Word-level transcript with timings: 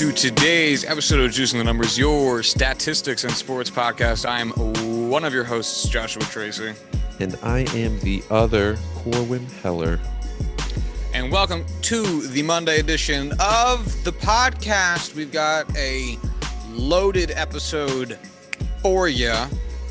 to 0.00 0.12
today's 0.12 0.82
episode 0.86 1.20
of 1.20 1.30
Juicing 1.30 1.58
the 1.58 1.64
Numbers, 1.64 1.98
your 1.98 2.42
statistics 2.42 3.24
and 3.24 3.32
sports 3.34 3.68
podcast. 3.68 4.26
I 4.26 4.40
am 4.40 4.48
one 5.10 5.26
of 5.26 5.34
your 5.34 5.44
hosts, 5.44 5.86
Joshua 5.90 6.22
Tracy. 6.22 6.72
And 7.18 7.36
I 7.42 7.66
am 7.74 8.00
the 8.00 8.22
other 8.30 8.78
Corwin 8.94 9.44
Heller. 9.62 10.00
And 11.12 11.30
welcome 11.30 11.66
to 11.82 12.22
the 12.28 12.42
Monday 12.42 12.80
edition 12.80 13.32
of 13.40 14.04
the 14.04 14.12
podcast. 14.12 15.14
We've 15.14 15.30
got 15.30 15.70
a 15.76 16.16
loaded 16.70 17.32
episode 17.32 18.18
for 18.80 19.06
you. 19.06 19.34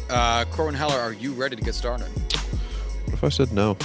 Uh, 0.10 0.44
Corwin 0.46 0.74
Heller, 0.74 0.98
are 0.98 1.14
you 1.14 1.34
ready 1.34 1.56
to 1.56 1.62
get 1.62 1.76
started? 1.76 2.08
What 2.08 3.14
if 3.14 3.24
I 3.24 3.30
said 3.30 3.54
no? 3.54 3.78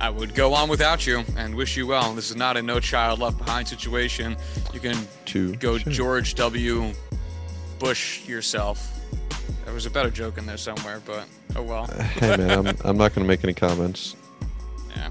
I 0.00 0.10
would 0.10 0.34
go 0.34 0.54
on 0.54 0.68
without 0.68 1.06
you 1.06 1.24
and 1.36 1.54
wish 1.54 1.76
you 1.76 1.86
well. 1.86 2.12
This 2.14 2.30
is 2.30 2.36
not 2.36 2.56
a 2.56 2.62
no 2.62 2.80
child 2.80 3.18
left 3.18 3.38
behind 3.38 3.66
situation. 3.66 4.36
You 4.72 4.80
can 4.80 4.96
Two. 5.24 5.54
go 5.56 5.78
Sure. 5.78 5.92
George 5.92 6.34
W. 6.36 6.92
Bush 7.78 8.26
yourself. 8.26 8.94
There 9.64 9.74
was 9.74 9.86
a 9.86 9.90
better 9.90 10.10
joke 10.10 10.38
in 10.38 10.46
there 10.46 10.56
somewhere, 10.56 11.00
but 11.04 11.26
oh 11.56 11.62
well. 11.62 11.86
Hey 11.86 12.36
man, 12.36 12.66
I'm, 12.66 12.76
I'm 12.84 12.96
not 12.96 13.14
going 13.14 13.24
to 13.24 13.28
make 13.28 13.44
any 13.44 13.54
comments. 13.54 14.16
Yeah. 14.96 15.10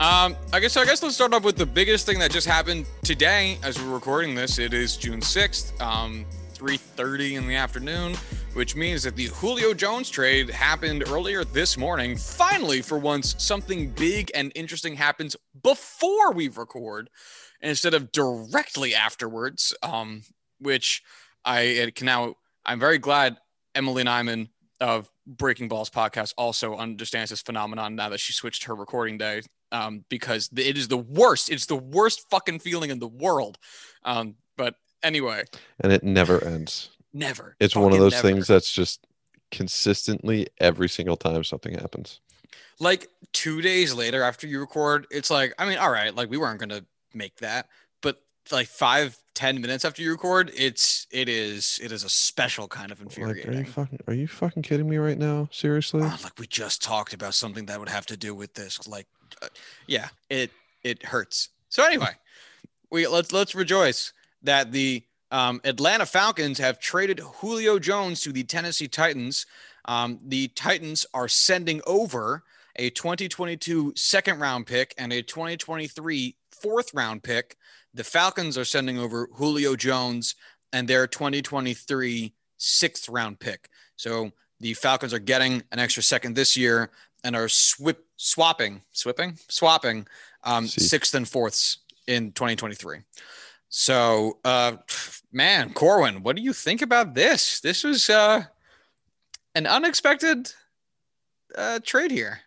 Um, 0.00 0.36
I 0.52 0.58
guess 0.60 0.76
I 0.76 0.84
guess 0.84 1.02
let's 1.02 1.14
start 1.14 1.32
off 1.34 1.44
with 1.44 1.56
the 1.56 1.66
biggest 1.66 2.06
thing 2.06 2.18
that 2.18 2.30
just 2.30 2.46
happened 2.46 2.86
today 3.04 3.58
as 3.62 3.80
we're 3.80 3.92
recording 3.92 4.34
this. 4.34 4.58
It 4.58 4.72
is 4.74 4.96
June 4.96 5.20
6th, 5.20 5.80
um, 5.80 6.24
3:30 6.54 7.36
in 7.36 7.46
the 7.46 7.54
afternoon, 7.54 8.16
which 8.54 8.76
means 8.76 9.02
that 9.02 9.16
the 9.16 9.26
Julio 9.26 9.74
Jones 9.74 10.10
trade 10.10 10.50
happened 10.50 11.04
earlier 11.08 11.44
this 11.44 11.76
morning. 11.78 12.16
Finally, 12.16 12.82
for 12.82 12.98
once, 12.98 13.34
something 13.38 13.90
big 13.90 14.30
and 14.34 14.52
interesting 14.54 14.94
happens 14.94 15.36
before 15.62 16.32
we 16.32 16.48
record 16.48 17.08
instead 17.60 17.94
of 17.94 18.12
directly 18.12 18.94
afterwards. 18.94 19.74
Um, 19.82 20.22
which 20.58 21.02
I 21.44 21.92
can 21.94 22.06
now 22.06 22.34
I'm 22.64 22.78
very 22.78 22.98
glad 22.98 23.36
Emily 23.74 24.04
Nyman 24.04 24.48
of 24.80 25.10
Breaking 25.26 25.68
Balls 25.68 25.90
podcast 25.90 26.34
also 26.36 26.76
understands 26.76 27.30
this 27.30 27.42
phenomenon 27.42 27.96
now 27.96 28.08
that 28.08 28.20
she 28.20 28.32
switched 28.32 28.64
her 28.64 28.74
recording 28.74 29.18
day. 29.18 29.42
Um, 29.70 30.04
because 30.10 30.50
it 30.54 30.76
is 30.76 30.88
the 30.88 30.98
worst. 30.98 31.48
It's 31.48 31.64
the 31.64 31.76
worst 31.76 32.26
fucking 32.30 32.58
feeling 32.58 32.90
in 32.90 32.98
the 32.98 33.08
world. 33.08 33.56
Um, 34.04 34.34
but 34.58 34.74
anyway, 35.02 35.44
And 35.80 35.92
it 35.92 36.02
never 36.02 36.44
ends. 36.44 36.90
Never. 37.12 37.56
It's 37.60 37.76
one 37.76 37.92
of 37.92 37.98
those 37.98 38.12
never. 38.12 38.28
things 38.28 38.46
that's 38.46 38.72
just 38.72 39.06
consistently 39.50 40.48
every 40.58 40.88
single 40.88 41.16
time 41.16 41.44
something 41.44 41.74
happens. 41.74 42.20
like 42.80 43.08
two 43.32 43.60
days 43.62 43.94
later 43.94 44.22
after 44.22 44.46
you 44.46 44.60
record, 44.60 45.06
it's 45.10 45.30
like, 45.30 45.54
I 45.58 45.68
mean, 45.68 45.78
all 45.78 45.90
right, 45.90 46.14
like 46.14 46.30
we 46.30 46.38
weren't 46.38 46.58
gonna 46.58 46.84
make 47.14 47.36
that, 47.36 47.68
but 48.00 48.20
like 48.50 48.66
five, 48.66 49.16
ten 49.34 49.60
minutes 49.60 49.84
after 49.84 50.02
you 50.02 50.10
record, 50.10 50.50
it's 50.56 51.06
it 51.10 51.28
is 51.28 51.78
it 51.82 51.92
is 51.92 52.02
a 52.04 52.08
special 52.08 52.66
kind 52.68 52.90
of 52.90 53.00
Like, 53.00 53.18
are 53.18 53.20
you 53.20 53.28
infuriating. 53.28 53.64
fucking 53.66 53.98
are 54.08 54.14
you 54.14 54.26
fucking 54.26 54.62
kidding 54.62 54.88
me 54.88 54.96
right 54.96 55.18
now? 55.18 55.48
Seriously? 55.52 56.00
Oh, 56.02 56.18
like 56.24 56.38
we 56.38 56.46
just 56.46 56.82
talked 56.82 57.12
about 57.14 57.34
something 57.34 57.66
that 57.66 57.78
would 57.78 57.88
have 57.90 58.06
to 58.06 58.16
do 58.16 58.34
with 58.34 58.54
this. 58.54 58.86
Like, 58.88 59.06
uh, 59.42 59.48
yeah, 59.86 60.08
it 60.30 60.50
it 60.82 61.04
hurts. 61.04 61.50
So 61.68 61.84
anyway, 61.84 62.12
we 62.90 63.06
let's 63.06 63.32
let's 63.32 63.54
rejoice 63.54 64.12
that 64.42 64.72
the 64.72 65.04
um, 65.32 65.60
Atlanta 65.64 66.06
Falcons 66.06 66.58
have 66.58 66.78
traded 66.78 67.18
Julio 67.18 67.78
Jones 67.78 68.20
to 68.20 68.32
the 68.32 68.44
Tennessee 68.44 68.86
Titans. 68.86 69.46
Um, 69.86 70.20
the 70.22 70.48
Titans 70.48 71.06
are 71.14 71.26
sending 71.26 71.80
over 71.86 72.44
a 72.76 72.90
2022 72.90 73.94
second 73.96 74.38
round 74.38 74.66
pick 74.66 74.94
and 74.98 75.12
a 75.12 75.22
2023 75.22 76.36
fourth 76.50 76.92
round 76.94 77.22
pick. 77.22 77.56
The 77.94 78.04
Falcons 78.04 78.56
are 78.58 78.64
sending 78.64 78.98
over 78.98 79.28
Julio 79.32 79.74
Jones 79.74 80.34
and 80.72 80.86
their 80.86 81.06
2023 81.06 82.34
sixth 82.58 83.08
round 83.08 83.40
pick. 83.40 83.70
So 83.96 84.32
the 84.60 84.74
Falcons 84.74 85.14
are 85.14 85.18
getting 85.18 85.62
an 85.72 85.78
extra 85.78 86.02
second 86.02 86.36
this 86.36 86.56
year 86.56 86.90
and 87.24 87.34
are 87.34 87.48
swip, 87.48 88.04
swapping, 88.16 88.82
swapping, 88.92 89.38
swapping 89.48 90.06
um, 90.44 90.66
sixth 90.66 91.14
and 91.14 91.26
fourths 91.26 91.78
in 92.06 92.32
2023. 92.32 92.98
So, 93.74 94.36
uh, 94.44 94.76
man, 95.32 95.72
Corwin, 95.72 96.22
what 96.22 96.36
do 96.36 96.42
you 96.42 96.52
think 96.52 96.82
about 96.82 97.14
this? 97.14 97.58
This 97.60 97.84
was 97.84 98.10
uh, 98.10 98.44
an 99.54 99.66
unexpected 99.66 100.52
uh, 101.56 101.80
trade 101.82 102.10
here. 102.10 102.40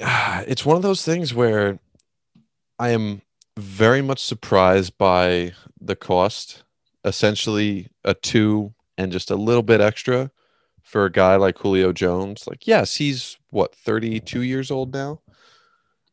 It's 0.46 0.64
one 0.64 0.76
of 0.76 0.82
those 0.82 1.04
things 1.04 1.34
where 1.34 1.80
I 2.78 2.90
am 2.90 3.22
very 3.58 4.02
much 4.02 4.20
surprised 4.22 4.96
by 4.98 5.52
the 5.80 5.96
cost. 5.96 6.62
Essentially, 7.04 7.88
a 8.04 8.14
two 8.14 8.72
and 8.96 9.10
just 9.10 9.32
a 9.32 9.36
little 9.36 9.64
bit 9.64 9.80
extra 9.80 10.30
for 10.84 11.04
a 11.04 11.10
guy 11.10 11.34
like 11.34 11.58
Julio 11.58 11.92
Jones. 11.92 12.46
Like, 12.46 12.68
yes, 12.68 12.96
he's 12.96 13.36
what 13.50 13.74
32 13.74 14.42
years 14.42 14.70
old 14.70 14.94
now. 14.94 15.22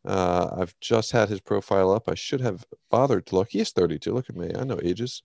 Uh, 0.06 0.50
I've 0.58 0.80
just 0.80 1.12
had 1.12 1.30
his 1.30 1.42
profile 1.42 1.92
up. 1.92 2.08
I 2.08 2.16
should 2.16 2.42
have 2.42 2.66
bothered 2.90 3.26
to 3.28 3.36
look. 3.36 3.50
He 3.52 3.60
is 3.60 3.72
32. 3.72 4.14
Look 4.14 4.30
at 4.30 4.36
me. 4.36 4.52
I 4.58 4.64
know 4.64 4.80
ages. 4.82 5.24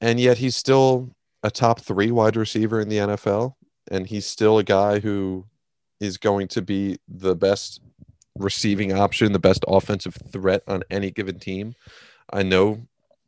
And 0.00 0.20
yet 0.20 0.38
he's 0.38 0.56
still 0.56 1.10
a 1.42 1.50
top 1.50 1.80
three 1.80 2.10
wide 2.10 2.36
receiver 2.36 2.80
in 2.80 2.88
the 2.88 2.98
NFL. 2.98 3.54
And 3.90 4.06
he's 4.06 4.26
still 4.26 4.58
a 4.58 4.64
guy 4.64 5.00
who 5.00 5.46
is 6.00 6.18
going 6.18 6.48
to 6.48 6.62
be 6.62 6.98
the 7.08 7.34
best 7.34 7.80
receiving 8.38 8.92
option, 8.92 9.32
the 9.32 9.38
best 9.38 9.64
offensive 9.66 10.16
threat 10.30 10.62
on 10.66 10.82
any 10.90 11.10
given 11.10 11.38
team. 11.38 11.74
I 12.30 12.42
know 12.42 12.82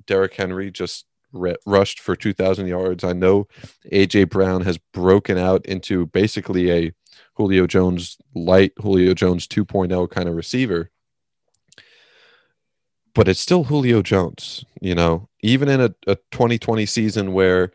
Derrick 0.07 0.35
Henry 0.35 0.71
just 0.71 1.07
re- 1.33 1.57
rushed 1.67 2.01
for 2.01 2.17
2,000 2.17 2.67
yards. 2.67 3.05
I 3.05 3.13
know 3.13 3.49
AJ 3.93 4.31
Brown 4.31 4.63
has 4.63 4.79
broken 4.93 5.39
out 5.39 5.65
into 5.67 6.07
basically 6.07 6.71
a 6.71 6.93
Julio 7.35 7.67
Jones 7.67 8.19
light, 8.35 8.73
Julio 8.79 9.15
Jones 9.15 9.47
2.0 9.47 10.11
kind 10.11 10.29
of 10.29 10.35
receiver. 10.35 10.91
But 13.15 13.29
it's 13.29 13.41
still 13.41 13.65
Julio 13.65 14.03
Jones, 14.03 14.65
you 14.81 14.95
know, 14.95 15.29
even 15.43 15.69
in 15.69 15.81
a, 15.81 15.95
a 16.07 16.17
2020 16.31 16.87
season 16.87 17.33
where 17.33 17.73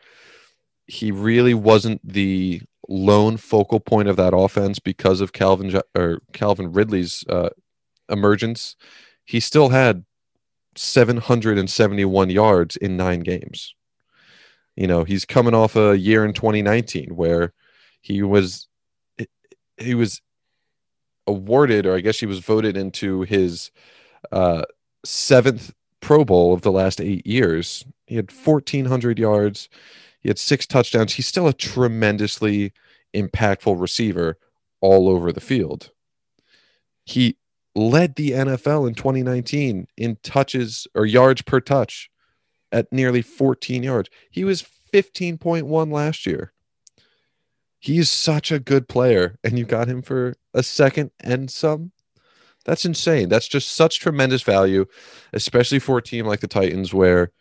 he 0.88 1.12
really 1.12 1.54
wasn't 1.54 2.02
the 2.08 2.62
lone 2.88 3.38
focal 3.38 3.80
point 3.80 4.08
of 4.08 4.18
that 4.18 4.36
offense 4.36 4.80
because 4.80 5.22
of 5.22 5.34
Calvin 5.34 5.82
or 5.96 6.22
Calvin 6.34 6.72
Ridley's 6.72 7.26
uh, 7.28 7.50
emergence. 8.10 8.76
He 9.26 9.40
still 9.40 9.70
had 9.70 10.06
771 10.76 12.30
yards 12.30 12.76
in 12.76 12.98
nine 12.98 13.22
games. 13.22 13.76
You 14.76 14.88
know, 14.88 15.04
he's 15.04 15.26
coming 15.26 15.54
off 15.54 15.76
a 15.76 15.98
year 15.98 16.26
in 16.26 16.34
2019 16.34 17.16
where 17.16 17.54
he 18.02 18.22
was 18.24 18.68
he 19.78 19.96
was 19.96 20.22
awarded, 21.28 21.86
or 21.86 21.96
I 21.96 22.02
guess 22.02 22.20
he 22.20 22.26
was 22.26 22.40
voted 22.40 22.78
into 22.78 23.22
his 23.22 23.72
uh, 24.32 24.64
seventh 25.06 25.74
Pro 26.02 26.26
Bowl 26.26 26.54
of 26.54 26.62
the 26.62 26.72
last 26.72 27.00
eight 27.00 27.26
years. 27.26 27.86
He 28.06 28.16
had 28.16 28.32
1,400 28.32 29.18
yards. 29.18 29.70
He 30.20 30.30
had 30.30 30.40
six 30.40 30.68
touchdowns. 30.68 31.14
He's 31.14 31.28
still 31.28 31.48
a 31.48 31.54
tremendously 31.54 32.74
impactful 33.14 33.80
receiver 33.80 34.38
all 34.82 35.08
over 35.08 35.32
the 35.32 35.42
field. 35.42 35.92
He 37.06 37.38
led 37.76 38.16
the 38.16 38.32
NFL 38.32 38.88
in 38.88 38.96
2019 38.96 39.88
in 39.98 40.18
touches 40.24 40.88
or 40.94 41.06
yards 41.06 41.42
per 41.42 41.60
touch 41.60 42.10
at 42.72 42.92
nearly 42.92 43.22
14 43.22 43.84
yards. 43.84 44.10
He 44.30 44.44
was 44.44 44.66
15.1 44.94 45.92
last 45.92 46.26
year. 46.26 46.54
He's 47.84 48.10
such 48.10 48.50
a 48.50 48.60
good 48.60 48.88
player, 48.88 49.38
and 49.44 49.60
you 49.60 49.66
got 49.66 49.90
him 49.90 50.02
for 50.04 50.36
a 50.54 50.64
second 50.64 51.12
and 51.20 51.52
some. 51.52 51.92
That's 52.64 52.86
insane. 52.86 53.28
That's 53.28 53.50
just 53.50 53.74
such 53.76 54.00
tremendous 54.00 54.42
value, 54.42 54.86
especially 55.34 55.80
for 55.80 55.98
a 55.98 56.02
team 56.02 56.26
like 56.26 56.40
the 56.40 56.48
Titans, 56.48 56.94
where 56.94 57.32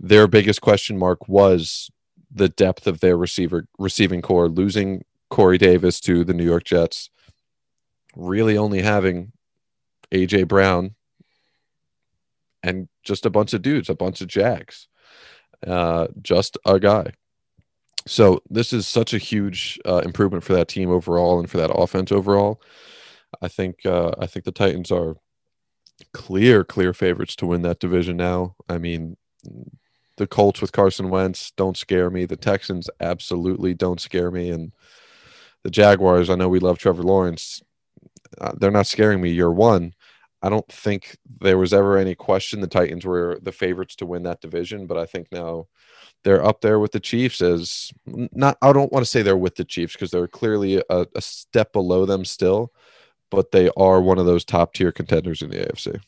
their 0.00 0.26
biggest 0.26 0.62
question 0.62 0.98
mark 0.98 1.28
was 1.28 1.92
the 2.28 2.48
depth 2.48 2.88
of 2.88 2.98
their 2.98 3.16
receiver 3.16 3.68
receiving 3.78 4.20
core, 4.20 4.48
losing 4.48 5.04
Corey 5.30 5.58
Davis 5.58 6.00
to 6.00 6.24
the 6.24 6.34
New 6.34 6.44
York 6.44 6.64
Jets, 6.64 7.08
really 8.16 8.58
only 8.58 8.82
having 8.82 9.30
AJ 10.10 10.48
Brown 10.48 10.96
and 12.64 12.88
just 13.04 13.24
a 13.24 13.30
bunch 13.30 13.54
of 13.54 13.62
dudes, 13.62 13.88
a 13.88 13.94
bunch 13.94 14.20
of 14.22 14.26
jacks, 14.26 14.88
uh, 15.64 16.08
just 16.20 16.58
a 16.66 16.80
guy. 16.80 17.12
So 18.08 18.42
this 18.48 18.72
is 18.72 18.88
such 18.88 19.12
a 19.12 19.18
huge 19.18 19.78
uh, 19.84 20.02
improvement 20.04 20.42
for 20.42 20.54
that 20.54 20.68
team 20.68 20.90
overall 20.90 21.38
and 21.38 21.48
for 21.48 21.58
that 21.58 21.70
offense 21.70 22.10
overall. 22.10 22.60
I 23.42 23.48
think 23.48 23.84
uh, 23.84 24.12
I 24.18 24.26
think 24.26 24.44
the 24.44 24.52
Titans 24.52 24.90
are 24.90 25.16
clear, 26.12 26.64
clear 26.64 26.94
favorites 26.94 27.36
to 27.36 27.46
win 27.46 27.62
that 27.62 27.80
division 27.80 28.16
now. 28.16 28.56
I 28.68 28.78
mean, 28.78 29.16
the 30.16 30.26
Colts 30.26 30.60
with 30.62 30.72
Carson 30.72 31.10
Wentz 31.10 31.50
don't 31.52 31.76
scare 31.76 32.08
me. 32.08 32.24
The 32.24 32.36
Texans 32.36 32.88
absolutely 33.00 33.74
don't 33.74 34.00
scare 34.00 34.30
me, 34.30 34.50
and 34.50 34.72
the 35.62 35.70
Jaguars. 35.70 36.30
I 36.30 36.34
know 36.34 36.48
we 36.48 36.60
love 36.60 36.78
Trevor 36.78 37.02
Lawrence. 37.02 37.62
Uh, 38.40 38.52
they're 38.58 38.70
not 38.70 38.86
scaring 38.86 39.20
me 39.20 39.30
year 39.30 39.50
one. 39.50 39.92
I 40.40 40.48
don't 40.48 40.70
think 40.70 41.16
there 41.40 41.58
was 41.58 41.74
ever 41.74 41.98
any 41.98 42.14
question 42.14 42.60
the 42.60 42.68
Titans 42.68 43.04
were 43.04 43.38
the 43.42 43.52
favorites 43.52 43.96
to 43.96 44.06
win 44.06 44.22
that 44.22 44.40
division, 44.40 44.86
but 44.86 44.96
I 44.96 45.04
think 45.04 45.28
now 45.32 45.66
they're 46.28 46.44
up 46.44 46.60
there 46.60 46.78
with 46.78 46.92
the 46.92 47.00
Chiefs 47.00 47.40
as 47.40 47.90
not 48.04 48.58
I 48.60 48.74
don't 48.74 48.92
want 48.92 49.02
to 49.02 49.10
say 49.10 49.22
they're 49.22 49.34
with 49.34 49.56
the 49.56 49.64
Chiefs 49.64 49.94
because 49.94 50.10
they're 50.10 50.28
clearly 50.28 50.76
a, 50.90 51.06
a, 51.14 51.22
step 51.22 51.72
below 51.72 52.04
them 52.04 52.26
still, 52.26 52.70
but 53.30 53.50
they 53.50 53.70
are 53.78 54.02
one 54.02 54.18
of 54.18 54.26
those 54.26 54.44
top 54.44 54.74
tier 54.74 54.92
contenders 54.92 55.40
in 55.40 55.48
the 55.48 55.56
AFC. 55.56 56.02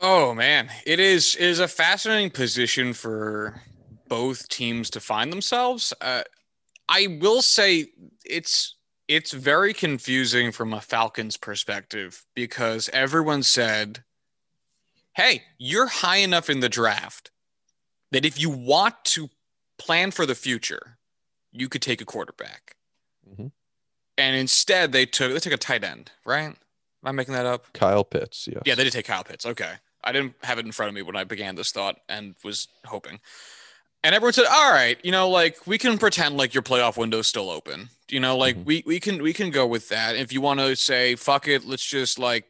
Oh 0.00 0.34
man, 0.34 0.70
it 0.86 0.98
is 0.98 1.36
it 1.36 1.44
is 1.44 1.60
a 1.60 1.68
fascinating 1.68 2.30
position 2.30 2.94
for 2.94 3.62
both 4.08 4.48
teams 4.48 4.90
to 4.90 4.98
find 4.98 5.32
themselves. 5.32 5.94
Uh, 6.00 6.24
I 6.88 7.18
will 7.20 7.42
say 7.42 7.86
it's 8.24 8.74
it's 9.06 9.30
very 9.32 9.72
confusing 9.72 10.50
from 10.50 10.72
a 10.72 10.80
Falcons 10.80 11.36
perspective 11.36 12.24
because 12.34 12.90
everyone 12.92 13.44
said, 13.44 14.02
"Hey, 15.14 15.44
you're 15.58 15.86
high 15.86 16.16
enough 16.16 16.50
in 16.50 16.58
the 16.58 16.68
draft 16.68 17.30
that 18.12 18.24
if 18.24 18.40
you 18.40 18.50
want 18.50 18.94
to 19.04 19.30
plan 19.78 20.10
for 20.10 20.26
the 20.26 20.34
future, 20.34 20.98
you 21.52 21.68
could 21.68 21.82
take 21.82 22.00
a 22.00 22.04
quarterback." 22.04 22.76
Mm-hmm. 23.28 23.48
And 24.16 24.36
instead, 24.36 24.92
they 24.92 25.06
took 25.06 25.32
they 25.32 25.38
took 25.38 25.52
a 25.52 25.58
tight 25.58 25.84
end, 25.84 26.10
right? 26.24 26.48
Am 26.48 26.56
I 27.04 27.12
making 27.12 27.34
that 27.34 27.46
up? 27.46 27.72
Kyle 27.72 28.04
Pitts, 28.04 28.48
yes. 28.50 28.62
Yeah, 28.66 28.74
they 28.74 28.84
did 28.84 28.92
take 28.92 29.06
Kyle 29.06 29.24
Pitts. 29.24 29.46
Okay. 29.46 29.74
I 30.02 30.12
didn't 30.12 30.34
have 30.42 30.58
it 30.58 30.66
in 30.66 30.72
front 30.72 30.88
of 30.88 30.94
me 30.94 31.02
when 31.02 31.16
I 31.16 31.24
began 31.24 31.54
this 31.54 31.70
thought 31.72 31.98
and 32.08 32.34
was 32.44 32.68
hoping. 32.84 33.20
And 34.04 34.14
everyone 34.14 34.32
said, 34.32 34.46
"All 34.48 34.72
right, 34.72 34.98
you 35.04 35.10
know, 35.10 35.28
like 35.28 35.66
we 35.66 35.76
can 35.76 35.98
pretend 35.98 36.36
like 36.36 36.54
your 36.54 36.62
playoff 36.62 36.96
window's 36.96 37.26
still 37.26 37.50
open. 37.50 37.90
You 38.08 38.20
know, 38.20 38.36
like 38.36 38.54
mm-hmm. 38.54 38.64
we 38.64 38.82
we 38.86 39.00
can 39.00 39.22
we 39.22 39.32
can 39.32 39.50
go 39.50 39.66
with 39.66 39.88
that. 39.88 40.16
If 40.16 40.32
you 40.32 40.40
want 40.40 40.60
to 40.60 40.76
say 40.76 41.16
fuck 41.16 41.48
it, 41.48 41.64
let's 41.64 41.84
just 41.84 42.18
like 42.18 42.44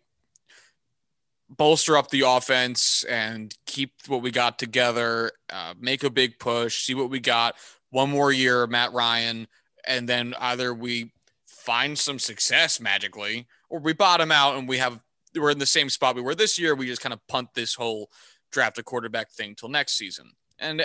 bolster 1.48 1.96
up 1.96 2.10
the 2.10 2.22
offense 2.22 3.04
and 3.04 3.54
keep 3.66 3.92
what 4.06 4.22
we 4.22 4.30
got 4.30 4.58
together, 4.58 5.32
uh, 5.50 5.74
make 5.78 6.04
a 6.04 6.10
big 6.10 6.38
push, 6.38 6.84
see 6.84 6.94
what 6.94 7.10
we 7.10 7.20
got. 7.20 7.56
One 7.90 8.10
more 8.10 8.32
year, 8.32 8.66
Matt 8.66 8.92
Ryan, 8.92 9.48
and 9.86 10.08
then 10.08 10.34
either 10.38 10.74
we 10.74 11.12
find 11.46 11.98
some 11.98 12.18
success 12.18 12.80
magically, 12.80 13.46
or 13.70 13.80
we 13.80 13.92
bottom 13.92 14.30
out 14.30 14.56
and 14.56 14.68
we 14.68 14.78
have 14.78 15.00
we're 15.34 15.50
in 15.50 15.58
the 15.58 15.66
same 15.66 15.90
spot 15.90 16.16
we 16.16 16.22
were 16.22 16.34
this 16.34 16.58
year. 16.58 16.74
We 16.74 16.86
just 16.86 17.02
kind 17.02 17.12
of 17.12 17.26
punt 17.28 17.50
this 17.54 17.74
whole 17.74 18.10
draft 18.50 18.78
a 18.78 18.82
quarterback 18.82 19.30
thing 19.30 19.54
till 19.54 19.68
next 19.68 19.96
season. 19.96 20.32
And 20.58 20.82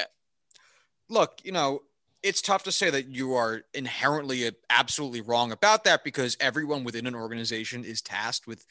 look, 1.10 1.39
you 1.44 1.51
know, 1.51 1.81
it's 2.21 2.42
tough 2.42 2.63
to 2.63 2.71
say 2.71 2.89
that 2.89 3.07
you 3.07 3.33
are 3.33 3.63
inherently 3.74 4.50
absolutely 4.69 5.21
wrong 5.21 5.51
about 5.51 5.83
that 5.83 6.04
because 6.04 6.38
everyone 6.39 6.83
within 6.83 7.06
an 7.06 7.15
organization 7.15 7.83
is 7.83 8.01
tasked 8.01 8.48
with 8.48 8.65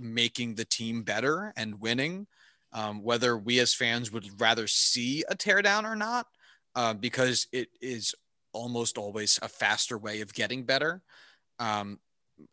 making 0.00 0.54
the 0.54 0.64
team 0.64 1.02
better 1.02 1.52
and 1.56 1.80
winning. 1.80 2.26
Um, 2.72 3.02
whether 3.02 3.36
we 3.36 3.58
as 3.58 3.74
fans 3.74 4.12
would 4.12 4.40
rather 4.40 4.68
see 4.68 5.24
a 5.28 5.34
teardown 5.34 5.84
or 5.84 5.96
not, 5.96 6.26
uh, 6.76 6.94
because 6.94 7.48
it 7.52 7.68
is 7.80 8.14
almost 8.52 8.96
always 8.96 9.38
a 9.42 9.48
faster 9.48 9.98
way 9.98 10.20
of 10.20 10.32
getting 10.32 10.62
better. 10.64 11.02
Um, 11.58 11.98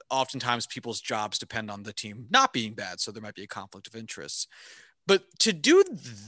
oftentimes 0.09 0.67
people's 0.67 1.01
jobs 1.01 1.37
depend 1.37 1.71
on 1.71 1.83
the 1.83 1.93
team 1.93 2.27
not 2.29 2.51
being 2.51 2.73
bad, 2.73 2.99
so 2.99 3.11
there 3.11 3.21
might 3.21 3.35
be 3.35 3.43
a 3.43 3.47
conflict 3.47 3.87
of 3.87 3.95
interests. 3.95 4.47
But 5.05 5.23
to 5.39 5.53
do 5.53 5.83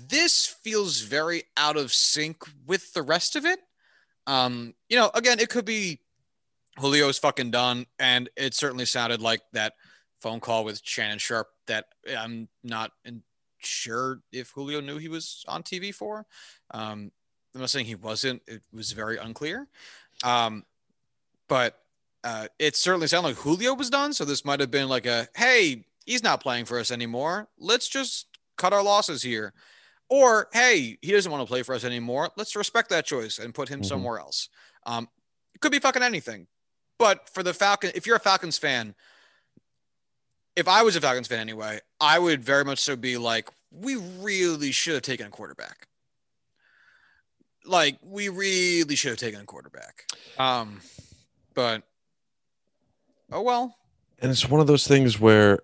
this 0.07 0.45
feels 0.45 1.01
very 1.01 1.43
out 1.57 1.75
of 1.75 1.91
sync 1.91 2.43
with 2.65 2.93
the 2.93 3.01
rest 3.01 3.35
of 3.35 3.45
it. 3.45 3.59
Um, 4.25 4.73
you 4.87 4.97
know, 4.97 5.11
again, 5.13 5.39
it 5.39 5.49
could 5.49 5.65
be 5.65 5.99
Julio's 6.79 7.19
fucking 7.19 7.51
done, 7.51 7.87
and 7.97 8.29
it 8.37 8.53
certainly 8.53 8.85
sounded 8.85 9.21
like 9.21 9.41
that 9.53 9.73
phone 10.21 10.39
call 10.39 10.63
with 10.63 10.81
Shannon 10.83 11.17
Sharpe 11.17 11.49
that 11.67 11.85
I'm 12.17 12.47
not 12.63 12.91
sure 13.59 14.21
if 14.31 14.51
Julio 14.51 14.81
knew 14.81 14.97
he 14.97 15.09
was 15.09 15.43
on 15.47 15.63
TV 15.63 15.93
for. 15.93 16.25
Um, 16.71 17.11
I'm 17.53 17.61
not 17.61 17.69
saying 17.69 17.85
he 17.85 17.95
wasn't; 17.95 18.41
it 18.47 18.61
was 18.71 18.91
very 18.91 19.17
unclear. 19.17 19.67
Um, 20.23 20.63
but 21.47 21.79
uh, 22.23 22.47
it 22.57 22.75
certainly 22.75 23.07
sounded 23.07 23.29
like 23.29 23.37
Julio 23.37 23.73
was 23.73 23.89
done. 23.89 24.13
So 24.13 24.25
this 24.25 24.45
might 24.45 24.59
have 24.59 24.71
been 24.71 24.89
like 24.89 25.05
a, 25.05 25.27
hey, 25.35 25.85
he's 26.05 26.23
not 26.23 26.41
playing 26.41 26.65
for 26.65 26.79
us 26.79 26.91
anymore. 26.91 27.47
Let's 27.57 27.87
just 27.87 28.27
cut 28.57 28.73
our 28.73 28.83
losses 28.83 29.21
here. 29.21 29.53
Or, 30.09 30.47
hey, 30.53 30.97
he 31.01 31.11
doesn't 31.11 31.31
want 31.31 31.45
to 31.45 31.51
play 31.51 31.63
for 31.63 31.75
us 31.75 31.83
anymore. 31.83 32.29
Let's 32.35 32.55
respect 32.55 32.89
that 32.89 33.05
choice 33.05 33.37
and 33.37 33.53
put 33.53 33.69
him 33.69 33.79
mm-hmm. 33.79 33.87
somewhere 33.87 34.19
else. 34.19 34.49
Um, 34.85 35.07
it 35.53 35.61
could 35.61 35.71
be 35.71 35.79
fucking 35.79 36.03
anything. 36.03 36.47
But 36.97 37.29
for 37.29 37.43
the 37.43 37.53
Falcon, 37.53 37.91
if 37.95 38.05
you're 38.05 38.15
a 38.15 38.19
Falcons 38.19 38.57
fan, 38.57 38.95
if 40.59 40.67
I 40.67 40.83
was 40.83 40.95
a 40.95 41.01
Falcons 41.01 41.27
fan 41.27 41.39
anyway, 41.39 41.79
I 41.99 42.19
would 42.19 42.43
very 42.43 42.65
much 42.65 42.79
so 42.79 42.95
be 42.95 43.17
like, 43.17 43.49
we 43.71 43.95
really 43.95 44.71
should 44.71 44.93
have 44.93 45.03
taken 45.03 45.27
a 45.27 45.29
quarterback. 45.29 45.87
Like, 47.65 47.97
we 48.01 48.29
really 48.29 48.95
should 48.95 49.11
have 49.11 49.19
taken 49.19 49.41
a 49.41 49.45
quarterback. 49.45 50.05
Um, 50.37 50.81
but 51.53 51.83
Oh 53.31 53.41
well. 53.41 53.75
And 54.21 54.31
it's 54.31 54.49
one 54.49 54.61
of 54.61 54.67
those 54.67 54.87
things 54.87 55.19
where 55.19 55.59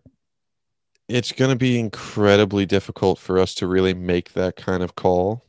it's 1.07 1.31
going 1.31 1.49
to 1.49 1.55
be 1.55 1.79
incredibly 1.79 2.65
difficult 2.65 3.19
for 3.19 3.39
us 3.39 3.53
to 3.55 3.67
really 3.67 3.93
make 3.93 4.33
that 4.33 4.55
kind 4.55 4.81
of 4.81 4.95
call 4.95 5.45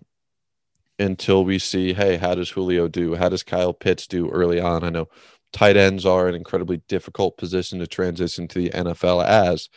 until 0.99 1.44
we 1.44 1.58
see, 1.58 1.92
hey, 1.92 2.16
how 2.16 2.34
does 2.34 2.50
Julio 2.50 2.88
do? 2.88 3.14
How 3.14 3.28
does 3.28 3.42
Kyle 3.42 3.72
Pitts 3.72 4.06
do 4.06 4.28
early 4.31 4.60
on? 4.60 4.82
I 4.82 4.90
know 4.90 5.08
tight 5.56 5.76
ends 5.78 6.04
are 6.04 6.28
an 6.28 6.34
incredibly 6.34 6.82
difficult 6.86 7.38
position 7.38 7.78
to 7.78 7.86
transition 7.86 8.46
to 8.46 8.58
the 8.58 8.68
NFL 8.68 9.24
as. 9.24 9.70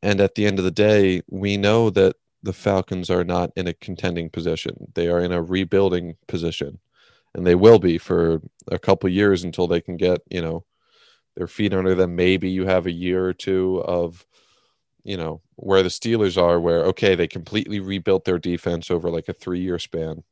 And 0.00 0.20
at 0.20 0.36
the 0.36 0.46
end 0.46 0.60
of 0.60 0.64
the 0.64 0.70
day, 0.70 1.22
we 1.28 1.56
know 1.56 1.90
that 1.90 2.14
the 2.44 2.52
Falcons 2.52 3.10
are 3.10 3.24
not 3.24 3.50
in 3.56 3.66
a 3.66 3.74
contending 3.74 4.30
position. 4.30 4.92
They 4.94 5.08
are 5.08 5.18
in 5.18 5.32
a 5.32 5.42
rebuilding 5.42 6.18
position. 6.28 6.78
And 7.34 7.44
they 7.44 7.56
will 7.56 7.80
be 7.80 7.98
for 7.98 8.40
a 8.70 8.78
couple 8.78 9.10
years 9.10 9.42
until 9.42 9.66
they 9.66 9.80
can 9.80 9.96
get, 9.96 10.20
you 10.30 10.40
know, 10.40 10.64
their 11.34 11.48
feet 11.48 11.74
under 11.74 11.96
them. 11.96 12.14
Maybe 12.14 12.48
you 12.48 12.64
have 12.64 12.86
a 12.86 12.92
year 12.92 13.24
or 13.24 13.34
two 13.34 13.82
of, 13.84 14.24
you 15.02 15.16
know, 15.16 15.40
where 15.56 15.82
the 15.82 15.88
Steelers 15.88 16.40
are, 16.40 16.60
where, 16.60 16.84
okay, 16.84 17.16
they 17.16 17.26
completely 17.26 17.80
rebuilt 17.80 18.24
their 18.24 18.38
defense 18.38 18.88
over 18.88 19.10
like 19.10 19.28
a 19.28 19.32
three 19.32 19.60
year 19.60 19.80
span. 19.80 20.22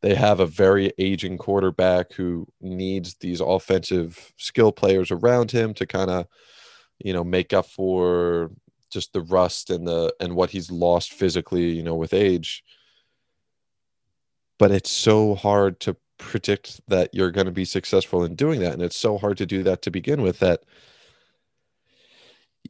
They 0.00 0.14
have 0.14 0.40
a 0.40 0.46
very 0.46 0.92
aging 0.98 1.38
quarterback 1.38 2.12
who 2.12 2.46
needs 2.60 3.14
these 3.14 3.40
offensive 3.40 4.32
skill 4.36 4.70
players 4.70 5.10
around 5.10 5.50
him 5.50 5.74
to 5.74 5.86
kind 5.86 6.10
of, 6.10 6.26
you 6.98 7.12
know, 7.12 7.24
make 7.24 7.52
up 7.52 7.66
for 7.66 8.50
just 8.90 9.12
the 9.12 9.22
rust 9.22 9.70
and 9.70 9.86
the 9.86 10.14
and 10.20 10.34
what 10.34 10.50
he's 10.50 10.70
lost 10.70 11.12
physically, 11.12 11.70
you 11.70 11.82
know, 11.82 11.96
with 11.96 12.14
age. 12.14 12.62
But 14.58 14.70
it's 14.70 14.90
so 14.90 15.34
hard 15.34 15.80
to 15.80 15.96
predict 16.18 16.80
that 16.88 17.10
you're 17.14 17.30
going 17.30 17.46
to 17.46 17.52
be 17.52 17.64
successful 17.64 18.24
in 18.24 18.34
doing 18.34 18.60
that 18.60 18.72
and 18.72 18.82
it's 18.82 18.96
so 18.96 19.18
hard 19.18 19.38
to 19.38 19.46
do 19.46 19.62
that 19.62 19.82
to 19.82 19.90
begin 19.90 20.20
with 20.20 20.40
that 20.40 20.64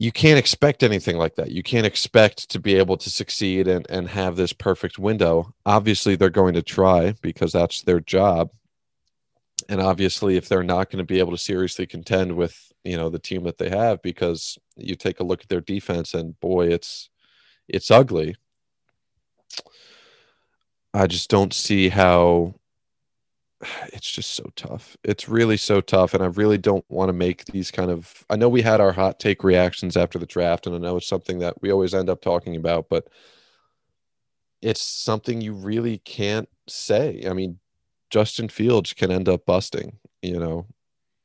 you 0.01 0.13
can't 0.13 0.39
expect 0.39 0.81
anything 0.81 1.17
like 1.17 1.35
that. 1.35 1.51
You 1.51 1.61
can't 1.61 1.85
expect 1.85 2.49
to 2.51 2.59
be 2.59 2.75
able 2.75 2.95
to 2.95 3.09
succeed 3.09 3.67
and, 3.67 3.85
and 3.89 4.07
have 4.07 4.37
this 4.37 4.53
perfect 4.53 4.97
window. 4.97 5.53
Obviously 5.65 6.15
they're 6.15 6.29
going 6.29 6.53
to 6.53 6.61
try 6.61 7.13
because 7.21 7.51
that's 7.51 7.81
their 7.81 7.99
job. 7.99 8.49
And 9.67 9.81
obviously 9.81 10.37
if 10.37 10.47
they're 10.47 10.63
not 10.63 10.89
going 10.89 10.99
to 10.99 11.03
be 11.03 11.19
able 11.19 11.31
to 11.31 11.37
seriously 11.37 11.85
contend 11.85 12.35
with 12.35 12.71
you 12.85 12.95
know 12.95 13.09
the 13.09 13.19
team 13.19 13.43
that 13.43 13.57
they 13.57 13.69
have 13.69 14.01
because 14.01 14.57
you 14.77 14.95
take 14.95 15.19
a 15.19 15.23
look 15.23 15.41
at 15.41 15.49
their 15.49 15.59
defense 15.59 16.13
and 16.13 16.39
boy 16.39 16.67
it's 16.67 17.09
it's 17.67 17.91
ugly. 17.91 18.37
I 20.93 21.07
just 21.07 21.29
don't 21.29 21.53
see 21.53 21.89
how 21.89 22.55
it's 23.93 24.09
just 24.09 24.31
so 24.31 24.49
tough. 24.55 24.97
It's 25.03 25.29
really 25.29 25.57
so 25.57 25.81
tough. 25.81 26.13
And 26.13 26.23
I 26.23 26.27
really 26.27 26.57
don't 26.57 26.85
want 26.89 27.09
to 27.09 27.13
make 27.13 27.45
these 27.45 27.71
kind 27.71 27.91
of. 27.91 28.25
I 28.29 28.35
know 28.35 28.49
we 28.49 28.61
had 28.61 28.81
our 28.81 28.91
hot 28.91 29.19
take 29.19 29.43
reactions 29.43 29.97
after 29.97 30.19
the 30.19 30.25
draft, 30.25 30.67
and 30.67 30.75
I 30.75 30.79
know 30.79 30.97
it's 30.97 31.07
something 31.07 31.39
that 31.39 31.61
we 31.61 31.71
always 31.71 31.93
end 31.93 32.09
up 32.09 32.21
talking 32.21 32.55
about, 32.55 32.89
but 32.89 33.07
it's 34.61 34.81
something 34.81 35.41
you 35.41 35.53
really 35.53 35.99
can't 35.99 36.49
say. 36.67 37.23
I 37.27 37.33
mean, 37.33 37.59
Justin 38.09 38.49
Fields 38.49 38.93
can 38.93 39.11
end 39.11 39.29
up 39.29 39.45
busting, 39.45 39.97
you 40.21 40.39
know. 40.39 40.65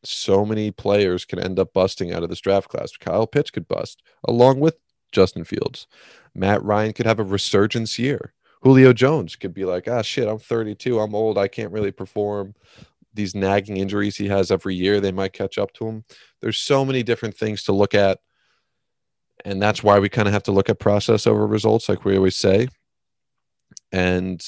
So 0.07 0.45
many 0.45 0.71
players 0.71 1.25
can 1.25 1.39
end 1.39 1.59
up 1.59 1.73
busting 1.73 2.13
out 2.13 2.23
of 2.23 2.29
this 2.29 2.41
draft 2.41 2.69
class. 2.69 2.95
Kyle 2.95 3.27
Pitts 3.27 3.51
could 3.51 3.67
bust 3.67 4.03
along 4.29 4.61
with 4.61 4.77
Justin 5.13 5.45
Fields. 5.45 5.87
Matt 6.35 6.63
Ryan 6.63 6.93
could 6.93 7.07
have 7.07 7.19
a 7.19 7.25
resurgence 7.25 7.99
year. 7.99 8.35
Julio 8.65 8.95
Jones 8.95 9.37
could 9.37 9.53
be 9.53 9.67
like, 9.67 9.89
ah, 9.89 10.01
shit, 10.01 10.27
I'm 10.27 10.39
32, 10.39 10.99
I'm 10.99 11.15
old, 11.15 11.37
I 11.37 11.49
can't 11.49 11.71
really 11.71 11.93
perform. 11.93 12.55
These 13.13 13.35
nagging 13.35 13.77
injuries 13.77 14.17
he 14.17 14.27
has 14.29 14.51
every 14.51 14.75
year, 14.75 15.01
they 15.01 15.13
might 15.13 15.35
catch 15.35 15.59
up 15.59 15.73
to 15.75 15.87
him. 15.87 16.05
There's 16.41 16.57
so 16.57 16.83
many 16.83 17.03
different 17.03 17.37
things 17.37 17.63
to 17.65 17.73
look 17.73 17.95
at. 17.95 18.21
And 19.45 19.61
that's 19.61 19.83
why 19.83 19.99
we 19.99 20.09
kind 20.09 20.27
of 20.27 20.33
have 20.33 20.45
to 20.45 20.53
look 20.53 20.71
at 20.71 20.79
process 20.79 21.27
over 21.27 21.47
results, 21.47 21.91
like 21.91 22.07
we 22.07 22.17
always 22.17 22.37
say. 22.37 22.69
And 23.93 24.43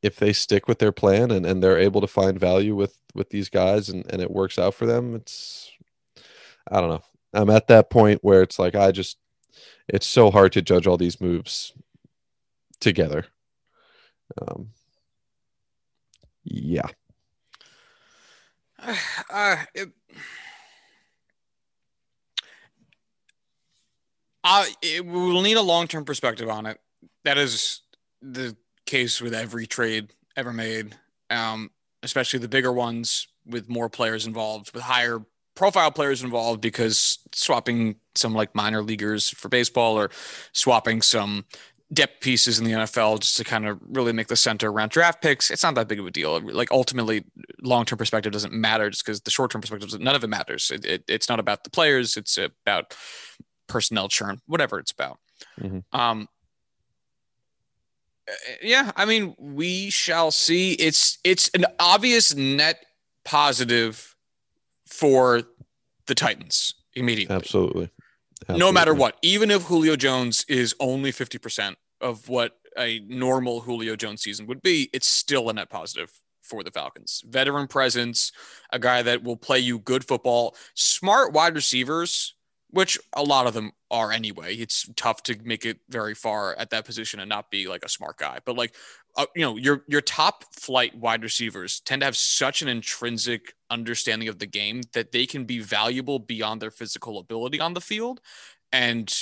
if 0.00 0.16
they 0.16 0.32
stick 0.32 0.68
with 0.68 0.78
their 0.78 0.92
plan 0.92 1.32
and, 1.32 1.44
and 1.44 1.60
they're 1.60 1.78
able 1.78 2.00
to 2.02 2.06
find 2.06 2.38
value 2.38 2.76
with 2.76 2.96
with 3.14 3.30
these 3.30 3.48
guys 3.48 3.88
and, 3.88 4.06
and 4.10 4.22
it 4.22 4.30
works 4.30 4.58
out 4.58 4.74
for 4.74 4.86
them, 4.86 5.14
it's 5.16 5.72
I 6.70 6.80
don't 6.80 6.90
know. 6.90 7.02
I'm 7.32 7.50
at 7.50 7.66
that 7.66 7.90
point 7.90 8.20
where 8.22 8.42
it's 8.42 8.58
like 8.58 8.76
I 8.76 8.92
just 8.92 9.18
it's 9.88 10.06
so 10.06 10.30
hard 10.30 10.52
to 10.52 10.62
judge 10.62 10.86
all 10.86 10.96
these 10.96 11.20
moves 11.20 11.72
together. 12.84 13.24
Um, 14.40 14.68
yeah. 16.44 16.86
Uh, 19.30 19.56
it, 19.74 19.88
uh, 24.44 24.66
it, 24.82 25.04
we'll 25.04 25.40
need 25.40 25.56
a 25.56 25.62
long 25.62 25.88
term 25.88 26.04
perspective 26.04 26.50
on 26.50 26.66
it. 26.66 26.78
That 27.24 27.38
is 27.38 27.80
the 28.20 28.54
case 28.84 29.22
with 29.22 29.34
every 29.34 29.66
trade 29.66 30.10
ever 30.36 30.52
made, 30.52 30.94
um, 31.30 31.70
especially 32.02 32.40
the 32.40 32.48
bigger 32.48 32.72
ones 32.72 33.26
with 33.46 33.70
more 33.70 33.88
players 33.88 34.26
involved, 34.26 34.72
with 34.74 34.82
higher 34.82 35.20
profile 35.54 35.90
players 35.90 36.22
involved, 36.22 36.60
because 36.60 37.18
swapping 37.32 37.96
some 38.14 38.34
like 38.34 38.54
minor 38.54 38.82
leaguers 38.82 39.30
for 39.30 39.48
baseball 39.48 39.98
or 39.98 40.10
swapping 40.52 41.00
some 41.00 41.46
depth 41.94 42.20
pieces 42.20 42.58
in 42.58 42.64
the 42.64 42.72
NFL 42.72 43.20
just 43.20 43.36
to 43.36 43.44
kind 43.44 43.66
of 43.66 43.78
really 43.88 44.12
make 44.12 44.26
the 44.26 44.36
center 44.36 44.70
around 44.70 44.90
draft 44.90 45.22
picks, 45.22 45.50
it's 45.50 45.62
not 45.62 45.74
that 45.76 45.88
big 45.88 46.00
of 46.00 46.06
a 46.06 46.10
deal. 46.10 46.40
Like 46.40 46.70
ultimately, 46.70 47.24
long 47.62 47.84
term 47.84 47.98
perspective 47.98 48.32
doesn't 48.32 48.52
matter 48.52 48.90
just 48.90 49.04
because 49.04 49.20
the 49.20 49.30
short 49.30 49.50
term 49.50 49.60
perspective, 49.60 49.98
none 50.00 50.14
of 50.14 50.24
it 50.24 50.28
matters. 50.28 50.70
It, 50.70 50.84
it, 50.84 51.04
it's 51.08 51.28
not 51.28 51.40
about 51.40 51.64
the 51.64 51.70
players, 51.70 52.16
it's 52.16 52.36
about 52.38 52.94
personnel 53.68 54.08
churn, 54.08 54.40
whatever 54.46 54.78
it's 54.78 54.92
about. 54.92 55.18
Mm-hmm. 55.60 55.98
Um, 55.98 56.28
yeah, 58.62 58.90
I 58.96 59.04
mean, 59.04 59.34
we 59.38 59.90
shall 59.90 60.30
see. 60.30 60.72
It's 60.74 61.18
it's 61.24 61.50
an 61.50 61.66
obvious 61.78 62.34
net 62.34 62.84
positive 63.24 64.14
for 64.86 65.42
the 66.06 66.14
Titans 66.14 66.74
immediately. 66.94 67.34
Absolutely. 67.34 67.90
Absolutely. 68.42 68.60
No 68.60 68.72
matter 68.72 68.94
what, 68.94 69.16
even 69.22 69.50
if 69.50 69.62
Julio 69.62 69.96
Jones 69.96 70.44
is 70.48 70.74
only 70.78 71.12
50% 71.12 71.76
of 72.04 72.28
what 72.28 72.52
a 72.78 73.00
normal 73.08 73.60
Julio 73.60 73.96
Jones 73.96 74.22
season 74.22 74.46
would 74.46 74.62
be, 74.62 74.90
it's 74.92 75.08
still 75.08 75.48
a 75.48 75.52
net 75.52 75.70
positive 75.70 76.12
for 76.42 76.62
the 76.62 76.70
Falcons. 76.70 77.22
Veteran 77.26 77.66
presence, 77.66 78.30
a 78.70 78.78
guy 78.78 79.02
that 79.02 79.24
will 79.24 79.36
play 79.36 79.58
you 79.58 79.78
good 79.78 80.04
football, 80.04 80.54
smart 80.74 81.32
wide 81.32 81.54
receivers, 81.54 82.34
which 82.68 82.98
a 83.14 83.22
lot 83.22 83.46
of 83.46 83.54
them 83.54 83.72
are 83.90 84.12
anyway. 84.12 84.54
It's 84.54 84.88
tough 84.96 85.22
to 85.24 85.36
make 85.44 85.64
it 85.64 85.78
very 85.88 86.14
far 86.14 86.54
at 86.58 86.70
that 86.70 86.84
position 86.84 87.20
and 87.20 87.28
not 87.28 87.50
be 87.50 87.66
like 87.66 87.84
a 87.84 87.88
smart 87.88 88.18
guy. 88.18 88.40
But 88.44 88.56
like 88.56 88.74
uh, 89.16 89.26
you 89.34 89.42
know, 89.42 89.56
your 89.56 89.84
your 89.88 90.00
top 90.00 90.44
flight 90.52 90.94
wide 90.96 91.22
receivers 91.22 91.80
tend 91.80 92.02
to 92.02 92.06
have 92.06 92.16
such 92.16 92.62
an 92.62 92.68
intrinsic 92.68 93.54
understanding 93.70 94.28
of 94.28 94.40
the 94.40 94.46
game 94.46 94.82
that 94.92 95.12
they 95.12 95.24
can 95.24 95.44
be 95.44 95.60
valuable 95.60 96.18
beyond 96.18 96.60
their 96.60 96.72
physical 96.72 97.18
ability 97.18 97.60
on 97.60 97.74
the 97.74 97.80
field 97.80 98.20
and 98.72 99.14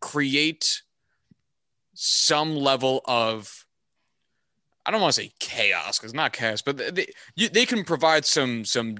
create 0.00 0.82
some 2.04 2.56
level 2.56 3.00
of 3.04 3.64
I 4.84 4.90
don't 4.90 5.00
want 5.00 5.14
to 5.14 5.22
say 5.22 5.30
chaos 5.38 6.00
because 6.00 6.12
not 6.12 6.32
chaos, 6.32 6.60
but 6.60 6.76
they, 6.76 7.06
they, 7.36 7.46
they 7.46 7.64
can 7.64 7.84
provide 7.84 8.24
some 8.24 8.64
some 8.64 8.96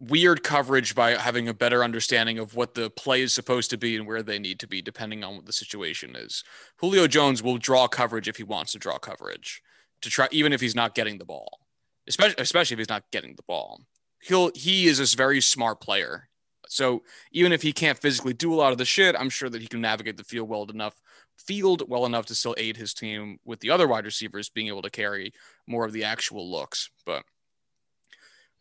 weird 0.00 0.42
coverage 0.42 0.94
by 0.94 1.10
having 1.10 1.48
a 1.48 1.54
better 1.54 1.84
understanding 1.84 2.38
of 2.38 2.54
what 2.54 2.74
the 2.74 2.88
play 2.88 3.20
is 3.20 3.34
supposed 3.34 3.68
to 3.70 3.76
be 3.76 3.96
and 3.96 4.06
where 4.06 4.22
they 4.22 4.38
need 4.38 4.58
to 4.60 4.66
be, 4.66 4.80
depending 4.80 5.22
on 5.22 5.36
what 5.36 5.44
the 5.44 5.52
situation 5.52 6.16
is. 6.16 6.42
Julio 6.76 7.06
Jones 7.06 7.42
will 7.42 7.58
draw 7.58 7.86
coverage 7.86 8.26
if 8.26 8.36
he 8.36 8.42
wants 8.42 8.72
to 8.72 8.78
draw 8.78 8.96
coverage 8.96 9.62
to 10.00 10.08
try, 10.08 10.26
even 10.30 10.54
if 10.54 10.60
he's 10.62 10.74
not 10.74 10.94
getting 10.94 11.18
the 11.18 11.26
ball, 11.26 11.60
especially 12.08 12.36
especially 12.38 12.76
if 12.76 12.78
he's 12.78 12.88
not 12.88 13.04
getting 13.12 13.34
the 13.36 13.42
ball. 13.42 13.82
He'll 14.22 14.50
he 14.54 14.86
is 14.86 15.00
a 15.00 15.16
very 15.16 15.42
smart 15.42 15.82
player. 15.82 16.30
So 16.74 17.04
even 17.30 17.52
if 17.52 17.62
he 17.62 17.72
can't 17.72 17.98
physically 17.98 18.32
do 18.32 18.52
a 18.52 18.56
lot 18.56 18.72
of 18.72 18.78
the 18.78 18.84
shit, 18.84 19.14
I'm 19.16 19.30
sure 19.30 19.48
that 19.48 19.62
he 19.62 19.68
can 19.68 19.80
navigate 19.80 20.16
the 20.16 20.24
field 20.24 20.48
well 20.48 20.68
enough, 20.68 21.00
field 21.38 21.84
well 21.88 22.04
enough 22.04 22.26
to 22.26 22.34
still 22.34 22.56
aid 22.58 22.76
his 22.76 22.92
team 22.92 23.38
with 23.44 23.60
the 23.60 23.70
other 23.70 23.86
wide 23.86 24.04
receivers 24.04 24.48
being 24.48 24.66
able 24.66 24.82
to 24.82 24.90
carry 24.90 25.32
more 25.68 25.84
of 25.84 25.92
the 25.92 26.02
actual 26.02 26.50
looks. 26.50 26.90
But 27.06 27.22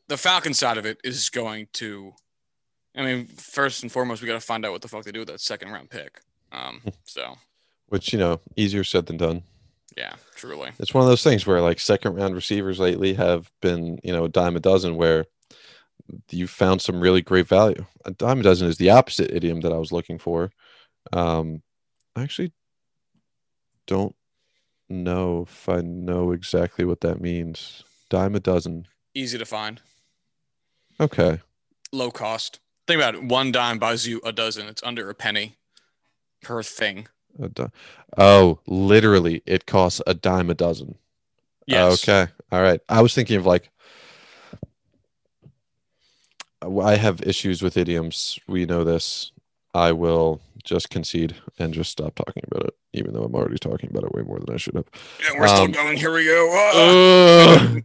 the 0.08 0.18
Falcon 0.18 0.54
side 0.54 0.78
of 0.78 0.86
it 0.86 1.00
is 1.04 1.30
going 1.30 1.68
to. 1.74 2.14
I 2.96 3.04
mean, 3.04 3.26
first 3.26 3.82
and 3.82 3.92
foremost, 3.92 4.22
we 4.22 4.28
got 4.28 4.36
to 4.36 4.40
find 4.40 4.64
out 4.64 4.72
what 4.72 4.84
the 4.84 4.88
fuck 4.88 5.04
they 5.04 5.12
do 5.12 5.20
with 5.20 5.30
that 5.30 5.42
second 5.42 5.72
round 5.72 5.90
pick. 5.90 6.22
Um, 6.52 6.82
so, 7.06 7.34
which 7.88 8.14
you 8.14 8.20
know, 8.20 8.40
easier 8.56 8.84
said 8.84 9.08
than 9.08 9.18
done. 9.18 9.42
Yeah, 9.98 10.14
truly. 10.36 10.70
It's 10.78 10.94
one 10.94 11.04
of 11.04 11.10
those 11.10 11.24
things 11.24 11.48
where 11.48 11.62
like 11.62 11.80
second 11.80 12.14
round 12.14 12.36
receivers 12.36 12.80
lately 12.80 13.16
have 13.16 13.50
been, 13.60 13.98
you 14.04 14.14
know, 14.14 14.26
a 14.26 14.30
dime 14.30 14.56
a 14.56 14.60
dozen 14.60 14.98
where 14.98 15.26
you 16.30 16.48
found 16.48 16.82
some 16.82 17.00
really 17.00 17.22
great 17.22 17.48
value. 17.48 17.86
A 18.06 18.12
dime 18.12 18.40
a 18.40 18.44
dozen 18.44 18.68
is 18.68 18.78
the 18.78 18.90
opposite 18.90 19.32
idiom 19.32 19.62
that 19.62 19.72
I 19.72 19.78
was 19.78 19.92
looking 19.92 20.20
for. 20.20 20.52
Um, 21.12 21.62
I 22.16 22.24
actually 22.24 22.52
don't 23.88 24.16
know 24.90 25.46
if 25.48 25.68
I 25.68 25.82
know 25.82 26.32
exactly 26.32 26.86
what 26.86 27.02
that 27.02 27.22
means. 27.22 27.84
Dime 28.10 28.36
a 28.36 28.40
dozen. 28.40 28.88
Easy 29.16 29.38
to 29.38 29.46
find. 29.46 29.82
Okay. 31.00 31.40
Low 31.92 32.12
cost. 32.12 32.60
Think 32.88 33.02
about 33.02 33.16
it. 33.16 33.24
One 33.24 33.52
dime 33.52 33.80
buys 33.80 34.08
you 34.08 34.22
a 34.24 34.32
dozen. 34.32 34.68
It's 34.68 34.84
under 34.84 35.10
a 35.10 35.16
penny 35.16 35.58
per 36.42 36.62
thing. 36.64 37.08
Oh, 38.18 38.60
literally, 38.68 39.42
it 39.46 39.66
costs 39.66 40.02
a 40.06 40.14
dime 40.14 40.50
a 40.50 40.54
dozen. 40.54 40.96
Yes. 41.66 42.08
Okay. 42.08 42.32
All 42.52 42.62
right. 42.62 42.82
I 42.90 43.02
was 43.02 43.14
thinking 43.14 43.38
of 43.38 43.46
like. 43.46 43.70
I 46.82 46.96
have 46.96 47.22
issues 47.22 47.62
with 47.62 47.78
idioms. 47.78 48.40
We 48.48 48.66
know 48.66 48.84
this. 48.84 49.32
I 49.74 49.92
will 49.92 50.42
just 50.64 50.90
concede 50.90 51.36
and 51.60 51.74
just 51.74 51.92
stop 51.92 52.16
talking 52.16 52.44
about 52.50 52.68
it, 52.68 52.76
even 52.94 53.14
though 53.14 53.24
I'm 53.24 53.36
already 53.36 53.58
talking 53.58 53.90
about 53.90 54.04
it 54.04 54.14
way 54.14 54.22
more 54.22 54.40
than 54.40 54.54
I 54.54 54.58
should 54.58 54.76
have. 54.76 54.86
Yeah, 55.22 55.40
we're 55.40 55.48
um, 55.48 55.56
still 55.56 55.84
going. 55.84 55.98
Here 55.98 56.14
we 56.14 56.26
go. 56.26 57.82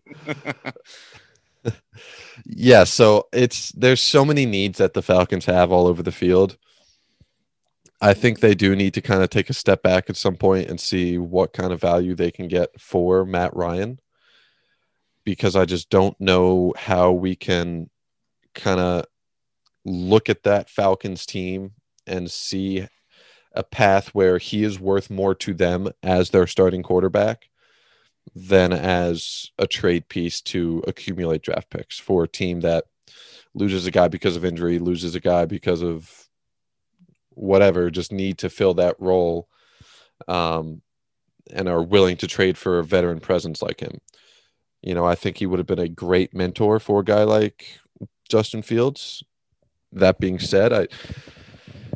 Uh, 1.64 1.70
yeah, 2.44 2.84
so 2.84 3.28
it's 3.32 3.72
there's 3.72 4.02
so 4.02 4.24
many 4.24 4.46
needs 4.46 4.78
that 4.78 4.94
the 4.94 5.02
Falcons 5.02 5.46
have 5.46 5.72
all 5.72 5.86
over 5.86 6.02
the 6.02 6.12
field. 6.12 6.56
I 8.00 8.14
think 8.14 8.38
they 8.38 8.54
do 8.54 8.76
need 8.76 8.94
to 8.94 9.00
kind 9.00 9.22
of 9.22 9.30
take 9.30 9.50
a 9.50 9.54
step 9.54 9.82
back 9.82 10.08
at 10.08 10.16
some 10.16 10.36
point 10.36 10.68
and 10.68 10.78
see 10.78 11.18
what 11.18 11.52
kind 11.52 11.72
of 11.72 11.80
value 11.80 12.14
they 12.14 12.30
can 12.30 12.46
get 12.46 12.80
for 12.80 13.24
Matt 13.24 13.56
Ryan 13.56 13.98
because 15.24 15.56
I 15.56 15.64
just 15.64 15.90
don't 15.90 16.18
know 16.20 16.72
how 16.76 17.10
we 17.10 17.34
can 17.34 17.90
kind 18.54 18.80
of 18.80 19.06
look 19.84 20.28
at 20.28 20.42
that 20.42 20.68
Falcons 20.70 21.26
team 21.26 21.72
and 22.06 22.30
see 22.30 22.86
a 23.52 23.62
path 23.62 24.08
where 24.08 24.38
he 24.38 24.62
is 24.62 24.78
worth 24.78 25.10
more 25.10 25.34
to 25.34 25.54
them 25.54 25.88
as 26.02 26.30
their 26.30 26.46
starting 26.46 26.82
quarterback 26.82 27.48
than 28.34 28.72
as 28.72 29.50
a 29.58 29.66
trade 29.66 30.08
piece 30.08 30.40
to 30.40 30.82
accumulate 30.86 31.42
draft 31.42 31.70
picks 31.70 31.98
for 31.98 32.24
a 32.24 32.28
team 32.28 32.60
that 32.60 32.84
loses 33.54 33.86
a 33.86 33.90
guy 33.90 34.08
because 34.08 34.36
of 34.36 34.44
injury, 34.44 34.78
loses 34.78 35.14
a 35.14 35.20
guy 35.20 35.44
because 35.46 35.82
of 35.82 36.28
whatever, 37.30 37.90
just 37.90 38.12
need 38.12 38.38
to 38.38 38.50
fill 38.50 38.74
that 38.74 38.96
role 38.98 39.48
um, 40.26 40.82
and 41.52 41.68
are 41.68 41.82
willing 41.82 42.16
to 42.16 42.26
trade 42.26 42.58
for 42.58 42.78
a 42.78 42.84
veteran 42.84 43.20
presence 43.20 43.62
like 43.62 43.80
him. 43.80 43.98
You 44.82 44.94
know, 44.94 45.04
I 45.04 45.14
think 45.14 45.38
he 45.38 45.46
would 45.46 45.58
have 45.58 45.66
been 45.66 45.78
a 45.78 45.88
great 45.88 46.34
mentor 46.34 46.78
for 46.78 47.00
a 47.00 47.04
guy 47.04 47.24
like 47.24 47.78
Justin 48.28 48.62
Fields. 48.62 49.22
That 49.92 50.18
being 50.18 50.38
said, 50.38 50.72
I 50.72 50.88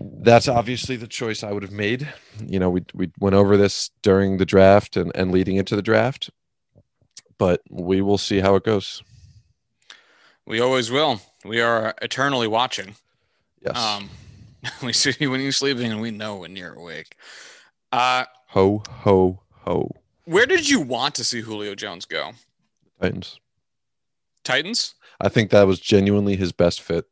that's 0.01 0.49
obviously 0.49 0.97
the 0.97 1.07
choice 1.07 1.43
I 1.43 1.53
would 1.53 1.62
have 1.62 1.73
made. 1.73 2.09
You 2.45 2.59
know, 2.59 2.71
we 2.71 2.85
we 2.95 3.11
went 3.19 3.35
over 3.35 3.57
this 3.57 3.91
during 4.03 4.39
the 4.39 4.47
draft 4.47 4.97
and, 4.97 5.12
and 5.15 5.33
leading 5.33 5.57
into 5.57 5.77
the 5.77 5.83
draft, 5.83 6.31
but 7.39 7.61
we 7.71 8.01
will 8.01 8.19
see 8.19 8.41
how 8.41 8.55
it 8.55 8.65
goes. 8.65 9.03
We 10.47 10.61
always 10.61 10.91
will. 10.91 11.21
We 11.45 11.61
are 11.61 11.95
eternally 12.03 12.49
watching. 12.49 12.97
Yes. 13.65 13.77
Um, 13.77 14.11
we 14.83 14.93
see 14.93 15.15
you 15.19 15.31
when 15.31 15.41
you're 15.41 15.53
sleeping, 15.53 15.91
and 15.91 16.01
we 16.01 16.11
know 16.11 16.37
when 16.37 16.57
you're 16.57 16.75
awake. 16.75 17.17
Uh, 17.91 18.25
ho 18.49 18.83
ho 18.89 19.41
ho. 19.51 19.91
Where 20.25 20.47
did 20.47 20.69
you 20.69 20.81
want 20.81 21.15
to 21.17 21.25
see 21.25 21.41
Julio 21.41 21.75
Jones 21.75 22.05
go? 22.05 22.33
Titans. 23.01 23.41
Titans. 24.45 24.95
I 25.23 25.29
think 25.29 25.50
that 25.50 25.67
was 25.67 25.79
genuinely 25.79 26.37
his 26.37 26.52
best 26.52 26.83
fit. 26.83 27.07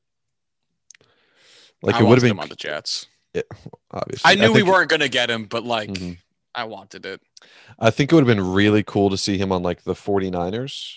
Like 1.81 1.95
I 1.95 2.01
it 2.01 2.05
would 2.05 2.19
have 2.19 2.29
been 2.29 2.39
on 2.39 2.49
the 2.49 2.57
Jets. 2.57 3.07
Yeah, 3.33 3.43
obviously. 3.93 4.31
I 4.31 4.35
knew 4.35 4.51
I 4.53 4.55
we 4.55 4.63
weren't 4.65 4.91
going 4.91 5.01
to 5.01 5.09
get 5.09 5.31
him, 5.31 5.45
but 5.45 5.65
like 5.65 5.91
mm-hmm. 5.91 6.13
I 6.55 6.65
wanted 6.65 7.07
it. 7.07 7.23
I 7.79 7.91
think 7.91 8.11
it 8.11 8.17
would 8.17 8.27
have 8.27 8.37
been 8.37 8.53
really 8.53 8.83
cool 8.83 9.11
to 9.11 9.17
see 9.17 9.39
him 9.39 9.53
on 9.53 9.63
like 9.63 9.85
the 9.85 9.95
49ers. 9.95 10.97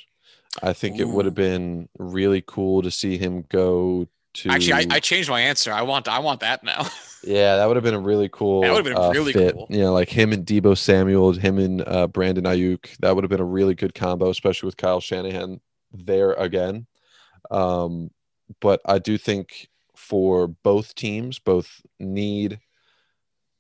I 0.62 0.74
think 0.74 1.00
Ooh. 1.00 1.04
it 1.04 1.10
would 1.10 1.26
have 1.26 1.36
been 1.36 1.88
really 1.98 2.44
cool 2.46 2.82
to 2.82 2.92
see 2.92 3.18
him 3.18 3.46
go 3.48 4.08
to 4.34 4.50
Actually, 4.50 4.74
I, 4.74 4.96
I 4.96 5.00
changed 5.00 5.30
my 5.30 5.42
answer. 5.42 5.72
I 5.72 5.84
want 5.84 6.08
I 6.08 6.20
want 6.20 6.40
that 6.40 6.64
now. 6.64 6.88
yeah, 7.24 7.58
that 7.58 7.68
would 7.68 7.78
have 7.78 7.84
been 7.84 7.94
a 7.94 8.00
really 8.00 8.30
cool 8.30 8.62
That 8.62 8.72
would 8.72 8.86
have 8.86 8.96
been 8.96 9.04
uh, 9.04 9.12
really 9.12 9.34
fit. 9.34 9.54
cool. 9.54 9.68
Yeah, 9.70 9.90
like 9.90 10.10
him 10.10 10.34
and 10.34 10.46
Deebo 10.46 10.76
Samuel, 10.76 11.34
him 11.34 11.60
and 11.60 11.88
uh, 11.88 12.08
Brandon 12.08 12.46
Aiyuk. 12.46 12.98
That 12.98 13.14
would 13.14 13.24
have 13.24 13.30
been 13.30 13.40
a 13.40 13.46
really 13.46 13.76
good 13.76 13.94
combo, 13.94 14.30
especially 14.30 14.68
with 14.68 14.78
Kyle 14.78 15.00
Shanahan 15.00 15.62
there 15.92 16.34
again. 16.34 16.88
Um, 17.52 18.12
but 18.60 18.82
I 18.86 19.00
do 19.00 19.18
think 19.18 19.70
for 19.96 20.48
both 20.48 20.96
teams, 20.96 21.40
both 21.40 21.82
need, 22.00 22.60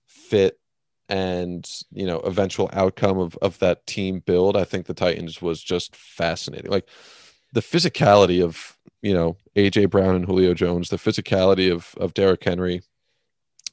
fit, 0.08 0.60
and 1.10 1.70
you 1.92 2.06
know 2.06 2.20
eventual 2.20 2.70
outcome 2.74 3.20
of 3.20 3.38
of 3.42 3.60
that 3.60 3.86
team 3.86 4.20
build. 4.20 4.56
I 4.58 4.64
think 4.64 4.86
the 4.86 4.94
Titans 4.94 5.42
was 5.42 5.62
just 5.62 5.96
fascinating. 5.96 6.72
Like 6.72 6.88
the 7.52 7.62
physicality 7.62 8.44
of 8.44 8.78
you 9.02 9.14
know 9.14 9.38
AJ 9.56 9.90
Brown 9.90 10.16
and 10.16 10.26
Julio 10.26 10.54
Jones, 10.54 10.90
the 10.90 10.98
physicality 10.98 11.72
of 11.72 11.96
of 11.98 12.14
Derrick 12.14 12.44
Henry, 12.44 12.82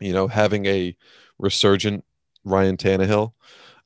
you 0.00 0.12
know 0.12 0.28
having 0.28 0.66
a 0.66 0.96
resurgent 1.38 2.04
Ryan 2.44 2.76
Tannehill. 2.76 3.32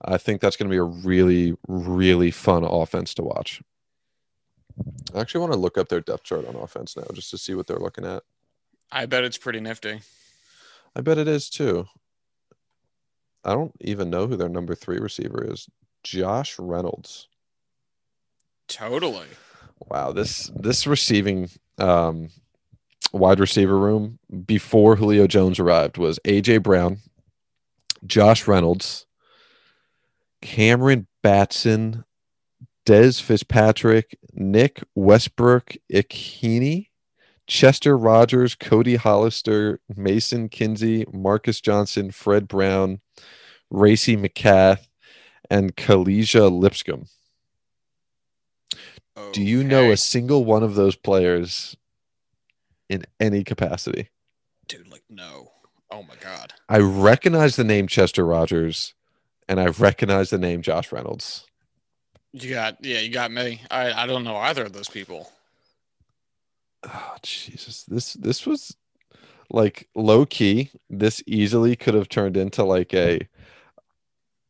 I 0.06 0.18
think 0.18 0.40
that's 0.40 0.56
going 0.56 0.68
to 0.68 0.74
be 0.74 0.78
a 0.78 0.82
really 0.82 1.54
really 1.68 2.30
fun 2.30 2.64
offense 2.64 3.14
to 3.14 3.22
watch. 3.22 3.62
I 5.14 5.20
actually 5.20 5.40
want 5.40 5.52
to 5.52 5.58
look 5.58 5.78
up 5.78 5.88
their 5.88 6.00
depth 6.00 6.24
chart 6.24 6.46
on 6.46 6.56
offense 6.56 6.96
now 6.96 7.04
just 7.12 7.30
to 7.30 7.38
see 7.38 7.54
what 7.54 7.66
they're 7.66 7.78
looking 7.78 8.04
at. 8.04 8.22
I 8.90 9.06
bet 9.06 9.24
it's 9.24 9.38
pretty 9.38 9.60
nifty. 9.60 10.00
I 10.96 11.00
bet 11.00 11.18
it 11.18 11.28
is 11.28 11.48
too. 11.48 11.86
I 13.44 13.52
don't 13.52 13.74
even 13.80 14.10
know 14.10 14.26
who 14.26 14.36
their 14.36 14.48
number 14.48 14.74
three 14.74 14.98
receiver 14.98 15.44
is. 15.52 15.68
Josh 16.02 16.58
Reynolds. 16.58 17.28
Totally. 18.68 19.26
Wow, 19.88 20.12
this 20.12 20.50
this 20.54 20.86
receiving 20.86 21.50
um, 21.78 22.30
wide 23.12 23.40
receiver 23.40 23.78
room 23.78 24.18
before 24.46 24.96
Julio 24.96 25.26
Jones 25.26 25.58
arrived 25.58 25.98
was 25.98 26.18
AJ 26.24 26.62
Brown, 26.62 26.98
Josh 28.06 28.46
Reynolds, 28.46 29.06
Cameron 30.40 31.06
Batson, 31.22 32.04
Dez 32.86 33.20
Fitzpatrick, 33.20 34.18
Nick 34.32 34.82
Westbrook 34.94 35.76
Ikhine, 35.92 36.88
Chester 37.46 37.96
Rogers, 37.96 38.54
Cody 38.54 38.96
Hollister, 38.96 39.80
Mason 39.94 40.48
Kinsey, 40.48 41.06
Marcus 41.12 41.60
Johnson, 41.60 42.10
Fred 42.10 42.48
Brown, 42.48 43.00
Racey 43.70 44.16
McCath, 44.16 44.86
and 45.50 45.76
Kalija 45.76 46.50
Lipscomb. 46.50 47.06
Okay. 49.16 49.32
Do 49.32 49.42
you 49.42 49.62
know 49.62 49.90
a 49.90 49.96
single 49.96 50.44
one 50.44 50.62
of 50.62 50.74
those 50.74 50.96
players 50.96 51.76
in 52.88 53.04
any 53.20 53.44
capacity? 53.44 54.10
Dude, 54.66 54.88
like 54.88 55.04
no. 55.08 55.52
Oh 55.90 56.02
my 56.02 56.16
god. 56.20 56.54
I 56.68 56.78
recognize 56.78 57.56
the 57.56 57.64
name 57.64 57.86
Chester 57.86 58.26
Rogers 58.26 58.94
and 59.48 59.60
I 59.60 59.66
recognize 59.66 60.30
the 60.30 60.38
name 60.38 60.62
Josh 60.62 60.90
Reynolds. 60.90 61.46
You 62.34 62.50
got 62.50 62.84
yeah, 62.84 62.98
you 62.98 63.10
got 63.10 63.30
me. 63.30 63.62
I 63.70 63.92
I 63.92 64.06
don't 64.06 64.24
know 64.24 64.36
either 64.36 64.64
of 64.64 64.72
those 64.72 64.88
people. 64.88 65.30
Oh 66.82 67.14
Jesus. 67.22 67.84
This 67.84 68.14
this 68.14 68.44
was 68.44 68.76
like 69.50 69.88
low 69.94 70.26
key. 70.26 70.70
This 70.90 71.22
easily 71.26 71.76
could 71.76 71.94
have 71.94 72.08
turned 72.08 72.36
into 72.36 72.64
like 72.64 72.92
a 72.92 73.20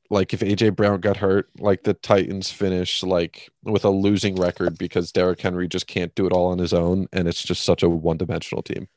like 0.08 0.32
if 0.32 0.40
AJ 0.40 0.76
Brown 0.76 1.00
got 1.00 1.18
hurt, 1.18 1.50
like 1.58 1.82
the 1.82 1.92
Titans 1.92 2.50
finish 2.50 3.02
like 3.02 3.50
with 3.64 3.84
a 3.84 3.90
losing 3.90 4.36
record 4.36 4.78
because 4.78 5.12
Derrick 5.12 5.40
Henry 5.42 5.68
just 5.68 5.86
can't 5.86 6.14
do 6.14 6.26
it 6.26 6.32
all 6.32 6.46
on 6.46 6.58
his 6.58 6.72
own, 6.72 7.06
and 7.12 7.28
it's 7.28 7.42
just 7.42 7.64
such 7.64 7.82
a 7.82 7.88
one-dimensional 7.88 8.62
team. 8.62 8.88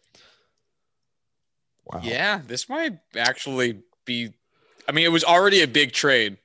Wow. 1.85 2.01
Yeah, 2.03 2.41
this 2.47 2.69
might 2.69 2.99
actually 3.17 3.81
be. 4.05 4.33
I 4.87 4.93
mean, 4.93 5.05
it 5.05 5.11
was 5.11 5.25
already 5.25 5.61
a 5.61 5.67
big 5.67 5.91
trade. 5.91 6.37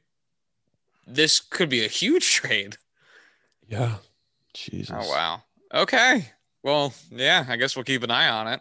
This 1.07 1.41
could 1.41 1.69
be 1.69 1.85
a 1.85 1.89
huge 1.89 2.31
trade. 2.33 2.77
Yeah. 3.69 3.97
Jesus. 4.55 4.97
Oh 4.99 5.09
wow. 5.09 5.43
Okay. 5.73 6.31
Well, 6.63 6.93
yeah. 7.11 7.45
I 7.49 7.57
guess 7.57 7.77
we'll 7.77 7.85
keep 7.85 8.03
an 8.03 8.11
eye 8.11 8.29
on 8.29 8.49
it. 8.49 8.61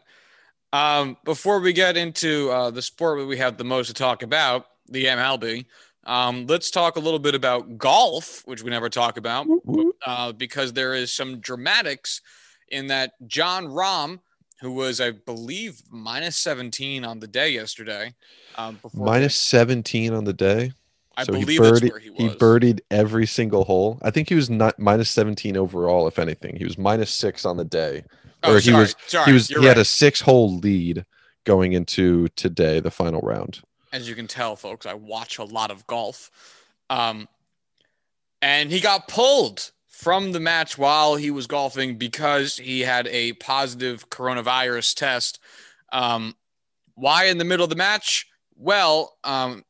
Um, 0.74 1.18
before 1.26 1.60
we 1.60 1.74
get 1.74 1.98
into 1.98 2.50
uh, 2.50 2.72
the 2.72 2.82
sport 2.82 3.20
that 3.20 3.26
we 3.26 3.38
have 3.38 3.58
the 3.58 3.66
most 3.66 3.88
to 3.88 3.94
talk 3.94 4.24
about, 4.24 4.68
the 4.88 5.06
MLB, 5.06 5.66
um, 6.06 6.48
let's 6.48 6.72
talk 6.72 6.96
a 6.96 7.00
little 7.00 7.20
bit 7.20 7.36
about 7.36 7.78
golf, 7.78 8.42
which 8.46 8.64
we 8.64 8.70
never 8.70 8.90
talk 8.90 9.18
about, 9.18 9.48
uh, 10.06 10.32
because 10.32 10.74
there 10.74 10.94
is 10.94 11.12
some 11.12 11.40
dramatics 11.40 12.22
in 12.70 12.88
that 12.88 13.14
Jon 13.28 13.68
Rahm, 13.68 14.20
who 14.62 14.72
was, 14.72 15.02
I 15.02 15.12
believe, 15.12 15.82
minus 15.92 16.38
17 16.38 17.04
on 17.04 17.20
the 17.20 17.28
day 17.28 17.50
yesterday. 17.50 18.14
Um, 18.58 18.80
minus 18.94 19.36
17 19.36 20.14
on 20.14 20.24
the 20.24 20.34
day? 20.34 20.72
I 21.18 21.24
so 21.24 21.34
believe 21.34 21.50
he 21.50 21.58
birdied, 21.58 21.82
that's 21.82 21.92
where 21.92 22.00
he 22.00 22.10
was. 22.10 22.20
He 22.20 22.30
birdied 22.30 22.80
every 22.90 23.26
single 23.26 23.66
hole. 23.66 24.00
I 24.02 24.12
think 24.12 24.30
he 24.30 24.36
was 24.36 24.50
not 24.50 24.80
minus 24.80 25.10
17 25.10 25.58
overall, 25.58 26.08
if 26.08 26.20
anything. 26.20 26.56
He 26.56 26.64
was 26.64 26.78
minus 26.78 27.12
six 27.12 27.46
on 27.46 27.58
the 27.58 27.66
day. 27.66 28.04
Oh, 28.44 28.56
or 28.56 28.62
sorry, 28.62 28.76
he 28.76 28.80
was 28.80 28.96
sorry, 29.08 29.26
he 29.26 29.34
was 29.34 29.48
he 29.50 29.56
right. 29.56 29.66
had 29.66 29.78
a 29.78 29.86
six 29.86 30.22
hole 30.22 30.58
lead 30.58 31.06
going 31.44 31.74
into 31.74 32.28
today, 32.30 32.80
the 32.80 32.92
final 32.92 33.22
round 33.22 33.62
as 33.92 34.08
you 34.08 34.16
can 34.16 34.28
tell, 34.28 34.56
folks, 34.56 34.86
I 34.86 34.94
watch 34.94 35.38
a 35.38 35.44
lot 35.44 35.72
of 35.72 35.86
golf. 35.88 36.32
Um, 36.90 37.28
and 38.42 38.72
he 38.72 38.80
got 38.80 39.08
pulled 39.08 39.72
from 39.88 40.32
the 40.32 40.40
match 40.40 40.78
while 40.78 41.16
he 41.16 41.30
was 41.30 41.48
golfing 41.48 41.98
because 41.98 42.58
he 42.58 42.82
had 42.82 43.08
a 43.08 43.34
positive 43.34 44.10
coronavirus 44.10 44.96
test. 44.96 45.40
Um, 45.92 46.36
why 46.96 47.26
in 47.26 47.38
the 47.38 47.46
middle 47.46 47.64
of 47.64 47.70
the 47.70 47.76
match? 47.76 48.28
Well, 48.56 49.18
um, 49.24 49.64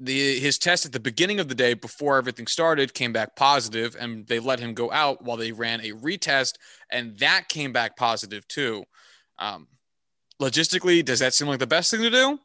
the 0.00 0.38
his 0.38 0.58
test 0.58 0.86
at 0.86 0.92
the 0.92 1.00
beginning 1.00 1.40
of 1.40 1.48
the 1.48 1.54
day 1.54 1.74
before 1.74 2.18
everything 2.18 2.46
started 2.46 2.94
came 2.94 3.12
back 3.12 3.36
positive, 3.36 3.96
and 3.98 4.26
they 4.26 4.38
let 4.38 4.60
him 4.60 4.74
go 4.74 4.90
out 4.92 5.22
while 5.22 5.36
they 5.36 5.52
ran 5.52 5.80
a 5.80 5.92
retest, 5.92 6.54
and 6.90 7.18
that 7.18 7.48
came 7.48 7.72
back 7.72 7.96
positive 7.96 8.46
too. 8.48 8.84
Um, 9.38 9.66
logistically, 10.40 11.04
does 11.04 11.18
that 11.18 11.34
seem 11.34 11.48
like 11.48 11.58
the 11.58 11.66
best 11.66 11.90
thing 11.90 12.02
to 12.02 12.10
do? 12.10 12.38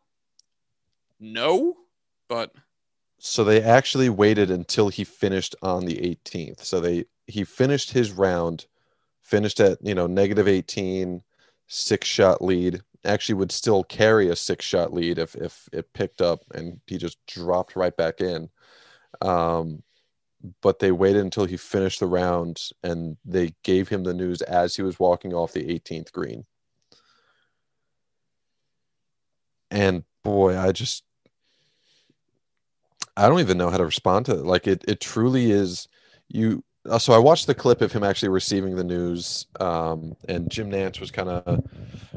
No, 1.20 1.76
but 2.28 2.52
so 3.20 3.44
they 3.44 3.62
actually 3.62 4.10
waited 4.10 4.52
until 4.52 4.90
he 4.90 5.06
finished 5.06 5.56
on 5.62 5.86
the 5.86 5.96
18th. 5.96 6.62
So 6.64 6.82
they 6.82 7.06
he 7.28 7.46
finished 7.46 7.92
his 7.92 8.12
round, 8.12 8.66
finished 9.22 9.60
at 9.60 9.78
you 9.82 9.96
know 9.96 10.08
negative 10.08 10.48
18, 10.48 11.22
six 11.68 12.08
shot 12.08 12.44
lead. 12.44 12.82
Actually, 13.06 13.36
would 13.36 13.52
still 13.52 13.84
carry 13.84 14.30
a 14.30 14.36
six 14.36 14.66
shot 14.66 14.94
lead 14.94 15.20
if 15.20 15.36
if 15.36 15.68
it 15.74 15.92
picked 15.94 16.22
up, 16.22 16.42
and 16.54 16.80
he 16.88 16.98
just 16.98 17.18
dropped 17.28 17.76
right 17.76 17.96
back 17.96 18.22
in. 18.22 18.50
Um, 19.22 19.84
but 20.62 20.80
they 20.80 20.92
waited 20.92 21.24
until 21.24 21.46
he 21.46 21.58
finished 21.58 22.00
the 22.00 22.08
round, 22.08 22.62
and 22.84 23.18
they 23.26 23.54
gave 23.64 23.90
him 23.90 24.04
the 24.04 24.14
news 24.14 24.42
as 24.42 24.76
he 24.76 24.82
was 24.82 25.00
walking 25.00 25.34
off 25.34 25.54
the 25.54 25.64
18th 25.68 26.12
green. 26.12 26.46
And 29.72 30.04
boy, 30.24 30.58
I 30.58 30.72
just 30.72 31.04
I 33.16 33.30
don't 33.30 33.40
even 33.40 33.58
know 33.58 33.70
how 33.70 33.78
to 33.78 33.86
respond 33.86 34.26
to 34.28 34.34
it. 34.34 34.46
Like 34.46 34.68
it, 34.68 34.84
it 34.88 35.00
truly 35.00 35.52
is. 35.52 35.88
You. 36.30 36.64
Uh, 36.90 37.00
so 37.00 37.14
I 37.14 37.18
watched 37.18 37.48
the 37.48 37.56
clip 37.56 37.82
of 37.82 37.92
him 37.92 38.04
actually 38.04 38.30
receiving 38.30 38.76
the 38.76 38.84
news, 38.84 39.48
um, 39.60 40.16
and 40.28 40.50
Jim 40.50 40.70
Nantz 40.70 41.00
was 41.00 41.12
kind 41.12 41.30
of 41.30 41.64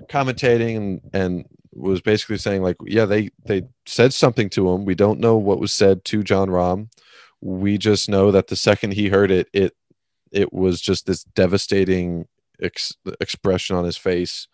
commentating 0.08 0.76
and 0.76 1.00
and 1.12 1.44
was 1.72 2.00
basically 2.00 2.38
saying 2.38 2.62
like, 2.62 2.76
yeah, 2.84 3.04
they 3.04 3.30
they 3.44 3.62
said 3.86 4.12
something 4.12 4.48
to 4.50 4.70
him. 4.70 4.84
We 4.84 4.94
don't 4.94 5.20
know 5.20 5.36
what 5.36 5.60
was 5.60 5.72
said 5.72 6.04
to 6.06 6.22
Jon 6.22 6.48
Rahm. 6.48 6.88
We 7.40 7.78
just 7.78 8.08
know 8.08 8.32
that 8.32 8.48
the 8.48 8.56
second 8.56 8.94
he 8.94 9.08
heard 9.08 9.30
it, 9.30 9.48
it 9.52 9.74
it 10.32 10.52
was 10.52 10.80
just 10.80 11.06
this 11.06 11.22
devastating 11.22 12.26
ex- 12.60 12.96
expression 13.20 13.76
on 13.76 13.84
his 13.84 13.96
face 13.96 14.48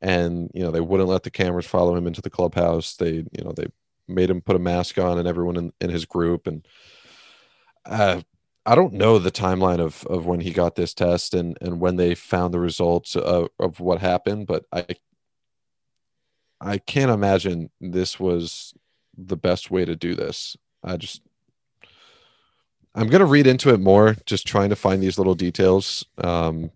and 0.00 0.50
you 0.54 0.62
know 0.62 0.70
they 0.70 0.80
wouldn't 0.80 1.08
let 1.08 1.22
the 1.22 1.30
cameras 1.30 1.66
follow 1.66 1.96
him 1.96 2.06
into 2.06 2.20
the 2.20 2.30
clubhouse 2.30 2.96
they 2.96 3.12
you 3.12 3.44
know 3.44 3.52
they 3.56 3.66
made 4.08 4.30
him 4.30 4.40
put 4.40 4.56
a 4.56 4.60
mask 4.60 4.98
on 4.98 5.18
and 5.18 5.26
everyone 5.26 5.56
in, 5.56 5.72
in 5.80 5.90
his 5.90 6.04
group 6.04 6.46
and 6.46 6.66
uh, 7.86 8.20
I 8.66 8.74
don't 8.74 8.94
know 8.94 9.18
the 9.18 9.30
timeline 9.30 9.78
of 9.80 10.04
of 10.06 10.26
when 10.26 10.40
he 10.40 10.52
got 10.52 10.74
this 10.74 10.92
test 10.92 11.34
and 11.34 11.56
and 11.60 11.80
when 11.80 11.96
they 11.96 12.14
found 12.16 12.52
the 12.52 12.60
results 12.60 13.14
of, 13.14 13.48
of 13.60 13.78
what 13.80 14.00
happened, 14.00 14.48
but 14.48 14.64
I 14.72 14.84
I 16.60 16.78
can't 16.78 17.10
imagine 17.10 17.70
this 17.80 18.18
was 18.18 18.74
the 19.16 19.36
best 19.36 19.70
way 19.70 19.84
to 19.84 19.94
do 19.94 20.14
this. 20.14 20.56
I 20.82 20.96
just 20.96 21.22
I'm 22.94 23.08
gonna 23.08 23.26
read 23.26 23.46
into 23.46 23.72
it 23.72 23.80
more, 23.80 24.16
just 24.26 24.46
trying 24.46 24.70
to 24.70 24.76
find 24.76 25.02
these 25.02 25.18
little 25.18 25.34
details, 25.34 26.04
um, 26.18 26.70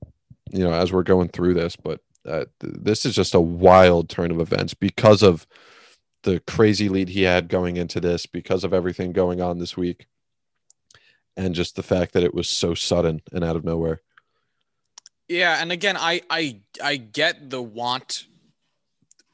you 0.51 0.63
know, 0.63 0.73
as 0.73 0.93
we're 0.93 1.03
going 1.03 1.29
through 1.29 1.55
this. 1.55 1.75
But 1.77 2.01
uh, 2.25 2.45
th- 2.61 2.75
this 2.83 3.05
is 3.05 3.17
just 3.17 3.35
a 3.35 3.41
wild 3.41 4.09
turn 4.09 4.31
of 4.31 4.41
events 4.41 4.75
because 4.75 5.23
of 5.23 5.47
the 6.23 6.41
crazy 6.41 6.89
lead 6.89 7.09
he 7.09 7.23
had 7.23 7.49
going 7.49 7.77
into 7.79 8.01
this 8.01 8.27
because 8.27 8.63
of 8.63 8.75
everything 8.75 9.13
going 9.13 9.41
on 9.41 9.59
this 9.59 9.77
week 9.77 10.07
and 11.41 11.55
just 11.55 11.75
the 11.75 11.83
fact 11.83 12.13
that 12.13 12.23
it 12.23 12.35
was 12.35 12.49
so 12.49 12.75
sudden 12.75 13.23
and 13.33 13.43
out 13.43 13.57
of 13.57 13.65
nowhere. 13.65 14.01
Yeah, 15.29 15.61
and 15.63 15.73
again, 15.73 15.97
I 15.97 16.21
I 16.29 16.61
I 16.83 16.97
get 16.97 17.51
the 17.51 17.63
want 17.63 18.27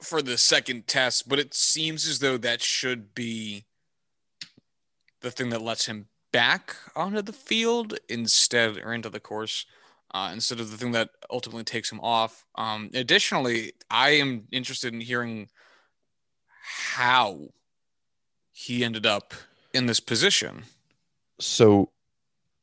for 0.02 0.22
the 0.22 0.38
second 0.38 0.86
test, 0.86 1.28
but 1.28 1.38
it 1.38 1.54
seems 1.54 2.06
as 2.06 2.18
though 2.20 2.38
that 2.38 2.62
should 2.62 3.14
be 3.14 3.64
the 5.20 5.30
thing 5.30 5.48
that 5.50 5.62
lets 5.62 5.86
him 5.86 6.06
back 6.32 6.76
onto 6.94 7.22
the 7.22 7.32
field 7.32 7.98
instead 8.08 8.76
or 8.78 8.92
into 8.92 9.08
the 9.10 9.20
course. 9.20 9.66
uh, 10.16 10.30
instead 10.32 10.60
of 10.60 10.70
the 10.70 10.76
thing 10.78 10.92
that 10.92 11.10
ultimately 11.30 11.64
takes 11.64 11.90
him 11.92 12.00
off. 12.00 12.46
Um, 12.54 12.90
additionally, 12.94 13.72
I 13.90 14.10
am 14.10 14.46
interested 14.50 14.94
in 14.94 15.00
hearing 15.00 15.48
how 16.62 17.48
he 18.52 18.84
ended 18.84 19.04
up 19.04 19.34
in 19.74 19.86
this 19.86 20.00
position. 20.00 20.64
So 21.38 21.90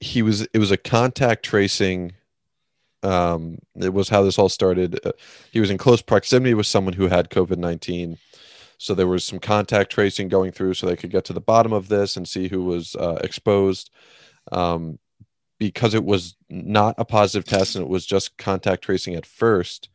he 0.03 0.21
was 0.21 0.41
it 0.41 0.59
was 0.59 0.71
a 0.71 0.77
contact 0.77 1.43
tracing 1.43 2.13
um 3.03 3.57
it 3.75 3.93
was 3.93 4.09
how 4.09 4.23
this 4.23 4.37
all 4.37 4.49
started. 4.49 4.99
Uh, 5.05 5.11
he 5.51 5.59
was 5.59 5.69
in 5.69 5.77
close 5.77 6.01
proximity 6.01 6.53
with 6.53 6.67
someone 6.67 6.93
who 6.93 7.07
had 7.07 7.29
covid-19 7.29 8.17
so 8.77 8.93
there 8.93 9.07
was 9.07 9.23
some 9.23 9.39
contact 9.39 9.91
tracing 9.91 10.27
going 10.27 10.51
through 10.51 10.73
so 10.73 10.85
they 10.85 10.97
could 10.97 11.09
get 11.09 11.23
to 11.25 11.33
the 11.33 11.39
bottom 11.39 11.71
of 11.71 11.87
this 11.87 12.17
and 12.17 12.27
see 12.27 12.49
who 12.49 12.65
was 12.65 12.95
uh, 12.97 13.17
exposed. 13.23 13.89
Um, 14.51 14.99
because 15.57 15.93
it 15.93 16.03
was 16.03 16.35
not 16.49 16.95
a 16.97 17.05
positive 17.05 17.45
test 17.45 17.77
and 17.77 17.85
it 17.85 17.89
was 17.89 18.05
just 18.05 18.37
contact 18.37 18.83
tracing 18.83 19.15
at 19.15 19.25
first 19.25 19.87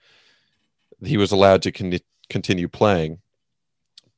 he 1.05 1.18
was 1.18 1.31
allowed 1.31 1.61
to 1.62 1.71
con- 1.73 1.99
continue 2.31 2.68
playing. 2.68 3.18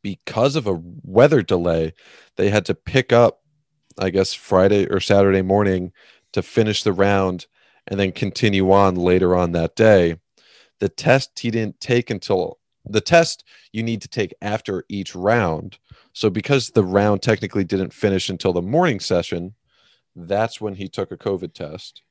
Because 0.02 0.54
of 0.54 0.66
a 0.68 0.80
weather 1.02 1.42
delay 1.42 1.92
they 2.36 2.48
had 2.50 2.64
to 2.66 2.74
pick 2.74 3.12
up 3.12 3.42
i 3.98 4.10
guess 4.10 4.32
friday 4.32 4.86
or 4.86 5.00
saturday 5.00 5.42
morning 5.42 5.92
to 6.32 6.42
finish 6.42 6.82
the 6.82 6.92
round 6.92 7.46
and 7.86 7.98
then 7.98 8.12
continue 8.12 8.70
on 8.70 8.94
later 8.94 9.34
on 9.34 9.52
that 9.52 9.74
day 9.74 10.16
the 10.78 10.88
test 10.88 11.38
he 11.38 11.50
didn't 11.50 11.80
take 11.80 12.10
until 12.10 12.58
the 12.86 13.00
test 13.00 13.44
you 13.72 13.82
need 13.82 14.00
to 14.00 14.08
take 14.08 14.34
after 14.40 14.84
each 14.88 15.14
round 15.14 15.78
so 16.12 16.30
because 16.30 16.70
the 16.70 16.84
round 16.84 17.22
technically 17.22 17.64
didn't 17.64 17.92
finish 17.92 18.28
until 18.28 18.52
the 18.52 18.62
morning 18.62 19.00
session 19.00 19.54
that's 20.16 20.60
when 20.60 20.74
he 20.74 20.88
took 20.88 21.12
a 21.12 21.16
COVID 21.16 21.52
test. 21.52 22.02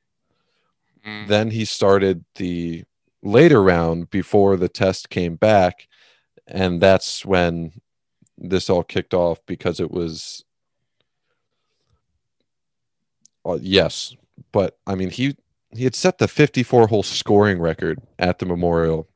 Mm. 1.06 1.28
Then 1.28 1.50
he 1.50 1.64
started 1.64 2.24
the 2.36 2.84
later 3.22 3.62
round 3.62 4.10
before 4.10 4.56
the 4.56 4.68
test 4.68 5.10
came 5.10 5.36
back. 5.36 5.88
And 6.46 6.80
that's 6.80 7.24
when 7.24 7.72
this 8.36 8.70
all 8.70 8.82
kicked 8.82 9.14
off 9.14 9.44
because 9.46 9.80
it 9.80 9.90
was. 9.90 10.44
Uh, 13.44 13.58
yes. 13.60 14.14
But 14.52 14.78
I 14.86 14.94
mean, 14.94 15.10
he 15.10 15.36
he 15.72 15.84
had 15.84 15.94
set 15.94 16.18
the 16.18 16.28
54 16.28 16.88
hole 16.88 17.02
scoring 17.02 17.60
record 17.60 18.00
at 18.18 18.38
the 18.38 18.46
Memorial 18.46 19.08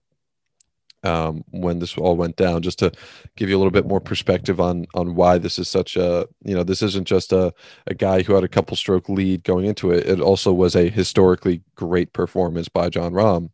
um, 1.04 1.44
when 1.50 1.78
this 1.78 1.96
all 1.98 2.16
went 2.16 2.36
down, 2.36 2.62
just 2.62 2.78
to 2.78 2.92
give 3.36 3.48
you 3.48 3.56
a 3.56 3.58
little 3.58 3.70
bit 3.70 3.86
more 3.86 4.00
perspective 4.00 4.60
on 4.60 4.86
on 4.94 5.14
why 5.14 5.38
this 5.38 5.58
is 5.58 5.68
such 5.68 5.96
a 5.96 6.26
you 6.44 6.54
know 6.54 6.64
this 6.64 6.82
isn't 6.82 7.06
just 7.06 7.32
a 7.32 7.52
a 7.86 7.94
guy 7.94 8.22
who 8.22 8.34
had 8.34 8.44
a 8.44 8.48
couple 8.48 8.76
stroke 8.76 9.08
lead 9.08 9.44
going 9.44 9.66
into 9.66 9.90
it. 9.90 10.06
It 10.06 10.20
also 10.20 10.52
was 10.52 10.74
a 10.74 10.88
historically 10.88 11.62
great 11.74 12.12
performance 12.12 12.68
by 12.68 12.88
Jon 12.88 13.12
Rahm. 13.12 13.50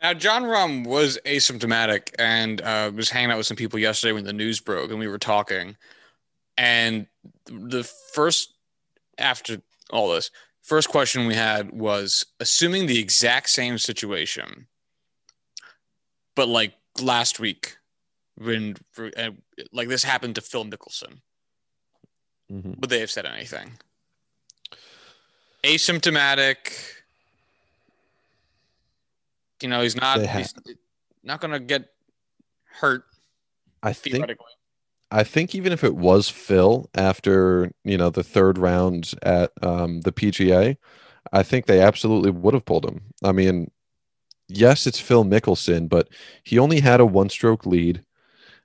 Now, 0.00 0.14
Jon 0.14 0.44
Rahm 0.44 0.86
was 0.86 1.18
asymptomatic 1.26 2.14
and 2.18 2.60
uh, 2.60 2.92
was 2.94 3.10
hanging 3.10 3.32
out 3.32 3.36
with 3.36 3.46
some 3.46 3.56
people 3.56 3.80
yesterday 3.80 4.12
when 4.12 4.24
the 4.24 4.32
news 4.32 4.60
broke, 4.60 4.90
and 4.90 4.98
we 4.98 5.08
were 5.08 5.18
talking. 5.18 5.76
And 6.58 7.06
the 7.46 7.84
first 7.84 8.52
after 9.16 9.62
all 9.90 10.10
this, 10.10 10.30
first 10.60 10.88
question 10.88 11.26
we 11.26 11.34
had 11.34 11.72
was 11.72 12.26
assuming 12.40 12.86
the 12.86 12.98
exact 12.98 13.48
same 13.48 13.78
situation, 13.78 14.66
but 16.34 16.48
like 16.48 16.74
last 17.00 17.38
week 17.38 17.76
when 18.36 18.76
uh, 18.98 19.30
like 19.72 19.88
this 19.88 20.02
happened 20.02 20.34
to 20.34 20.40
Phil 20.40 20.64
Mickelson, 20.64 21.20
mm-hmm. 22.52 22.72
would 22.80 22.90
they 22.90 23.00
have 23.00 23.10
said 23.10 23.24
anything? 23.24 23.78
Asymptomatic. 25.62 26.56
You 29.62 29.68
know, 29.68 29.82
he's 29.82 29.96
not 29.96 30.20
he's 30.26 30.54
not 31.22 31.40
going 31.40 31.52
to 31.52 31.60
get 31.60 31.88
hurt. 32.64 33.04
I 33.82 33.92
think 33.92 34.24
I 35.10 35.24
think 35.24 35.54
even 35.54 35.72
if 35.72 35.84
it 35.84 35.96
was 35.96 36.28
Phil 36.28 36.88
after 36.94 37.72
you 37.84 37.96
know 37.96 38.10
the 38.10 38.22
third 38.22 38.58
round 38.58 39.12
at 39.22 39.52
um, 39.62 40.02
the 40.02 40.12
PGA, 40.12 40.76
I 41.32 41.42
think 41.42 41.66
they 41.66 41.80
absolutely 41.80 42.30
would 42.30 42.54
have 42.54 42.64
pulled 42.64 42.84
him. 42.84 43.02
I 43.24 43.32
mean, 43.32 43.70
yes, 44.48 44.86
it's 44.86 45.00
Phil 45.00 45.24
Mickelson, 45.24 45.88
but 45.88 46.08
he 46.44 46.58
only 46.58 46.80
had 46.80 47.00
a 47.00 47.06
one-stroke 47.06 47.66
lead. 47.66 48.04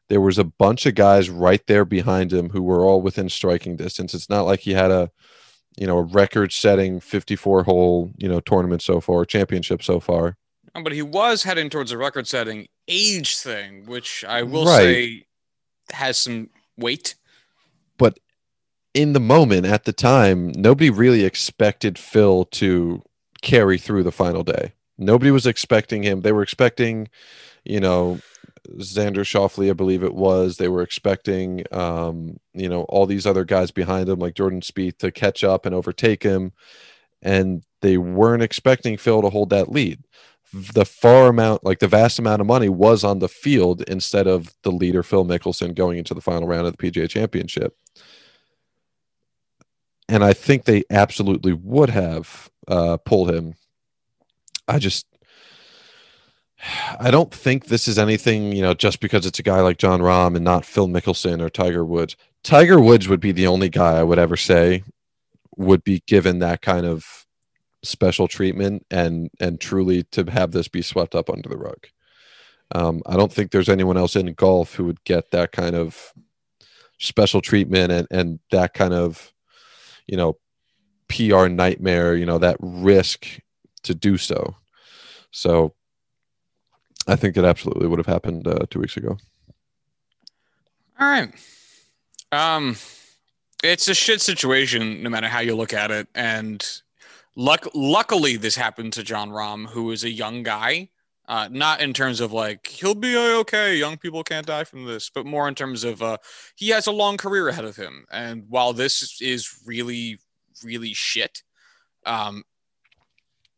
There 0.10 0.22
was 0.22 0.38
a 0.38 0.44
bunch 0.44 0.86
of 0.86 0.96
guys 0.96 1.30
right 1.30 1.66
there 1.68 1.86
behind 1.86 2.34
him 2.34 2.50
who 2.50 2.62
were 2.62 2.84
all 2.84 3.02
within 3.02 3.30
striking 3.30 3.78
distance. 3.78 4.14
It's 4.14 4.30
not 4.30 4.46
like 4.46 4.62
he 4.62 4.74
had 4.74 4.92
a 4.92 5.12
you 5.78 5.88
know 5.88 5.98
a 5.98 6.04
record-setting 6.04 7.00
54-hole 7.00 8.12
you 8.18 8.28
know 8.28 8.42
tournament 8.42 8.82
so 8.82 9.00
far, 9.00 9.24
championship 9.24 9.82
so 9.82 10.00
far. 10.00 10.38
But 10.74 10.92
he 10.92 11.04
was 11.04 11.44
heading 11.44 11.70
towards 11.70 11.92
a 11.92 11.98
record-setting 11.98 12.68
age 12.88 13.38
thing, 13.38 13.86
which 13.86 14.26
I 14.28 14.42
will 14.44 14.66
right. 14.66 14.82
say 14.82 15.26
has 15.92 16.18
some 16.18 16.50
weight. 16.78 17.16
But 17.98 18.20
in 18.94 19.14
the 19.14 19.20
moment, 19.20 19.66
at 19.66 19.86
the 19.86 19.94
time, 19.94 20.52
nobody 20.56 20.90
really 20.90 21.24
expected 21.24 21.98
Phil 21.98 22.46
to 22.46 23.02
carry 23.42 23.78
through 23.78 24.04
the 24.04 24.12
final 24.12 24.44
day. 24.44 24.74
Nobody 24.98 25.32
was 25.32 25.48
expecting 25.48 26.04
him. 26.04 26.22
They 26.22 26.32
were 26.32 26.44
expecting, 26.44 27.10
you 27.66 27.80
know, 27.80 28.20
Xander 28.78 29.26
Schauffele, 29.26 29.70
I 29.70 29.74
believe 29.74 30.04
it 30.04 30.14
was. 30.14 30.58
They 30.58 30.70
were 30.70 30.82
expecting, 30.82 31.64
um, 31.72 32.38
you 32.54 32.70
know, 32.70 32.84
all 32.84 33.06
these 33.06 33.26
other 33.26 33.44
guys 33.44 33.72
behind 33.72 34.08
him, 34.08 34.20
like 34.20 34.36
Jordan 34.36 34.62
Spieth, 34.62 35.00
to 35.00 35.12
catch 35.12 35.44
up 35.44 35.66
and 35.66 35.76
overtake 35.76 36.24
him. 36.24 36.54
And 37.22 37.64
they 37.82 37.98
weren't 37.98 38.44
expecting 38.44 38.98
Phil 38.98 39.22
to 39.22 39.30
hold 39.30 39.50
that 39.50 39.72
lead 39.72 40.04
the 40.54 40.86
far 40.86 41.28
amount, 41.30 41.64
like 41.64 41.80
the 41.80 41.88
vast 41.88 42.20
amount 42.20 42.40
of 42.40 42.48
money, 42.48 42.70
was 42.70 43.04
on 43.04 43.20
the 43.20 43.28
field 43.28 43.82
instead 43.84 44.28
of 44.28 44.54
the 44.62 44.72
leader 44.72 45.02
Phil 45.02 45.26
Mickelson 45.26 45.74
going 45.74 45.98
into 45.98 46.14
the 46.14 46.22
final 46.22 46.48
round 46.48 46.68
of 46.68 46.78
the 46.78 46.92
PGA 46.92 47.10
Championship. 47.10 47.76
And 50.08 50.24
I 50.24 50.34
think 50.34 50.66
they 50.66 50.84
absolutely 50.92 51.54
would 51.54 51.90
have 51.90 52.52
uh, 52.68 52.98
pulled 52.98 53.32
him. 53.32 53.56
I 54.68 54.78
just, 54.78 55.08
I 57.00 57.10
don't 57.10 57.34
think 57.34 57.66
this 57.66 57.88
is 57.88 57.98
anything, 57.98 58.52
you 58.52 58.62
know, 58.62 58.76
just 58.76 59.00
because 59.00 59.26
it's 59.26 59.40
a 59.40 59.44
guy 59.44 59.62
like 59.62 59.78
Jon 59.78 60.02
Rahm 60.02 60.36
and 60.36 60.46
not 60.46 60.66
Phil 60.66 60.88
Mickelson 60.88 61.42
or 61.42 61.50
Tiger 61.50 61.84
Woods. 61.84 62.16
Tiger 62.44 62.80
Woods 62.80 63.08
would 63.08 63.20
be 63.20 63.32
the 63.32 63.48
only 63.48 63.70
guy 63.70 63.98
I 63.98 64.04
would 64.04 64.20
ever 64.20 64.38
say 64.38 64.84
would 65.58 65.84
be 65.84 66.04
given 66.06 66.40
that 66.40 66.62
kind 66.62 66.86
of 66.86 67.23
special 67.84 68.28
treatment 68.28 68.86
and 68.90 69.30
and 69.40 69.60
truly 69.60 70.04
to 70.04 70.24
have 70.32 70.52
this 70.52 70.68
be 70.68 70.82
swept 70.82 71.16
up 71.16 71.30
under 71.30 71.50
the 71.50 71.58
rug. 71.58 71.88
Um, 72.74 73.02
I 73.06 73.16
don't 73.16 73.32
think 73.32 73.52
there's 73.52 73.70
anyone 73.70 73.98
else 73.98 74.16
in 74.16 74.34
golf 74.34 74.76
who 74.76 74.86
would 74.86 75.04
get 75.04 75.32
that 75.32 75.52
kind 75.52 75.76
of 75.76 76.14
special 77.00 77.42
treatment 77.42 77.92
and 77.92 78.08
and 78.10 78.40
that 78.52 78.74
kind 78.74 78.94
of 78.94 79.34
you 80.08 80.18
know 80.18 80.38
PR 81.10 81.48
nightmare, 81.48 82.16
you 82.16 82.26
know 82.26 82.38
that 82.40 82.58
risk 82.60 83.40
to 83.84 83.94
do 83.94 84.18
so. 84.18 84.56
So 85.32 85.74
I 87.08 87.16
think 87.16 87.38
it 87.38 87.44
absolutely 87.44 87.88
would 87.88 88.00
have 88.00 88.06
happened 88.06 88.48
uh, 88.48 88.66
two 88.70 88.80
weeks 88.80 88.98
ago. 88.98 89.18
All 91.00 91.08
right. 91.08 91.34
Um, 92.32 92.78
it's 93.64 93.88
a 93.88 93.94
shit 93.94 94.22
situation, 94.22 95.04
no 95.04 95.10
matter 95.10 95.28
how 95.28 95.40
you 95.40 95.56
look 95.56 95.74
at 95.74 95.92
it, 95.92 96.08
and 96.16 96.66
Luck- 97.36 97.68
luckily, 97.74 98.38
this 98.38 98.56
happened 98.56 98.94
to 98.94 99.04
Jon 99.04 99.30
Rahm, 99.30 99.68
who 99.68 99.92
is 99.92 100.04
a 100.04 100.10
young 100.10 100.44
guy. 100.44 100.90
Uh, 101.26 101.48
not 101.50 101.80
in 101.80 101.94
terms 101.94 102.20
of 102.20 102.34
like 102.34 102.68
he'll 102.68 102.94
be 102.94 103.16
okay, 103.16 103.78
young 103.78 103.98
people 103.98 104.26
can't 104.26 104.46
die 104.46 104.66
from 104.66 104.86
this, 104.86 105.10
but 105.10 105.26
more 105.26 105.48
in 105.48 105.56
terms 105.56 105.86
of 105.86 106.02
uh, 106.02 106.18
he 106.56 106.70
has 106.70 106.86
a 106.86 106.92
long 106.92 107.16
career 107.16 107.48
ahead 107.48 107.64
of 107.64 107.78
him. 107.78 108.06
And 108.12 108.44
while 108.50 108.74
this 108.74 109.22
is 109.22 109.62
really, 109.66 110.20
really 110.66 110.94
shit, 110.94 111.42
um, 112.06 112.44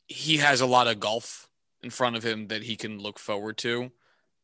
he 0.08 0.38
has 0.38 0.62
a 0.62 0.68
lot 0.68 0.88
of 0.88 1.00
golf 1.00 1.50
in 1.82 1.90
front 1.90 2.16
of 2.16 2.24
him 2.24 2.48
that 2.50 2.62
he 2.62 2.76
can 2.76 3.00
look 3.00 3.18
forward 3.18 3.58
to. 3.58 3.92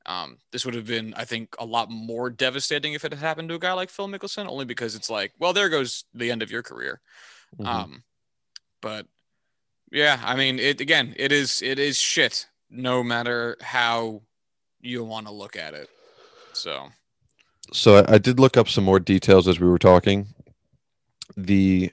Um, 0.08 0.39
this 0.52 0.65
would 0.65 0.74
have 0.74 0.88
been, 0.88 1.13
I 1.15 1.26
think, 1.26 1.56
a 1.60 1.65
lot 1.65 1.91
more 1.91 2.32
devastating 2.32 2.94
if 2.94 3.06
it 3.06 3.13
had 3.13 3.20
happened 3.20 3.50
to 3.50 3.56
a 3.56 3.60
guy 3.60 3.74
like 3.74 3.91
Phil 3.91 4.08
Mickelson, 4.08 4.48
only 4.48 4.65
because 4.65 4.96
it's 4.96 5.12
like, 5.12 5.34
well, 5.38 5.54
there 5.54 5.70
goes 5.70 6.06
the 6.13 6.32
end 6.32 6.41
of 6.41 6.50
your 6.50 6.63
career. 6.63 7.02
Mm-hmm. 7.56 7.67
Um, 7.67 8.04
but 8.82 9.06
yeah, 9.91 10.19
I 10.23 10.36
mean, 10.36 10.58
it 10.58 10.82
again, 10.82 11.13
it 11.17 11.32
is 11.32 11.62
it 11.62 11.77
is 11.77 11.97
shit 11.97 12.47
no 12.69 13.04
matter 13.04 13.58
how 13.62 14.21
you 14.80 15.04
want 15.04 15.27
to 15.27 15.34
look 15.34 15.56
at 15.56 15.73
it. 15.73 15.89
So 16.54 16.89
so 17.73 17.97
I, 17.97 18.13
I 18.13 18.17
did 18.17 18.39
look 18.39 18.58
up 18.58 18.69
some 18.69 18.84
more 18.84 18.99
details 18.99 19.47
as 19.47 19.60
we 19.60 19.67
were 19.67 19.80
talking. 19.80 20.27
The 21.36 21.91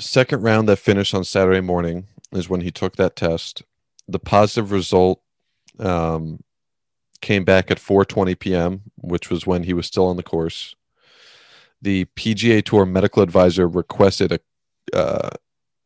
second 0.00 0.42
round 0.42 0.68
that 0.68 0.76
finished 0.76 1.14
on 1.14 1.24
Saturday 1.24 1.60
morning 1.60 2.06
is 2.32 2.48
when 2.48 2.62
he 2.62 2.70
took 2.70 2.96
that 2.96 3.16
test. 3.16 3.62
The 4.08 4.18
positive 4.18 4.72
result 4.72 5.20
um, 5.78 6.42
came 7.20 7.44
back 7.44 7.70
at 7.70 7.78
4:20 7.78 8.38
p.m., 8.38 8.82
which 8.96 9.30
was 9.30 9.46
when 9.46 9.64
he 9.64 9.72
was 9.72 9.86
still 9.86 10.06
on 10.06 10.16
the 10.16 10.22
course. 10.22 10.74
The 11.80 12.06
PGA 12.16 12.64
Tour 12.64 12.86
medical 12.86 13.22
advisor 13.22 13.68
requested 13.68 14.32
a 14.32 14.40
uh, 14.96 15.30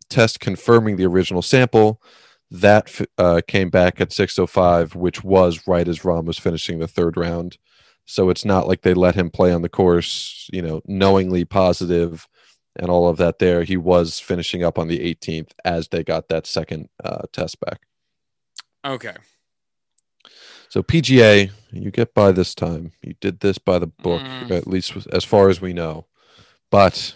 test 0.08 0.40
confirming 0.40 0.96
the 0.96 1.06
original 1.06 1.42
sample. 1.42 2.02
That 2.50 2.98
uh, 3.18 3.42
came 3.46 3.68
back 3.68 4.00
at 4.00 4.08
6:05, 4.10 4.94
which 4.94 5.22
was 5.22 5.66
right 5.66 5.86
as 5.86 5.98
Rahm 6.00 6.24
was 6.24 6.38
finishing 6.38 6.78
the 6.78 6.88
third 6.88 7.16
round. 7.18 7.58
So 8.06 8.30
it's 8.30 8.44
not 8.46 8.66
like 8.66 8.80
they 8.80 8.94
let 8.94 9.14
him 9.16 9.28
play 9.28 9.52
on 9.52 9.60
the 9.60 9.68
course, 9.68 10.48
you 10.50 10.62
know, 10.62 10.80
knowingly 10.86 11.44
positive 11.44 12.26
and 12.76 12.88
all 12.88 13.06
of 13.06 13.18
that. 13.18 13.38
There, 13.38 13.64
he 13.64 13.76
was 13.76 14.18
finishing 14.18 14.64
up 14.64 14.78
on 14.78 14.88
the 14.88 14.98
18th 15.14 15.50
as 15.62 15.88
they 15.88 16.02
got 16.02 16.28
that 16.28 16.46
second 16.46 16.88
uh, 17.04 17.24
test 17.32 17.60
back. 17.60 17.80
Okay. 18.82 19.14
So 20.70 20.82
PGA, 20.82 21.50
you 21.70 21.90
get 21.90 22.14
by 22.14 22.32
this 22.32 22.54
time. 22.54 22.92
You 23.02 23.14
did 23.20 23.40
this 23.40 23.58
by 23.58 23.78
the 23.78 23.86
book, 23.88 24.22
Mm. 24.22 24.50
at 24.52 24.66
least 24.66 24.94
as 25.12 25.24
far 25.24 25.50
as 25.50 25.60
we 25.60 25.74
know. 25.74 26.06
But 26.70 27.14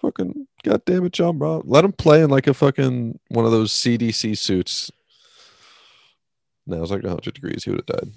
fucking 0.00 0.46
goddamn 0.64 1.06
it, 1.06 1.12
John 1.12 1.38
Brown, 1.38 1.62
let 1.64 1.84
him 1.84 1.92
play 1.92 2.22
in 2.22 2.30
like 2.30 2.46
a 2.46 2.54
fucking 2.54 3.18
one 3.28 3.44
of 3.44 3.50
those 3.50 3.72
CDC 3.72 4.36
suits. 4.36 4.90
Now 6.66 6.82
it's 6.82 6.90
like 6.90 7.02
100 7.02 7.34
degrees. 7.34 7.64
He 7.64 7.70
would 7.70 7.82
have 7.88 7.98
died. 8.00 8.12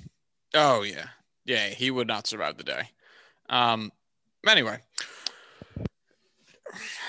Oh 0.53 0.83
yeah, 0.83 1.07
yeah. 1.45 1.67
He 1.67 1.91
would 1.91 2.07
not 2.07 2.27
survive 2.27 2.57
the 2.57 2.63
day. 2.63 2.89
Um. 3.49 3.91
Anyway. 4.47 4.79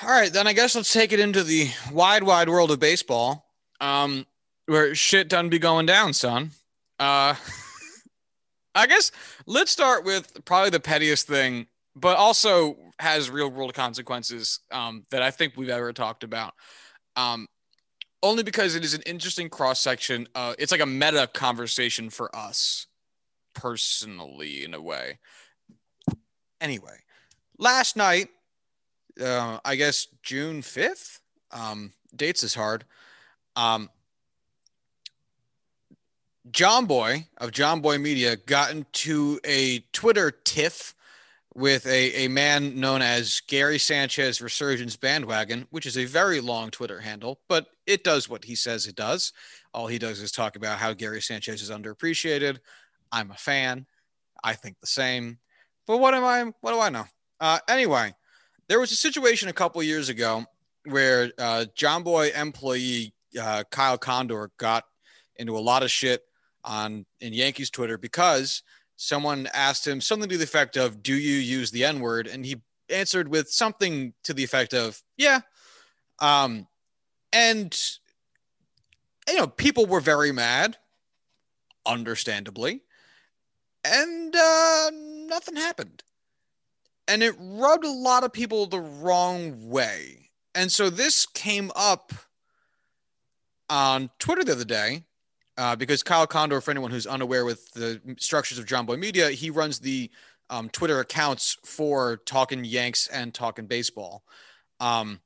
All 0.02 0.10
right, 0.10 0.32
then 0.32 0.46
I 0.46 0.52
guess 0.52 0.76
let's 0.76 0.92
take 0.92 1.12
it 1.12 1.20
into 1.20 1.42
the 1.42 1.70
wide, 1.90 2.22
wide 2.22 2.48
world 2.48 2.70
of 2.70 2.78
baseball, 2.78 3.46
um, 3.80 4.26
where 4.66 4.94
shit 4.94 5.28
done 5.28 5.48
be 5.48 5.58
going 5.58 5.86
down, 5.86 6.12
son. 6.12 6.52
Uh, 6.98 7.34
I 8.74 8.86
guess 8.86 9.10
let's 9.46 9.72
start 9.72 10.04
with 10.04 10.44
probably 10.44 10.70
the 10.70 10.80
pettiest 10.80 11.26
thing, 11.26 11.66
but 11.96 12.18
also 12.18 12.76
has 13.00 13.30
real 13.30 13.48
world 13.48 13.72
consequences 13.72 14.60
um, 14.70 15.04
that 15.10 15.22
I 15.22 15.30
think 15.30 15.54
we've 15.56 15.70
ever 15.70 15.92
talked 15.94 16.22
about. 16.22 16.52
Um, 17.16 17.48
only 18.22 18.42
because 18.42 18.74
it 18.74 18.84
is 18.84 18.92
an 18.92 19.02
interesting 19.06 19.48
cross 19.48 19.80
section. 19.80 20.28
Uh, 20.34 20.54
it's 20.58 20.72
like 20.72 20.80
a 20.80 20.86
meta 20.86 21.28
conversation 21.32 22.10
for 22.10 22.34
us 22.36 22.86
personally, 23.54 24.64
in 24.64 24.74
a 24.74 24.80
way. 24.80 25.18
Anyway, 26.60 26.98
last 27.58 27.96
night, 27.96 28.28
uh, 29.20 29.58
I 29.64 29.76
guess 29.76 30.08
June 30.22 30.60
5th, 30.60 31.20
um, 31.50 31.92
dates 32.14 32.42
is 32.42 32.54
hard. 32.54 32.84
Um, 33.54 33.88
Jomboy 36.50 37.26
of 37.38 37.50
Jomboy 37.50 38.00
Media 38.00 38.36
got 38.36 38.70
into 38.70 39.40
a 39.44 39.80
Twitter 39.92 40.30
tiff 40.30 40.94
with 41.56 41.86
a, 41.86 42.26
a 42.26 42.28
man 42.28 42.78
known 42.78 43.00
as 43.00 43.40
Gary 43.48 43.78
Sanchez 43.78 44.42
Resurgence 44.42 44.94
Bandwagon, 44.94 45.66
which 45.70 45.86
is 45.86 45.96
a 45.96 46.04
very 46.04 46.38
long 46.38 46.70
Twitter 46.70 47.00
handle, 47.00 47.40
but 47.48 47.68
it 47.86 48.04
does 48.04 48.28
what 48.28 48.44
he 48.44 48.54
says 48.54 48.86
it 48.86 48.94
does. 48.94 49.32
All 49.72 49.86
he 49.86 49.98
does 49.98 50.20
is 50.20 50.30
talk 50.30 50.56
about 50.56 50.78
how 50.78 50.92
Gary 50.92 51.22
Sanchez 51.22 51.62
is 51.62 51.70
underappreciated. 51.70 52.58
I'm 53.10 53.30
a 53.30 53.36
fan. 53.36 53.86
I 54.44 54.52
think 54.52 54.78
the 54.80 54.86
same. 54.86 55.38
But 55.86 55.96
what 55.96 56.12
am 56.12 56.24
I? 56.24 56.52
What 56.60 56.72
do 56.72 56.80
I 56.80 56.90
know? 56.90 57.06
Uh, 57.40 57.58
anyway, 57.70 58.14
there 58.68 58.78
was 58.78 58.92
a 58.92 58.96
situation 58.96 59.48
a 59.48 59.54
couple 59.54 59.82
years 59.82 60.10
ago 60.10 60.44
where 60.84 61.32
uh, 61.38 61.64
Jomboy 61.74 62.38
employee 62.38 63.14
uh, 63.40 63.64
Kyle 63.70 63.96
Condor 63.96 64.50
got 64.58 64.84
into 65.36 65.56
a 65.56 65.60
lot 65.60 65.82
of 65.82 65.90
shit 65.90 66.22
on 66.64 67.06
in 67.22 67.32
Yankees 67.32 67.70
Twitter 67.70 67.96
because 67.96 68.62
someone 68.96 69.48
asked 69.52 69.86
him 69.86 70.00
something 70.00 70.28
to 70.28 70.36
the 70.36 70.44
effect 70.44 70.76
of, 70.76 71.02
"Do 71.02 71.14
you 71.14 71.36
use 71.36 71.70
the 71.70 71.84
N 71.84 72.00
word?" 72.00 72.26
And 72.26 72.44
he 72.44 72.62
answered 72.88 73.28
with 73.28 73.50
something 73.50 74.14
to 74.24 74.34
the 74.34 74.44
effect 74.44 74.74
of, 74.74 75.02
"Yeah." 75.16 75.40
Um, 76.18 76.66
and 77.32 77.78
you 79.28 79.36
know, 79.36 79.46
people 79.46 79.86
were 79.86 80.00
very 80.00 80.32
mad, 80.32 80.78
understandably, 81.84 82.82
and 83.84 84.34
uh, 84.34 84.90
nothing 84.92 85.56
happened. 85.56 86.02
And 87.08 87.22
it 87.22 87.34
rubbed 87.38 87.84
a 87.84 87.90
lot 87.90 88.24
of 88.24 88.32
people 88.32 88.66
the 88.66 88.80
wrong 88.80 89.68
way. 89.68 90.30
And 90.54 90.72
so 90.72 90.90
this 90.90 91.26
came 91.26 91.70
up 91.76 92.12
on 93.68 94.10
Twitter 94.18 94.42
the 94.42 94.52
other 94.52 94.64
day 94.64 95.04
uh, 95.58 95.76
because 95.76 96.02
Kyle 96.02 96.26
Condor, 96.26 96.60
for 96.60 96.70
anyone 96.70 96.90
who's 96.90 97.06
unaware 97.06 97.44
with 97.44 97.70
the 97.72 98.00
structures 98.18 98.58
of 98.58 98.66
Jomboy 98.66 98.98
Media, 98.98 99.30
he 99.30 99.50
runs 99.50 99.78
the 99.78 100.10
um, 100.50 100.68
Twitter 100.68 101.00
accounts 101.00 101.56
for 101.64 102.18
Talking 102.18 102.64
Yanks 102.64 103.08
and 103.08 103.32
Talking 103.32 103.66
Baseball. 103.66 104.22
Um, 104.80 105.20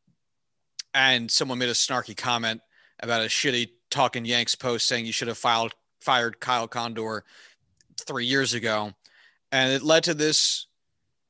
and 0.95 1.31
someone 1.31 1.59
made 1.59 1.69
a 1.69 1.73
snarky 1.73 2.17
comment 2.17 2.61
about 3.01 3.23
a 3.23 3.27
shitty 3.27 3.71
Talking 3.91 4.25
Yanks 4.25 4.55
post 4.55 4.87
saying 4.87 5.07
you 5.07 5.13
should 5.13 5.29
have 5.29 5.39
filed 5.39 5.75
fired 6.01 6.41
Kyle 6.41 6.69
Condor 6.69 7.25
three 7.99 8.25
years 8.25 8.55
ago, 8.55 8.93
and 9.53 9.73
it 9.73 9.83
led 9.83 10.05
to 10.05 10.15
this 10.15 10.67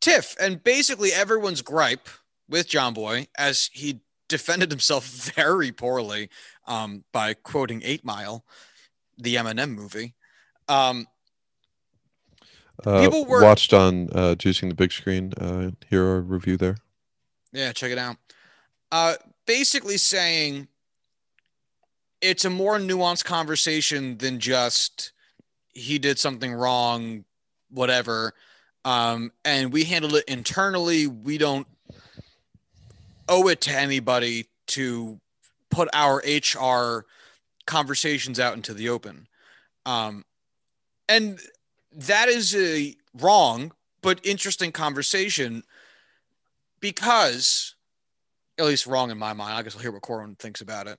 tiff. 0.01 0.37
And 0.41 0.63
basically, 0.63 1.13
everyone's 1.13 1.63
gripe 1.63 2.09
with 2.49 2.69
Jomboy 2.69 3.29
as 3.37 3.71
he 3.73 4.01
defended 4.29 4.71
himself 4.71 5.05
very 5.35 5.73
poorly 5.73 6.29
um, 6.67 7.05
by 7.13 7.35
quoting 7.35 7.83
Eight 7.85 8.05
Mile, 8.05 8.45
the 9.21 9.37
Eminem 9.37 9.75
movie. 9.75 10.15
Um, 10.69 11.07
Uh, 12.87 13.03
People 13.03 13.27
were- 13.27 13.43
watched 13.43 13.75
on 13.75 14.09
uh, 14.13 14.35
Juicing 14.39 14.71
the 14.71 14.75
Big 14.75 14.91
Screen. 14.91 15.35
Uh, 15.35 15.73
here 15.91 16.03
our 16.07 16.21
review 16.21 16.57
there. 16.57 16.79
Yeah, 17.53 17.73
check 17.73 17.91
it 17.93 17.99
out. 17.99 18.17
Uh, 18.91 19.17
basically 19.47 19.99
saying 19.99 20.67
it's 22.23 22.47
a 22.47 22.51
more 22.51 22.79
nuanced 22.79 23.25
conversation 23.27 24.17
than 24.17 24.41
just 24.41 25.13
he 25.75 25.99
did 25.99 26.19
something 26.19 26.53
wrong, 26.55 27.25
whatever. 27.71 28.33
Um, 28.87 29.31
and 29.45 29.73
we 29.75 29.85
handled 29.85 30.15
it 30.15 30.25
internally. 30.27 31.07
We 31.07 31.37
don't 31.37 31.67
owe 33.29 33.47
it 33.49 33.61
to 33.63 33.73
anybody 33.73 34.47
to 34.69 35.21
put 35.71 35.89
our 35.93 36.23
HR 36.27 37.05
conversations 37.67 38.41
out 38.41 38.55
into 38.55 38.75
the 38.75 38.89
open. 38.89 39.29
Um, 39.87 40.25
and 41.09 41.39
that 41.93 42.29
is 42.29 42.55
a 42.55 42.95
wrong 43.19 43.73
but 44.03 44.25
interesting 44.25 44.73
conversation 44.73 45.63
because 46.81 47.75
at 48.59 48.67
least 48.67 48.87
wrong 48.87 49.11
in 49.11 49.19
my 49.19 49.33
mind. 49.33 49.55
I 49.55 49.63
guess 49.63 49.75
I'll 49.75 49.83
hear 49.83 49.93
what 49.93 50.03
Corwin 50.03 50.37
thinks 50.37 50.61
about 50.61 50.87
it. 50.87 50.99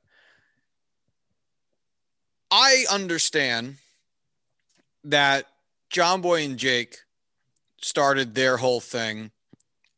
I 2.49 2.85
understand 2.91 3.77
that 5.03 5.45
Jomboy 5.91 6.45
and 6.45 6.57
Jake 6.57 6.97
started 7.81 8.35
their 8.35 8.57
whole 8.57 8.79
thing 8.79 9.31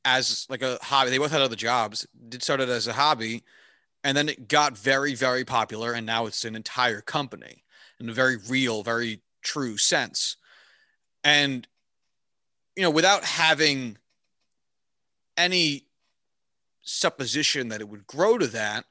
as 0.06 0.46
like 0.50 0.62
a 0.62 0.78
hobby. 0.82 1.10
They 1.10 1.18
both 1.18 1.32
had 1.32 1.42
other 1.42 1.56
jobs. 1.56 2.06
It 2.32 2.44
started 2.44 2.70
as 2.70 2.88
a 2.88 2.94
hobby, 2.94 3.44
and 4.04 4.18
then 4.18 4.30
it 4.30 4.48
got 4.48 4.78
very, 4.78 5.16
very 5.16 5.46
popular, 5.46 5.94
and 5.94 6.06
now 6.06 6.26
it's 6.26 6.46
an 6.46 6.56
entire 6.56 7.02
company 7.02 7.64
in 8.00 8.10
a 8.10 8.14
very 8.14 8.38
real, 8.38 8.84
very 8.84 9.22
true 9.42 9.78
sense. 9.78 10.38
And 11.24 11.68
you 12.76 12.84
know, 12.84 12.90
without 12.90 13.24
having 13.24 13.98
any 15.38 15.86
supposition 16.82 17.70
that 17.70 17.82
it 17.82 17.88
would 17.88 18.08
grow 18.08 18.38
to 18.38 18.48
that, 18.48 18.86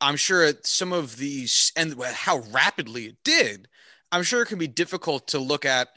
I'm 0.00 0.16
sure 0.16 0.52
some 0.64 0.92
of 0.92 1.16
these 1.16 1.72
and 1.76 2.00
how 2.00 2.38
rapidly 2.50 3.06
it 3.06 3.16
did, 3.24 3.68
I'm 4.12 4.22
sure 4.22 4.42
it 4.42 4.46
can 4.46 4.58
be 4.58 4.68
difficult 4.68 5.26
to 5.28 5.38
look 5.38 5.64
at 5.64 5.88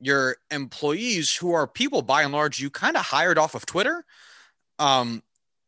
your 0.00 0.36
employees 0.50 1.34
who 1.34 1.52
are 1.52 1.66
people 1.66 2.02
by 2.02 2.22
and 2.22 2.32
large 2.32 2.60
you 2.60 2.70
kind 2.70 2.96
of 2.96 3.06
hired 3.06 3.38
off 3.38 3.54
of 3.54 3.66
Twitter 3.66 4.04
um, 4.78 5.22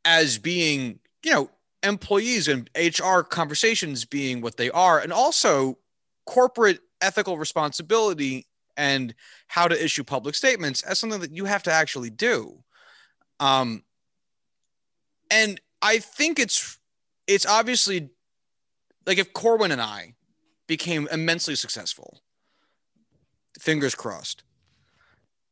as 0.05 0.39
being, 0.39 1.01
you 1.25 1.33
know, 1.33 1.51
employees 1.83 2.49
and 2.49 2.69
HR 2.77 3.21
conversations 3.21 4.05
being 4.05 4.41
what 4.41 4.57
they 4.57 4.71
are, 4.71 4.99
and 4.99 5.13
also 5.13 5.79
corporate 6.27 6.81
ethical 7.01 7.39
responsibility 7.39 8.47
and 8.77 9.15
how 9.49 9.69
to 9.69 9.85
issue 9.85 10.05
public 10.05 10.35
statements 10.35 10.83
as 10.83 10.99
something 10.99 11.21
that 11.21 11.35
you 11.35 11.45
have 11.45 11.63
to 11.63 11.73
actually 11.73 12.11
do. 12.11 12.63
Um, 13.39 13.83
and 15.31 15.61
I 15.83 15.99
think 15.99 16.39
it's 16.39 16.79
it's 17.27 17.47
obviously 17.47 18.11
like 19.07 19.19
if 19.19 19.33
Corwin 19.33 19.73
and 19.73 19.81
I 19.81 20.15
became 20.67 21.09
immensely 21.11 21.57
successful, 21.57 22.21
fingers 23.59 23.95
crossed. 23.95 24.45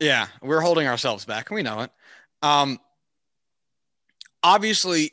Yeah, 0.00 0.28
we're 0.42 0.60
holding 0.60 0.86
ourselves 0.86 1.24
back, 1.24 1.50
and 1.50 1.56
we 1.56 1.62
know 1.62 1.80
it. 1.80 1.90
Um, 2.42 2.78
obviously, 4.42 5.12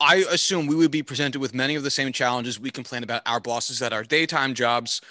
I 0.00 0.24
assume 0.30 0.66
we 0.66 0.74
would 0.74 0.90
be 0.90 1.02
presented 1.02 1.40
with 1.40 1.54
many 1.54 1.74
of 1.74 1.82
the 1.82 1.90
same 1.90 2.12
challenges 2.12 2.58
we 2.58 2.70
complain 2.70 3.02
about 3.02 3.22
our 3.26 3.38
bosses 3.38 3.82
at 3.82 3.92
our 3.92 4.02
daytime 4.02 4.54
jobs, 4.54 5.02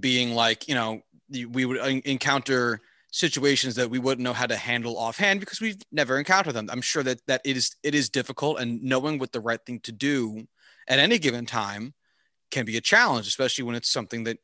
being 0.00 0.34
like, 0.34 0.68
you 0.68 0.74
know, 0.74 1.00
we 1.30 1.64
would 1.64 1.78
encounter 2.04 2.80
situations 3.12 3.76
that 3.76 3.88
we 3.88 3.98
wouldn't 3.98 4.24
know 4.24 4.32
how 4.32 4.46
to 4.46 4.56
handle 4.56 4.98
offhand 4.98 5.40
because 5.40 5.60
we've 5.60 5.78
never 5.92 6.18
encountered 6.18 6.54
them. 6.54 6.68
I'm 6.70 6.82
sure 6.82 7.02
that 7.04 7.20
that 7.26 7.40
it 7.44 7.56
is 7.56 7.76
it 7.82 7.94
is 7.94 8.10
difficult 8.10 8.60
and 8.60 8.82
knowing 8.82 9.18
what 9.18 9.32
the 9.32 9.40
right 9.40 9.60
thing 9.64 9.80
to 9.80 9.92
do 9.92 10.46
at 10.88 10.98
any 10.98 11.18
given 11.18 11.46
time 11.46 11.94
can 12.50 12.64
be 12.64 12.76
a 12.76 12.80
challenge, 12.80 13.26
especially 13.26 13.64
when 13.64 13.76
it's 13.76 13.90
something 13.90 14.24
that 14.24 14.38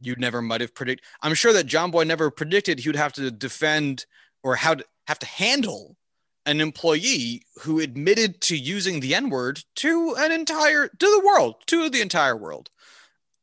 you 0.00 0.14
never 0.16 0.40
might 0.42 0.60
have 0.60 0.74
predicted. 0.74 1.04
I'm 1.22 1.34
sure 1.34 1.52
that 1.52 1.66
Jomboy 1.66 2.06
never 2.06 2.30
predicted 2.30 2.78
he 2.78 2.88
would 2.88 2.96
have 2.96 3.12
to 3.14 3.30
defend 3.30 4.06
or 4.42 4.56
how 4.56 4.74
to 4.74 4.84
have 5.06 5.18
to 5.18 5.26
handle 5.26 5.96
an 6.46 6.60
employee 6.60 7.42
who 7.60 7.80
admitted 7.80 8.40
to 8.42 8.56
using 8.56 9.00
the 9.00 9.14
N 9.14 9.30
word 9.30 9.64
to 9.76 10.14
an 10.18 10.32
entire 10.32 10.88
to 10.88 11.06
the 11.06 11.22
world, 11.24 11.56
to 11.66 11.88
the 11.88 12.00
entire 12.00 12.36
world. 12.36 12.70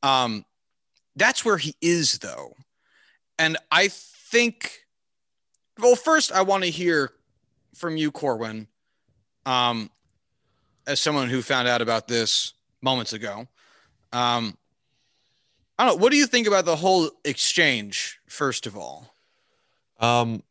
Um, 0.04 0.46
that's 1.16 1.44
where 1.44 1.58
he 1.58 1.76
is, 1.82 2.20
though, 2.20 2.56
and 3.38 3.58
I 3.72 3.90
think. 3.90 4.86
Well, 5.80 5.96
first, 5.96 6.32
I 6.32 6.44
want 6.44 6.64
to 6.64 6.70
hear 6.70 7.12
from 7.74 7.98
you, 7.98 8.12
Corwin, 8.12 8.68
um, 9.46 9.90
as 10.86 11.00
someone 11.00 11.30
who 11.30 11.42
found 11.42 11.68
out 11.68 11.82
about 11.82 12.08
this 12.08 12.54
moments 12.82 13.14
ago. 13.14 13.48
Um, 14.14 14.58
I 15.80 15.86
don't 15.86 15.98
know. 15.98 16.04
What 16.04 16.12
do 16.12 16.18
you 16.18 16.28
think 16.28 16.46
about 16.46 16.66
the 16.66 16.76
whole 16.76 17.10
exchange? 17.26 18.20
First 18.28 18.68
of 18.68 18.78
all, 18.78 19.12
um, 20.00 20.44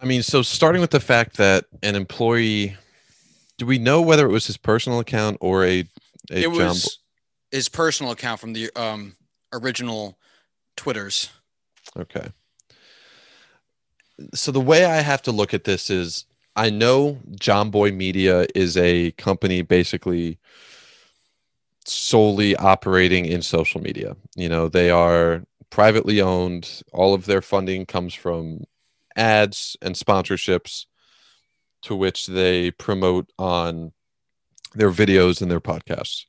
I 0.00 0.06
mean, 0.06 0.22
so 0.22 0.42
starting 0.42 0.80
with 0.80 0.90
the 0.90 1.00
fact 1.00 1.36
that 1.38 1.64
an 1.82 1.96
employee, 1.96 2.76
do 3.56 3.66
we 3.66 3.78
know 3.78 4.00
whether 4.00 4.26
it 4.26 4.32
was 4.32 4.46
his 4.46 4.56
personal 4.56 5.00
account 5.00 5.38
or 5.40 5.64
a, 5.64 5.84
a 6.30 6.42
it 6.42 6.50
was 6.50 6.98
his 7.50 7.68
personal 7.68 8.12
account 8.12 8.40
from 8.40 8.52
the 8.52 8.70
um, 8.76 9.16
original 9.52 10.18
Twitters. 10.76 11.30
Okay. 11.96 12.28
So 14.34 14.52
the 14.52 14.60
way 14.60 14.84
I 14.84 15.00
have 15.00 15.22
to 15.22 15.32
look 15.32 15.54
at 15.54 15.64
this 15.64 15.90
is 15.90 16.24
I 16.54 16.70
know 16.70 17.18
Jomboy 17.32 17.94
Media 17.94 18.46
is 18.54 18.76
a 18.76 19.12
company 19.12 19.62
basically 19.62 20.38
solely 21.84 22.54
operating 22.56 23.26
in 23.26 23.42
social 23.42 23.80
media. 23.80 24.16
You 24.36 24.48
know, 24.48 24.68
they 24.68 24.90
are 24.90 25.44
privately 25.70 26.20
owned. 26.20 26.82
All 26.92 27.14
of 27.14 27.26
their 27.26 27.42
funding 27.42 27.86
comes 27.86 28.14
from 28.14 28.64
ads 29.18 29.76
and 29.82 29.94
sponsorships 29.94 30.86
to 31.82 31.94
which 31.94 32.26
they 32.26 32.70
promote 32.70 33.30
on 33.38 33.92
their 34.74 34.90
videos 34.90 35.42
and 35.42 35.50
their 35.50 35.60
podcasts. 35.60 36.24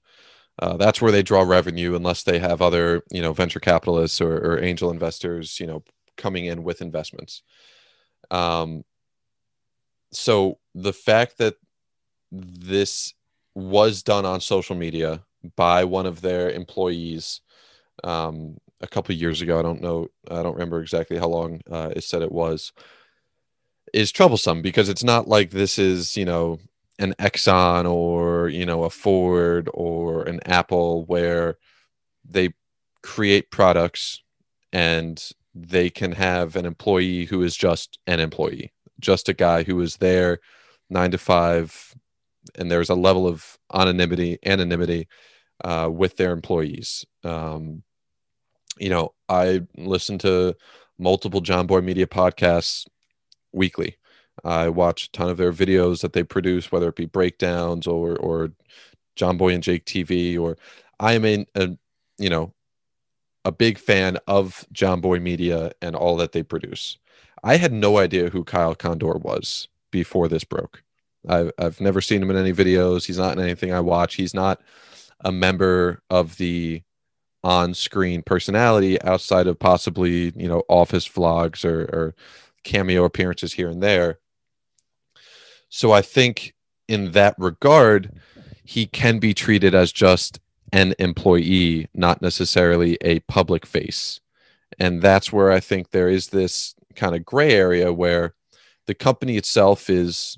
Uh, 0.60 0.76
that's 0.76 1.02
where 1.02 1.12
they 1.12 1.24
draw 1.24 1.42
revenue 1.42 1.96
unless 1.96 2.24
they 2.24 2.40
have 2.40 2.62
other, 2.62 3.02
you 3.12 3.22
know, 3.22 3.32
venture 3.32 3.60
capitalists 3.60 4.20
or, 4.20 4.38
or 4.38 4.62
angel 4.62 4.92
investors, 4.92 5.60
you 5.60 5.66
know, 5.66 5.84
coming 6.18 6.46
in 6.46 6.64
with 6.64 6.82
investments. 6.82 7.44
Um, 8.30 8.84
so 10.12 10.60
the 10.76 10.94
fact 10.94 11.38
that 11.38 11.56
this 12.32 13.14
was 13.56 14.04
done 14.04 14.26
on 14.26 14.42
social 14.42 14.76
media 14.76 15.24
by 15.56 15.86
one 15.86 16.06
of 16.06 16.22
their 16.22 16.50
employees 16.50 17.42
um, 18.04 18.58
a 18.82 18.88
couple 18.88 19.14
years 19.16 19.42
ago. 19.42 19.60
I 19.60 19.62
don't 19.62 19.82
know. 19.82 20.08
I 20.30 20.42
don't 20.42 20.54
remember 20.54 20.82
exactly 20.82 21.18
how 21.18 21.28
long 21.28 21.62
uh, 21.70 21.92
it 21.96 22.04
said 22.04 22.22
it 22.22 22.32
was. 22.32 22.72
Is 23.94 24.12
troublesome 24.12 24.62
because 24.62 24.88
it's 24.88 25.04
not 25.04 25.28
like 25.28 25.50
this 25.50 25.80
is 25.80 26.16
you 26.16 26.26
know 26.26 26.60
an 27.00 27.14
Exxon 27.20 27.90
or 27.90 28.50
you 28.50 28.66
know 28.66 28.84
a 28.84 28.90
Ford 28.90 29.70
or 29.74 30.24
an 30.24 30.40
Apple 30.46 31.06
where 31.06 31.58
they 32.24 32.54
create 33.02 33.52
products 33.52 34.22
and 34.72 35.32
they 35.56 35.90
can 35.90 36.12
have 36.12 36.56
an 36.56 36.66
employee 36.66 37.26
who 37.26 37.42
is 37.42 37.58
just 37.58 38.00
an 38.08 38.20
employee, 38.20 38.72
just 39.00 39.30
a 39.30 39.34
guy 39.34 39.64
who 39.64 39.80
is 39.82 39.98
there 39.98 40.40
nine 40.90 41.12
to 41.12 41.18
five, 41.18 41.96
and 42.56 42.70
there's 42.70 42.90
a 42.90 42.96
level 42.96 43.28
of 43.28 43.58
anonymity 43.74 44.38
anonymity 44.46 45.08
uh, 45.64 45.90
with 45.92 46.18
their 46.18 46.32
employees. 46.32 47.06
Um, 47.24 47.84
you 48.80 48.90
know, 48.90 49.14
I 49.28 49.62
listen 49.78 50.18
to 50.20 50.56
multiple 50.98 51.42
Jomboy 51.42 51.84
Media 51.84 52.08
podcasts 52.08 52.88
weekly. 53.52 53.98
I 54.44 54.70
watch 54.70 55.06
a 55.06 55.12
ton 55.12 55.30
of 55.30 55.38
their 55.38 55.52
videos 55.52 56.02
that 56.02 56.14
they 56.14 56.24
produce, 56.24 56.72
whether 56.72 56.90
it 56.90 56.96
be 56.96 57.06
breakdowns 57.06 57.88
or 57.88 58.16
or 58.18 58.52
Jomboy 59.18 59.54
and 59.54 59.64
Jake 59.64 59.86
TV, 59.86 60.40
or 60.40 60.58
I 61.00 61.14
am 61.14 61.26
in 61.26 61.46
a 61.56 61.72
you 62.18 62.30
know 62.30 62.54
a 63.46 63.52
big 63.52 63.78
fan 63.78 64.18
of 64.28 64.66
Jomboy 64.74 65.22
Media 65.22 65.72
and 65.82 65.96
all 65.96 66.16
that 66.18 66.32
they 66.32 66.44
produce. 66.44 66.98
I 67.44 67.58
had 67.58 67.72
no 67.74 67.98
idea 67.98 68.30
who 68.30 68.44
Kyle 68.44 68.76
Condor 68.76 69.18
was 69.18 69.68
before 69.92 70.28
this 70.28 70.44
broke. 70.44 70.84
I've 71.28 71.52
I've 71.58 71.82
never 71.82 72.02
seen 72.02 72.22
him 72.22 72.32
in 72.32 72.38
any 72.38 72.54
videos. 72.54 73.06
He's 73.06 73.18
not 73.18 73.38
in 73.38 73.44
anything 73.44 73.74
I 73.74 73.80
watch. 73.82 74.16
He's 74.16 74.34
not 74.34 74.62
a 75.22 75.32
member 75.32 76.02
of 76.10 76.38
the 76.38 76.82
on-screen 77.44 78.22
personality 78.22 79.02
outside 79.04 79.48
of 79.48 79.58
possibly 79.58 80.34
you 80.36 80.48
know 80.48 80.64
office 80.68 81.08
vlogs 81.08 81.64
or, 81.64 81.82
or 81.84 82.16
cameo 82.64 83.04
appearances 83.04 83.54
here 83.54 83.70
and 83.70 83.82
there. 83.82 84.20
So 85.70 85.92
i 85.92 86.02
think 86.02 86.54
in 86.88 87.12
that 87.12 87.36
regard 87.38 88.12
he 88.64 88.86
can 88.86 89.20
be 89.20 89.34
treated 89.34 89.74
as 89.74 89.92
just 89.92 90.40
an 90.72 90.94
employee 91.00 91.88
not 91.94 92.22
necessarily 92.22 92.98
a 93.02 93.20
public 93.22 93.66
face. 93.66 94.20
And 94.80 95.02
that's 95.02 95.32
where 95.32 95.52
i 95.52 95.60
think 95.60 95.92
there 95.92 96.10
is 96.10 96.28
this 96.28 96.76
kind 96.96 97.16
of 97.16 97.26
gray 97.26 97.52
area 97.54 97.94
where 97.94 98.34
the 98.86 98.96
company 98.96 99.38
itself 99.38 99.90
is 99.90 100.38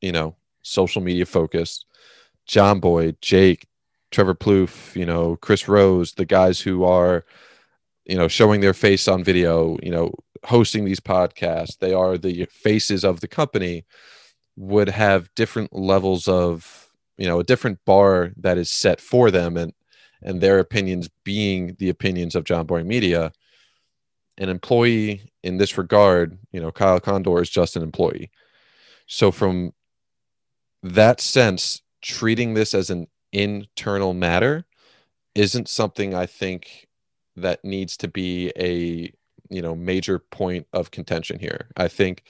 you 0.00 0.12
know 0.12 0.36
social 0.62 1.00
media 1.02 1.24
focused. 1.24 1.86
Jomboy 2.46 3.16
jake 3.20 3.66
Trevor 4.12 4.34
Plouffe, 4.34 4.94
you 4.94 5.06
know, 5.06 5.36
Chris 5.36 5.66
Rose, 5.66 6.12
the 6.12 6.24
guys 6.24 6.60
who 6.60 6.84
are, 6.84 7.24
you 8.04 8.16
know, 8.16 8.28
showing 8.28 8.60
their 8.60 8.74
face 8.74 9.08
on 9.08 9.24
video, 9.24 9.78
you 9.82 9.90
know, 9.90 10.12
hosting 10.44 10.84
these 10.84 11.00
podcasts, 11.00 11.78
they 11.78 11.92
are 11.92 12.18
the 12.18 12.46
faces 12.46 13.04
of 13.04 13.20
the 13.20 13.28
company, 13.28 13.84
would 14.56 14.88
have 14.88 15.34
different 15.34 15.72
levels 15.72 16.28
of, 16.28 16.90
you 17.16 17.26
know, 17.26 17.40
a 17.40 17.44
different 17.44 17.78
bar 17.86 18.32
that 18.36 18.58
is 18.58 18.70
set 18.70 19.00
for 19.00 19.30
them 19.30 19.56
and 19.56 19.72
and 20.24 20.40
their 20.40 20.60
opinions 20.60 21.10
being 21.24 21.74
the 21.80 21.88
opinions 21.88 22.36
of 22.36 22.44
Jomboy 22.44 22.86
Media. 22.86 23.32
An 24.38 24.48
employee 24.48 25.32
in 25.42 25.58
this 25.58 25.76
regard, 25.76 26.38
you 26.52 26.60
know, 26.60 26.70
Kyle 26.70 27.00
Condor 27.00 27.42
is 27.42 27.50
just 27.50 27.76
an 27.76 27.82
employee. 27.82 28.30
So 29.06 29.32
from 29.32 29.72
that 30.82 31.20
sense, 31.20 31.82
treating 32.02 32.54
this 32.54 32.72
as 32.72 32.88
an 32.88 33.08
internal 33.32 34.14
matter 34.14 34.64
isn't 35.34 35.68
something 35.68 36.14
I 36.14 36.26
think 36.26 36.88
that 37.36 37.64
needs 37.64 37.96
to 37.98 38.08
be 38.08 38.52
a 38.58 39.12
you 39.50 39.62
know 39.62 39.74
major 39.74 40.18
point 40.18 40.66
of 40.72 40.90
contention 40.90 41.38
here. 41.38 41.68
I 41.76 41.88
think 41.88 42.24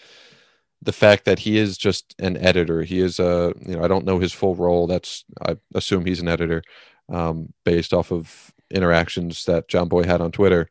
the 0.83 0.93
fact 0.93 1.25
that 1.25 1.41
he 1.41 1.59
is 1.59 1.79
just 1.79 2.15
an 2.19 2.37
editor, 2.37 2.83
he 2.83 3.01
is 3.01 3.19
a 3.19 3.55
you 3.65 3.77
know 3.77 3.85
I 3.85 3.88
don't 3.88 4.05
know 4.05 4.19
his 4.19 4.33
full 4.33 4.55
role. 4.55 4.87
That's 4.87 5.25
I 5.47 5.57
assume 5.75 6.05
he's 6.05 6.21
an 6.21 6.29
editor 6.29 6.62
um, 7.09 7.53
based 7.65 7.93
off 7.95 8.12
of 8.12 8.53
interactions 8.71 9.45
that 9.45 9.69
Jomboy 9.69 10.07
had 10.07 10.21
on 10.21 10.33
Twitter. 10.33 10.69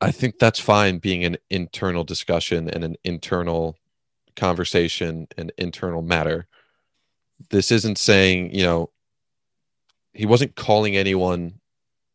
I 0.00 0.10
think 0.12 0.38
that's 0.38 0.58
fine 0.60 0.98
being 0.98 1.24
an 1.24 1.36
internal 1.50 2.04
discussion 2.04 2.70
and 2.70 2.84
an 2.84 2.96
internal 3.04 3.76
conversation 4.36 5.28
and 5.36 5.52
internal 5.58 6.00
matter 6.00 6.46
this 7.48 7.70
isn't 7.70 7.98
saying, 7.98 8.54
you 8.54 8.62
know, 8.62 8.90
he 10.12 10.26
wasn't 10.26 10.56
calling 10.56 10.96
anyone 10.96 11.54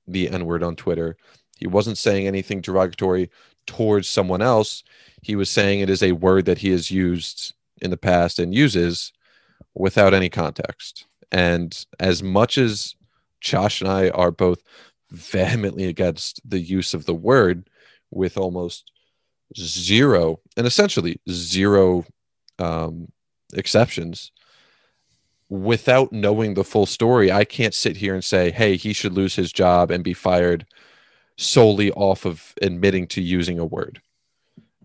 the 0.07 0.29
N 0.29 0.45
word 0.45 0.63
on 0.63 0.75
Twitter. 0.75 1.17
He 1.57 1.67
wasn't 1.67 1.97
saying 1.97 2.27
anything 2.27 2.61
derogatory 2.61 3.29
towards 3.65 4.07
someone 4.07 4.41
else. 4.41 4.83
He 5.21 5.35
was 5.35 5.49
saying 5.49 5.79
it 5.79 5.89
is 5.89 6.03
a 6.03 6.11
word 6.11 6.45
that 6.45 6.59
he 6.59 6.69
has 6.71 6.91
used 6.91 7.53
in 7.81 7.89
the 7.89 7.97
past 7.97 8.37
and 8.39 8.53
uses 8.53 9.11
without 9.73 10.13
any 10.13 10.29
context. 10.29 11.05
And 11.31 11.85
as 11.99 12.21
much 12.21 12.57
as 12.57 12.95
Josh 13.41 13.81
and 13.81 13.89
I 13.89 14.09
are 14.09 14.31
both 14.31 14.61
vehemently 15.11 15.85
against 15.85 16.41
the 16.47 16.59
use 16.59 16.93
of 16.93 17.05
the 17.05 17.13
word 17.13 17.69
with 18.11 18.37
almost 18.37 18.91
zero 19.57 20.39
and 20.57 20.67
essentially 20.67 21.19
zero 21.29 22.05
um, 22.59 23.11
exceptions, 23.53 24.31
without 25.49 26.11
knowing 26.11 26.53
the 26.53 26.63
full 26.63 26.85
story, 26.85 27.31
I 27.31 27.45
can't 27.45 27.73
sit 27.73 27.97
here 27.97 28.13
and 28.13 28.23
say, 28.23 28.51
hey, 28.51 28.75
he 28.77 28.93
should 28.93 29.13
lose 29.13 29.35
his 29.35 29.51
job 29.51 29.91
and 29.91 30.03
be 30.03 30.13
fired 30.13 30.65
solely 31.37 31.91
off 31.91 32.25
of 32.25 32.53
admitting 32.61 33.07
to 33.07 33.21
using 33.21 33.59
a 33.59 33.65
word. 33.65 34.01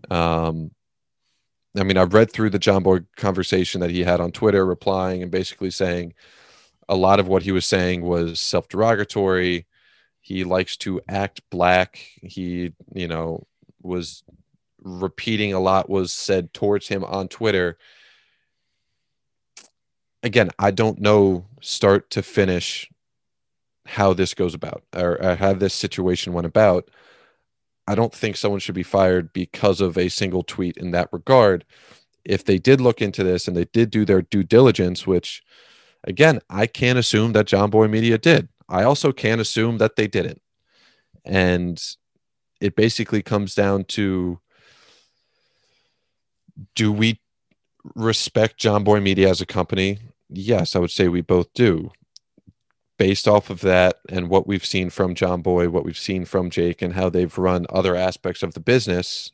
Um, 0.09 0.71
I 1.77 1.83
mean, 1.83 1.97
I've 1.97 2.13
read 2.13 2.31
through 2.31 2.49
the 2.49 2.59
Jomboy 2.59 3.05
conversation 3.15 3.81
that 3.81 3.91
he 3.91 4.03
had 4.03 4.19
on 4.19 4.31
Twitter, 4.31 4.65
replying 4.65 5.21
and 5.23 5.31
basically 5.31 5.71
saying 5.71 6.13
a 6.89 6.95
lot 6.95 7.19
of 7.19 7.27
what 7.27 7.43
he 7.43 7.51
was 7.51 7.65
saying 7.65 8.01
was 8.01 8.39
self 8.39 8.67
derogatory. 8.67 9.65
He 10.19 10.43
likes 10.43 10.75
to 10.77 11.01
act 11.07 11.41
black. 11.49 12.05
He, 12.21 12.73
you 12.93 13.07
know, 13.07 13.47
was 13.81 14.23
repeating 14.83 15.53
a 15.53 15.59
lot 15.59 15.89
was 15.89 16.11
said 16.11 16.53
towards 16.53 16.87
him 16.87 17.03
on 17.05 17.27
Twitter. 17.27 17.77
Again, 20.23 20.49
I 20.59 20.71
don't 20.71 20.99
know 20.99 21.45
start 21.61 22.09
to 22.11 22.21
finish 22.21 22.89
how 23.85 24.13
this 24.13 24.33
goes 24.33 24.53
about 24.53 24.83
or, 24.95 25.21
or 25.21 25.35
how 25.35 25.53
this 25.53 25.73
situation 25.73 26.33
went 26.33 26.47
about. 26.47 26.89
I 27.87 27.95
don't 27.95 28.13
think 28.13 28.37
someone 28.37 28.59
should 28.59 28.75
be 28.75 28.83
fired 28.83 29.33
because 29.33 29.81
of 29.81 29.97
a 29.97 30.09
single 30.09 30.43
tweet 30.43 30.77
in 30.77 30.91
that 30.91 31.09
regard. 31.11 31.65
If 32.23 32.45
they 32.45 32.59
did 32.59 32.79
look 32.79 33.01
into 33.01 33.23
this 33.23 33.47
and 33.47 33.57
they 33.57 33.65
did 33.65 33.89
do 33.89 34.05
their 34.05 34.21
due 34.21 34.43
diligence, 34.43 35.07
which 35.07 35.43
again, 36.03 36.39
I 36.49 36.67
can't 36.67 36.99
assume 36.99 37.33
that 37.33 37.47
Jomboy 37.47 37.89
Media 37.89 38.17
did. 38.17 38.47
I 38.69 38.83
also 38.83 39.11
can't 39.11 39.41
assume 39.41 39.79
that 39.79 39.95
they 39.95 40.07
didn't. 40.07 40.41
And 41.25 41.83
it 42.61 42.75
basically 42.75 43.23
comes 43.23 43.55
down 43.55 43.85
to 43.85 44.39
do 46.75 46.91
we 46.91 47.19
respect 47.95 48.59
Jomboy 48.59 49.01
Media 49.01 49.29
as 49.29 49.41
a 49.41 49.45
company? 49.45 49.97
Yes, 50.31 50.75
I 50.75 50.79
would 50.79 50.91
say 50.91 51.07
we 51.07 51.21
both 51.21 51.53
do. 51.53 51.91
Based 52.97 53.27
off 53.27 53.49
of 53.49 53.61
that 53.61 53.97
and 54.09 54.29
what 54.29 54.47
we've 54.47 54.65
seen 54.65 54.89
from 54.89 55.15
Jomboy, 55.15 55.67
what 55.69 55.83
we've 55.83 55.97
seen 55.97 56.23
from 56.25 56.49
Jake, 56.49 56.81
and 56.81 56.93
how 56.93 57.09
they've 57.09 57.37
run 57.37 57.65
other 57.69 57.95
aspects 57.95 58.43
of 58.43 58.53
the 58.53 58.59
business, 58.59 59.31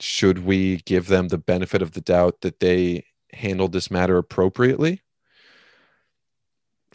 should 0.00 0.44
we 0.44 0.78
give 0.78 1.08
them 1.08 1.28
the 1.28 1.38
benefit 1.38 1.82
of 1.82 1.92
the 1.92 2.00
doubt 2.00 2.40
that 2.40 2.60
they 2.60 3.04
handled 3.32 3.72
this 3.72 3.90
matter 3.90 4.16
appropriately? 4.16 5.02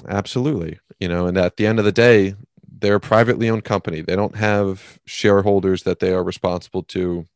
Absolutely. 0.08 0.80
You 1.00 1.08
know, 1.08 1.28
and 1.28 1.38
at 1.38 1.58
the 1.58 1.68
end 1.68 1.80
of 1.80 1.86
the 1.86 1.92
day, 1.92 2.36
they're 2.80 2.96
a 2.96 3.00
privately 3.00 3.50
owned 3.50 3.64
company. 3.66 4.02
They 4.02 4.16
don't 4.16 4.36
have 4.36 5.00
shareholders 5.06 5.84
that 5.84 6.00
they 6.00 6.14
are 6.14 6.24
responsible 6.24 6.84
to. 6.84 7.28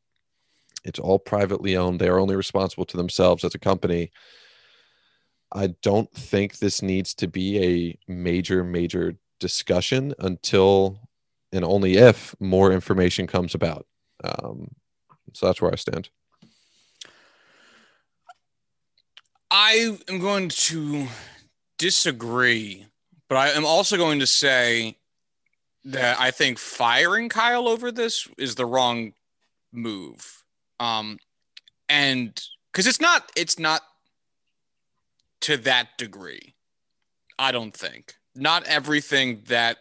It's 0.83 0.99
all 0.99 1.19
privately 1.19 1.75
owned. 1.75 1.99
They 1.99 2.07
are 2.07 2.19
only 2.19 2.35
responsible 2.35 2.85
to 2.85 2.97
themselves 2.97 3.43
as 3.43 3.55
a 3.55 3.59
company. 3.59 4.11
I 5.51 5.67
don't 5.81 6.11
think 6.13 6.57
this 6.57 6.81
needs 6.81 7.13
to 7.15 7.27
be 7.27 7.97
a 8.07 8.11
major, 8.11 8.63
major 8.63 9.15
discussion 9.39 10.13
until 10.19 10.99
and 11.51 11.65
only 11.65 11.97
if 11.97 12.33
more 12.39 12.71
information 12.71 13.27
comes 13.27 13.53
about. 13.53 13.85
Um, 14.23 14.69
so 15.33 15.45
that's 15.45 15.61
where 15.61 15.71
I 15.71 15.75
stand. 15.75 16.09
I 19.49 19.97
am 20.07 20.19
going 20.19 20.47
to 20.49 21.07
disagree, 21.77 22.85
but 23.27 23.37
I 23.37 23.49
am 23.49 23.65
also 23.65 23.97
going 23.97 24.19
to 24.19 24.27
say 24.27 24.97
that 25.83 26.19
I 26.19 26.31
think 26.31 26.57
firing 26.57 27.27
Kyle 27.27 27.67
over 27.67 27.91
this 27.91 28.27
is 28.37 28.55
the 28.55 28.65
wrong 28.65 29.13
move. 29.73 30.43
Um, 30.79 31.17
and 31.89 32.39
because 32.71 32.87
it's 32.87 33.01
not, 33.01 33.29
it's 33.35 33.59
not 33.59 33.81
to 35.41 35.57
that 35.57 35.97
degree. 35.97 36.55
I 37.37 37.51
don't 37.51 37.75
think 37.75 38.15
not 38.35 38.63
everything 38.65 39.43
that 39.47 39.77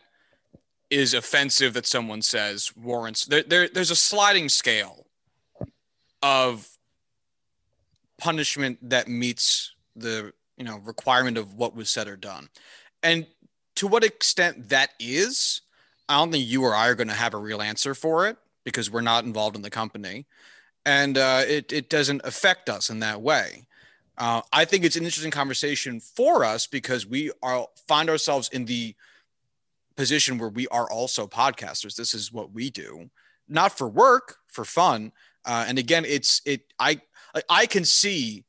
is 0.90 1.14
offensive 1.14 1.74
that 1.74 1.86
someone 1.86 2.22
says 2.22 2.74
warrants. 2.76 3.24
There, 3.24 3.42
there 3.42 3.68
there's 3.68 3.90
a 3.90 3.96
sliding 3.96 4.48
scale 4.48 5.06
of 6.22 6.68
punishment 8.18 8.78
that 8.90 9.08
meets 9.08 9.74
the 9.94 10.32
you 10.56 10.64
know 10.64 10.78
requirement 10.78 11.38
of 11.38 11.54
what 11.54 11.74
was 11.74 11.90
said 11.90 12.08
or 12.08 12.16
done, 12.16 12.48
and 13.02 13.26
to 13.76 13.86
what 13.86 14.04
extent 14.04 14.68
that 14.70 14.90
is 14.98 15.62
I 16.08 16.16
don't 16.18 16.32
think 16.32 16.46
you 16.46 16.64
or 16.64 16.74
I 16.74 16.88
are 16.88 16.96
going 16.96 17.08
to 17.08 17.14
have 17.14 17.34
a 17.34 17.38
real 17.38 17.62
answer 17.62 17.94
for 17.94 18.26
it 18.26 18.36
because 18.64 18.90
we're 18.90 19.00
not 19.00 19.24
involved 19.24 19.54
in 19.54 19.62
the 19.62 19.70
company, 19.70 20.26
and 20.84 21.16
uh, 21.16 21.42
it 21.46 21.72
it 21.72 21.88
doesn't 21.88 22.22
affect 22.24 22.68
us 22.68 22.90
in 22.90 22.98
that 23.00 23.22
way. 23.22 23.66
Uh, 24.20 24.42
I 24.52 24.66
think 24.66 24.84
it's 24.84 24.96
an 24.96 25.04
interesting 25.04 25.30
conversation 25.30 25.98
for 25.98 26.44
us 26.44 26.66
because 26.66 27.06
we 27.06 27.32
are 27.42 27.66
find 27.88 28.10
ourselves 28.10 28.50
in 28.52 28.66
the 28.66 28.94
position 29.96 30.36
where 30.36 30.50
we 30.50 30.68
are 30.68 30.88
also 30.90 31.26
podcasters. 31.26 31.96
This 31.96 32.12
is 32.12 32.30
what 32.30 32.52
we 32.52 32.68
do, 32.68 33.08
not 33.48 33.76
for 33.76 33.88
work, 33.88 34.36
for 34.46 34.66
fun. 34.66 35.12
Uh, 35.46 35.64
and 35.66 35.78
again, 35.78 36.04
it's 36.04 36.42
it. 36.44 36.64
I 36.78 37.00
I 37.48 37.64
can 37.64 37.86
see 37.86 38.44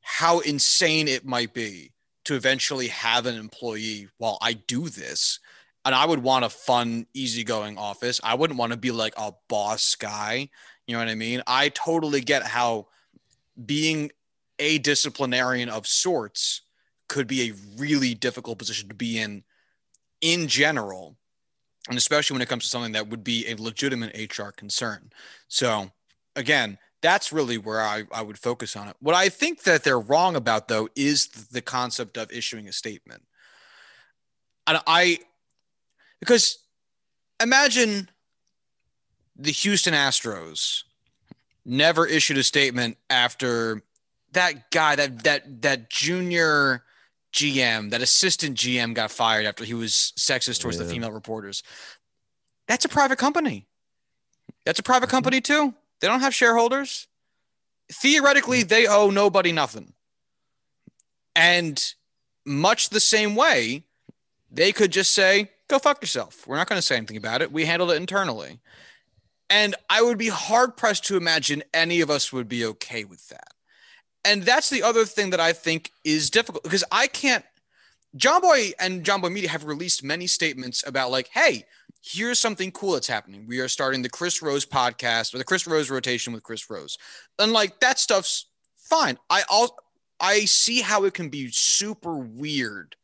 how 0.00 0.40
insane 0.40 1.06
it 1.06 1.24
might 1.24 1.54
be 1.54 1.92
to 2.24 2.34
eventually 2.34 2.88
have 2.88 3.26
an 3.26 3.36
employee 3.36 4.08
while 4.18 4.38
I 4.42 4.54
do 4.54 4.88
this 4.88 5.38
and 5.84 5.94
I 5.94 6.04
would 6.04 6.20
want 6.20 6.44
a 6.44 6.48
fun, 6.48 7.06
easygoing 7.14 7.78
office. 7.78 8.20
I 8.24 8.34
wouldn't 8.34 8.58
want 8.58 8.72
to 8.72 8.76
be 8.76 8.90
like 8.90 9.14
a 9.16 9.32
boss 9.48 9.94
guy. 9.94 10.48
You 10.84 10.94
know 10.94 10.98
what 10.98 11.08
I 11.08 11.14
mean? 11.14 11.44
I 11.46 11.68
totally 11.68 12.20
get 12.20 12.42
how 12.42 12.88
being 13.64 14.10
a 14.58 14.78
disciplinarian 14.78 15.68
of 15.68 15.86
sorts 15.86 16.62
could 17.08 17.26
be 17.26 17.50
a 17.50 17.54
really 17.76 18.14
difficult 18.14 18.58
position 18.58 18.88
to 18.88 18.94
be 18.94 19.18
in 19.18 19.44
in 20.20 20.48
general 20.48 21.16
and 21.88 21.98
especially 21.98 22.34
when 22.34 22.42
it 22.42 22.48
comes 22.48 22.64
to 22.64 22.70
something 22.70 22.92
that 22.92 23.08
would 23.08 23.22
be 23.22 23.46
a 23.48 23.54
legitimate 23.54 24.36
HR 24.36 24.50
concern. 24.50 25.10
So 25.48 25.90
again, 26.34 26.78
that's 27.00 27.32
really 27.32 27.58
where 27.58 27.80
I, 27.80 28.04
I 28.12 28.22
would 28.22 28.38
focus 28.38 28.74
on 28.74 28.88
it. 28.88 28.96
What 29.00 29.14
I 29.14 29.28
think 29.28 29.62
that 29.62 29.84
they're 29.84 30.00
wrong 30.00 30.34
about 30.34 30.68
though 30.68 30.88
is 30.96 31.28
the 31.28 31.62
concept 31.62 32.16
of 32.16 32.32
issuing 32.32 32.68
a 32.68 32.72
statement. 32.72 33.22
And 34.66 34.80
I 34.86 35.20
because 36.18 36.58
imagine 37.40 38.08
the 39.36 39.52
Houston 39.52 39.94
Astros 39.94 40.82
never 41.64 42.06
issued 42.06 42.38
a 42.38 42.42
statement 42.42 42.96
after 43.10 43.82
that 44.36 44.70
guy, 44.70 44.96
that 44.96 45.24
that 45.24 45.62
that 45.62 45.90
junior 45.90 46.84
GM, 47.32 47.90
that 47.90 48.00
assistant 48.00 48.56
GM 48.56 48.94
got 48.94 49.10
fired 49.10 49.44
after 49.44 49.64
he 49.64 49.74
was 49.74 50.12
sexist 50.18 50.60
towards 50.60 50.78
yeah. 50.78 50.84
the 50.84 50.90
female 50.90 51.12
reporters. 51.12 51.62
That's 52.66 52.84
a 52.84 52.88
private 52.88 53.18
company. 53.18 53.66
That's 54.64 54.78
a 54.78 54.82
private 54.82 55.06
mm-hmm. 55.06 55.16
company 55.16 55.40
too. 55.40 55.74
They 56.00 56.08
don't 56.08 56.20
have 56.20 56.34
shareholders. 56.34 57.08
Theoretically, 57.92 58.60
mm-hmm. 58.60 58.68
they 58.68 58.86
owe 58.86 59.10
nobody 59.10 59.52
nothing. 59.52 59.92
And 61.34 61.82
much 62.46 62.88
the 62.88 63.00
same 63.00 63.34
way, 63.34 63.84
they 64.50 64.72
could 64.72 64.90
just 64.90 65.12
say, 65.12 65.50
go 65.68 65.78
fuck 65.78 66.00
yourself. 66.02 66.46
We're 66.46 66.56
not 66.56 66.68
going 66.68 66.78
to 66.78 66.86
say 66.86 66.96
anything 66.96 67.16
about 67.16 67.42
it. 67.42 67.52
We 67.52 67.66
handled 67.66 67.90
it 67.90 67.96
internally. 67.96 68.60
And 69.50 69.74
I 69.90 70.02
would 70.02 70.18
be 70.18 70.28
hard 70.28 70.76
pressed 70.76 71.04
to 71.06 71.16
imagine 71.16 71.62
any 71.74 72.00
of 72.00 72.10
us 72.10 72.32
would 72.32 72.48
be 72.48 72.64
okay 72.64 73.04
with 73.04 73.28
that. 73.28 73.52
And 74.26 74.42
that's 74.42 74.68
the 74.68 74.82
other 74.82 75.04
thing 75.04 75.30
that 75.30 75.40
I 75.40 75.52
think 75.52 75.92
is 76.04 76.30
difficult 76.30 76.64
because 76.64 76.84
I 76.90 77.06
can't. 77.06 77.44
Jomboy 78.16 78.72
and 78.80 79.04
Jomboy 79.04 79.30
Media 79.30 79.50
have 79.50 79.64
released 79.64 80.02
many 80.02 80.26
statements 80.26 80.82
about, 80.86 81.10
like, 81.10 81.28
hey, 81.28 81.64
here's 82.02 82.38
something 82.38 82.70
cool 82.70 82.92
that's 82.92 83.08
happening. 83.08 83.46
We 83.46 83.60
are 83.60 83.68
starting 83.68 84.02
the 84.02 84.08
Chris 84.08 84.42
Rose 84.42 84.64
podcast 84.64 85.34
or 85.34 85.38
the 85.38 85.44
Chris 85.44 85.66
Rose 85.66 85.90
rotation 85.90 86.32
with 86.32 86.42
Chris 86.42 86.70
Rose. 86.70 86.98
And 87.38 87.52
like 87.52 87.80
that 87.80 87.98
stuff's 87.98 88.46
fine. 88.76 89.18
I 89.28 89.42
all 89.50 89.76
I 90.20 90.40
see 90.44 90.80
how 90.80 91.04
it 91.04 91.14
can 91.14 91.28
be 91.28 91.50
super 91.50 92.16
weird 92.16 92.96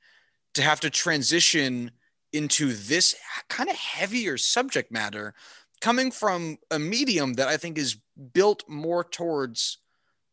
to 0.54 0.62
have 0.62 0.80
to 0.80 0.90
transition 0.90 1.90
into 2.32 2.72
this 2.72 3.14
kind 3.48 3.68
of 3.68 3.76
heavier 3.76 4.38
subject 4.38 4.90
matter 4.90 5.34
coming 5.80 6.10
from 6.10 6.58
a 6.70 6.78
medium 6.78 7.34
that 7.34 7.48
I 7.48 7.56
think 7.56 7.76
is 7.76 7.98
built 8.32 8.64
more 8.68 9.04
towards 9.04 9.78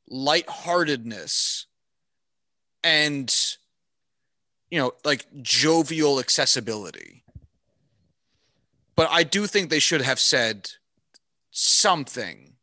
lightheartedness 0.10 1.68
and 2.84 3.56
you 4.70 4.80
know 4.80 4.94
like 5.04 5.26
jovial 5.42 6.20
accessibility 6.20 7.24
but 8.96 9.08
i 9.12 9.24
do 9.24 9.46
think 9.48 9.70
they 9.70 9.80
should 9.80 10.02
have 10.02 10.20
said 10.20 10.70
something 11.52 12.56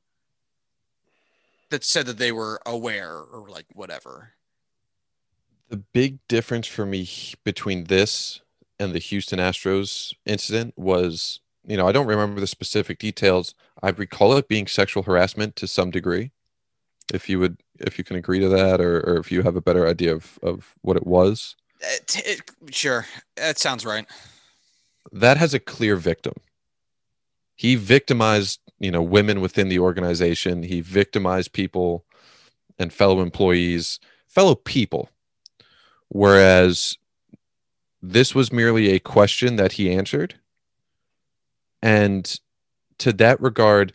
that 1.71 1.85
said 1.85 2.07
that 2.07 2.19
they 2.19 2.33
were 2.33 2.61
aware 2.67 3.19
or 3.19 3.49
like 3.49 3.67
whatever 3.75 4.33
the 5.69 5.77
big 5.77 6.19
difference 6.29 6.67
for 6.67 6.87
me 6.87 7.09
between 7.45 7.85
this 7.85 8.41
and 8.79 8.93
the 8.93 8.99
Houston 8.99 9.39
Astros 9.39 10.15
incident 10.25 10.75
was, 10.77 11.41
you 11.67 11.77
know, 11.77 11.89
I 11.89 11.93
don't 11.93 12.07
remember 12.07 12.41
the 12.41 12.47
specific 12.47 12.99
details. 12.99 13.55
I 13.83 13.91
recall 13.91 14.37
it 14.37 14.49
being 14.49 14.67
sexual 14.67 15.03
harassment 15.03 15.57
to 15.57 15.67
some 15.67 15.91
degree. 15.91 16.31
If 17.13 17.29
you 17.29 17.39
would, 17.39 17.59
if 17.79 17.99
you 17.99 18.05
can 18.05 18.17
agree 18.17 18.41
to 18.41 18.49
that, 18.49 18.81
or, 18.81 18.99
or 19.01 19.17
if 19.19 19.31
you 19.31 19.43
have 19.43 19.57
a 19.57 19.61
better 19.61 19.87
idea 19.87 20.15
of, 20.15 20.39
of 20.43 20.75
what 20.83 20.97
it 20.97 21.07
was. 21.07 21.57
It, 21.81 22.23
it, 22.25 22.75
sure, 22.75 23.07
that 23.37 23.59
sounds 23.59 23.85
right. 23.85 24.07
That 25.13 25.37
has 25.37 25.55
a 25.55 25.61
clear 25.61 25.97
victim. 25.97 26.35
He 27.55 27.77
victimized, 27.77 28.61
you 28.79 28.91
know, 28.91 29.03
women 29.03 29.41
within 29.41 29.69
the 29.69 29.79
organization. 29.79 30.63
He 30.63 30.81
victimized 30.81 31.53
people 31.53 32.05
and 32.79 32.93
fellow 32.93 33.21
employees, 33.21 34.01
fellow 34.27 34.55
people. 34.55 35.11
Whereas 36.09 36.99
this 38.03 38.35
was 38.35 38.53
merely 38.53 38.91
a 38.91 39.01
question 39.01 39.57
that 39.57 39.73
he 39.73 39.93
answered. 39.93 40.35
And 41.83 42.39
to 42.99 43.13
that 43.15 43.41
regard, 43.41 43.93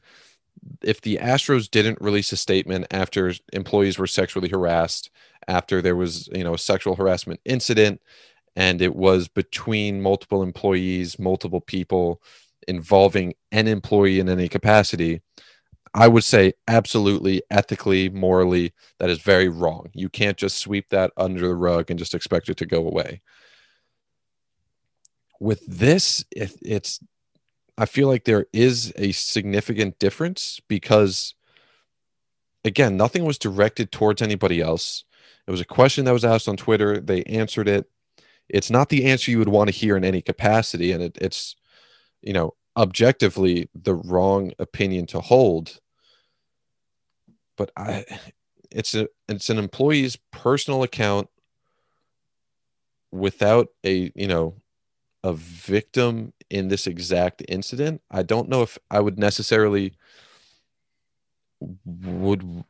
if 0.81 1.01
the 1.01 1.17
Astros 1.17 1.69
didn't 1.69 2.01
release 2.01 2.31
a 2.31 2.37
statement 2.37 2.87
after 2.91 3.33
employees 3.53 3.97
were 3.97 4.07
sexually 4.07 4.49
harassed, 4.49 5.09
after 5.47 5.81
there 5.81 5.95
was 5.95 6.29
you 6.33 6.43
know 6.43 6.53
a 6.53 6.59
sexual 6.59 6.95
harassment 6.95 7.39
incident, 7.45 8.01
and 8.55 8.81
it 8.81 8.95
was 8.95 9.27
between 9.27 10.01
multiple 10.01 10.43
employees, 10.43 11.19
multiple 11.19 11.61
people 11.61 12.21
involving 12.67 13.33
an 13.51 13.67
employee 13.67 14.19
in 14.19 14.29
any 14.29 14.47
capacity, 14.47 15.21
I 15.93 16.07
would 16.07 16.23
say 16.23 16.53
absolutely 16.67 17.41
ethically, 17.49 18.09
morally, 18.09 18.73
that 18.99 19.09
is 19.09 19.19
very 19.19 19.49
wrong. 19.49 19.89
You 19.93 20.09
can't 20.09 20.37
just 20.37 20.57
sweep 20.57 20.89
that 20.89 21.11
under 21.17 21.41
the 21.47 21.55
rug 21.55 21.89
and 21.89 21.99
just 21.99 22.15
expect 22.15 22.49
it 22.49 22.57
to 22.57 22.65
go 22.65 22.87
away. 22.87 23.21
With 25.39 25.65
this, 25.65 26.23
it, 26.31 26.53
it's 26.61 26.99
I 27.81 27.85
feel 27.85 28.07
like 28.07 28.25
there 28.25 28.45
is 28.53 28.93
a 28.95 29.11
significant 29.11 29.97
difference 29.97 30.61
because 30.67 31.33
again, 32.63 32.95
nothing 32.95 33.25
was 33.25 33.39
directed 33.39 33.91
towards 33.91 34.21
anybody 34.21 34.61
else. 34.61 35.03
It 35.47 35.51
was 35.51 35.61
a 35.61 35.65
question 35.65 36.05
that 36.05 36.11
was 36.11 36.23
asked 36.23 36.47
on 36.47 36.57
Twitter. 36.57 36.99
They 36.99 37.23
answered 37.23 37.67
it. 37.67 37.89
It's 38.47 38.69
not 38.69 38.89
the 38.89 39.05
answer 39.05 39.31
you 39.31 39.39
would 39.39 39.49
want 39.49 39.69
to 39.69 39.75
hear 39.75 39.97
in 39.97 40.03
any 40.03 40.21
capacity, 40.21 40.91
and 40.91 41.01
it, 41.01 41.17
it's 41.19 41.55
you 42.21 42.33
know 42.33 42.53
objectively 42.77 43.67
the 43.73 43.95
wrong 43.95 44.53
opinion 44.59 45.05
to 45.05 45.19
hold 45.19 45.81
but 47.57 47.69
i 47.75 48.05
it's 48.71 48.95
a 48.95 49.09
it's 49.27 49.49
an 49.49 49.57
employee's 49.57 50.17
personal 50.31 50.81
account 50.81 51.27
without 53.11 53.67
a 53.83 54.11
you 54.15 54.27
know 54.27 54.55
a 55.23 55.33
victim 55.33 56.31
in 56.51 56.67
this 56.67 56.85
exact 56.85 57.41
incident 57.47 58.01
i 58.11 58.21
don't 58.21 58.49
know 58.49 58.61
if 58.61 58.77
i 58.89 58.99
would 58.99 59.17
necessarily 59.17 59.93
would 61.85 62.63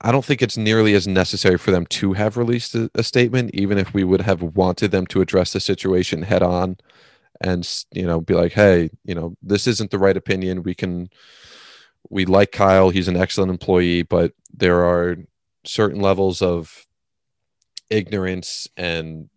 I 0.00 0.12
don't 0.12 0.24
think 0.24 0.42
it's 0.42 0.56
nearly 0.56 0.94
as 0.94 1.08
necessary 1.08 1.58
for 1.58 1.72
them 1.72 1.84
to 1.86 2.12
have 2.12 2.36
released 2.36 2.74
a, 2.74 2.88
a, 2.94 3.02
statement, 3.02 3.50
even 3.52 3.78
if 3.78 3.92
we 3.92 4.04
would 4.04 4.20
have 4.20 4.42
wanted 4.42 4.92
them 4.92 5.06
to 5.08 5.20
address 5.20 5.52
the 5.52 5.60
situation 5.60 6.22
head 6.22 6.42
on 6.42 6.76
and 7.40 7.84
you 7.92 8.04
know 8.04 8.20
be 8.20 8.34
like 8.34 8.50
hey 8.52 8.90
you 9.04 9.14
know 9.14 9.36
this 9.42 9.66
isn't 9.66 9.90
the 9.90 9.98
right 9.98 10.16
opinion. 10.16 10.62
We 10.62 10.74
can 10.74 11.08
we 12.10 12.24
like 12.26 12.52
kyle. 12.52 12.90
He's 12.90 13.08
an 13.08 13.16
excellent 13.16 13.50
employee 13.50 14.02
but 14.02 14.32
there 14.52 14.84
are 14.84 15.16
certain 15.64 16.00
levels 16.00 16.42
of 16.42 16.86
ignorance 17.90 18.68
and 18.76 19.28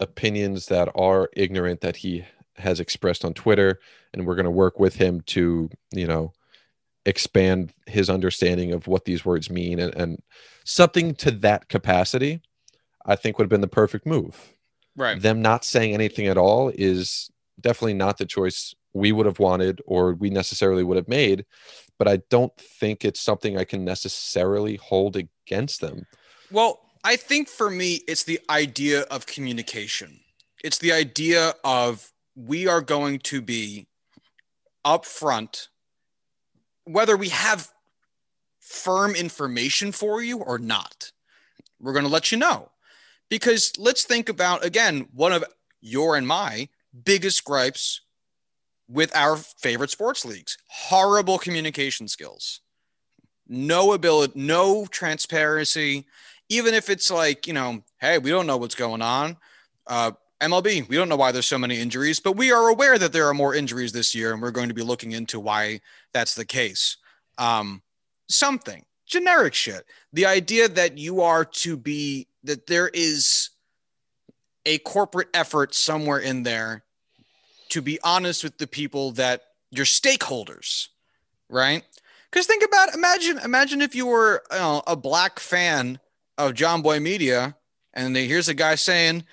opinions 0.00 0.66
that 0.66 0.88
are 0.94 1.28
ignorant 1.34 1.80
that 1.80 1.96
he 1.96 2.24
has 2.56 2.80
expressed 2.80 3.24
on 3.24 3.34
twitter 3.34 3.78
and 4.12 4.26
we're 4.26 4.34
going 4.34 4.44
to 4.44 4.50
work 4.50 4.78
with 4.78 4.96
him 4.96 5.20
to 5.22 5.68
you 5.92 6.06
know 6.06 6.32
expand 7.06 7.72
his 7.86 8.08
understanding 8.08 8.72
of 8.72 8.86
what 8.86 9.04
these 9.04 9.24
words 9.24 9.50
mean 9.50 9.78
and, 9.78 9.94
and 9.94 10.22
something 10.64 11.14
to 11.14 11.30
that 11.30 11.68
capacity 11.68 12.40
i 13.04 13.14
think 13.14 13.38
would 13.38 13.44
have 13.44 13.50
been 13.50 13.60
the 13.60 13.68
perfect 13.68 14.06
move 14.06 14.54
Right. 14.96 15.20
Them 15.20 15.42
not 15.42 15.64
saying 15.64 15.92
anything 15.94 16.26
at 16.26 16.38
all 16.38 16.70
is 16.74 17.30
definitely 17.60 17.94
not 17.94 18.18
the 18.18 18.26
choice 18.26 18.74
we 18.92 19.12
would 19.12 19.26
have 19.26 19.40
wanted 19.40 19.80
or 19.86 20.14
we 20.14 20.30
necessarily 20.30 20.84
would 20.84 20.96
have 20.96 21.08
made. 21.08 21.44
But 21.98 22.08
I 22.08 22.18
don't 22.30 22.56
think 22.56 23.04
it's 23.04 23.20
something 23.20 23.56
I 23.56 23.64
can 23.64 23.84
necessarily 23.84 24.76
hold 24.76 25.16
against 25.16 25.80
them. 25.80 26.06
Well, 26.50 26.80
I 27.04 27.16
think 27.16 27.48
for 27.48 27.70
me, 27.70 28.00
it's 28.08 28.24
the 28.24 28.40
idea 28.48 29.02
of 29.02 29.26
communication. 29.26 30.20
It's 30.64 30.78
the 30.78 30.92
idea 30.92 31.52
of 31.62 32.10
we 32.34 32.66
are 32.66 32.80
going 32.80 33.18
to 33.20 33.42
be 33.42 33.86
upfront, 34.84 35.68
whether 36.84 37.16
we 37.16 37.28
have 37.28 37.70
firm 38.58 39.14
information 39.14 39.92
for 39.92 40.22
you 40.22 40.38
or 40.38 40.58
not. 40.58 41.12
We're 41.78 41.92
going 41.92 42.06
to 42.06 42.10
let 42.10 42.32
you 42.32 42.38
know. 42.38 42.70
Because 43.28 43.72
let's 43.78 44.04
think 44.04 44.28
about, 44.30 44.64
again, 44.64 45.08
one 45.12 45.32
of 45.32 45.44
your 45.82 46.16
and 46.16 46.26
my 46.26 46.68
biggest 47.04 47.44
gripes 47.44 48.00
with 48.88 49.14
our 49.14 49.36
favorite 49.36 49.90
sports 49.90 50.24
leagues 50.24 50.56
horrible 50.68 51.38
communication 51.38 52.08
skills, 52.08 52.60
no 53.46 53.92
ability, 53.92 54.32
no 54.36 54.86
transparency. 54.86 56.06
Even 56.48 56.74
if 56.74 56.90
it's 56.90 57.10
like, 57.10 57.46
you 57.46 57.52
know, 57.52 57.82
hey, 58.00 58.18
we 58.18 58.30
don't 58.30 58.46
know 58.46 58.56
what's 58.56 58.74
going 58.74 59.02
on. 59.02 59.36
Uh, 59.86 60.12
MLB, 60.40 60.88
we 60.88 60.96
don't 60.96 61.08
know 61.08 61.16
why 61.16 61.32
there's 61.32 61.46
so 61.46 61.58
many 61.58 61.80
injuries, 61.80 62.20
but 62.20 62.36
we 62.36 62.52
are 62.52 62.68
aware 62.68 62.98
that 62.98 63.12
there 63.12 63.28
are 63.28 63.34
more 63.34 63.54
injuries 63.54 63.92
this 63.92 64.14
year, 64.14 64.32
and 64.32 64.42
we're 64.42 64.50
going 64.50 64.68
to 64.68 64.74
be 64.74 64.82
looking 64.82 65.12
into 65.12 65.40
why 65.40 65.80
that's 66.12 66.34
the 66.34 66.44
case. 66.44 66.98
Um, 67.38 67.82
something 68.28 68.84
generic 69.06 69.54
shit. 69.54 69.86
The 70.12 70.26
idea 70.26 70.68
that 70.68 70.98
you 70.98 71.20
are 71.20 71.44
to 71.44 71.76
be 71.76 72.28
that 72.42 72.66
there 72.66 72.88
is 72.88 73.50
a 74.66 74.78
corporate 74.78 75.28
effort 75.34 75.74
somewhere 75.74 76.18
in 76.18 76.42
there 76.42 76.84
to 77.70 77.82
be 77.82 77.98
honest 78.02 78.44
with 78.44 78.58
the 78.58 78.66
people 78.66 79.12
that 79.12 79.42
your 79.70 79.84
stakeholders, 79.84 80.88
right? 81.48 81.82
Because 82.30 82.46
think 82.46 82.64
about 82.64 82.94
imagine 82.94 83.38
imagine 83.38 83.80
if 83.80 83.94
you 83.94 84.06
were 84.06 84.42
you 84.52 84.58
know, 84.58 84.82
a 84.86 84.96
black 84.96 85.38
fan 85.38 85.98
of 86.38 86.52
Jomboy 86.52 87.00
Media, 87.00 87.56
and 87.92 88.14
they, 88.14 88.26
here's 88.26 88.48
a 88.48 88.54
guy 88.54 88.74
saying, 88.74 89.24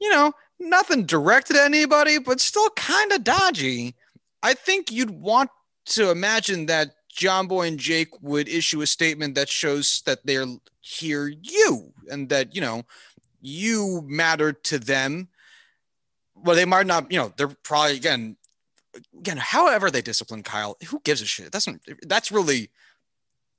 you 0.00 0.10
know, 0.10 0.32
nothing 0.58 1.06
directed 1.06 1.56
at 1.56 1.64
anybody, 1.64 2.18
but 2.18 2.40
still 2.40 2.70
kind 2.70 3.12
of 3.12 3.24
dodgy. 3.24 3.94
I 4.42 4.54
think 4.54 4.90
you'd 4.90 5.10
want 5.10 5.50
to 5.86 6.10
imagine 6.10 6.66
that 6.66 6.94
Jomboy 7.14 7.68
and 7.68 7.78
Jake 7.78 8.20
would 8.22 8.48
issue 8.48 8.80
a 8.80 8.86
statement 8.86 9.34
that 9.34 9.48
shows 9.48 10.02
that 10.06 10.24
they're 10.24 10.46
hear 10.88 11.28
you 11.28 11.92
and 12.10 12.30
that 12.30 12.54
you 12.54 12.62
know 12.62 12.82
you 13.42 14.02
matter 14.06 14.52
to 14.54 14.78
them 14.78 15.28
well 16.34 16.56
they 16.56 16.64
might 16.64 16.86
not 16.86 17.10
you 17.12 17.18
know 17.18 17.30
they're 17.36 17.54
probably 17.62 17.94
again 17.94 18.36
again 19.18 19.36
however 19.36 19.90
they 19.90 20.00
discipline 20.00 20.42
kyle 20.42 20.78
who 20.86 20.98
gives 21.04 21.20
a 21.20 21.26
shit 21.26 21.46
it 21.46 21.52
doesn't 21.52 21.82
that's 22.06 22.32
really 22.32 22.70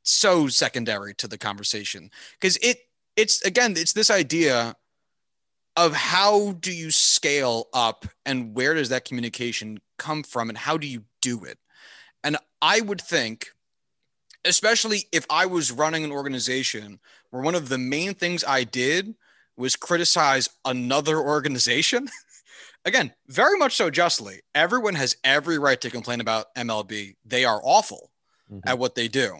so 0.01 0.47
secondary 0.47 1.13
to 1.13 1.27
the 1.27 1.37
conversation 1.37 2.09
because 2.39 2.57
it 2.63 2.79
it's 3.19 3.41
again 3.43 3.73
it's 3.77 3.93
this 3.93 4.09
idea 4.09 4.75
of 5.75 5.93
how 5.93 6.53
do 6.53 6.73
you 6.73 6.91
scale 6.91 7.67
up 7.73 8.05
and 8.25 8.55
where 8.55 8.73
does 8.73 8.89
that 8.89 9.05
communication 9.05 9.79
come 9.97 10.23
from 10.23 10.49
and 10.49 10.57
how 10.57 10.77
do 10.77 10.87
you 10.87 11.03
do 11.21 11.43
it 11.43 11.57
and 12.23 12.37
i 12.61 12.81
would 12.81 13.01
think 13.01 13.49
especially 14.45 15.07
if 15.11 15.25
i 15.29 15.45
was 15.45 15.71
running 15.71 16.03
an 16.03 16.11
organization 16.11 16.99
where 17.31 17.43
one 17.43 17.55
of 17.55 17.69
the 17.69 17.77
main 17.77 18.13
things 18.13 18.43
I 18.43 18.63
did 18.63 19.15
was 19.57 19.75
criticize 19.75 20.49
another 20.65 21.17
organization. 21.19 22.09
Again, 22.85 23.13
very 23.27 23.57
much 23.57 23.75
so 23.75 23.89
justly. 23.89 24.41
Everyone 24.55 24.95
has 24.95 25.17
every 25.23 25.59
right 25.59 25.79
to 25.81 25.89
complain 25.89 26.21
about 26.21 26.53
MLB. 26.55 27.15
They 27.25 27.45
are 27.45 27.59
awful 27.63 28.11
mm-hmm. 28.51 28.67
at 28.67 28.79
what 28.79 28.95
they 28.95 29.07
do. 29.07 29.37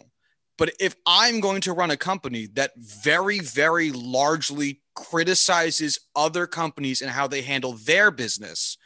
But 0.60 0.74
if 0.78 0.94
I'm 1.06 1.40
going 1.40 1.62
to 1.62 1.72
run 1.72 1.90
a 1.90 1.96
company 1.96 2.46
that 2.52 2.72
very, 2.76 3.38
very 3.38 3.92
largely 3.92 4.82
criticizes 4.94 5.98
other 6.14 6.46
companies 6.46 7.00
and 7.00 7.10
how 7.10 7.26
they 7.26 7.40
handle 7.40 7.72
their 7.72 8.10
business, 8.10 8.76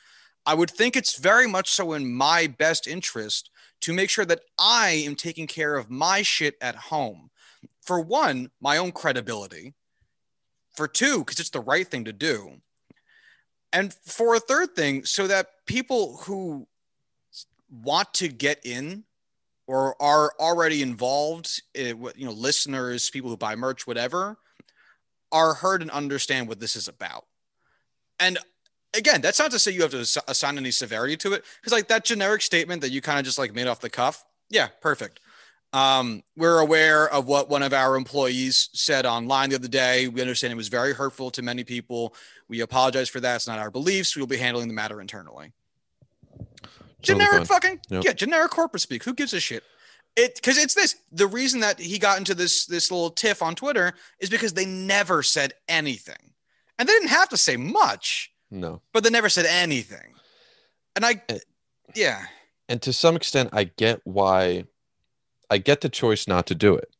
I 0.47 0.55
would 0.55 0.71
think 0.71 0.95
it's 0.95 1.19
very 1.19 1.49
much 1.49 1.69
so 1.69 1.95
in 1.95 2.15
my 2.15 2.47
best 2.47 2.87
interest 2.87 3.51
to 3.81 3.93
make 3.93 4.09
sure 4.09 4.25
that 4.25 4.43
I 4.57 5.03
am 5.05 5.17
taking 5.17 5.49
care 5.49 5.75
of 5.75 5.91
my 5.91 6.23
shit 6.23 6.55
at 6.61 6.77
home 6.77 7.31
for 7.83 8.01
one, 8.01 8.53
my 8.61 8.77
own 8.77 8.93
credibility. 8.93 9.75
For 10.77 10.87
two, 10.87 11.19
because 11.19 11.41
it's 11.41 11.51
the 11.51 11.59
right 11.59 11.89
thing 11.89 12.05
to 12.05 12.13
do. 12.13 12.61
And 13.73 13.93
for 13.93 14.37
a 14.37 14.41
third 14.41 14.77
thing, 14.77 15.05
so 15.07 15.27
that 15.27 15.49
people 15.67 16.19
who 16.19 16.69
want 17.69 18.15
to 18.15 18.29
get 18.29 18.65
in 18.65 19.03
or 19.67 20.01
are 20.03 20.33
already 20.39 20.83
involved, 20.83 21.63
in, 21.75 21.87
eh, 22.05 22.11
you 22.17 22.27
know, 22.27 22.33
listeners, 22.33 23.11
people 23.11 23.31
who 23.31 23.37
buy 23.37 23.57
merch, 23.57 23.87
whatever, 23.87 24.37
are 25.33 25.55
heard 25.55 25.83
and 25.83 25.91
understand 25.91 26.49
what 26.49 26.61
this 26.61 26.77
is 26.77 26.89
about. 26.89 27.25
And 28.21 28.39
again, 28.95 29.21
that's 29.21 29.39
not 29.39 29.51
to 29.51 29.59
say 29.59 29.73
you 29.73 29.83
have 29.83 29.91
to 29.91 30.23
assign 30.29 30.59
any 30.59 30.71
severity 30.71 31.17
to 31.19 31.33
it, 31.33 31.45
because 31.61 31.73
like 31.73 31.89
that 31.89 32.05
generic 32.05 32.43
statement 32.43 32.83
that 32.83 32.91
you 32.91 33.01
kind 33.01 33.19
of 33.19 33.25
just 33.25 33.39
like 33.39 33.55
made 33.55 33.67
off 33.67 33.81
the 33.81 33.91
cuff, 33.91 34.25
yeah, 34.51 34.69
perfect. 34.81 35.21
Um, 35.73 36.23
we're 36.37 36.61
aware 36.61 37.09
of 37.09 37.27
what 37.27 37.51
one 37.51 37.65
of 37.65 37.73
our 37.73 37.97
employees 37.97 38.69
said 38.75 39.07
online 39.07 39.51
the 39.51 39.57
other 39.57 39.67
day. 39.67 40.07
We 40.07 40.21
understand 40.21 40.53
it 40.53 40.57
was 40.57 40.69
very 40.69 40.95
hurtful 40.95 41.33
to 41.33 41.43
many 41.43 41.65
people. 41.65 42.15
We 42.49 42.61
apologize 42.61 43.09
for 43.09 43.19
that. 43.19 43.37
It's 43.37 43.49
not 43.49 43.59
our 43.59 43.73
beliefs. 43.73 44.15
We 44.15 44.23
will 44.23 44.29
be 44.29 44.37
handling 44.37 44.69
the 44.69 44.75
matter 44.75 45.01
internally. 45.01 45.53
Generic 47.05 47.47
fucking 47.47 47.81
yep. 47.89 48.05
yeah, 48.05 48.13
generic 48.13 48.51
corporate 48.51 48.81
speak. 48.81 49.05
Who 49.05 49.15
gives 49.15 49.33
a 49.33 49.41
shit? 49.41 49.63
It 50.17 50.37
because 50.37 50.59
it's 50.59 50.75
this. 50.75 50.97
The 51.13 51.27
reason 51.27 51.61
that 51.61 51.79
he 51.79 51.99
got 51.99 52.19
into 52.19 52.35
this 52.35 52.67
this 52.67 52.91
little 52.91 53.11
tiff 53.11 53.43
on 53.43 53.55
Twitter 53.55 53.95
is 54.21 54.31
because 54.31 54.53
they 54.53 54.67
never 54.67 55.23
said 55.23 55.55
anything, 55.69 56.33
and 56.79 56.89
they 56.89 56.93
didn't 56.93 57.09
have 57.09 57.29
to 57.31 57.37
say 57.37 57.57
much. 57.57 58.33
No, 58.51 58.81
but 58.93 59.03
they 59.03 59.11
never 59.11 59.29
said 59.29 59.47
anything. 59.47 60.15
And 60.97 61.05
I, 61.05 61.21
eh. 61.29 61.39
Yeah. 61.95 62.27
and 62.69 62.81
to 62.83 62.93
some 62.93 63.17
extent 63.17 63.51
i 63.53 63.65
get 63.65 64.01
why 64.05 64.65
i 65.51 65.59
get 65.59 65.81
the 65.81 65.89
choice 65.89 66.27
not 66.27 66.47
to 66.47 66.55
do 66.55 66.75
it 66.75 66.95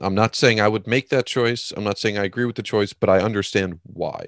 i'm 0.00 0.14
not 0.14 0.34
saying 0.34 0.60
i 0.60 0.68
would 0.68 0.86
make 0.86 1.08
that 1.10 1.26
choice 1.26 1.72
i'm 1.76 1.84
not 1.84 1.98
saying 1.98 2.18
i 2.18 2.24
agree 2.24 2.44
with 2.44 2.56
the 2.56 2.62
choice 2.62 2.92
but 2.92 3.08
i 3.08 3.20
understand 3.20 3.80
why 3.84 4.24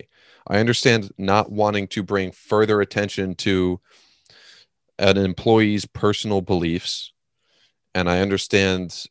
i 0.47 0.59
understand 0.59 1.11
not 1.19 1.51
wanting 1.51 1.89
to 1.89 2.03
bring 2.03 2.31
further 2.31 2.81
attention 2.81 3.35
to 3.35 3.81
an 4.99 5.17
employee's 5.17 5.85
personal 5.87 6.41
beliefs 6.41 7.13
and 7.95 8.09
i 8.09 8.21
understand 8.21 9.05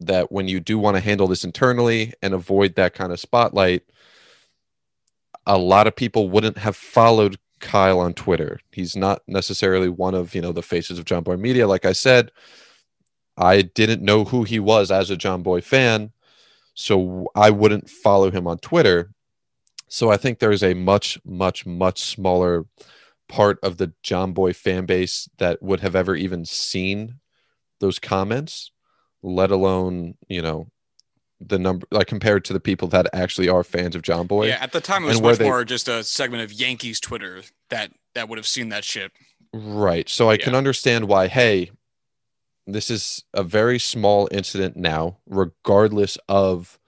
that 0.00 0.30
when 0.30 0.46
you 0.48 0.60
do 0.60 0.78
want 0.78 0.96
to 0.96 1.00
handle 1.00 1.26
this 1.26 1.44
internally 1.44 2.12
and 2.22 2.34
avoid 2.34 2.74
that 2.74 2.94
kind 2.94 3.12
of 3.12 3.20
spotlight 3.20 3.82
a 5.46 5.56
lot 5.56 5.86
of 5.86 5.94
people 5.94 6.28
wouldn't 6.28 6.58
have 6.58 6.76
followed 6.76 7.38
Kyle 7.60 8.00
on 8.00 8.14
Twitter. 8.14 8.60
He's 8.72 8.96
not 8.96 9.22
necessarily 9.26 9.88
one 9.88 10.14
of, 10.14 10.34
you 10.34 10.40
know, 10.40 10.52
the 10.52 10.62
faces 10.62 10.98
of 10.98 11.04
Jomboy 11.04 11.38
Media. 11.38 11.66
Like 11.66 11.84
I 11.84 11.92
said, 11.92 12.30
I 13.36 13.62
didn't 13.62 14.02
know 14.02 14.24
who 14.24 14.44
he 14.44 14.58
was 14.58 14.90
as 14.90 15.10
a 15.10 15.16
Jomboy 15.16 15.62
fan, 15.62 16.12
so 16.74 17.28
I 17.34 17.50
wouldn't 17.50 17.88
follow 17.88 18.30
him 18.30 18.46
on 18.46 18.58
Twitter. 18.58 19.10
So 19.88 20.10
I 20.10 20.16
think 20.16 20.38
there's 20.38 20.62
a 20.62 20.74
much, 20.74 21.18
much, 21.24 21.64
much 21.64 22.00
smaller 22.00 22.66
part 23.28 23.58
of 23.62 23.76
the 23.78 23.92
Jomboy 24.02 24.54
fan 24.54 24.86
base 24.86 25.28
that 25.38 25.62
would 25.62 25.80
have 25.80 25.96
ever 25.96 26.14
even 26.14 26.44
seen 26.44 27.20
those 27.80 27.98
comments, 27.98 28.70
let 29.22 29.50
alone, 29.50 30.14
you 30.28 30.42
know, 30.42 30.68
the 31.40 31.58
number 31.58 31.86
like 31.90 32.06
compared 32.06 32.44
to 32.46 32.52
the 32.52 32.60
people 32.60 32.88
that 32.88 33.06
actually 33.12 33.48
are 33.48 33.62
fans 33.62 33.94
of 33.94 34.02
Jomboy. 34.02 34.48
Yeah, 34.48 34.58
at 34.60 34.72
the 34.72 34.80
time 34.80 35.04
it 35.04 35.08
was 35.08 35.20
much 35.20 35.38
they- 35.38 35.44
more 35.44 35.64
just 35.64 35.88
a 35.88 36.02
segment 36.02 36.42
of 36.42 36.52
Yankees 36.52 37.00
Twitter 37.00 37.42
that 37.68 37.92
that 38.14 38.28
would 38.28 38.38
have 38.38 38.46
seen 38.46 38.70
that 38.70 38.84
shit. 38.84 39.12
Right. 39.52 40.08
So 40.08 40.30
I 40.30 40.36
can 40.36 40.54
understand 40.54 41.08
why, 41.08 41.28
hey, 41.28 41.70
this 42.66 42.90
is 42.90 43.24
a 43.32 43.42
very 43.42 43.78
small 43.78 44.28
incident 44.30 44.76
now, 44.76 45.18
regardless 45.26 46.18
of 46.28 46.78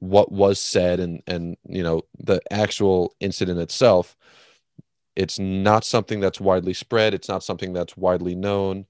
what 0.00 0.32
was 0.32 0.58
said 0.58 0.98
and 0.98 1.22
and 1.26 1.56
you 1.68 1.82
know 1.82 2.02
the 2.18 2.40
actual 2.50 3.14
incident 3.20 3.60
itself. 3.60 4.16
It's 5.20 5.38
not 5.38 5.84
something 5.84 6.20
that's 6.20 6.40
widely 6.40 6.72
spread. 6.72 7.12
It's 7.12 7.28
not 7.28 7.44
something 7.44 7.72
that's 7.72 7.96
widely 7.96 8.34
known. 8.34 8.86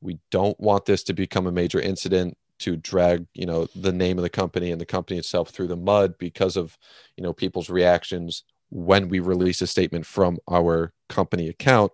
We 0.00 0.18
don't 0.30 0.58
want 0.60 0.84
this 0.84 1.02
to 1.04 1.12
become 1.12 1.46
a 1.46 1.52
major 1.52 1.80
incident 1.80 2.36
to 2.60 2.76
drag, 2.76 3.26
you 3.34 3.46
know, 3.46 3.66
the 3.74 3.92
name 3.92 4.18
of 4.18 4.22
the 4.22 4.30
company 4.30 4.70
and 4.70 4.80
the 4.80 4.86
company 4.86 5.18
itself 5.18 5.50
through 5.50 5.66
the 5.66 5.76
mud 5.76 6.18
because 6.18 6.56
of, 6.56 6.78
you 7.16 7.24
know, 7.24 7.32
people's 7.32 7.68
reactions 7.68 8.44
when 8.70 9.08
we 9.08 9.18
release 9.20 9.60
a 9.60 9.66
statement 9.66 10.06
from 10.06 10.38
our 10.50 10.92
company 11.08 11.48
account 11.48 11.92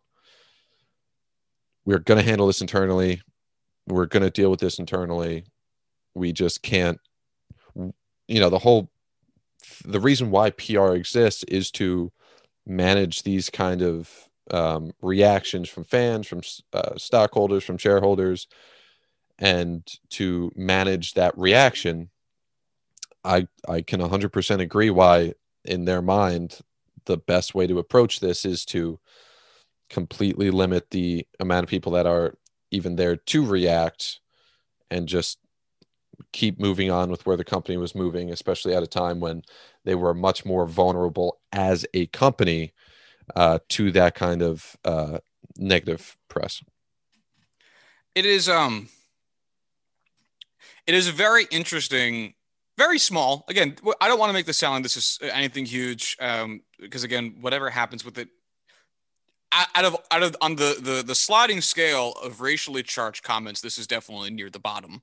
we're 1.84 1.98
going 1.98 2.18
to 2.18 2.28
handle 2.28 2.46
this 2.46 2.60
internally 2.60 3.20
we're 3.86 4.06
going 4.06 4.22
to 4.22 4.30
deal 4.30 4.50
with 4.50 4.60
this 4.60 4.78
internally 4.78 5.44
we 6.14 6.32
just 6.32 6.62
can't 6.62 6.98
you 7.74 8.40
know 8.40 8.50
the 8.50 8.58
whole 8.58 8.90
the 9.84 10.00
reason 10.00 10.30
why 10.30 10.50
pr 10.50 10.94
exists 10.94 11.44
is 11.44 11.70
to 11.70 12.10
manage 12.66 13.22
these 13.22 13.50
kind 13.50 13.82
of 13.82 14.10
um, 14.50 14.92
reactions 15.00 15.68
from 15.68 15.84
fans 15.84 16.26
from 16.26 16.40
uh, 16.72 16.96
stockholders 16.96 17.64
from 17.64 17.78
shareholders 17.78 18.48
and 19.38 19.86
to 20.10 20.52
manage 20.56 21.14
that 21.14 21.36
reaction 21.38 22.10
i 23.24 23.46
i 23.68 23.80
can 23.80 24.00
100% 24.00 24.60
agree 24.60 24.90
why 24.90 25.32
in 25.64 25.84
their 25.84 26.02
mind 26.02 26.58
the 27.04 27.16
best 27.16 27.54
way 27.54 27.66
to 27.66 27.78
approach 27.78 28.20
this 28.20 28.44
is 28.44 28.64
to 28.64 28.98
completely 29.88 30.50
limit 30.50 30.90
the 30.90 31.26
amount 31.40 31.64
of 31.64 31.70
people 31.70 31.92
that 31.92 32.06
are 32.06 32.34
even 32.70 32.96
there 32.96 33.16
to 33.16 33.44
react 33.44 34.20
and 34.90 35.06
just 35.06 35.38
keep 36.32 36.58
moving 36.58 36.90
on 36.90 37.10
with 37.10 37.26
where 37.26 37.36
the 37.36 37.44
company 37.44 37.76
was 37.76 37.94
moving, 37.94 38.30
especially 38.30 38.74
at 38.74 38.82
a 38.82 38.86
time 38.86 39.20
when 39.20 39.42
they 39.84 39.94
were 39.94 40.14
much 40.14 40.44
more 40.44 40.66
vulnerable 40.66 41.38
as 41.52 41.86
a 41.94 42.06
company 42.06 42.72
uh, 43.34 43.58
to 43.68 43.90
that 43.92 44.14
kind 44.14 44.42
of 44.42 44.76
uh, 44.84 45.18
negative 45.56 46.16
press. 46.28 46.62
It 48.14 48.26
is 48.26 48.48
um 48.48 48.88
it 50.86 50.94
is 50.94 51.08
very 51.08 51.46
interesting 51.50 52.34
very 52.78 52.98
small. 52.98 53.44
Again, 53.48 53.76
I 54.00 54.08
don't 54.08 54.18
want 54.18 54.30
to 54.30 54.32
make 54.32 54.46
this 54.46 54.56
sound 54.56 54.74
like 54.74 54.82
this 54.82 54.96
is 54.96 55.18
anything 55.22 55.66
huge 55.66 56.16
um 56.20 56.62
because 56.80 57.04
again, 57.04 57.36
whatever 57.40 57.70
happens 57.70 58.04
with 58.04 58.18
it 58.18 58.28
out 59.52 59.84
of 59.84 59.96
out 60.10 60.22
of 60.22 60.36
on 60.40 60.56
the 60.56 60.78
the 60.80 61.02
the 61.06 61.14
sliding 61.14 61.60
scale 61.60 62.12
of 62.22 62.40
racially 62.40 62.82
charged 62.82 63.22
comments, 63.22 63.60
this 63.60 63.78
is 63.78 63.86
definitely 63.86 64.30
near 64.30 64.50
the 64.50 64.58
bottom. 64.58 65.02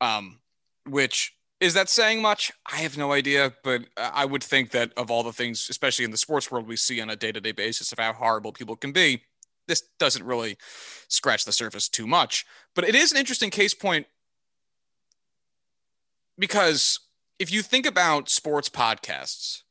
Um 0.00 0.40
which 0.88 1.34
is 1.62 1.74
that 1.74 1.88
saying 1.88 2.20
much? 2.20 2.50
I 2.70 2.78
have 2.78 2.98
no 2.98 3.12
idea, 3.12 3.52
but 3.62 3.82
I 3.96 4.24
would 4.24 4.42
think 4.42 4.72
that 4.72 4.92
of 4.96 5.12
all 5.12 5.22
the 5.22 5.32
things, 5.32 5.68
especially 5.70 6.04
in 6.04 6.10
the 6.10 6.16
sports 6.16 6.50
world, 6.50 6.66
we 6.66 6.74
see 6.74 7.00
on 7.00 7.08
a 7.08 7.14
day 7.14 7.30
to 7.30 7.40
day 7.40 7.52
basis 7.52 7.92
of 7.92 8.00
how 8.00 8.12
horrible 8.12 8.52
people 8.52 8.74
can 8.74 8.90
be, 8.90 9.22
this 9.68 9.84
doesn't 10.00 10.24
really 10.24 10.56
scratch 11.06 11.44
the 11.44 11.52
surface 11.52 11.88
too 11.88 12.04
much. 12.04 12.44
But 12.74 12.88
it 12.88 12.96
is 12.96 13.12
an 13.12 13.18
interesting 13.18 13.50
case 13.50 13.74
point 13.74 14.08
because 16.36 16.98
if 17.38 17.52
you 17.52 17.62
think 17.62 17.86
about 17.86 18.28
sports 18.28 18.68
podcasts, 18.68 19.62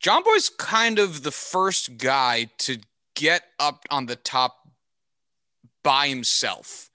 Jomboy's 0.00 0.48
kind 0.48 1.00
of 1.00 1.24
the 1.24 1.32
first 1.32 1.98
guy 1.98 2.50
to 2.58 2.78
get 3.16 3.42
up 3.58 3.84
on 3.90 4.06
the 4.06 4.14
top 4.14 4.68
by 5.82 6.06
himself. 6.06 6.88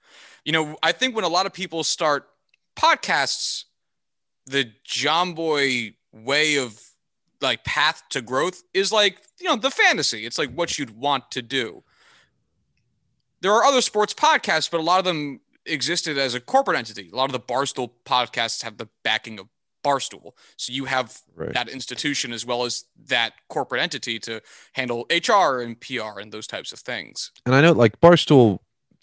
You 0.46 0.52
know, 0.52 0.78
I 0.82 0.92
think 0.92 1.14
when 1.14 1.24
a 1.24 1.28
lot 1.28 1.44
of 1.44 1.52
people 1.52 1.84
start 1.84 2.26
podcasts, 2.76 3.64
the 4.46 4.70
Jomboy 4.86 5.94
way 6.12 6.56
of 6.56 6.80
like 7.40 7.64
path 7.64 8.02
to 8.10 8.22
growth 8.22 8.62
is 8.72 8.90
like, 8.92 9.18
you 9.40 9.48
know, 9.48 9.56
the 9.56 9.70
fantasy. 9.70 10.24
It's 10.24 10.38
like 10.38 10.52
what 10.54 10.78
you'd 10.78 10.96
want 10.96 11.30
to 11.32 11.42
do. 11.42 11.82
There 13.42 13.52
are 13.52 13.64
other 13.64 13.80
sports 13.80 14.14
podcasts, 14.14 14.70
but 14.70 14.80
a 14.80 14.82
lot 14.82 14.98
of 14.98 15.04
them 15.04 15.40
existed 15.66 16.16
as 16.16 16.34
a 16.34 16.40
corporate 16.40 16.78
entity. 16.78 17.10
A 17.12 17.16
lot 17.16 17.26
of 17.26 17.32
the 17.32 17.40
Barstool 17.40 17.90
podcasts 18.04 18.62
have 18.62 18.78
the 18.78 18.88
backing 19.04 19.38
of 19.38 19.48
Barstool. 19.84 20.32
So 20.56 20.72
you 20.72 20.86
have 20.86 21.20
Right. 21.34 21.52
that 21.52 21.68
institution 21.68 22.32
as 22.32 22.44
well 22.46 22.64
as 22.64 22.84
that 23.06 23.34
corporate 23.48 23.82
entity 23.82 24.18
to 24.20 24.40
handle 24.72 25.06
HR 25.10 25.60
and 25.60 25.78
PR 25.80 26.18
and 26.18 26.32
those 26.32 26.46
types 26.46 26.72
of 26.72 26.78
things. 26.80 27.30
and 27.44 27.54
I 27.54 27.60
know 27.60 27.72
like 27.72 28.00
Barstool 28.00 28.60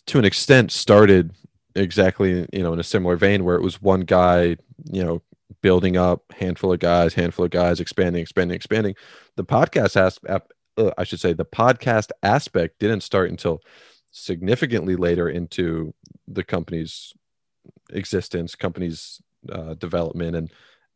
to 0.08 0.20
an 0.20 0.26
extent 0.26 0.72
started 0.72 1.32
exactly 1.76 2.48
you 2.52 2.62
know 2.64 2.74
in 2.74 2.80
a 2.80 2.84
similar 2.84 3.16
vein 3.16 3.46
where 3.46 3.56
it 3.56 3.62
was 3.62 3.82
one 3.82 4.02
guy 4.02 4.58
you 4.92 5.04
know 5.04 5.22
building 5.62 5.98
up 5.98 6.24
handful 6.38 6.74
of 6.74 6.80
guys 6.80 7.14
handful 7.14 7.46
of 7.46 7.52
guys 7.52 7.80
expanding 7.80 8.22
expanding 8.22 8.56
expanding 8.56 8.96
the 9.36 9.44
podcast 9.44 9.96
aspect 9.96 10.52
uh, 10.78 10.92
I 10.98 11.04
should 11.04 11.20
say 11.20 11.34
the 11.34 11.46
podcast 11.46 12.10
aspect 12.24 12.80
didn't 12.80 13.02
start 13.02 13.30
until 13.30 13.62
significantly 14.12 14.96
later 14.96 15.30
into 15.30 15.94
the 16.28 16.44
company's 16.44 17.14
existence 17.92 18.56
company's 18.56 19.22
uh, 19.52 19.74
development 19.76 20.36
and 20.36 20.52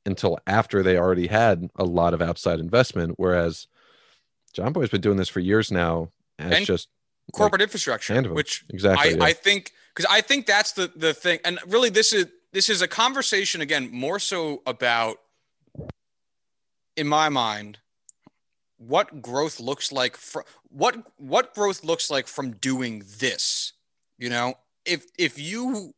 until 0.05 0.39
after 0.47 0.81
they 0.81 0.97
already 0.97 1.27
had 1.27 1.69
a 1.75 1.83
lot 1.83 2.13
of 2.13 2.21
outside 2.21 2.59
investment 2.59 3.13
whereas 3.17 3.67
Jomboy's 4.53 4.89
been 4.89 5.01
doing 5.01 5.17
this 5.17 5.29
for 5.29 5.39
years 5.39 5.71
now 5.71 6.09
as 6.39 6.53
And 6.53 6.65
just 6.65 6.89
Corporate 7.33 7.61
infrastructure, 7.61 8.13
of 8.17 8.25
'em. 8.25 8.33
which 8.33 8.63
exactly 8.69 9.13
I, 9.13 9.17
yeah. 9.17 9.23
I 9.23 9.33
think 9.33 9.73
because 9.93 10.09
I 10.09 10.21
think 10.21 10.45
that's 10.45 10.71
the 10.71 10.91
the 10.95 11.13
thing, 11.13 11.39
and 11.43 11.59
really 11.67 11.89
this 11.89 12.13
is 12.13 12.27
this 12.57 12.71
is 12.71 12.81
a 12.81 12.87
conversation 12.87 13.61
again 13.61 13.87
more 13.91 14.17
so 14.17 14.63
about, 14.65 15.17
in 16.95 17.07
my 17.07 17.29
mind, 17.29 17.77
what 18.77 19.21
growth 19.21 19.59
looks 19.59 19.91
like 19.91 20.17
from 20.17 20.41
what 20.69 20.95
what 21.17 21.53
growth 21.53 21.83
looks 21.83 22.09
like 22.09 22.25
from 22.25 22.53
doing 22.53 23.03
this. 23.19 23.73
You 24.17 24.31
know, 24.31 24.55
if 24.85 25.05
if 25.19 25.37
you 25.37 25.93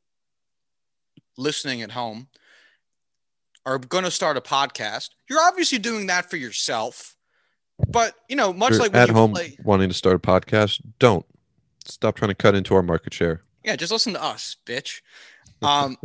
listening 1.38 1.82
at 1.82 1.91
home 1.91 2.28
are 3.66 3.78
going 3.78 4.03
to 4.03 4.12
start 4.12 4.36
a 4.36 4.41
podcast, 4.41 5.12
you're 5.30 5.39
obviously 5.39 5.78
doing 5.78 6.07
that 6.07 6.30
for 6.30 6.36
yourself. 6.36 7.16
But 7.88 8.16
you 8.28 8.36
know, 8.36 8.51
much 8.51 8.72
You're 8.72 8.80
like 8.82 8.91
when 8.91 9.01
at 9.01 9.07
you 9.07 9.14
home 9.14 9.32
play, 9.32 9.57
wanting 9.64 9.88
to 9.88 9.95
start 9.95 10.18
a 10.18 10.20
podcast, 10.20 10.82
don't 10.99 11.26
stop 11.86 12.18
trying 12.18 12.32
to 12.32 12.36
cut 12.36 12.53
into 12.53 12.76
our 12.76 12.84
market 12.84 13.14
share. 13.14 13.43
Yeah, 13.64 13.78
just 13.78 13.93
listen 13.93 14.12
to 14.12 14.22
us, 14.22 14.57
bitch. 14.66 14.99
Um, 15.62 15.97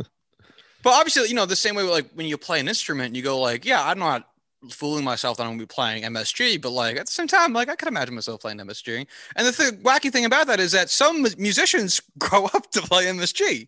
but 0.85 0.93
obviously, 0.93 1.27
you 1.27 1.33
know, 1.33 1.47
the 1.47 1.55
same 1.55 1.73
way 1.73 1.81
like 1.81 2.11
when 2.13 2.27
you 2.27 2.37
play 2.37 2.59
an 2.59 2.67
instrument, 2.67 3.15
you 3.15 3.23
go 3.23 3.39
like, 3.39 3.65
yeah, 3.65 3.83
I'm 3.83 3.97
not 3.97 4.29
fooling 4.69 5.03
myself 5.03 5.35
that 5.35 5.43
I'm 5.43 5.49
gonna 5.49 5.59
be 5.59 5.65
playing 5.65 6.03
MSG, 6.03 6.61
but 6.61 6.69
like 6.69 6.95
at 6.95 7.07
the 7.07 7.11
same 7.11 7.25
time, 7.27 7.53
like 7.53 7.69
I 7.69 7.75
could 7.75 7.87
imagine 7.87 8.13
myself 8.13 8.41
playing 8.41 8.59
MSG. 8.59 9.07
And 9.35 9.47
the 9.47 9.51
th- 9.51 9.81
wacky 9.81 10.11
thing 10.11 10.25
about 10.25 10.45
that 10.45 10.59
is 10.59 10.73
that 10.73 10.91
some 10.91 11.25
musicians 11.39 12.03
grow 12.19 12.45
up 12.45 12.69
to 12.73 12.83
play 12.83 13.05
MSG. 13.05 13.67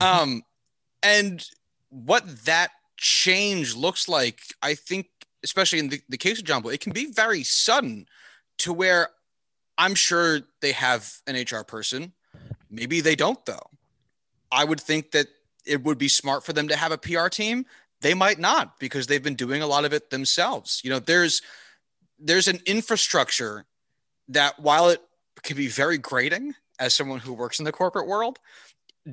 Um, 0.00 0.44
and 1.02 1.46
what 1.90 2.24
that 2.46 2.70
change 2.96 3.76
looks 3.76 4.08
like, 4.08 4.40
I 4.62 4.76
think, 4.76 5.08
especially 5.44 5.80
in 5.80 5.90
the, 5.90 6.00
the 6.08 6.16
case 6.16 6.38
of 6.38 6.46
John 6.46 6.64
it 6.72 6.80
can 6.80 6.94
be 6.94 7.12
very 7.12 7.42
sudden 7.42 8.06
to 8.60 8.72
where 8.72 9.10
I'm 9.76 9.94
sure 9.94 10.40
they 10.62 10.72
have 10.72 11.12
an 11.26 11.36
HR 11.36 11.64
person. 11.64 12.14
Maybe 12.70 13.02
they 13.02 13.14
don't, 13.14 13.44
though. 13.44 13.68
I 14.50 14.64
would 14.64 14.80
think 14.80 15.10
that 15.10 15.26
it 15.66 15.82
would 15.84 15.98
be 15.98 16.08
smart 16.08 16.44
for 16.44 16.52
them 16.52 16.68
to 16.68 16.76
have 16.76 16.92
a 16.92 16.98
PR 16.98 17.28
team. 17.28 17.66
They 18.00 18.14
might 18.14 18.38
not 18.38 18.78
because 18.78 19.06
they've 19.06 19.22
been 19.22 19.34
doing 19.34 19.62
a 19.62 19.66
lot 19.66 19.84
of 19.84 19.92
it 19.92 20.10
themselves. 20.10 20.80
You 20.84 20.90
know, 20.90 20.98
there's 20.98 21.42
there's 22.18 22.48
an 22.48 22.60
infrastructure 22.66 23.66
that 24.28 24.58
while 24.58 24.88
it 24.88 25.00
can 25.42 25.56
be 25.56 25.68
very 25.68 25.98
grating 25.98 26.54
as 26.78 26.94
someone 26.94 27.20
who 27.20 27.32
works 27.32 27.58
in 27.58 27.64
the 27.64 27.72
corporate 27.72 28.06
world, 28.06 28.38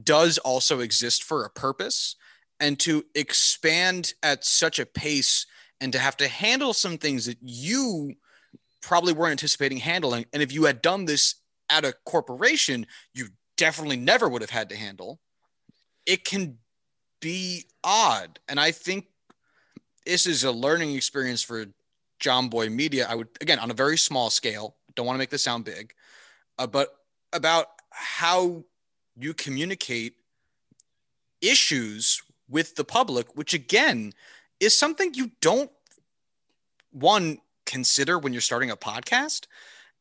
does 0.03 0.37
also 0.39 0.79
exist 0.79 1.23
for 1.23 1.45
a 1.45 1.49
purpose. 1.49 2.15
And 2.59 2.79
to 2.79 3.03
expand 3.15 4.13
at 4.23 4.45
such 4.45 4.79
a 4.79 4.85
pace 4.85 5.45
and 5.81 5.91
to 5.93 5.99
have 5.99 6.15
to 6.17 6.27
handle 6.27 6.73
some 6.73 6.97
things 6.97 7.25
that 7.25 7.37
you 7.41 8.13
probably 8.81 9.13
weren't 9.13 9.31
anticipating 9.31 9.79
handling. 9.79 10.25
And 10.33 10.41
if 10.41 10.51
you 10.51 10.65
had 10.65 10.81
done 10.81 11.05
this 11.05 11.35
at 11.69 11.85
a 11.85 11.93
corporation, 12.05 12.85
you 13.13 13.27
definitely 13.57 13.97
never 13.97 14.29
would 14.29 14.41
have 14.41 14.49
had 14.49 14.69
to 14.69 14.75
handle. 14.75 15.19
It 16.05 16.23
can 16.25 16.57
be 17.21 17.65
odd. 17.83 18.39
And 18.47 18.59
I 18.59 18.71
think 18.71 19.07
this 20.05 20.27
is 20.27 20.43
a 20.43 20.51
learning 20.51 20.95
experience 20.95 21.41
for 21.41 21.65
Jomboy 22.19 22.71
Media. 22.71 23.07
I 23.09 23.15
would, 23.15 23.29
again, 23.41 23.59
on 23.59 23.71
a 23.71 23.73
very 23.73 23.97
small 23.97 24.29
scale, 24.29 24.75
don't 24.95 25.05
want 25.05 25.15
to 25.15 25.19
make 25.19 25.29
this 25.29 25.43
sound 25.43 25.65
big, 25.65 25.93
uh, 26.59 26.67
but 26.67 26.89
about 27.31 27.67
how 27.91 28.63
you 29.17 29.33
communicate 29.33 30.15
issues 31.41 32.21
with 32.49 32.75
the 32.75 32.83
public, 32.83 33.35
which 33.35 33.53
again 33.53 34.13
is 34.59 34.77
something 34.77 35.13
you 35.13 35.31
don't 35.41 35.71
one 36.91 37.39
consider 37.65 38.19
when 38.19 38.33
you're 38.33 38.41
starting 38.41 38.71
a 38.71 38.77
podcast, 38.77 39.47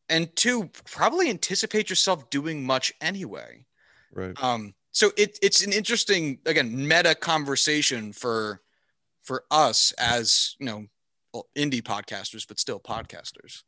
and 0.08 0.34
two 0.36 0.70
probably 0.84 1.30
anticipate 1.30 1.88
yourself 1.88 2.28
doing 2.30 2.64
much 2.64 2.92
anyway. 3.00 3.64
Right. 4.12 4.40
Um. 4.42 4.74
So 4.92 5.10
it, 5.16 5.38
it's 5.42 5.64
an 5.64 5.72
interesting 5.72 6.38
again 6.46 6.86
meta 6.86 7.14
conversation 7.14 8.12
for 8.12 8.60
for 9.22 9.44
us 9.50 9.92
as 9.98 10.56
you 10.58 10.66
know 10.66 10.86
well, 11.32 11.46
indie 11.56 11.82
podcasters, 11.82 12.46
but 12.46 12.58
still 12.60 12.78
podcasters. 12.78 13.62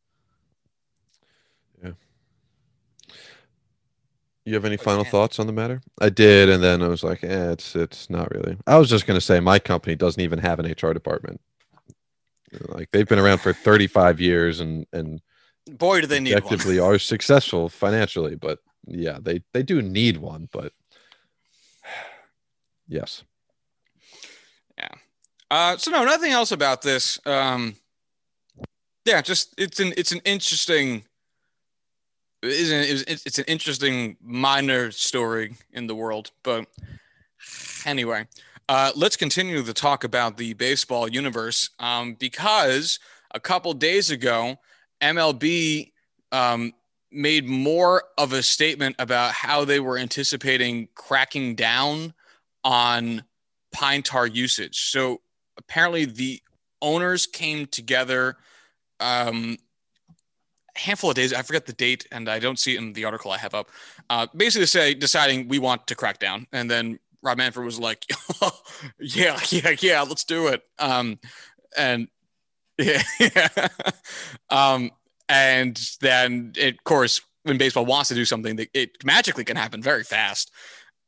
Yeah. 1.83 1.93
You 4.45 4.55
have 4.55 4.67
any 4.67 4.77
final 4.77 5.05
thoughts 5.05 5.39
on 5.39 5.47
the 5.47 5.55
matter? 5.55 5.81
I 5.99 6.11
did, 6.11 6.51
and 6.51 6.63
then 6.63 6.83
I 6.83 6.89
was 6.89 7.03
like, 7.03 7.25
eh, 7.25 7.53
it's 7.53 7.75
it's 7.75 8.11
not 8.11 8.31
really. 8.31 8.59
I 8.67 8.77
was 8.77 8.91
just 8.91 9.07
gonna 9.07 9.21
say 9.21 9.41
my 9.41 9.59
company 9.59 9.97
doesn't 9.97 10.21
even 10.21 10.39
have 10.41 10.59
an 10.59 10.67
HR 10.67 10.93
department. 10.93 11.41
Like 12.69 12.91
they've 12.93 13.09
been 13.09 13.19
around 13.19 13.39
for 13.39 13.53
35 13.53 14.21
years 14.21 14.61
and 14.61 14.87
and 14.93 15.21
boy 15.71 16.03
do 16.03 16.07
they 16.07 16.21
need 16.21 16.33
effectively 16.33 16.79
are 16.79 16.99
successful 16.99 17.71
financially, 17.71 18.37
but 18.37 18.59
yeah, 18.87 19.19
they 19.21 19.43
they 19.55 19.63
do 19.63 19.81
need 19.81 20.19
one, 20.19 20.49
but 20.53 20.73
yes. 22.89 23.25
Yeah. 24.77 24.89
Uh, 25.51 25.77
so 25.77 25.91
no, 25.91 26.05
nothing 26.05 26.33
else 26.33 26.53
about 26.53 26.83
this. 26.83 27.19
Um, 27.27 27.77
yeah, 29.05 29.21
just 29.21 29.55
it's 29.59 29.81
an 29.81 29.93
it's 29.97 30.13
an 30.13 30.21
interesting 30.25 31.05
isn't 32.43 33.07
it's, 33.09 33.27
it's 33.27 33.39
an 33.39 33.45
interesting 33.47 34.17
minor 34.23 34.91
story 34.91 35.55
in 35.73 35.87
the 35.87 35.95
world, 35.95 36.31
but 36.43 36.67
anyway, 37.85 38.27
uh, 38.69 38.93
let's 38.97 39.17
continue 39.17 39.63
to 39.63 39.75
talk 39.75 40.05
about 40.05 40.37
the 40.37 40.55
baseball 40.55 41.09
universe 41.09 41.71
um, 41.79 42.15
because 42.15 42.99
a 43.35 43.41
couple 43.41 43.73
days 43.75 44.11
ago, 44.11 44.57
MLB 45.01 45.93
um, 46.33 46.73
made 47.11 47.47
more 47.47 48.05
of 48.19 48.33
a 48.33 48.43
statement 48.43 48.97
about 48.99 49.33
how 49.33 49.65
they 49.65 49.81
were 49.81 49.99
anticipating 49.99 50.89
cracking 50.95 51.55
down 51.55 52.15
on 52.65 53.25
pine 53.73 54.03
tar 54.03 54.27
usage. 54.27 54.91
So 54.91 55.21
apparently, 55.59 56.05
the 56.07 56.41
owners 56.83 57.27
came 57.27 57.67
together 57.67 58.37
um, 59.01 59.57
a 60.75 60.79
handful 60.79 61.11
of 61.11 61.17
days. 61.17 61.33
I 61.33 61.43
forget 61.43 61.67
the 61.67 61.73
date, 61.73 62.07
and 62.11 62.29
I 62.29 62.39
don't 62.39 62.59
see 62.59 62.75
it 62.75 62.79
in 62.79 62.93
the 62.93 63.05
article 63.05 63.31
I 63.31 63.39
have 63.39 63.55
up. 63.55 63.69
Uh, 64.11 64.27
basically, 64.35 64.67
say 64.67 64.95
deciding 64.95 65.49
we 65.49 65.59
want 65.59 65.87
to 65.89 65.95
crack 65.95 66.19
down, 66.19 66.47
and 66.53 66.71
then 66.71 66.99
Rob 67.23 67.39
Manfred 67.39 67.65
was 67.65 67.79
like, 67.79 68.05
"Yeah, 69.01 69.39
yeah, 69.51 69.75
yeah, 69.81 70.03
let's 70.03 70.25
do 70.25 70.49
it." 70.49 70.63
Um, 70.79 71.19
and 71.77 72.09
yeah, 72.79 73.03
yeah. 73.21 73.69
um, 74.51 74.91
and 75.29 75.81
then 76.01 76.53
it, 76.57 76.75
of 76.75 76.85
course, 76.85 77.21
when 77.45 77.59
baseball 77.59 77.87
wants 77.87 78.09
to 78.09 78.15
do 78.15 78.25
something, 78.25 78.59
it 78.75 79.05
magically 79.05 79.45
can 79.45 79.57
happen 79.57 79.83
very 79.83 80.05
fast. 80.05 80.51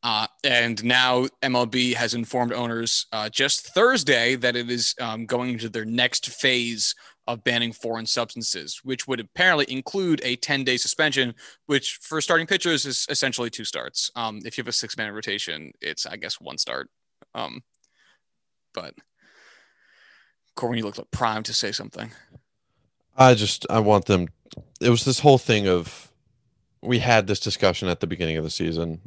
Uh, 0.03 0.27
and 0.45 0.85
now 0.85 1.27
MLB 1.43 1.95
has 1.95 2.15
informed 2.15 2.53
owners 2.53 3.07
uh, 3.13 3.29
just 3.29 3.75
Thursday 3.75 4.37
that 4.37 4.55
it 4.55 4.71
is 4.71 4.95
um, 5.01 5.27
going 5.27 5.51
into 5.51 5.69
their 5.69 5.85
next 5.85 6.29
phase 6.29 6.95
of 7.27 7.43
banning 7.43 7.73
foreign 7.73 8.07
substances, 8.07 8.81
which 8.85 9.09
would 9.09 9.21
apparently 9.21 9.67
include 9.69 10.21
a 10.23 10.37
10 10.37 10.65
day 10.65 10.77
suspension, 10.77 11.35
which 11.67 11.99
for 12.03 12.21
starting 12.21 12.47
pitchers 12.47 12.87
is 12.87 13.07
essentially 13.09 13.51
two 13.51 13.65
starts. 13.65 14.11
Um, 14.15 14.41
if 14.45 14.57
you 14.57 14.63
have 14.63 14.69
a 14.69 14.73
six 14.73 14.97
man 14.97 15.13
rotation, 15.13 15.73
it's, 15.81 16.07
I 16.07 16.17
guess, 16.17 16.41
one 16.41 16.59
start. 16.59 16.89
Um, 17.35 17.63
but 18.75 18.95
Corbin, 20.55 20.79
you 20.79 20.85
look 20.85 20.99
like 20.99 21.11
prime 21.11 21.43
to 21.45 21.53
say 21.53 21.73
something. 21.73 22.11
I 23.17 23.35
just, 23.35 23.67
I 23.69 23.81
want 23.81 24.05
them. 24.05 24.29
It 24.81 24.91
was 24.91 25.05
this 25.05 25.21
whole 25.21 25.39
thing 25.39 25.67
of 25.67 26.13
we 26.83 27.01
had 27.01 27.27
this 27.27 27.41
discussion 27.41 27.89
at 27.89 28.01
the 28.01 28.07
beginning 28.07 28.37
of 28.37 28.45
the 28.45 28.51
season, 28.51 29.01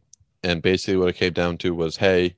and 0.43 0.61
basically 0.61 0.97
what 0.97 1.09
it 1.09 1.15
came 1.15 1.33
down 1.33 1.57
to 1.59 1.73
was 1.75 1.97
hey, 1.97 2.35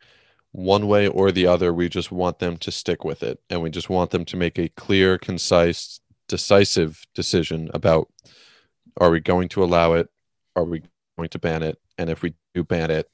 one 0.51 0.87
way 0.87 1.07
or 1.07 1.31
the 1.31 1.47
other. 1.47 1.73
We 1.73 1.89
just 1.89 2.11
want 2.11 2.39
them 2.39 2.57
to 2.57 2.71
stick 2.71 3.03
with 3.03 3.23
it. 3.23 3.39
And 3.49 3.61
we 3.61 3.69
just 3.69 3.89
want 3.89 4.11
them 4.11 4.25
to 4.25 4.37
make 4.37 4.59
a 4.59 4.69
clear, 4.69 5.17
concise, 5.17 5.99
decisive 6.27 7.05
decision 7.13 7.69
about 7.73 8.09
are 8.99 9.09
we 9.09 9.19
going 9.19 9.49
to 9.49 9.63
allow 9.63 9.93
it? 9.93 10.09
Are 10.55 10.65
we 10.65 10.83
going 11.17 11.29
to 11.29 11.39
ban 11.39 11.63
it? 11.63 11.79
And 11.97 12.09
if 12.09 12.21
we 12.21 12.33
do 12.53 12.63
ban 12.63 12.91
it, 12.91 13.09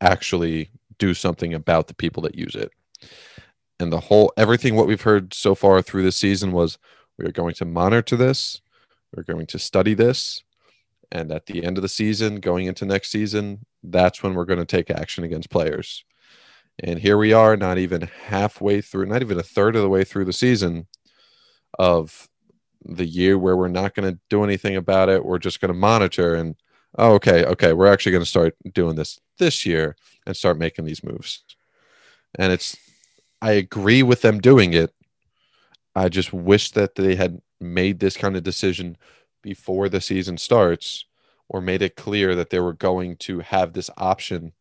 actually 0.00 0.70
do 0.98 1.14
something 1.14 1.54
about 1.54 1.88
the 1.88 1.94
people 1.94 2.22
that 2.22 2.36
use 2.36 2.54
it. 2.54 2.70
And 3.80 3.92
the 3.92 4.00
whole 4.00 4.32
everything 4.36 4.74
what 4.74 4.86
we've 4.86 5.02
heard 5.02 5.34
so 5.34 5.54
far 5.54 5.82
through 5.82 6.02
the 6.02 6.12
season 6.12 6.52
was 6.52 6.78
we 7.16 7.24
are 7.24 7.32
going 7.32 7.54
to 7.54 7.64
monitor 7.64 8.16
this, 8.16 8.60
we're 9.14 9.22
going 9.22 9.46
to 9.46 9.58
study 9.58 9.94
this, 9.94 10.42
and 11.10 11.32
at 11.32 11.46
the 11.46 11.64
end 11.64 11.78
of 11.78 11.82
the 11.82 11.88
season, 11.88 12.36
going 12.40 12.66
into 12.66 12.84
next 12.84 13.10
season, 13.10 13.64
that's 13.82 14.22
when 14.22 14.34
we're 14.34 14.44
going 14.44 14.58
to 14.58 14.66
take 14.66 14.90
action 14.90 15.24
against 15.24 15.50
players. 15.50 16.04
And 16.80 16.98
here 16.98 17.16
we 17.16 17.32
are, 17.32 17.56
not 17.56 17.78
even 17.78 18.02
halfway 18.26 18.80
through, 18.80 19.06
not 19.06 19.22
even 19.22 19.38
a 19.38 19.42
third 19.42 19.74
of 19.74 19.82
the 19.82 19.88
way 19.88 20.04
through 20.04 20.26
the 20.26 20.32
season 20.32 20.86
of 21.78 22.28
the 22.84 23.06
year 23.06 23.38
where 23.38 23.56
we're 23.56 23.68
not 23.68 23.94
going 23.94 24.12
to 24.12 24.20
do 24.30 24.44
anything 24.44 24.76
about 24.76 25.08
it. 25.08 25.24
We're 25.24 25.38
just 25.38 25.60
going 25.60 25.72
to 25.72 25.78
monitor 25.78 26.34
and, 26.34 26.54
oh, 26.96 27.14
okay, 27.14 27.44
okay, 27.44 27.72
we're 27.72 27.92
actually 27.92 28.12
going 28.12 28.24
to 28.24 28.30
start 28.30 28.54
doing 28.72 28.94
this 28.94 29.18
this 29.38 29.66
year 29.66 29.96
and 30.26 30.36
start 30.36 30.58
making 30.58 30.84
these 30.84 31.02
moves. 31.02 31.42
And 32.38 32.52
it's, 32.52 32.76
I 33.40 33.52
agree 33.52 34.02
with 34.02 34.22
them 34.22 34.40
doing 34.40 34.74
it. 34.74 34.92
I 35.94 36.08
just 36.08 36.32
wish 36.32 36.72
that 36.72 36.94
they 36.94 37.16
had 37.16 37.40
made 37.60 37.98
this 37.98 38.16
kind 38.16 38.36
of 38.36 38.42
decision 38.42 38.96
before 39.48 39.88
the 39.88 39.98
season 39.98 40.36
starts 40.36 41.06
or 41.48 41.62
made 41.62 41.80
it 41.80 41.96
clear 41.96 42.34
that 42.34 42.50
they 42.50 42.60
were 42.60 42.74
going 42.74 43.16
to 43.16 43.40
have 43.40 43.72
this 43.72 43.88
option 43.96 44.52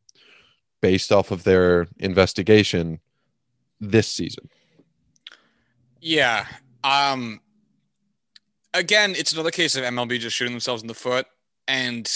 based 0.82 1.12
off 1.12 1.30
of 1.30 1.44
their 1.44 1.88
investigation 2.00 3.02
this 3.82 4.08
season. 4.08 4.50
Yeah. 6.00 6.46
Um 6.86 7.42
again, 8.74 9.14
it's 9.18 9.34
another 9.34 9.52
case 9.52 9.76
of 9.76 9.84
MLB 9.84 10.20
just 10.20 10.38
shooting 10.38 10.54
themselves 10.54 10.82
in 10.82 10.88
the 10.88 10.94
foot 10.94 11.28
and 11.68 12.10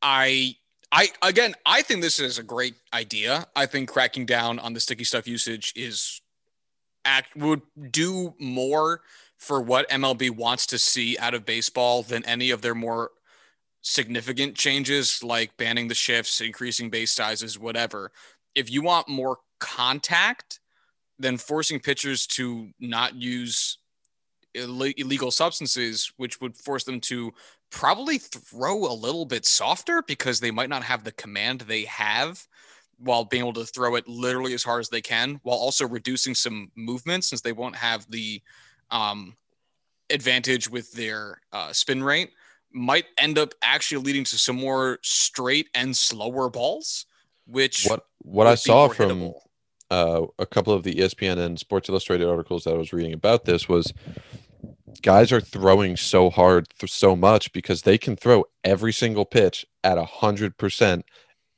I 0.00 0.54
I 0.92 1.08
again, 1.22 1.54
I 1.66 1.82
think 1.82 2.02
this 2.02 2.20
is 2.20 2.38
a 2.38 2.44
great 2.44 2.76
idea. 2.94 3.46
I 3.56 3.66
think 3.66 3.88
cracking 3.88 4.26
down 4.26 4.60
on 4.60 4.74
the 4.74 4.80
sticky 4.80 5.02
stuff 5.02 5.26
usage 5.26 5.72
is 5.74 6.20
act 7.04 7.34
would 7.34 7.62
do 7.90 8.32
more 8.38 9.00
for 9.42 9.60
what 9.60 9.90
MLB 9.90 10.30
wants 10.30 10.66
to 10.66 10.78
see 10.78 11.18
out 11.18 11.34
of 11.34 11.44
baseball 11.44 12.04
than 12.04 12.24
any 12.26 12.52
of 12.52 12.62
their 12.62 12.76
more 12.76 13.10
significant 13.80 14.54
changes 14.54 15.20
like 15.24 15.56
banning 15.56 15.88
the 15.88 15.96
shifts, 15.96 16.40
increasing 16.40 16.90
base 16.90 17.10
sizes, 17.10 17.58
whatever. 17.58 18.12
If 18.54 18.70
you 18.70 18.82
want 18.82 19.08
more 19.08 19.38
contact, 19.58 20.60
then 21.18 21.38
forcing 21.38 21.80
pitchers 21.80 22.24
to 22.28 22.68
not 22.78 23.16
use 23.16 23.78
Ill- 24.54 24.82
illegal 24.82 25.32
substances, 25.32 26.12
which 26.18 26.40
would 26.40 26.56
force 26.56 26.84
them 26.84 27.00
to 27.00 27.32
probably 27.70 28.18
throw 28.18 28.84
a 28.84 28.94
little 28.94 29.24
bit 29.24 29.44
softer 29.44 30.02
because 30.06 30.38
they 30.38 30.52
might 30.52 30.68
not 30.68 30.84
have 30.84 31.02
the 31.02 31.12
command 31.12 31.62
they 31.62 31.82
have 31.86 32.46
while 32.98 33.24
being 33.24 33.42
able 33.42 33.54
to 33.54 33.64
throw 33.64 33.96
it 33.96 34.06
literally 34.06 34.54
as 34.54 34.62
hard 34.62 34.80
as 34.80 34.88
they 34.88 35.00
can, 35.00 35.40
while 35.42 35.56
also 35.56 35.88
reducing 35.88 36.34
some 36.34 36.70
movement 36.76 37.24
since 37.24 37.40
they 37.40 37.50
won't 37.50 37.74
have 37.74 38.08
the 38.08 38.40
um, 38.92 39.36
advantage 40.10 40.70
with 40.70 40.92
their 40.92 41.40
uh, 41.52 41.72
spin 41.72 42.04
rate 42.04 42.30
might 42.72 43.06
end 43.18 43.38
up 43.38 43.54
actually 43.62 44.02
leading 44.02 44.24
to 44.24 44.38
some 44.38 44.56
more 44.56 44.98
straight 45.02 45.68
and 45.74 45.96
slower 45.96 46.48
balls, 46.48 47.06
which 47.46 47.86
what 47.86 48.06
what 48.18 48.46
I 48.46 48.54
saw 48.54 48.88
from 48.88 49.32
uh, 49.90 50.26
a 50.38 50.46
couple 50.46 50.72
of 50.72 50.84
the 50.84 50.94
ESPN 50.94 51.38
and 51.38 51.58
Sports 51.58 51.88
Illustrated 51.88 52.28
articles 52.28 52.64
that 52.64 52.74
I 52.74 52.78
was 52.78 52.92
reading 52.92 53.12
about 53.12 53.44
this 53.44 53.68
was 53.68 53.92
guys 55.02 55.32
are 55.32 55.40
throwing 55.40 55.96
so 55.96 56.30
hard 56.30 56.68
th- 56.78 56.92
so 56.92 57.16
much 57.16 57.52
because 57.52 57.82
they 57.82 57.98
can 57.98 58.16
throw 58.16 58.44
every 58.62 58.92
single 58.92 59.24
pitch 59.24 59.66
at 59.82 59.98
a 59.98 60.04
hundred 60.04 60.56
percent 60.56 61.04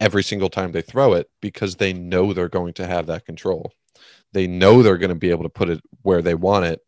every 0.01 0.22
single 0.22 0.49
time 0.49 0.72
they 0.72 0.82
throw 0.82 1.12
it 1.12 1.30
because 1.41 1.76
they 1.76 1.93
know 1.93 2.32
they're 2.32 2.49
going 2.49 2.74
to 2.74 2.87
have 2.87 3.07
that 3.07 3.24
control. 3.24 3.72
They 4.32 4.47
know 4.47 4.82
they're 4.82 4.99
going 4.99 5.11
to 5.11 5.14
be 5.14 5.30
able 5.30 5.45
to 5.45 5.49
put 5.49 5.70
it 5.70 5.80
where 6.03 6.20
they 6.20 6.35
want 6.35 6.64
it, 6.64 6.80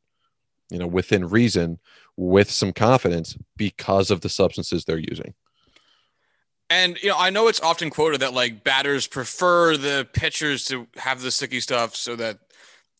you 0.70 0.78
know, 0.78 0.86
within 0.86 1.28
reason, 1.28 1.78
with 2.16 2.50
some 2.50 2.72
confidence 2.72 3.36
because 3.56 4.10
of 4.10 4.20
the 4.20 4.28
substances 4.28 4.84
they're 4.84 4.98
using. 4.98 5.34
And 6.68 7.00
you 7.02 7.10
know, 7.10 7.16
I 7.18 7.30
know 7.30 7.48
it's 7.48 7.60
often 7.60 7.90
quoted 7.90 8.20
that 8.20 8.34
like 8.34 8.64
batters 8.64 9.06
prefer 9.06 9.76
the 9.76 10.08
pitchers 10.12 10.66
to 10.66 10.86
have 10.96 11.22
the 11.22 11.30
sticky 11.30 11.60
stuff 11.60 11.94
so 11.94 12.16
that 12.16 12.38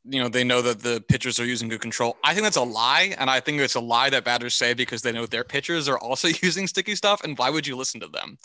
you 0.05 0.23
know 0.23 0.29
they 0.29 0.45
know 0.45 0.63
that 0.63 0.81
the 0.81 1.03
pitchers 1.09 1.41
are 1.41 1.45
using 1.45 1.69
good 1.69 1.81
control. 1.81 2.17
I 2.23 2.33
think 2.33 2.45
that's 2.45 2.57
a 2.57 2.63
lie, 2.63 3.17
and 3.19 3.29
I 3.29 3.41
think 3.41 3.61
it's 3.61 3.75
a 3.75 3.81
lie 3.81 4.09
that 4.11 4.25
batters 4.25 4.55
say 4.55 4.73
because 4.73 5.03
they 5.03 5.11
know 5.11 5.27
their 5.27 5.43
pitchers 5.43 5.89
are 5.89 5.99
also 5.99 6.29
using 6.43 6.69
sticky 6.69 6.95
stuff. 6.95 7.25
And 7.25 7.37
why 7.37 7.51
would 7.51 7.67
you 7.67 7.77
listen 7.77 8.01
to 8.01 8.09
them? 8.09 8.39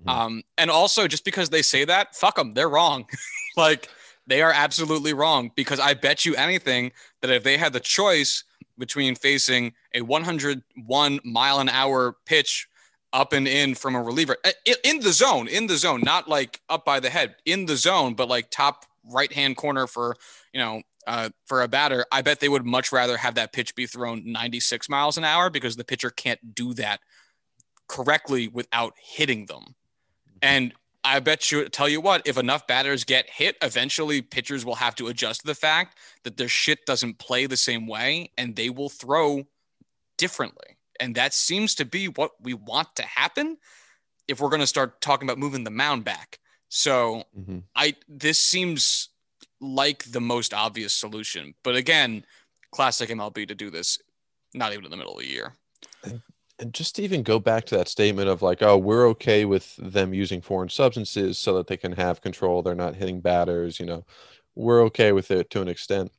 Mm-hmm. 0.00 0.08
Um, 0.08 0.42
and 0.58 0.70
also, 0.70 1.08
just 1.08 1.24
because 1.24 1.48
they 1.48 1.62
say 1.62 1.86
that, 1.86 2.14
fuck 2.14 2.36
them, 2.36 2.52
they're 2.52 2.68
wrong. 2.68 3.06
like 3.56 3.88
they 4.26 4.42
are 4.42 4.52
absolutely 4.52 5.14
wrong 5.14 5.52
because 5.54 5.80
I 5.80 5.94
bet 5.94 6.26
you 6.26 6.34
anything 6.34 6.92
that 7.22 7.30
if 7.30 7.44
they 7.44 7.56
had 7.56 7.72
the 7.72 7.80
choice 7.80 8.44
between 8.78 9.14
facing 9.14 9.72
a 9.94 10.02
101 10.02 11.20
mile 11.24 11.60
an 11.60 11.68
hour 11.68 12.16
pitch 12.26 12.68
up 13.12 13.32
and 13.32 13.48
in 13.48 13.74
from 13.74 13.94
a 13.94 14.02
reliever 14.02 14.36
uh, 14.44 14.50
in 14.84 15.00
the 15.00 15.12
zone, 15.12 15.48
in 15.48 15.66
the 15.66 15.76
zone, 15.76 16.00
not 16.02 16.28
like 16.28 16.60
up 16.68 16.84
by 16.84 17.00
the 17.00 17.10
head, 17.10 17.36
in 17.44 17.66
the 17.66 17.76
zone, 17.76 18.14
but 18.14 18.28
like 18.28 18.50
top 18.50 18.84
right 19.04 19.32
hand 19.32 19.56
corner 19.56 19.86
for, 19.86 20.16
you 20.52 20.60
know, 20.60 20.82
uh, 21.06 21.30
for 21.46 21.62
a 21.62 21.68
batter, 21.68 22.04
I 22.10 22.22
bet 22.22 22.40
they 22.40 22.48
would 22.48 22.66
much 22.66 22.90
rather 22.90 23.16
have 23.16 23.36
that 23.36 23.52
pitch 23.52 23.74
be 23.74 23.86
thrown 23.86 24.30
96 24.30 24.88
miles 24.88 25.16
an 25.16 25.24
hour 25.24 25.50
because 25.50 25.76
the 25.76 25.84
pitcher 25.84 26.10
can't 26.10 26.54
do 26.54 26.74
that 26.74 27.00
correctly 27.88 28.48
without 28.48 28.94
hitting 29.00 29.46
them. 29.46 29.76
And 30.42 30.74
I 31.06 31.20
bet 31.20 31.52
you, 31.52 31.68
tell 31.68 31.88
you 31.88 32.00
what, 32.00 32.26
if 32.26 32.36
enough 32.36 32.66
batters 32.66 33.04
get 33.04 33.30
hit, 33.30 33.56
eventually 33.62 34.22
pitchers 34.22 34.64
will 34.64 34.74
have 34.74 34.96
to 34.96 35.06
adjust 35.06 35.42
to 35.42 35.46
the 35.46 35.54
fact 35.54 35.96
that 36.24 36.36
their 36.36 36.48
shit 36.48 36.84
doesn't 36.84 37.18
play 37.18 37.46
the 37.46 37.56
same 37.56 37.86
way 37.86 38.32
and 38.36 38.56
they 38.56 38.70
will 38.70 38.88
throw 38.88 39.46
differently. 40.18 40.78
And 40.98 41.14
that 41.14 41.32
seems 41.32 41.76
to 41.76 41.84
be 41.84 42.08
what 42.08 42.32
we 42.40 42.54
want 42.54 42.96
to 42.96 43.02
happen 43.02 43.58
if 44.26 44.40
we're 44.40 44.48
going 44.48 44.60
to 44.60 44.66
start 44.66 45.00
talking 45.00 45.28
about 45.28 45.38
moving 45.38 45.62
the 45.62 45.70
mound 45.70 46.04
back. 46.04 46.40
So 46.68 47.22
mm-hmm. 47.38 47.58
I 47.76 47.94
this 48.08 48.40
seems 48.40 49.10
like 49.60 50.04
the 50.10 50.20
most 50.20 50.52
obvious 50.52 50.92
solution. 50.92 51.54
But 51.62 51.76
again, 51.76 52.24
classic 52.72 53.10
MLB 53.10 53.46
to 53.48 53.54
do 53.54 53.70
this 53.70 53.98
not 54.54 54.72
even 54.72 54.86
in 54.86 54.90
the 54.90 54.96
middle 54.96 55.14
of 55.14 55.20
the 55.20 55.28
year. 55.28 55.52
And 56.58 56.72
just 56.72 56.96
to 56.96 57.02
even 57.02 57.22
go 57.22 57.38
back 57.38 57.66
to 57.66 57.76
that 57.76 57.88
statement 57.88 58.28
of 58.28 58.40
like, 58.40 58.62
oh, 58.62 58.78
we're 58.78 59.06
okay 59.08 59.44
with 59.44 59.76
them 59.76 60.14
using 60.14 60.40
foreign 60.40 60.70
substances 60.70 61.38
so 61.38 61.54
that 61.54 61.66
they 61.66 61.76
can 61.76 61.92
have 61.92 62.22
control. 62.22 62.62
They're 62.62 62.74
not 62.74 62.94
hitting 62.94 63.20
batters, 63.20 63.78
you 63.78 63.84
know, 63.84 64.06
we're 64.56 64.82
okay 64.84 65.12
with 65.12 65.30
it 65.30 65.50
to 65.50 65.60
an 65.60 65.68
extent 65.68 66.10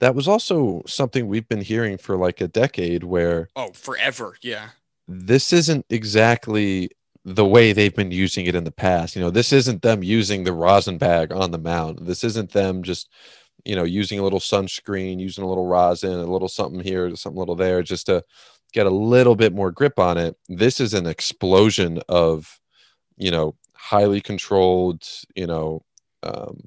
that 0.00 0.14
was 0.14 0.26
also 0.26 0.82
something 0.86 1.26
we've 1.26 1.48
been 1.48 1.60
hearing 1.60 1.98
for 1.98 2.16
like 2.16 2.40
a 2.40 2.48
decade 2.48 3.04
where 3.04 3.48
oh 3.56 3.70
forever 3.72 4.36
yeah 4.42 4.70
this 5.06 5.52
isn't 5.52 5.84
exactly 5.90 6.90
the 7.24 7.44
way 7.44 7.72
they've 7.72 7.94
been 7.94 8.10
using 8.10 8.46
it 8.46 8.54
in 8.54 8.64
the 8.64 8.70
past 8.70 9.14
you 9.14 9.22
know 9.22 9.30
this 9.30 9.52
isn't 9.52 9.82
them 9.82 10.02
using 10.02 10.44
the 10.44 10.52
rosin 10.52 10.96
bag 10.98 11.32
on 11.32 11.50
the 11.50 11.58
mound 11.58 11.98
this 12.02 12.24
isn't 12.24 12.52
them 12.52 12.82
just 12.82 13.10
you 13.64 13.76
know 13.76 13.84
using 13.84 14.18
a 14.18 14.22
little 14.22 14.40
sunscreen 14.40 15.20
using 15.20 15.44
a 15.44 15.48
little 15.48 15.66
rosin 15.66 16.12
a 16.12 16.24
little 16.24 16.48
something 16.48 16.80
here 16.80 17.14
something 17.14 17.38
little 17.38 17.56
there 17.56 17.82
just 17.82 18.06
to 18.06 18.22
get 18.70 18.86
a 18.86 18.90
little 18.90 19.36
bit 19.36 19.52
more 19.52 19.70
grip 19.70 19.98
on 19.98 20.16
it 20.16 20.36
this 20.48 20.80
is 20.80 20.94
an 20.94 21.06
explosion 21.06 22.00
of 22.08 22.60
you 23.16 23.30
know 23.30 23.54
highly 23.74 24.20
controlled 24.20 25.06
you 25.34 25.46
know 25.46 25.82
um, 26.22 26.60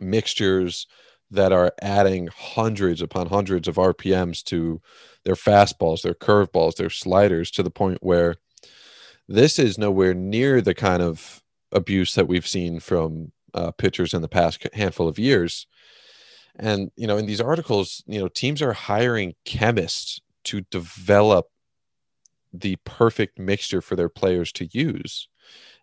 mixtures 0.00 0.86
that 1.30 1.52
are 1.52 1.72
adding 1.80 2.28
hundreds 2.28 3.00
upon 3.00 3.26
hundreds 3.28 3.66
of 3.66 3.76
RPMs 3.76 4.44
to 4.44 4.80
their 5.24 5.34
fastballs, 5.34 6.02
their 6.02 6.14
curveballs, 6.14 6.76
their 6.76 6.90
sliders 6.90 7.50
to 7.52 7.62
the 7.62 7.70
point 7.70 7.98
where 8.02 8.36
this 9.28 9.58
is 9.58 9.78
nowhere 9.78 10.12
near 10.12 10.60
the 10.60 10.74
kind 10.74 11.02
of 11.02 11.42
abuse 11.72 12.14
that 12.14 12.28
we've 12.28 12.46
seen 12.46 12.80
from 12.80 13.32
uh, 13.54 13.70
pitchers 13.70 14.12
in 14.12 14.20
the 14.20 14.28
past 14.28 14.66
handful 14.74 15.08
of 15.08 15.18
years. 15.18 15.66
And, 16.56 16.90
you 16.96 17.06
know, 17.06 17.16
in 17.16 17.24
these 17.24 17.40
articles, 17.40 18.04
you 18.06 18.20
know, 18.20 18.28
teams 18.28 18.60
are 18.60 18.74
hiring 18.74 19.34
chemists 19.46 20.20
to 20.44 20.62
develop 20.62 21.46
the 22.52 22.76
perfect 22.84 23.38
mixture 23.38 23.80
for 23.80 23.96
their 23.96 24.08
players 24.08 24.52
to 24.52 24.68
use 24.72 25.28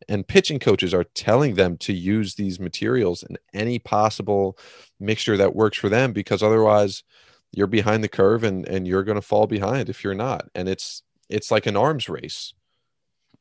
and 0.08 0.28
pitching 0.28 0.60
coaches 0.60 0.94
are 0.94 1.04
telling 1.04 1.56
them 1.56 1.78
to 1.78 1.94
use 1.94 2.36
these 2.36 2.60
materials 2.60 3.24
in 3.24 3.38
any 3.54 3.80
possible 3.80 4.58
mixture 5.00 5.36
that 5.36 5.56
works 5.56 5.78
for 5.78 5.90
them 5.90 6.14
because 6.14 6.42
otherwise 6.42 7.04
you're 7.52 7.68
behind 7.68 8.04
the 8.04 8.08
curve 8.08 8.44
and 8.44 8.68
and 8.68 8.88
you're 8.88 9.04
going 9.04 9.16
to 9.16 9.22
fall 9.22 9.48
behind 9.48 9.90
if 9.90 10.04
you're 10.04 10.14
not 10.14 10.48
and 10.54 10.70
it's 10.70 11.04
it's 11.30 11.52
like 11.52 11.66
an 11.66 11.76
arms 11.76 12.08
race 12.08 12.54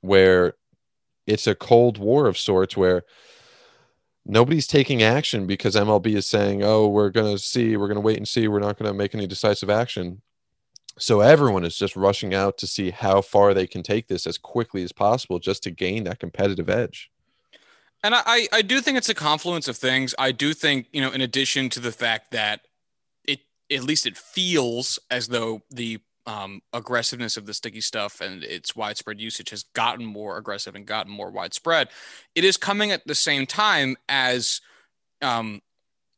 where 0.01 0.55
it's 1.27 1.47
a 1.47 1.55
cold 1.55 1.99
war 1.99 2.27
of 2.27 2.39
sorts 2.39 2.77
where 2.77 3.03
nobody's 4.25 4.66
taking 4.66 5.03
action 5.03 5.47
because 5.47 5.75
MLB 5.75 6.14
is 6.14 6.27
saying, 6.27 6.62
"Oh, 6.62 6.89
we're 6.89 7.11
going 7.11 7.35
to 7.35 7.43
see, 7.43 7.77
we're 7.77 7.89
going 7.89 7.97
to 7.97 8.01
wait 8.03 8.19
and 8.19 8.29
see, 8.29 8.49
we're 8.49 8.61
not 8.61 8.79
going 8.79 8.91
to 8.91 8.97
make 8.97 9.14
any 9.14 9.27
decisive 9.27 9.71
action." 9.71 10.23
So 10.99 11.20
everyone 11.20 11.64
is 11.64 11.76
just 11.76 11.96
rushing 11.96 12.34
out 12.34 12.59
to 12.59 12.66
see 12.66 12.90
how 12.90 13.20
far 13.20 13.55
they 13.55 13.66
can 13.66 13.82
take 13.82 14.09
this 14.09 14.26
as 14.26 14.38
quickly 14.38 14.82
as 14.82 14.92
possible 14.92 15.38
just 15.38 15.62
to 15.64 15.70
gain 15.70 16.05
that 16.05 16.18
competitive 16.18 16.68
edge. 16.68 17.11
And 18.05 18.14
I, 18.14 18.46
I 18.53 18.62
do 18.62 18.80
think 18.80 18.96
it's 18.96 19.09
a 19.09 19.14
confluence 19.14 19.66
of 19.66 19.76
things. 19.76 20.14
I 20.18 20.30
do 20.30 20.55
think, 20.55 20.86
you 20.92 21.01
know, 21.01 21.11
in 21.11 21.20
addition 21.20 21.68
to 21.70 21.80
the 21.80 21.90
fact 21.90 22.30
that 22.30 22.61
it 23.24 23.40
at 23.70 23.82
least 23.82 24.07
it 24.07 24.16
feels 24.16 24.99
as 25.11 25.28
though 25.28 25.62
the 25.70 25.99
um, 26.26 26.61
aggressiveness 26.72 27.36
of 27.36 27.46
the 27.46 27.55
sticky 27.55 27.80
stuff 27.80 28.20
and 28.20 28.44
its 28.44 28.76
widespread 28.76 29.20
usage 29.20 29.51
has 29.51 29.62
gotten 29.62 30.05
more 30.05 30.36
aggressive 30.36 30.74
and 30.74 30.86
gotten 30.86 31.11
more 31.11 31.30
widespread. 31.30 31.88
It 32.34 32.44
is 32.44 32.57
coming 32.57 32.92
at 32.92 33.07
the 33.07 33.14
same 33.14 33.46
time 33.46 33.96
as, 34.09 34.61
um, 35.22 35.61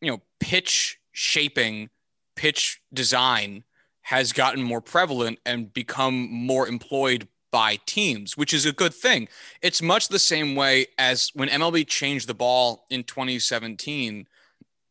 you 0.00 0.10
know, 0.10 0.20
pitch 0.40 0.98
shaping, 1.12 1.88
pitch 2.34 2.80
design 2.92 3.64
has 4.03 4.32
gotten 4.32 4.62
more 4.62 4.80
prevalent 4.80 5.38
and 5.44 5.72
become 5.72 6.30
more 6.30 6.66
employed 6.66 7.28
by 7.51 7.78
teams, 7.86 8.36
which 8.36 8.53
is 8.55 8.66
a 8.66 8.72
good 8.72 8.94
thing. 8.94 9.28
It's 9.62 9.82
much 9.82 10.09
the 10.09 10.18
same 10.18 10.55
way 10.55 10.86
as 10.98 11.30
when 11.34 11.48
MLB 11.48 11.86
changed 11.86 12.28
the 12.28 12.34
ball 12.34 12.86
in 12.90 13.05
2017. 13.05 14.26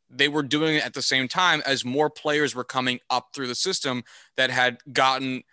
They 0.10 0.28
were 0.28 0.44
doing 0.44 0.76
it 0.76 0.86
at 0.86 0.94
the 0.94 1.02
same 1.02 1.28
time 1.28 1.62
as 1.66 1.86
more 1.86 2.10
players 2.10 2.56
were 2.56 2.64
coming 2.64 3.00
up 3.10 3.30
through 3.34 3.48
the 3.48 3.56
system 3.56 4.04
that 4.38 4.50
had 4.50 4.80
gotten 4.92 5.44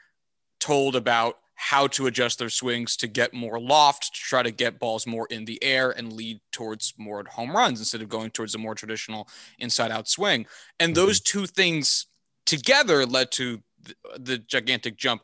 told 0.59 0.97
about 0.97 1.39
how 1.57 1.87
to 1.87 2.07
adjust 2.07 2.39
their 2.39 2.51
swings 2.51 2.97
to 2.99 3.07
get 3.07 3.33
more 3.33 3.59
loft, 3.59 4.15
to 4.15 4.21
try 4.21 4.43
to 4.43 4.51
get 4.51 4.79
balls 4.79 5.07
more 5.07 5.27
in 5.31 5.47
the 5.47 5.63
air 5.63 5.91
and 5.91 6.13
lead 6.13 6.39
towards 6.53 6.93
more 6.99 7.25
home 7.31 7.57
runs 7.57 7.79
instead 7.79 8.03
of 8.03 8.11
going 8.11 8.31
towards 8.31 8.55
a 8.55 8.59
more 8.59 8.75
traditional 8.75 9.27
inside 9.59 9.91
out 9.91 10.07
swing. 10.07 10.47
And 10.79 10.95
those 10.95 11.19
mm-hmm. 11.21 11.41
two 11.41 11.47
things 11.47 12.07
together 12.47 13.05
led 13.05 13.31
to 13.33 13.63
the, 13.83 13.95
the 14.19 14.39
gigantic 14.39 14.97
jump. 14.97 15.23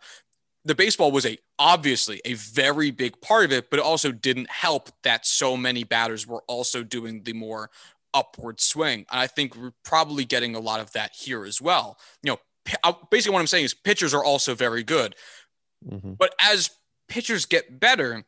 The 0.64 0.74
baseball 0.74 1.10
was 1.10 1.26
a 1.26 1.38
obviously 1.58 2.20
a 2.24 2.34
very 2.34 2.90
big 2.90 3.20
part 3.20 3.44
of 3.44 3.52
it, 3.52 3.70
but 3.70 3.78
it 3.78 3.84
also 3.84 4.12
didn't 4.12 4.50
help 4.50 4.90
that 5.02 5.26
so 5.26 5.56
many 5.56 5.84
batters 5.84 6.26
were 6.26 6.42
also 6.46 6.82
doing 6.82 7.22
the 7.22 7.32
more 7.32 7.70
upward 8.14 8.60
swing. 8.60 9.06
And 9.10 9.20
I 9.20 9.26
think 9.26 9.56
we're 9.56 9.72
probably 9.84 10.24
getting 10.24 10.54
a 10.54 10.60
lot 10.60 10.80
of 10.80 10.92
that 10.92 11.12
here 11.14 11.44
as 11.44 11.60
well. 11.60 11.98
You 12.22 12.32
know, 12.32 12.38
uh, 12.84 12.92
basically 13.10 13.34
what 13.34 13.40
I'm 13.40 13.46
saying 13.46 13.64
is 13.64 13.74
pitchers 13.74 14.14
are 14.14 14.24
also 14.24 14.54
very 14.54 14.82
good. 14.82 15.14
Mm-hmm. 15.88 16.12
But 16.12 16.34
as 16.40 16.70
pitchers 17.08 17.46
get 17.46 17.80
better, 17.80 18.24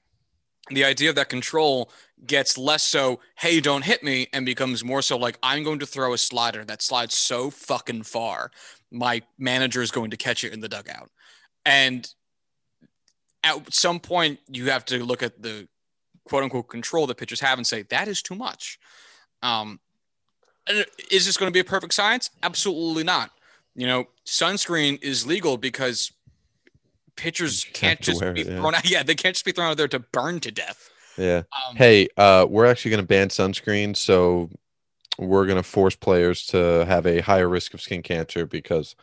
the 0.70 0.84
idea 0.84 1.10
of 1.10 1.16
that 1.16 1.28
control 1.28 1.90
gets 2.26 2.56
less 2.56 2.82
so, 2.82 3.20
hey, 3.36 3.60
don't 3.60 3.84
hit 3.84 4.02
me, 4.02 4.28
and 4.32 4.46
becomes 4.46 4.82
more 4.82 5.02
so 5.02 5.18
like, 5.18 5.38
I'm 5.42 5.62
going 5.62 5.78
to 5.80 5.86
throw 5.86 6.14
a 6.14 6.18
slider 6.18 6.64
that 6.64 6.82
slides 6.82 7.14
so 7.14 7.50
fucking 7.50 8.04
far 8.04 8.50
my 8.94 9.22
manager 9.38 9.82
is 9.82 9.90
going 9.90 10.10
to 10.10 10.16
catch 10.16 10.44
it 10.44 10.52
in 10.52 10.60
the 10.60 10.68
dugout. 10.68 11.10
And 11.66 12.08
at 13.42 13.72
some 13.72 14.00
point, 14.00 14.38
you 14.48 14.70
have 14.70 14.84
to 14.86 15.04
look 15.04 15.22
at 15.22 15.42
the 15.42 15.68
quote 16.24 16.42
unquote 16.42 16.68
control 16.68 17.06
that 17.06 17.16
pitchers 17.16 17.40
have 17.40 17.58
and 17.58 17.66
say, 17.66 17.82
that 17.82 18.08
is 18.08 18.22
too 18.22 18.34
much. 18.34 18.78
Um, 19.42 19.80
is 21.10 21.26
this 21.26 21.36
going 21.36 21.50
to 21.50 21.52
be 21.52 21.60
a 21.60 21.64
perfect 21.64 21.92
science? 21.92 22.30
Absolutely 22.42 23.04
not. 23.04 23.30
You 23.74 23.86
know, 23.86 24.06
sunscreen 24.24 25.02
is 25.02 25.26
legal 25.26 25.56
because 25.56 26.12
pitchers 27.16 27.66
can't 27.72 28.00
just 28.00 28.20
be 28.20 28.40
it, 28.40 28.46
yeah. 28.46 28.60
thrown 28.60 28.74
out. 28.74 28.88
Yeah, 28.90 29.02
they 29.02 29.14
can't 29.14 29.34
just 29.34 29.44
be 29.44 29.52
thrown 29.52 29.70
out 29.70 29.76
there 29.76 29.88
to 29.88 29.98
burn 29.98 30.40
to 30.40 30.50
death. 30.50 30.90
Yeah. 31.18 31.42
Um, 31.68 31.76
Hey, 31.76 32.08
uh, 32.16 32.46
we're 32.48 32.66
actually 32.66 32.92
going 32.92 33.02
to 33.02 33.06
ban 33.06 33.28
sunscreen, 33.28 33.96
so 33.96 34.48
we're 35.18 35.46
going 35.46 35.56
to 35.56 35.62
force 35.62 35.96
players 35.96 36.46
to 36.46 36.84
have 36.86 37.06
a 37.06 37.20
higher 37.20 37.48
risk 37.48 37.74
of 37.74 37.80
skin 37.80 38.02
cancer 38.02 38.46
because 38.46 38.96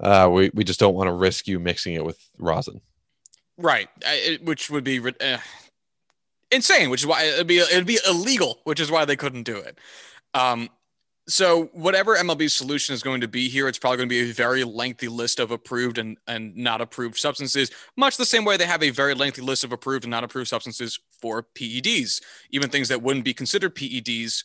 uh, 0.00 0.28
we 0.32 0.50
we 0.54 0.64
just 0.64 0.80
don't 0.80 0.94
want 0.94 1.08
to 1.08 1.12
risk 1.12 1.46
you 1.46 1.58
mixing 1.58 1.94
it 1.94 2.04
with 2.04 2.18
rosin. 2.38 2.80
Right, 3.56 3.88
I- 4.04 4.38
which 4.42 4.70
would 4.70 4.84
be 4.84 5.00
uh, 5.00 5.38
insane. 6.50 6.90
Which 6.90 7.02
is 7.02 7.06
why 7.06 7.24
it'd 7.24 7.46
be 7.46 7.58
it'd 7.58 7.86
be 7.86 7.98
illegal. 8.08 8.60
Which 8.64 8.80
is 8.80 8.90
why 8.90 9.04
they 9.04 9.16
couldn't 9.16 9.44
do 9.44 9.56
it. 9.56 9.78
Um, 10.34 10.68
so 11.28 11.66
whatever 11.72 12.16
MLB's 12.16 12.52
solution 12.54 12.94
is 12.94 13.02
going 13.02 13.20
to 13.20 13.28
be 13.28 13.48
here, 13.48 13.68
it's 13.68 13.78
probably 13.78 13.98
going 13.98 14.08
to 14.08 14.12
be 14.12 14.30
a 14.30 14.34
very 14.34 14.64
lengthy 14.64 15.06
list 15.06 15.38
of 15.38 15.50
approved 15.50 15.98
and 15.98 16.18
and 16.26 16.56
not 16.56 16.80
approved 16.80 17.16
substances. 17.16 17.70
Much 17.96 18.16
the 18.16 18.26
same 18.26 18.44
way 18.44 18.56
they 18.56 18.66
have 18.66 18.82
a 18.82 18.90
very 18.90 19.14
lengthy 19.14 19.42
list 19.42 19.62
of 19.62 19.72
approved 19.72 20.04
and 20.04 20.10
not 20.10 20.24
approved 20.24 20.48
substances 20.48 20.98
for 21.20 21.46
PEDs. 21.56 22.20
Even 22.50 22.70
things 22.70 22.88
that 22.88 23.02
wouldn't 23.02 23.24
be 23.24 23.34
considered 23.34 23.76
PEDs 23.76 24.42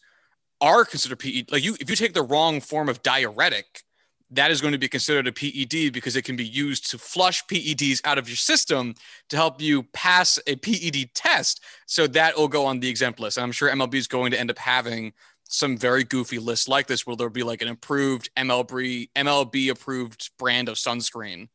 are 0.61 0.85
considered 0.85 1.19
PED. 1.19 1.51
Like 1.51 1.63
you, 1.63 1.75
if 1.79 1.89
you 1.89 1.95
take 1.95 2.13
the 2.13 2.23
wrong 2.23 2.61
form 2.61 2.89
of 2.89 3.03
diuretic, 3.03 3.83
that 4.31 4.51
is 4.51 4.59
going 4.59 4.73
to 4.73 4.77
be 4.77 4.89
considered 4.89 5.27
a 5.27 5.31
PED 5.31 5.93
because 5.93 6.15
it 6.15 6.23
can 6.23 6.35
be 6.35 6.45
used 6.45 6.89
to 6.91 6.97
flush 6.97 7.45
PEDs 7.45 8.01
out 8.03 8.17
of 8.17 8.27
your 8.27 8.35
system 8.35 8.93
to 9.29 9.37
help 9.37 9.61
you 9.61 9.83
pass 9.93 10.37
a 10.47 10.55
PED 10.57 11.13
test. 11.13 11.63
So 11.85 12.07
that 12.07 12.35
will 12.35 12.49
go 12.49 12.65
on 12.65 12.79
the 12.81 12.89
exempt 12.89 13.19
list. 13.19 13.37
And 13.37 13.43
I'm 13.43 13.51
sure 13.53 13.69
MLB 13.69 13.95
is 13.95 14.07
going 14.07 14.31
to 14.31 14.39
end 14.39 14.51
up 14.51 14.57
having 14.57 15.13
some 15.49 15.77
very 15.77 16.03
goofy 16.03 16.39
lists 16.39 16.67
like 16.67 16.87
this 16.87 17.07
where 17.07 17.15
there'll 17.15 17.31
be 17.31 17.43
like 17.43 17.61
an 17.61 17.69
approved 17.69 18.29
MLB 18.35 19.09
MLB 19.15 19.69
approved 19.71 20.29
brand 20.37 20.67
of 20.67 20.75
sunscreen 20.75 21.47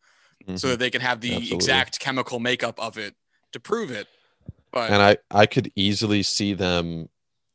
so 0.57 0.67
Mhm. 0.67 0.71
that 0.71 0.79
they 0.79 0.91
can 0.91 1.03
have 1.03 1.21
the 1.21 1.33
Absolutely. 1.35 1.57
exact 1.57 2.01
chemical 2.01 2.41
makeup 2.41 2.81
of 2.81 2.97
it 2.97 3.15
to 3.53 3.61
prove 3.61 3.91
it. 3.91 4.09
But 4.73 4.91
and 4.91 5.03
I 5.03 5.19
I 5.31 5.45
could 5.45 5.71
easily 5.77 6.23
see 6.23 6.55
them 6.55 7.11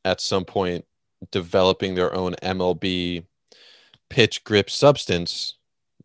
at 0.05 0.21
some 0.21 0.45
point 0.45 0.85
developing 1.31 1.95
their 1.95 2.13
own 2.13 2.35
MLB 2.43 3.25
pitch 4.09 4.43
grip 4.43 4.69
substance 4.69 5.53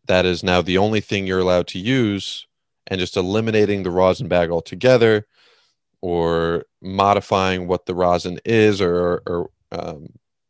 that 0.07 0.25
is 0.25 0.43
now 0.43 0.61
the 0.61 0.77
only 0.77 0.99
thing 0.99 1.25
you're 1.25 1.39
allowed 1.39 1.67
to 1.67 1.79
use 1.79 2.45
and 2.87 2.99
just 2.99 3.15
eliminating 3.15 3.83
the 3.83 3.91
rosin 3.91 4.27
bag 4.27 4.49
altogether 4.49 5.25
or 6.01 6.65
modifying 6.81 7.67
what 7.67 7.85
the 7.85 7.95
rosin 7.95 8.39
is 8.43 8.81
or, 8.81 9.21
or 9.25 9.49
um, 9.71 10.07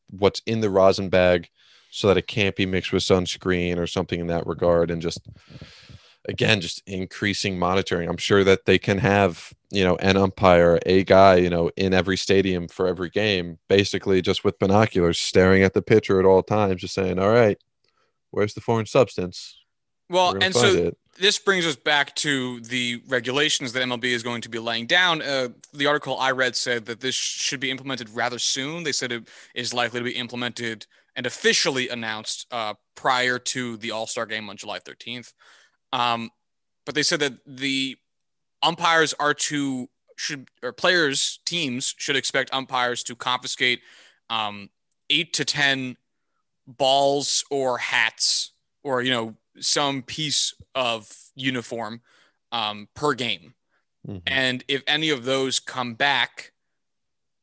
what's 0.09 0.41
in 0.47 0.61
the 0.61 0.69
rosin 0.69 1.09
bag 1.09 1.49
so 1.91 2.07
that 2.07 2.17
it 2.17 2.25
can't 2.27 2.55
be 2.55 2.65
mixed 2.65 2.91
with 2.91 3.03
sunscreen 3.03 3.77
or 3.77 3.85
something 3.85 4.19
in 4.19 4.27
that 4.27 4.47
regard 4.47 4.89
and 4.89 5.01
just 5.01 5.21
again 6.27 6.61
just 6.61 6.81
increasing 6.87 7.59
monitoring 7.59 8.07
i'm 8.07 8.17
sure 8.17 8.43
that 8.43 8.65
they 8.65 8.77
can 8.77 8.97
have 8.97 9.53
you 9.71 9.83
know 9.83 9.95
an 9.97 10.17
umpire 10.17 10.79
a 10.85 11.03
guy 11.03 11.35
you 11.35 11.49
know 11.49 11.69
in 11.75 11.93
every 11.93 12.17
stadium 12.17 12.67
for 12.67 12.87
every 12.87 13.09
game 13.09 13.59
basically 13.67 14.21
just 14.21 14.43
with 14.43 14.59
binoculars 14.59 15.19
staring 15.19 15.63
at 15.63 15.73
the 15.73 15.81
pitcher 15.81 16.19
at 16.19 16.25
all 16.25 16.43
times 16.43 16.81
just 16.81 16.93
saying 16.93 17.19
all 17.19 17.31
right 17.31 17.57
where's 18.31 18.53
the 18.53 18.61
foreign 18.61 18.85
substance 18.85 19.57
well, 20.09 20.35
and 20.39 20.53
so 20.53 20.67
it. 20.67 20.97
this 21.17 21.39
brings 21.39 21.65
us 21.65 21.75
back 21.75 22.15
to 22.17 22.59
the 22.61 23.01
regulations 23.07 23.73
that 23.73 23.83
MLB 23.83 24.05
is 24.05 24.23
going 24.23 24.41
to 24.41 24.49
be 24.49 24.59
laying 24.59 24.85
down. 24.85 25.21
Uh, 25.21 25.49
the 25.73 25.87
article 25.87 26.19
I 26.19 26.31
read 26.31 26.55
said 26.55 26.85
that 26.85 26.99
this 26.99 27.15
should 27.15 27.59
be 27.59 27.71
implemented 27.71 28.09
rather 28.11 28.39
soon. 28.39 28.83
They 28.83 28.91
said 28.91 29.11
it 29.11 29.27
is 29.55 29.73
likely 29.73 29.99
to 29.99 30.03
be 30.03 30.11
implemented 30.11 30.85
and 31.15 31.25
officially 31.25 31.89
announced 31.89 32.47
uh, 32.51 32.73
prior 32.95 33.39
to 33.39 33.77
the 33.77 33.91
All 33.91 34.07
Star 34.07 34.25
game 34.25 34.49
on 34.49 34.57
July 34.57 34.79
13th. 34.79 35.33
Um, 35.93 36.31
but 36.85 36.95
they 36.95 37.03
said 37.03 37.21
that 37.21 37.33
the 37.45 37.95
umpires 38.61 39.13
are 39.19 39.33
to 39.33 39.87
should 40.17 40.49
or 40.61 40.73
players 40.73 41.39
teams 41.45 41.95
should 41.97 42.15
expect 42.15 42.53
umpires 42.53 43.03
to 43.03 43.15
confiscate 43.15 43.81
um, 44.29 44.69
eight 45.09 45.33
to 45.33 45.45
ten 45.45 45.95
balls 46.67 47.43
or 47.49 47.77
hats 47.77 48.51
or 48.83 49.01
you 49.01 49.11
know 49.11 49.35
some 49.59 50.01
piece 50.01 50.53
of 50.75 51.09
uniform 51.35 52.01
um, 52.51 52.87
per 52.95 53.13
game. 53.13 53.53
Mhm. 54.07 54.21
And 54.27 54.63
if 54.67 54.83
any 54.87 55.09
of 55.09 55.25
those 55.25 55.59
come 55.59 55.93
back 55.93 56.51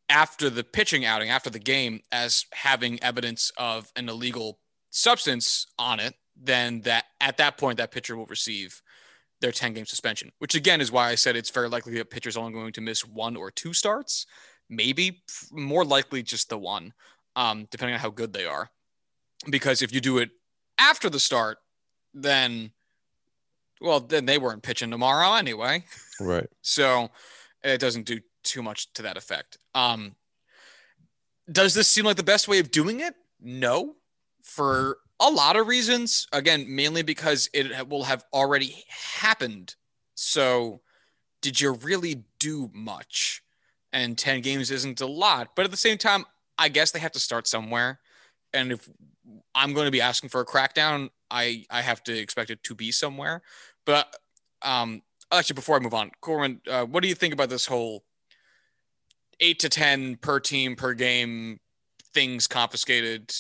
after 0.08 0.50
the 0.50 0.64
pitching 0.64 1.04
outing, 1.04 1.30
after 1.30 1.50
the 1.50 1.60
game, 1.60 2.02
as 2.10 2.46
having 2.52 3.00
evidence 3.02 3.52
of 3.56 3.92
an 3.94 4.08
illegal 4.08 4.58
substance 4.90 5.66
on 5.78 6.00
it, 6.00 6.14
then 6.40 6.80
that 6.82 7.04
at 7.20 7.36
that 7.36 7.58
point 7.58 7.78
that 7.78 7.92
pitcher 7.92 8.16
will 8.16 8.26
receive 8.26 8.82
their 9.40 9.52
10 9.52 9.74
game 9.74 9.86
suspension, 9.86 10.32
which 10.38 10.54
again 10.54 10.80
is 10.80 10.90
why 10.90 11.10
I 11.10 11.14
said 11.14 11.36
it's 11.36 11.50
very 11.50 11.68
likely 11.68 11.94
that 11.94 12.10
pitcher's 12.10 12.36
only 12.36 12.52
going 12.52 12.72
to 12.72 12.80
miss 12.80 13.06
one 13.06 13.36
or 13.36 13.50
two 13.50 13.72
starts, 13.72 14.26
maybe 14.68 15.22
more 15.52 15.84
likely 15.84 16.22
just 16.22 16.48
the 16.48 16.58
one, 16.58 16.92
um, 17.36 17.66
depending 17.70 17.94
on 17.94 18.00
how 18.00 18.10
good 18.10 18.32
they 18.32 18.46
are. 18.46 18.70
Because 19.48 19.82
if 19.82 19.94
you 19.94 20.00
do 20.00 20.18
it 20.18 20.30
after 20.78 21.08
the 21.08 21.20
start, 21.20 21.58
then 22.12 22.72
well, 23.80 24.00
then 24.00 24.26
they 24.26 24.36
weren't 24.36 24.62
pitching 24.62 24.90
tomorrow 24.90 25.34
anyway. 25.34 25.84
right 26.20 26.46
So 26.60 27.10
it 27.62 27.80
doesn't 27.80 28.06
do 28.06 28.20
too 28.42 28.62
much 28.62 28.92
to 28.94 29.02
that 29.02 29.16
effect. 29.16 29.58
Um, 29.74 30.16
does 31.50 31.74
this 31.74 31.88
seem 31.88 32.04
like 32.04 32.16
the 32.16 32.22
best 32.22 32.46
way 32.46 32.58
of 32.58 32.70
doing 32.70 33.00
it? 33.00 33.14
No, 33.40 33.96
for 34.42 34.98
a 35.20 35.30
lot 35.30 35.56
of 35.56 35.66
reasons. 35.66 36.26
Again, 36.32 36.66
mainly 36.68 37.02
because 37.02 37.48
it 37.52 37.88
will 37.88 38.04
have 38.04 38.24
already 38.32 38.84
happened. 38.88 39.74
So, 40.14 40.80
did 41.42 41.60
you 41.60 41.72
really 41.72 42.24
do 42.38 42.70
much? 42.72 43.42
And 43.92 44.16
10 44.16 44.40
games 44.40 44.70
isn't 44.70 45.00
a 45.00 45.06
lot. 45.06 45.56
But 45.56 45.64
at 45.64 45.70
the 45.70 45.76
same 45.76 45.98
time, 45.98 46.24
I 46.58 46.68
guess 46.68 46.90
they 46.90 47.00
have 47.00 47.12
to 47.12 47.20
start 47.20 47.46
somewhere. 47.46 48.00
And 48.52 48.72
if 48.72 48.88
I'm 49.54 49.72
going 49.72 49.86
to 49.86 49.90
be 49.90 50.00
asking 50.00 50.30
for 50.30 50.40
a 50.40 50.46
crackdown, 50.46 51.10
I, 51.30 51.64
I 51.70 51.80
have 51.82 52.02
to 52.04 52.16
expect 52.16 52.50
it 52.50 52.62
to 52.64 52.74
be 52.74 52.92
somewhere. 52.92 53.42
But 53.86 54.14
um, 54.62 55.02
actually, 55.32 55.54
before 55.54 55.76
I 55.76 55.80
move 55.80 55.94
on, 55.94 56.10
Corbin, 56.20 56.60
uh, 56.68 56.84
what 56.84 57.02
do 57.02 57.08
you 57.08 57.14
think 57.14 57.34
about 57.34 57.48
this 57.48 57.66
whole 57.66 58.04
eight 59.40 59.58
to 59.60 59.68
ten 59.68 60.16
per 60.16 60.38
team 60.40 60.76
per 60.76 60.92
game 60.94 61.60
things 62.12 62.46
confiscated, 62.46 63.32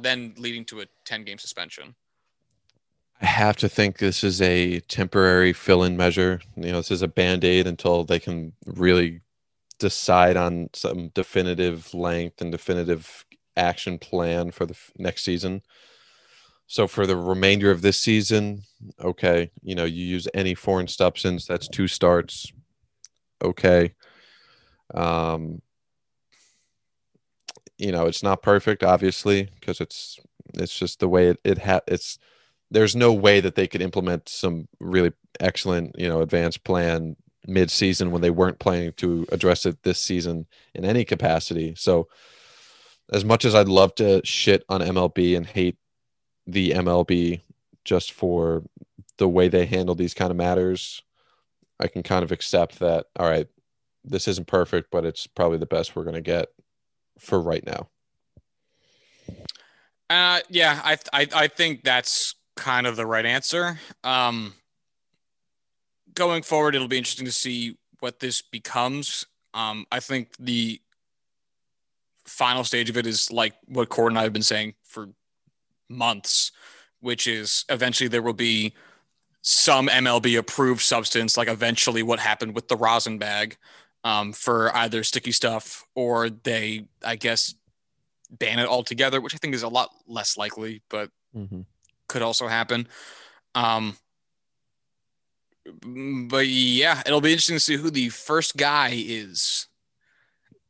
then 0.00 0.34
leading 0.36 0.64
to 0.66 0.80
a 0.80 0.86
ten 1.04 1.24
game 1.24 1.38
suspension? 1.38 1.94
I 3.20 3.26
have 3.26 3.56
to 3.56 3.68
think 3.68 3.98
this 3.98 4.22
is 4.22 4.40
a 4.40 4.80
temporary 4.80 5.52
fill-in 5.52 5.96
measure. 5.96 6.40
You 6.56 6.70
know, 6.70 6.76
this 6.78 6.92
is 6.92 7.02
a 7.02 7.08
band-aid 7.08 7.66
until 7.66 8.04
they 8.04 8.20
can 8.20 8.52
really 8.64 9.22
decide 9.80 10.36
on 10.36 10.70
some 10.72 11.08
definitive 11.14 11.92
length 11.94 12.40
and 12.40 12.52
definitive 12.52 13.24
action 13.56 13.98
plan 13.98 14.52
for 14.52 14.66
the 14.66 14.74
f- 14.74 14.92
next 14.98 15.24
season. 15.24 15.62
So 16.68 16.86
for 16.86 17.06
the 17.06 17.16
remainder 17.16 17.70
of 17.70 17.82
this 17.82 18.00
season, 18.00 18.62
okay, 19.02 19.50
you 19.62 19.74
know, 19.74 19.84
you 19.84 20.04
use 20.04 20.28
any 20.34 20.54
foreign 20.54 20.86
substance, 20.86 21.46
that's 21.46 21.66
two 21.66 21.88
starts. 21.88 22.52
Okay. 23.42 23.94
Um 24.94 25.62
you 27.78 27.92
know, 27.92 28.06
it's 28.06 28.22
not 28.22 28.42
perfect 28.42 28.82
obviously 28.82 29.50
because 29.60 29.80
it's 29.80 30.18
it's 30.54 30.78
just 30.78 31.00
the 31.00 31.08
way 31.08 31.28
it, 31.28 31.40
it 31.44 31.58
ha 31.58 31.80
it's 31.86 32.18
there's 32.70 32.94
no 32.94 33.12
way 33.12 33.40
that 33.40 33.54
they 33.54 33.66
could 33.66 33.80
implement 33.80 34.28
some 34.28 34.68
really 34.78 35.12
excellent, 35.40 35.94
you 35.98 36.08
know, 36.08 36.20
advanced 36.20 36.64
plan 36.64 37.16
mid-season 37.46 38.10
when 38.10 38.20
they 38.20 38.30
weren't 38.30 38.58
planning 38.58 38.92
to 38.92 39.26
address 39.32 39.64
it 39.64 39.82
this 39.82 39.98
season 39.98 40.46
in 40.74 40.84
any 40.84 41.04
capacity. 41.04 41.74
So, 41.76 42.08
as 43.10 43.24
much 43.24 43.46
as 43.46 43.54
I'd 43.54 43.68
love 43.68 43.94
to 43.96 44.20
shit 44.22 44.64
on 44.68 44.82
MLB 44.82 45.34
and 45.34 45.46
hate 45.46 45.78
the 46.46 46.72
MLB 46.72 47.40
just 47.84 48.12
for 48.12 48.64
the 49.16 49.28
way 49.28 49.48
they 49.48 49.64
handle 49.64 49.94
these 49.94 50.12
kind 50.12 50.30
of 50.30 50.36
matters, 50.36 51.02
I 51.80 51.88
can 51.88 52.02
kind 52.02 52.22
of 52.22 52.32
accept 52.32 52.80
that. 52.80 53.06
All 53.16 53.28
right, 53.28 53.48
this 54.04 54.28
isn't 54.28 54.46
perfect, 54.46 54.90
but 54.90 55.06
it's 55.06 55.26
probably 55.26 55.56
the 55.56 55.64
best 55.64 55.96
we're 55.96 56.04
going 56.04 56.14
to 56.14 56.20
get 56.20 56.48
for 57.18 57.40
right 57.40 57.64
now. 57.64 57.88
Uh, 60.10 60.40
yeah, 60.48 60.80
I, 60.82 60.96
I 61.12 61.28
I 61.34 61.48
think 61.48 61.84
that's 61.84 62.34
kind 62.56 62.86
of 62.86 62.96
the 62.96 63.06
right 63.06 63.26
answer. 63.26 63.78
Um, 64.04 64.54
going 66.14 66.42
forward, 66.42 66.74
it'll 66.74 66.88
be 66.88 66.98
interesting 66.98 67.26
to 67.26 67.32
see 67.32 67.76
what 68.00 68.20
this 68.20 68.40
becomes. 68.40 69.26
Um, 69.54 69.86
I 69.92 70.00
think 70.00 70.30
the 70.38 70.80
final 72.26 72.64
stage 72.64 72.90
of 72.90 72.96
it 72.96 73.06
is 73.06 73.30
like 73.30 73.54
what 73.66 73.88
Cord 73.88 74.12
and 74.12 74.18
I 74.18 74.22
have 74.22 74.32
been 74.32 74.42
saying 74.42 74.74
for 74.82 75.08
months, 75.88 76.52
which 77.00 77.26
is 77.26 77.64
eventually 77.68 78.08
there 78.08 78.22
will 78.22 78.32
be 78.32 78.74
some 79.42 79.88
MLB 79.88 80.38
approved 80.38 80.82
substance, 80.82 81.36
like 81.36 81.48
eventually 81.48 82.02
what 82.02 82.18
happened 82.18 82.54
with 82.54 82.68
the 82.68 82.76
rosin 82.76 83.18
bag 83.18 83.56
um, 84.04 84.32
for 84.32 84.74
either 84.76 85.02
sticky 85.04 85.32
stuff 85.32 85.84
or 85.94 86.30
they, 86.30 86.86
I 87.04 87.16
guess, 87.16 87.54
ban 88.30 88.58
it 88.58 88.66
altogether, 88.66 89.20
which 89.20 89.34
I 89.34 89.38
think 89.38 89.54
is 89.54 89.62
a 89.62 89.68
lot 89.68 89.90
less 90.06 90.36
likely, 90.36 90.82
but 90.88 91.10
Mm-hmm. 91.36 91.60
could 92.08 92.22
also 92.22 92.48
happen. 92.48 92.88
Um, 93.54 93.96
But 95.82 96.48
yeah, 96.48 97.02
it'll 97.04 97.20
be 97.20 97.32
interesting 97.32 97.56
to 97.56 97.60
see 97.60 97.76
who 97.76 97.90
the 97.90 98.08
first 98.08 98.56
guy 98.56 98.92
is 98.94 99.66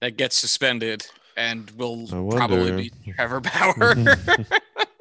that 0.01 0.16
gets 0.16 0.37
suspended 0.37 1.07
and 1.37 1.70
will 1.72 2.09
probably 2.37 2.72
be 2.72 2.93
Trevor 3.14 3.41
Bauer. 3.41 3.95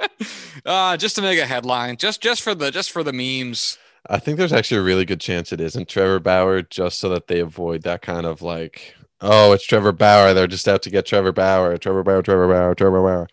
uh, 0.66 0.98
just 0.98 1.16
to 1.16 1.22
make 1.22 1.40
a 1.40 1.46
headline, 1.46 1.98
just 1.98 2.22
just 2.22 2.42
for 2.42 2.54
the 2.54 2.70
just 2.72 2.92
for 2.92 3.04
the 3.04 3.14
memes. 3.14 3.78
I 4.10 4.20
think 4.20 4.38
there's 4.38 4.54
actually 4.54 4.78
a 4.78 4.84
really 4.84 5.06
good 5.06 5.20
chance 5.20 5.52
it 5.52 5.62
isn't 5.62 5.88
Trevor 5.90 6.20
Bauer, 6.20 6.62
just 6.62 7.00
so 7.00 7.10
that 7.10 7.28
they 7.28 7.40
avoid 7.40 7.84
that 7.84 8.02
kind 8.02 8.26
of 8.26 8.42
like, 8.42 8.96
oh, 9.22 9.52
it's 9.52 9.66
Trevor 9.66 9.92
Bauer. 9.92 10.34
They're 10.34 10.48
just 10.48 10.68
out 10.68 10.82
to 10.84 10.90
get 10.90 11.06
Trevor 11.06 11.32
Bauer, 11.32 11.78
Trevor 11.78 12.04
Bauer, 12.04 12.22
Trevor 12.22 12.48
Bauer, 12.48 12.74
Trevor 12.76 13.02
Bauer. 13.02 13.28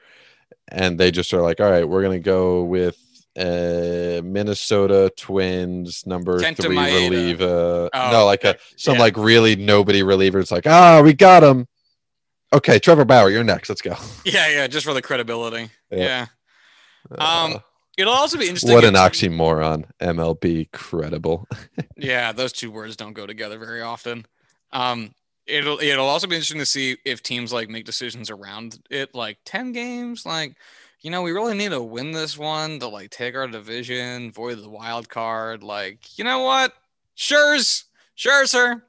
And 0.68 0.98
they 0.98 1.10
just 1.10 1.32
are 1.34 1.42
like, 1.42 1.60
all 1.60 1.70
right, 1.70 1.88
we're 1.88 2.02
going 2.02 2.20
to 2.20 2.24
go 2.24 2.64
with 2.64 2.96
uh, 3.38 4.20
Minnesota 4.24 5.12
Twins 5.16 6.06
number 6.06 6.38
Kenta 6.40 6.62
three 6.62 6.76
Maeda. 6.76 7.10
reliever. 7.10 7.90
Oh, 7.92 8.10
no, 8.10 8.24
like 8.26 8.44
a 8.44 8.56
some 8.76 8.94
Yeah. 8.94 9.00
like 9.00 9.16
really 9.16 9.56
nobody 9.56 10.02
reliever. 10.02 10.38
It's 10.40 10.50
like, 10.50 10.66
ah, 10.66 11.00
we 11.02 11.12
got 11.12 11.42
him. 11.44 11.66
Okay, 12.52 12.78
Trevor 12.78 13.04
Bauer, 13.04 13.30
you're 13.30 13.44
next. 13.44 13.68
Let's 13.68 13.80
go. 13.82 13.96
Yeah, 14.24 14.48
yeah, 14.48 14.66
just 14.68 14.86
for 14.86 14.94
the 14.94 15.02
credibility. 15.02 15.70
Yeah. 15.90 16.26
Yeah. 17.10 17.16
Um, 17.18 17.52
Uh, 17.54 17.58
It'll 17.96 18.12
also 18.12 18.38
be 18.38 18.46
interesting. 18.46 18.72
what 18.72 18.84
an 18.84 18.94
oxymoron. 18.94 19.84
MLB 20.00 20.70
credible. 20.72 21.46
Yeah, 21.96 22.32
those 22.32 22.52
two 22.52 22.72
words 22.72 22.96
don't 22.96 23.12
go 23.12 23.24
together 23.24 23.56
very 23.56 23.80
often. 23.80 24.26
Um, 24.72 25.14
it'll 25.46 25.78
it'll 25.78 26.08
also 26.08 26.26
be 26.26 26.34
interesting 26.34 26.58
to 26.58 26.66
see 26.66 26.96
if 27.04 27.22
teams 27.22 27.52
like 27.52 27.68
make 27.68 27.84
decisions 27.84 28.30
around 28.30 28.78
it, 28.90 29.14
like 29.14 29.38
ten 29.44 29.72
games. 29.72 30.26
Like, 30.26 30.56
you 31.00 31.10
know, 31.10 31.22
we 31.22 31.30
really 31.30 31.56
need 31.56 31.70
to 31.70 31.80
win 31.80 32.10
this 32.10 32.36
one 32.36 32.80
to 32.80 32.88
like 32.88 33.10
take 33.10 33.36
our 33.36 33.46
division, 33.46 34.32
void 34.32 34.58
the 34.58 34.68
wild 34.68 35.08
card. 35.08 35.62
Like, 35.62 36.18
you 36.18 36.24
know 36.24 36.40
what? 36.40 36.72
Sure's, 37.14 37.84
sure, 38.16 38.44
sir. 38.44 38.82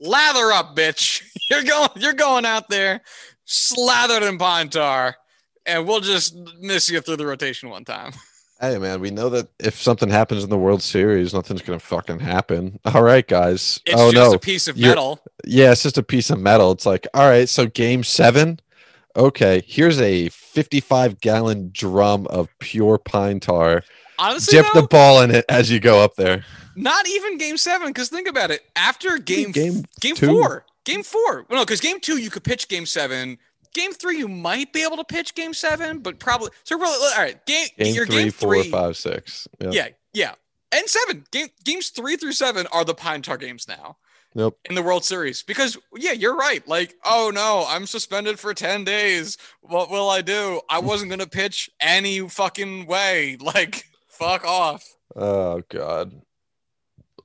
Lather 0.00 0.52
up, 0.52 0.76
bitch. 0.76 1.22
You're 1.50 1.64
going 1.64 1.90
you're 1.96 2.12
going 2.14 2.46
out 2.46 2.68
there 2.70 3.02
slathered 3.44 4.22
in 4.22 4.38
pine 4.38 4.70
tar, 4.70 5.16
and 5.66 5.86
we'll 5.86 6.00
just 6.00 6.34
miss 6.60 6.88
you 6.88 7.00
through 7.00 7.16
the 7.16 7.26
rotation 7.26 7.68
one 7.68 7.84
time. 7.84 8.12
Hey 8.62 8.78
man, 8.78 9.00
we 9.00 9.10
know 9.10 9.28
that 9.30 9.48
if 9.58 9.74
something 9.82 10.08
happens 10.08 10.44
in 10.44 10.50
the 10.50 10.56
World 10.56 10.82
Series, 10.82 11.34
nothing's 11.34 11.62
gonna 11.62 11.80
fucking 11.80 12.20
happen. 12.20 12.78
All 12.94 13.02
right, 13.02 13.26
guys. 13.26 13.80
It's 13.84 14.00
oh 14.00 14.12
just 14.12 14.30
no, 14.30 14.36
a 14.36 14.38
piece 14.38 14.68
of 14.68 14.76
you're- 14.76 14.90
metal. 14.90 15.18
yeah, 15.44 15.72
it's 15.72 15.82
just 15.82 15.98
a 15.98 16.02
piece 16.04 16.30
of 16.30 16.38
metal. 16.38 16.70
It's 16.70 16.86
like, 16.86 17.08
all 17.12 17.28
right, 17.28 17.48
so 17.48 17.66
game 17.66 18.04
seven. 18.04 18.60
Okay, 19.16 19.62
here's 19.66 20.00
a 20.00 20.28
55 20.28 21.20
gallon 21.20 21.70
drum 21.74 22.26
of 22.28 22.48
pure 22.60 22.98
pine 22.98 23.40
tar. 23.40 23.82
Honestly, 24.18 24.56
Dip 24.58 24.66
though, 24.72 24.82
the 24.82 24.86
ball 24.86 25.22
in 25.22 25.32
it 25.32 25.44
as 25.48 25.68
you 25.68 25.80
go 25.80 26.00
up 26.02 26.14
there. 26.14 26.44
Not 26.76 27.08
even 27.08 27.38
game 27.38 27.56
seven, 27.56 27.88
because 27.88 28.10
think 28.10 28.28
about 28.28 28.52
it. 28.52 28.62
After 28.76 29.18
game 29.18 29.50
game 29.50 29.84
game 30.00 30.14
two. 30.14 30.28
four, 30.28 30.64
game 30.84 31.02
four. 31.02 31.46
Well, 31.50 31.58
no, 31.58 31.64
because 31.64 31.80
game 31.80 31.98
two 31.98 32.16
you 32.16 32.30
could 32.30 32.44
pitch 32.44 32.68
game 32.68 32.86
seven. 32.86 33.38
Game 33.74 33.92
three 33.92 34.18
you 34.18 34.28
might 34.28 34.72
be 34.72 34.82
able 34.82 34.96
to 34.98 35.04
pitch 35.04 35.34
game 35.34 35.54
seven, 35.54 36.00
but 36.00 36.18
probably 36.18 36.50
so. 36.64 36.78
Really, 36.78 36.92
all 36.92 37.22
right. 37.22 37.44
Game, 37.46 37.68
Game 37.78 37.94
your 37.94 38.06
three, 38.06 38.16
game 38.24 38.30
four, 38.30 38.54
three, 38.62 38.70
five, 38.70 38.96
six. 38.96 39.48
Yeah. 39.60 39.70
yeah, 39.72 39.88
yeah, 40.12 40.34
and 40.72 40.86
seven. 40.88 41.24
Game 41.30 41.48
games 41.64 41.88
three 41.88 42.16
through 42.16 42.32
seven 42.32 42.66
are 42.72 42.84
the 42.84 42.94
Pine 42.94 43.22
Tar 43.22 43.38
games 43.38 43.66
now 43.66 43.96
Nope. 44.34 44.58
in 44.68 44.74
the 44.74 44.82
World 44.82 45.04
Series 45.04 45.42
because 45.42 45.78
yeah, 45.96 46.12
you're 46.12 46.36
right. 46.36 46.66
Like, 46.68 46.94
oh 47.04 47.30
no, 47.34 47.64
I'm 47.66 47.86
suspended 47.86 48.38
for 48.38 48.52
ten 48.54 48.84
days. 48.84 49.38
What 49.62 49.90
will 49.90 50.10
I 50.10 50.20
do? 50.22 50.60
I 50.68 50.78
wasn't 50.80 51.10
gonna 51.10 51.26
pitch 51.26 51.70
any 51.80 52.28
fucking 52.28 52.86
way. 52.86 53.36
Like, 53.42 53.84
fuck 54.08 54.44
off. 54.44 54.84
Oh 55.16 55.62
god. 55.68 56.20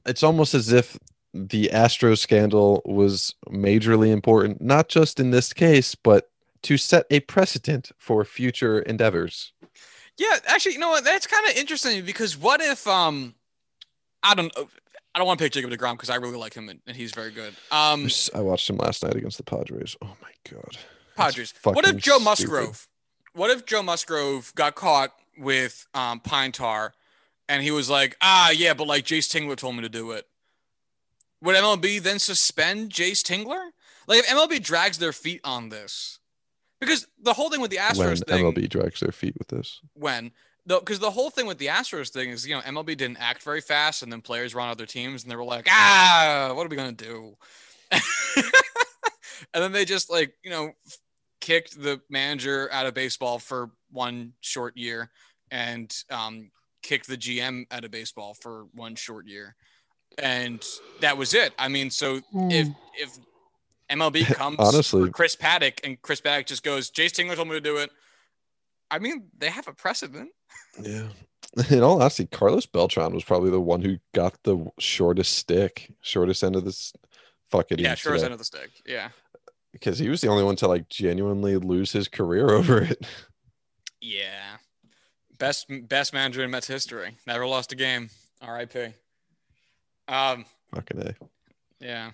It's 0.05 0.23
almost 0.23 0.53
as 0.53 0.71
if 0.71 0.97
the 1.33 1.71
Astro 1.71 2.15
scandal 2.15 2.81
was 2.85 3.35
majorly 3.49 4.09
important, 4.11 4.61
not 4.61 4.87
just 4.87 5.19
in 5.19 5.31
this 5.31 5.51
case, 5.53 5.93
but 5.93 6.29
to 6.63 6.77
set 6.77 7.05
a 7.09 7.19
precedent 7.21 7.91
for 7.97 8.23
future 8.23 8.79
endeavors. 8.79 9.53
Yeah, 10.17 10.37
actually, 10.47 10.73
you 10.73 10.79
know 10.79 10.89
what? 10.89 11.03
That's 11.03 11.27
kind 11.27 11.45
of 11.47 11.55
interesting 11.55 12.03
because 12.03 12.37
what 12.37 12.61
if 12.61 12.87
um, 12.87 13.35
I 14.23 14.33
don't 14.33 14.51
I 14.57 15.19
don't 15.19 15.27
want 15.27 15.39
to 15.39 15.45
pick 15.45 15.53
Jacob 15.53 15.71
Degrom 15.71 15.93
because 15.93 16.09
I 16.09 16.15
really 16.15 16.37
like 16.37 16.53
him 16.53 16.69
and, 16.69 16.79
and 16.87 16.95
he's 16.95 17.11
very 17.11 17.31
good. 17.31 17.53
Um, 17.71 18.07
I 18.33 18.41
watched 18.41 18.69
him 18.69 18.77
last 18.77 19.03
night 19.03 19.15
against 19.15 19.37
the 19.37 19.43
Padres. 19.43 19.95
Oh 20.01 20.15
my 20.21 20.31
god. 20.51 20.77
Padres. 21.15 21.53
What 21.63 21.87
if 21.87 21.97
Joe 21.97 22.13
stupid. 22.13 22.23
Musgrove? 22.23 22.87
What 23.33 23.51
if 23.51 23.65
Joe 23.65 23.83
Musgrove 23.83 24.53
got 24.55 24.75
caught 24.75 25.11
with 25.37 25.87
um 25.93 26.19
pine 26.19 26.51
tar, 26.51 26.93
and 27.47 27.63
he 27.63 27.71
was 27.71 27.89
like, 27.89 28.17
ah, 28.21 28.49
yeah, 28.49 28.73
but 28.73 28.87
like 28.87 29.05
Jayce 29.05 29.27
Tingler 29.27 29.55
told 29.55 29.75
me 29.75 29.81
to 29.81 29.89
do 29.89 30.11
it. 30.11 30.25
Would 31.41 31.55
MLB 31.55 32.01
then 32.01 32.19
suspend 32.19 32.89
Jayce 32.89 33.21
Tingler? 33.21 33.69
Like 34.07 34.19
if 34.19 34.27
MLB 34.27 34.61
drags 34.63 34.97
their 34.97 35.13
feet 35.13 35.41
on 35.43 35.69
this, 35.69 36.19
because 36.79 37.07
the 37.21 37.33
whole 37.33 37.49
thing 37.49 37.61
with 37.61 37.71
the 37.71 37.77
when 37.77 37.91
Astros 37.91 38.25
thing, 38.25 38.45
MLB 38.45 38.69
drags 38.69 38.99
their 38.99 39.11
feet 39.11 39.35
with 39.37 39.47
this. 39.47 39.81
when? 39.93 40.31
Though 40.65 40.79
because 40.79 40.99
the 40.99 41.11
whole 41.11 41.29
thing 41.29 41.45
with 41.47 41.57
the 41.59 41.67
Astros 41.67 42.09
thing 42.09 42.29
is 42.29 42.45
you 42.45 42.55
know 42.55 42.61
MLB 42.61 42.97
didn't 42.97 43.17
act 43.17 43.43
very 43.43 43.61
fast 43.61 44.03
and 44.03 44.11
then 44.11 44.21
players 44.21 44.53
were 44.53 44.61
on 44.61 44.69
other 44.69 44.85
teams 44.85 45.23
and 45.23 45.31
they 45.31 45.35
were 45.35 45.45
like 45.45 45.67
ah 45.69 46.51
what 46.53 46.65
are 46.65 46.69
we 46.69 46.75
gonna 46.75 46.91
do? 46.91 47.37
And 49.53 49.63
then 49.63 49.71
they 49.71 49.85
just 49.85 50.09
like 50.09 50.33
you 50.43 50.49
know 50.49 50.71
kicked 51.41 51.81
the 51.81 52.01
manager 52.09 52.69
out 52.71 52.85
of 52.85 52.93
baseball 52.93 53.39
for 53.39 53.69
one 53.91 54.33
short 54.41 54.75
year 54.75 55.11
and 55.51 55.95
um, 56.09 56.51
kicked 56.81 57.07
the 57.07 57.17
GM 57.17 57.65
out 57.71 57.85
of 57.85 57.91
baseball 57.91 58.33
for 58.33 58.65
one 58.73 58.95
short 58.95 59.27
year. 59.27 59.55
And 60.17 60.63
that 61.01 61.17
was 61.17 61.33
it. 61.33 61.53
I 61.59 61.67
mean 61.67 61.91
so 61.91 62.19
if 62.33 62.67
if 62.95 63.17
MLB 63.91 64.25
comes 64.35 64.57
Honestly. 64.59 65.05
for 65.05 65.11
Chris 65.11 65.35
Paddack 65.35 65.79
and 65.83 66.01
Chris 66.01 66.21
Paddack 66.21 66.45
just 66.47 66.63
goes 66.63 66.91
Jayce 66.91 67.11
Tingler 67.11 67.35
told 67.35 67.47
me 67.47 67.53
to 67.55 67.61
do 67.61 67.77
it 67.77 67.89
I 68.91 68.99
mean 68.99 69.27
they 69.37 69.49
have 69.49 69.67
a 69.67 69.73
precedent 69.73 70.29
Yeah. 70.81 71.07
In 71.69 71.81
all 71.81 71.99
honesty, 72.01 72.25
Carlos 72.27 72.65
Beltran 72.65 73.13
was 73.13 73.23
probably 73.23 73.49
the 73.49 73.59
one 73.61 73.81
who 73.81 73.97
got 74.13 74.37
the 74.43 74.67
shortest 74.79 75.37
stick, 75.37 75.91
shortest 76.01 76.43
end 76.43 76.55
of 76.57 76.65
this 76.65 76.93
fucking 77.49 77.79
Yeah, 77.79 77.95
sure 77.95 78.13
as 78.15 78.21
end 78.23 78.33
of 78.33 78.37
the 78.39 78.45
stick. 78.45 78.69
Yeah. 78.85 79.09
because 79.71 79.97
he 79.97 80.09
was 80.09 80.19
the 80.21 80.27
only 80.27 80.43
one 80.43 80.57
to 80.57 80.67
like 80.67 80.89
genuinely 80.89 81.55
lose 81.55 81.91
his 81.93 82.07
career 82.09 82.49
over 82.53 82.81
it. 82.81 83.05
Yeah. 84.01 84.57
Best 85.39 85.67
best 85.87 86.13
manager 86.13 86.43
in 86.43 86.51
Mets 86.51 86.67
history. 86.67 87.15
Never 87.25 87.47
lost 87.47 87.71
a 87.71 87.75
game. 87.75 88.09
R.I.P. 88.41 88.87
Um, 90.07 90.45
Fucking 90.75 91.01
a. 91.01 91.15
yeah. 91.79 92.11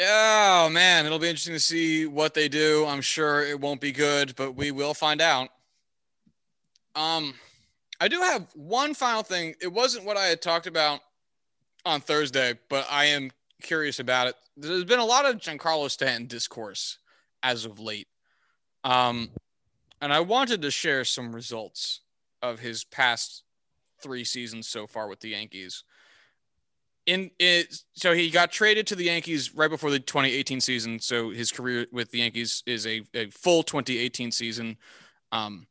Oh 0.00 0.68
man, 0.70 1.06
it'll 1.06 1.18
be 1.18 1.28
interesting 1.28 1.54
to 1.54 1.60
see 1.60 2.06
what 2.06 2.34
they 2.34 2.48
do. 2.48 2.86
I'm 2.86 3.00
sure 3.00 3.42
it 3.42 3.60
won't 3.60 3.80
be 3.80 3.92
good, 3.92 4.34
but 4.36 4.52
we 4.52 4.70
will 4.70 4.94
find 4.94 5.20
out. 5.20 5.48
Um, 6.94 7.34
I 8.00 8.08
do 8.08 8.20
have 8.20 8.46
one 8.54 8.94
final 8.94 9.22
thing. 9.22 9.54
It 9.60 9.72
wasn't 9.72 10.04
what 10.04 10.16
I 10.16 10.26
had 10.26 10.42
talked 10.42 10.66
about 10.66 11.00
on 11.84 12.00
Thursday, 12.00 12.58
but 12.68 12.86
I 12.90 13.06
am 13.06 13.30
curious 13.62 13.98
about 13.98 14.28
it. 14.28 14.34
There's 14.56 14.84
been 14.84 14.98
a 14.98 15.04
lot 15.04 15.24
of 15.24 15.36
Giancarlo 15.36 15.90
Stanton 15.90 16.26
discourse 16.26 16.98
as 17.42 17.64
of 17.64 17.78
late. 17.78 18.08
Um, 18.84 19.30
and 20.00 20.12
I 20.12 20.20
wanted 20.20 20.62
to 20.62 20.70
share 20.70 21.04
some 21.04 21.34
results 21.34 22.00
of 22.42 22.58
his 22.58 22.84
past 22.84 23.44
three 24.00 24.24
seasons 24.24 24.68
so 24.68 24.86
far 24.86 25.06
with 25.08 25.20
the 25.20 25.30
Yankees. 25.30 25.84
In 27.04 27.30
it, 27.38 27.74
so 27.94 28.14
he 28.14 28.30
got 28.30 28.52
traded 28.52 28.86
to 28.88 28.96
the 28.96 29.04
Yankees 29.04 29.54
right 29.54 29.70
before 29.70 29.90
the 29.90 29.98
2018 29.98 30.60
season. 30.60 31.00
So 31.00 31.30
his 31.30 31.50
career 31.50 31.86
with 31.90 32.12
the 32.12 32.18
Yankees 32.18 32.62
is 32.64 32.86
a, 32.86 33.02
a 33.14 33.28
full 33.30 33.64
2018 33.64 34.30
season. 34.30 34.76
Um, 35.32 35.66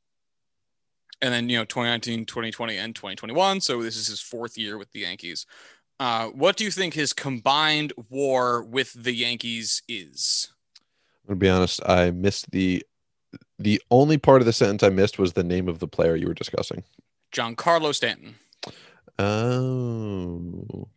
and 1.21 1.33
then, 1.33 1.49
you 1.49 1.57
know, 1.57 1.65
2019, 1.65 2.25
2020, 2.25 2.77
and 2.77 2.95
2021. 2.95 3.61
So 3.61 3.81
this 3.81 3.95
is 3.95 4.07
his 4.07 4.19
fourth 4.19 4.57
year 4.57 4.77
with 4.77 4.91
the 4.91 5.01
Yankees. 5.01 5.45
Uh, 5.99 6.27
what 6.29 6.57
do 6.57 6.63
you 6.63 6.71
think 6.71 6.95
his 6.95 7.13
combined 7.13 7.93
war 8.09 8.63
with 8.63 8.91
the 8.91 9.13
Yankees 9.13 9.83
is? 9.87 10.51
I'm 11.23 11.35
gonna 11.35 11.39
be 11.39 11.49
honest, 11.49 11.79
I 11.85 12.09
missed 12.09 12.49
the 12.51 12.83
the 13.59 13.79
only 13.91 14.17
part 14.17 14.41
of 14.41 14.47
the 14.47 14.53
sentence 14.53 14.81
I 14.81 14.89
missed 14.89 15.19
was 15.19 15.33
the 15.33 15.43
name 15.43 15.69
of 15.69 15.77
the 15.77 15.87
player 15.87 16.15
you 16.15 16.27
were 16.27 16.33
discussing. 16.33 16.83
Giancarlo 17.31 17.93
Stanton. 17.93 18.35
Oh. 19.19 20.87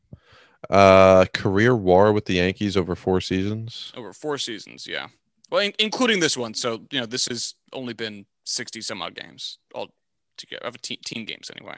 Uh 0.71 1.27
career 1.35 1.75
war 1.77 2.13
with 2.13 2.25
the 2.27 2.35
Yankees 2.35 2.77
over 2.77 2.95
four 2.95 3.21
seasons. 3.21 3.93
over 3.97 4.13
four 4.13 4.39
seasons. 4.39 4.87
Yeah. 4.87 5.09
Well, 5.51 5.61
in- 5.63 5.75
including 5.79 6.21
this 6.21 6.37
one. 6.37 6.55
So, 6.55 6.87
you 6.91 7.01
know, 7.01 7.07
this 7.07 7.27
has 7.27 7.55
only 7.73 7.93
been 7.93 8.27
60 8.45 8.81
some 8.81 9.03
odd 9.03 9.15
games 9.15 9.59
all 9.75 9.95
together 10.37 10.65
of 10.67 10.81
te- 10.81 10.97
team 10.97 11.25
games 11.25 11.51
anyway. 11.55 11.77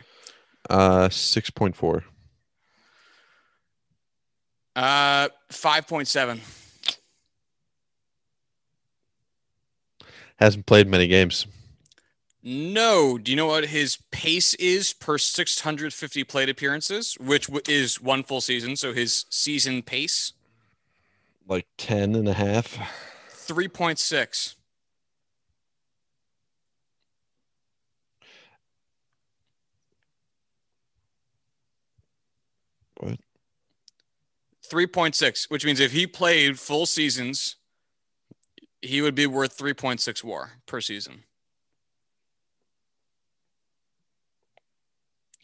Uh 0.71 1.09
6.4. 1.09 2.03
Uh, 4.75 5.29
5.7. 5.51 6.39
Hasn't 10.37 10.67
played 10.67 10.87
many 10.87 11.07
games. 11.07 11.47
No. 12.49 13.19
Do 13.19 13.33
you 13.33 13.37
know 13.37 13.47
what 13.47 13.67
his 13.67 13.99
pace 14.13 14.55
is 14.55 14.93
per 14.93 15.19
650 15.19 16.23
plate 16.23 16.49
appearances, 16.49 17.17
which 17.19 17.49
is 17.69 18.01
one 18.01 18.23
full 18.23 18.41
season? 18.41 18.77
So 18.77 18.93
his 18.93 19.27
season 19.29 19.83
pace? 19.83 20.33
Like 21.49 21.67
10 21.77 22.15
and 22.15 22.29
a 22.29 22.35
half. 22.35 22.79
3.6. 23.33 24.55
What? 32.99 33.19
3.6, 34.71 35.51
which 35.51 35.65
means 35.65 35.81
if 35.81 35.91
he 35.91 36.07
played 36.07 36.61
full 36.61 36.87
seasons, 36.87 37.57
he 38.81 39.03
would 39.03 39.17
be 39.17 39.27
worth 39.27 39.59
3.6 39.59 40.23
war 40.23 40.53
per 40.67 40.81
season. 40.81 41.25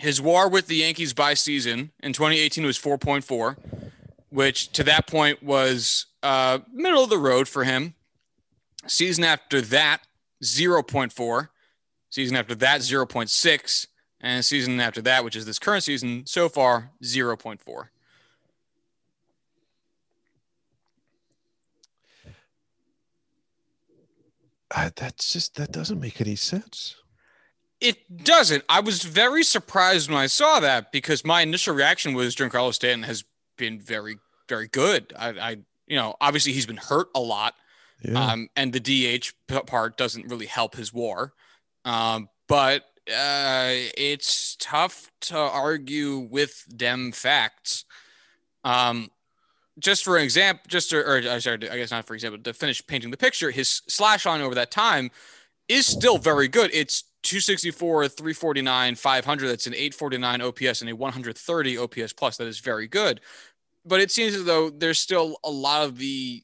His 0.03 0.21
war 0.21 0.49
with 0.49 0.67
the 0.67 0.75
Yankees 0.75 1.13
by 1.13 1.35
season 1.35 1.93
in 2.03 2.13
2018 2.13 2.67
was 2.67 2.77
4.4, 2.77 3.57
which 4.31 4.73
to 4.73 4.83
that 4.83 5.07
point 5.07 5.45
was 5.45 6.07
uh, 6.25 6.59
middle 6.73 7.05
of 7.05 7.09
the 7.09 7.19
road 7.19 7.47
for 7.47 7.63
him. 7.63 7.95
Season 8.89 9.23
after 9.23 9.61
that, 9.61 10.01
0.4. 10.43 11.49
Season 12.11 12.37
after 12.37 12.57
that, 12.57 12.81
0.6. 12.81 13.87
And 14.21 14.45
season 14.45 14.81
after 14.81 15.01
that, 15.03 15.23
which 15.23 15.37
is 15.37 15.47
this 15.47 15.61
current 15.61 15.85
season, 15.85 16.27
so 16.27 16.49
far, 16.49 16.91
0.4. 17.05 17.85
Uh, 24.75 24.91
that's 24.97 25.33
just, 25.33 25.55
that 25.55 25.71
doesn't 25.71 26.01
make 26.01 26.21
any 26.21 26.35
sense. 26.35 26.97
It 27.83 28.25
doesn't. 28.25 28.65
I 28.69 28.81
was 28.81 29.03
very 29.03 29.43
surprised 29.43 30.09
when 30.09 30.19
I 30.19 30.27
saw 30.27 30.61
that 30.61 30.93
because 30.93 31.25
my 31.25 31.43
initial 31.43 31.75
reaction 31.75 32.15
was 32.15 32.37
Giancarlo 32.37 32.73
Stanton 32.73 33.03
has 33.03 33.25
been 33.59 33.81
very, 33.81 34.19
very 34.49 34.69
good. 34.69 35.13
I, 35.19 35.29
I 35.31 35.51
you 35.87 35.97
know, 35.97 36.15
obviously 36.21 36.53
he's 36.53 36.67
been 36.67 36.77
hurt 36.77 37.09
a 37.15 37.21
lot. 37.21 37.55
Yeah. 38.03 38.25
Um, 38.25 38.49
and 38.57 38.73
the 38.73 38.81
DH 38.81 39.33
part 39.67 39.97
doesn't 39.97 40.29
really 40.29 40.47
help 40.47 40.77
his 40.77 40.93
war. 40.93 41.35
Um, 41.85 42.29
but 42.49 42.83
uh, 43.09 43.73
it's 43.97 44.57
tough 44.61 45.11
to 45.23 45.37
argue 45.37 46.19
with 46.19 46.65
them 46.67 47.13
facts. 47.13 47.85
Um, 48.65 49.11
just 49.79 50.05
for 50.05 50.17
an 50.17 50.23
example, 50.23 50.63
just 50.69 50.91
to, 50.91 50.99
or 50.99 51.17
uh, 51.17 51.41
sorry, 51.41 51.69
I 51.69 51.77
guess 51.77 51.91
not 51.91 52.07
for 52.07 52.15
example, 52.15 52.41
to 52.43 52.53
finish 52.53 52.87
painting 52.87 53.11
the 53.11 53.17
picture, 53.17 53.51
his 53.51 53.83
slash 53.89 54.27
line 54.27 54.41
over 54.41 54.55
that 54.55 54.71
time 54.71 55.11
is 55.69 55.87
still 55.87 56.19
very 56.19 56.49
good. 56.49 56.71
It's 56.75 57.05
264, 57.23 58.09
349, 58.09 58.95
500. 58.95 59.49
That's 59.49 59.67
an 59.67 59.75
849 59.75 60.43
OPS 60.43 60.81
and 60.81 60.91
a 60.91 60.97
130 60.97 61.79
OPS 61.79 62.13
plus. 62.13 62.37
That 62.37 62.47
is 62.47 62.59
very 62.59 62.89
good. 62.89 63.21
But 63.85 64.01
it 64.01 64.11
seems 64.11 64.35
as 64.35 64.45
though 64.45 64.71
there's 64.71 64.99
still 64.99 65.37
a 65.45 65.51
lot 65.51 65.85
of 65.85 65.99
the 65.99 66.43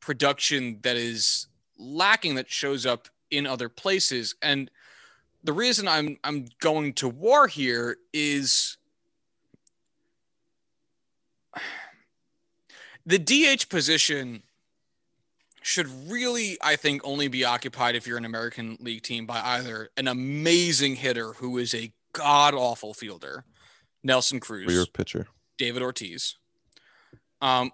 production 0.00 0.78
that 0.82 0.96
is 0.96 1.46
lacking 1.78 2.34
that 2.36 2.50
shows 2.50 2.86
up 2.86 3.08
in 3.30 3.46
other 3.46 3.68
places. 3.68 4.34
And 4.42 4.70
the 5.42 5.52
reason 5.52 5.88
I'm 5.88 6.18
I'm 6.24 6.46
going 6.60 6.92
to 6.94 7.08
war 7.08 7.46
here 7.46 7.98
is 8.12 8.76
the 13.06 13.18
DH 13.18 13.68
position 13.68 14.42
should 15.62 15.88
really, 16.10 16.56
I 16.62 16.76
think, 16.76 17.02
only 17.04 17.28
be 17.28 17.44
occupied 17.44 17.94
if 17.94 18.06
you're 18.06 18.18
an 18.18 18.24
American 18.24 18.76
League 18.80 19.02
team 19.02 19.26
by 19.26 19.40
either 19.40 19.90
an 19.96 20.08
amazing 20.08 20.96
hitter 20.96 21.34
who 21.34 21.58
is 21.58 21.74
a 21.74 21.92
god 22.12 22.54
awful 22.54 22.94
fielder, 22.94 23.44
Nelson 24.02 24.40
Cruz, 24.40 24.72
your 24.72 24.86
pitcher. 24.86 25.28
David 25.58 25.82
Ortiz. 25.82 26.36
Um, 27.42 27.70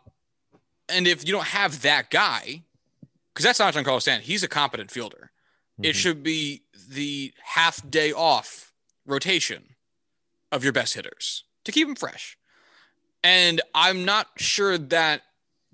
and 0.89 1.07
if 1.07 1.27
you 1.27 1.33
don't 1.33 1.47
have 1.47 1.83
that 1.83 2.11
guy, 2.11 2.63
because 3.33 3.45
that's 3.45 3.59
not 3.59 3.75
Giancarlo 3.75 4.01
Stanton, 4.01 4.25
he's 4.27 4.43
a 4.43 4.49
competent 4.49 4.91
fielder. 4.91 5.31
It 5.83 5.95
Mhm. 5.95 5.99
should 5.99 6.23
be 6.23 6.63
the 6.89 7.35
half 7.43 7.89
day 7.89 8.13
off 8.13 8.73
rotation 9.05 9.77
of 10.51 10.65
your 10.65 10.73
best 10.73 10.95
hitters 10.95 11.45
to 11.65 11.73
keep 11.73 11.87
them 11.87 11.97
fresh. 11.97 12.39
And 13.23 13.61
I'm 13.75 14.05
not 14.05 14.31
sure 14.37 14.79
that 14.79 15.23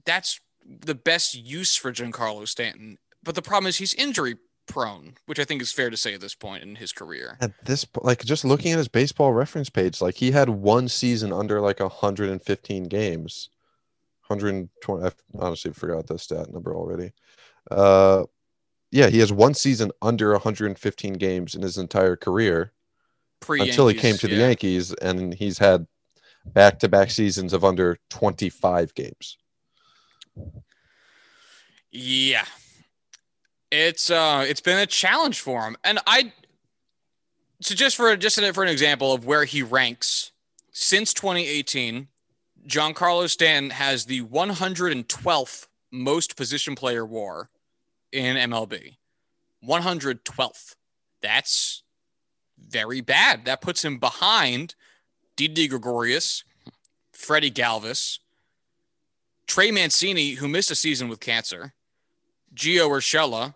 that's 0.04 0.40
the 0.66 0.94
best 0.94 1.34
use 1.34 1.76
for 1.76 1.92
Giancarlo 1.92 2.46
Stanton. 2.46 2.98
But 3.22 3.34
the 3.34 3.42
problem 3.42 3.68
is 3.68 3.76
he's 3.76 3.94
injury 3.94 4.36
prone, 4.66 5.14
which 5.26 5.38
I 5.38 5.44
think 5.44 5.62
is 5.62 5.72
fair 5.72 5.90
to 5.90 5.96
say 5.96 6.14
at 6.14 6.20
this 6.20 6.34
point 6.34 6.62
in 6.62 6.76
his 6.76 6.92
career. 6.92 7.36
At 7.40 7.52
this, 7.64 7.84
po- 7.84 8.00
like, 8.04 8.24
just 8.24 8.44
looking 8.44 8.72
at 8.72 8.78
his 8.78 8.88
baseball 8.88 9.32
reference 9.32 9.70
page, 9.70 10.00
like, 10.00 10.16
he 10.16 10.30
had 10.30 10.48
one 10.48 10.88
season 10.88 11.32
under 11.32 11.60
like 11.60 11.80
115 11.80 12.84
games. 12.84 13.50
120. 14.26 15.04
I 15.04 15.10
honestly 15.38 15.72
forgot 15.72 16.06
the 16.06 16.18
stat 16.18 16.52
number 16.52 16.74
already. 16.74 17.12
Uh, 17.70 18.24
yeah, 18.90 19.08
he 19.08 19.18
has 19.18 19.32
one 19.32 19.54
season 19.54 19.90
under 20.00 20.32
115 20.32 21.14
games 21.14 21.54
in 21.54 21.62
his 21.62 21.78
entire 21.78 22.16
career 22.16 22.72
Pre 23.40 23.60
until 23.60 23.88
he 23.88 23.94
came 23.94 24.16
to 24.18 24.28
the 24.28 24.36
Yankees, 24.36 24.92
and 24.94 25.34
he's 25.34 25.58
had 25.58 25.86
back-to-back 26.46 27.10
seasons 27.10 27.52
of 27.52 27.64
under 27.64 27.98
25 28.10 28.94
games. 28.94 29.38
Yeah. 31.90 32.44
It's 33.70 34.10
uh 34.10 34.44
it's 34.48 34.60
been 34.60 34.78
a 34.78 34.86
challenge 34.86 35.40
for 35.40 35.62
him. 35.62 35.76
And 35.84 35.98
I 36.06 36.32
so 37.60 37.74
just 37.74 37.96
for 37.96 38.16
just 38.16 38.40
for 38.54 38.62
an 38.62 38.68
example 38.68 39.12
of 39.12 39.24
where 39.24 39.44
he 39.44 39.62
ranks 39.62 40.32
since 40.72 41.12
2018, 41.14 42.08
Giancarlo 42.66 43.28
Stanton 43.28 43.70
has 43.70 44.06
the 44.06 44.22
112th 44.22 45.66
most 45.90 46.36
position 46.36 46.74
player 46.74 47.04
war 47.04 47.50
in 48.10 48.36
MLB. 48.36 48.96
112th. 49.66 50.76
That's 51.20 51.82
very 52.58 53.00
bad. 53.00 53.44
That 53.44 53.60
puts 53.60 53.84
him 53.84 53.98
behind 53.98 54.74
Didi 55.36 55.68
Gregorius, 55.68 56.44
Freddie 57.12 57.50
Galvis, 57.50 58.18
Trey 59.46 59.70
Mancini, 59.70 60.32
who 60.32 60.48
missed 60.48 60.70
a 60.70 60.74
season 60.74 61.08
with 61.08 61.20
cancer, 61.20 61.74
Gio 62.54 62.88
Urshela, 62.88 63.54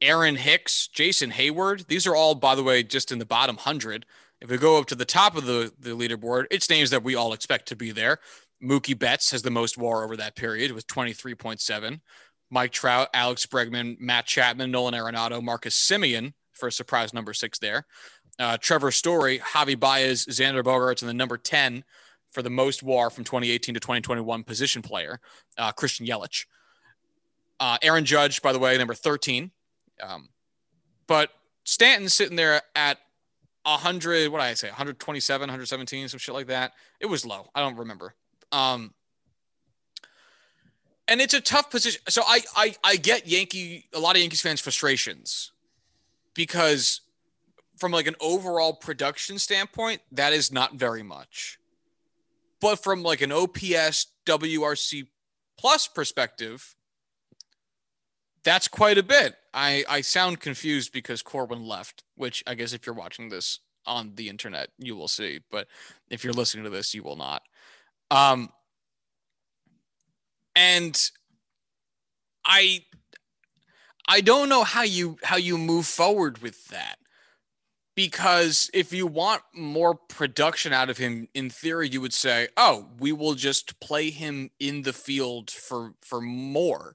Aaron 0.00 0.36
Hicks, 0.36 0.88
Jason 0.88 1.30
Heyward. 1.32 1.86
These 1.86 2.06
are 2.06 2.16
all, 2.16 2.34
by 2.34 2.54
the 2.54 2.62
way, 2.62 2.82
just 2.82 3.12
in 3.12 3.18
the 3.18 3.26
bottom 3.26 3.56
100. 3.56 4.06
If 4.40 4.50
we 4.50 4.56
go 4.56 4.78
up 4.78 4.86
to 4.86 4.94
the 4.94 5.04
top 5.04 5.36
of 5.36 5.44
the, 5.44 5.72
the 5.78 5.90
leaderboard, 5.90 6.46
it's 6.50 6.70
names 6.70 6.90
that 6.90 7.02
we 7.02 7.14
all 7.14 7.32
expect 7.32 7.68
to 7.68 7.76
be 7.76 7.90
there. 7.90 8.18
Mookie 8.62 8.98
Betts 8.98 9.30
has 9.30 9.42
the 9.42 9.50
most 9.50 9.76
war 9.76 10.04
over 10.04 10.16
that 10.16 10.36
period 10.36 10.72
with 10.72 10.86
23.7. 10.86 12.00
Mike 12.50 12.72
Trout, 12.72 13.08
Alex 13.14 13.46
Bregman, 13.46 13.98
Matt 14.00 14.26
Chapman, 14.26 14.70
Nolan 14.70 14.94
Arenado, 14.94 15.42
Marcus 15.42 15.76
Semien 15.76 16.32
for 16.52 16.70
surprise 16.70 17.14
number 17.14 17.32
six 17.32 17.58
there. 17.58 17.86
Uh, 18.38 18.56
Trevor 18.56 18.90
Story, 18.90 19.38
Javi 19.38 19.78
Baez, 19.78 20.24
Xander 20.26 20.62
Bogaerts, 20.62 21.02
and 21.02 21.08
the 21.08 21.14
number 21.14 21.36
10 21.36 21.84
for 22.30 22.42
the 22.42 22.50
most 22.50 22.82
war 22.82 23.10
from 23.10 23.24
2018 23.24 23.74
to 23.74 23.80
2021 23.80 24.44
position 24.44 24.82
player, 24.82 25.20
uh, 25.58 25.72
Christian 25.72 26.06
Yelich. 26.06 26.46
Uh, 27.58 27.76
Aaron 27.82 28.04
Judge, 28.04 28.40
by 28.40 28.52
the 28.52 28.58
way, 28.58 28.76
number 28.78 28.94
13. 28.94 29.50
Um, 30.02 30.28
but 31.06 31.30
Stanton's 31.64 32.14
sitting 32.14 32.36
there 32.36 32.62
at 32.74 32.98
100, 33.64 34.30
what 34.30 34.38
did 34.38 34.44
I 34.44 34.54
say, 34.54 34.68
127, 34.68 35.42
117, 35.42 36.08
some 36.08 36.18
shit 36.18 36.34
like 36.34 36.46
that. 36.46 36.72
It 37.00 37.06
was 37.06 37.26
low. 37.26 37.48
I 37.54 37.60
don't 37.60 37.76
remember. 37.76 38.14
Um, 38.52 38.94
and 41.06 41.20
it's 41.20 41.34
a 41.34 41.40
tough 41.40 41.70
position. 41.70 42.00
So 42.08 42.22
I, 42.26 42.40
I, 42.56 42.74
I 42.82 42.96
get 42.96 43.26
Yankee, 43.26 43.86
a 43.92 43.98
lot 43.98 44.16
of 44.16 44.22
Yankees 44.22 44.40
fans' 44.40 44.60
frustrations 44.60 45.52
because 46.34 47.02
from 47.76 47.92
like 47.92 48.06
an 48.06 48.16
overall 48.20 48.72
production 48.72 49.38
standpoint, 49.38 50.00
that 50.12 50.32
is 50.32 50.52
not 50.52 50.74
very 50.74 51.02
much. 51.02 51.58
But 52.60 52.82
from 52.82 53.02
like 53.02 53.22
an 53.22 53.32
OPS 53.32 54.06
WRC 54.26 55.06
plus 55.58 55.88
perspective, 55.88 56.74
that's 58.44 58.68
quite 58.68 58.98
a 58.98 59.02
bit. 59.02 59.34
I, 59.52 59.84
I 59.88 60.00
sound 60.00 60.40
confused 60.40 60.92
because 60.92 61.22
Corwin 61.22 61.66
left, 61.66 62.04
which 62.16 62.42
I 62.46 62.54
guess 62.54 62.72
if 62.72 62.86
you're 62.86 62.94
watching 62.94 63.28
this 63.28 63.60
on 63.86 64.12
the 64.14 64.28
internet, 64.28 64.68
you 64.78 64.96
will 64.96 65.08
see. 65.08 65.40
But 65.50 65.68
if 66.10 66.22
you're 66.22 66.32
listening 66.32 66.64
to 66.64 66.70
this, 66.70 66.94
you 66.94 67.02
will 67.02 67.16
not. 67.16 67.42
Um, 68.10 68.50
and 70.54 71.10
I 72.44 72.84
I 74.08 74.20
don't 74.20 74.48
know 74.48 74.64
how 74.64 74.82
you 74.82 75.18
how 75.22 75.36
you 75.36 75.56
move 75.56 75.86
forward 75.86 76.38
with 76.38 76.66
that 76.68 76.99
because 78.00 78.70
if 78.72 78.92
you 78.92 79.06
want 79.06 79.42
more 79.54 79.94
production 79.94 80.72
out 80.72 80.88
of 80.88 80.98
him 80.98 81.28
in 81.34 81.50
theory 81.50 81.88
you 81.88 82.00
would 82.00 82.14
say 82.14 82.48
oh 82.56 82.88
we 82.98 83.12
will 83.12 83.34
just 83.34 83.78
play 83.80 84.10
him 84.10 84.50
in 84.58 84.82
the 84.82 84.92
field 84.92 85.50
for 85.50 85.94
for 86.00 86.20
more 86.20 86.94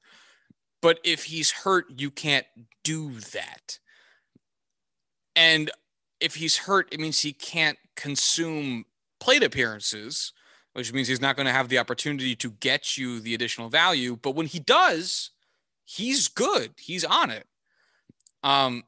but 0.81 0.99
if 1.03 1.25
he's 1.25 1.51
hurt 1.51 1.85
you 1.95 2.09
can't 2.09 2.47
do 2.83 3.11
that 3.19 3.79
and 5.35 5.69
if 6.19 6.35
he's 6.35 6.57
hurt, 6.57 6.87
it 6.91 6.99
means 6.99 7.19
he 7.19 7.33
can't 7.33 7.77
consume 7.95 8.85
plate 9.19 9.43
appearances, 9.43 10.33
which 10.73 10.93
means 10.93 11.07
he's 11.07 11.21
not 11.21 11.35
going 11.35 11.45
to 11.45 11.51
have 11.51 11.69
the 11.69 11.77
opportunity 11.77 12.35
to 12.35 12.51
get 12.51 12.97
you 12.97 13.19
the 13.19 13.33
additional 13.33 13.69
value. 13.69 14.17
But 14.21 14.35
when 14.35 14.47
he 14.47 14.59
does, 14.59 15.31
he's 15.83 16.27
good. 16.27 16.73
He's 16.79 17.03
on 17.03 17.31
it. 17.31 17.45
Um, 18.43 18.83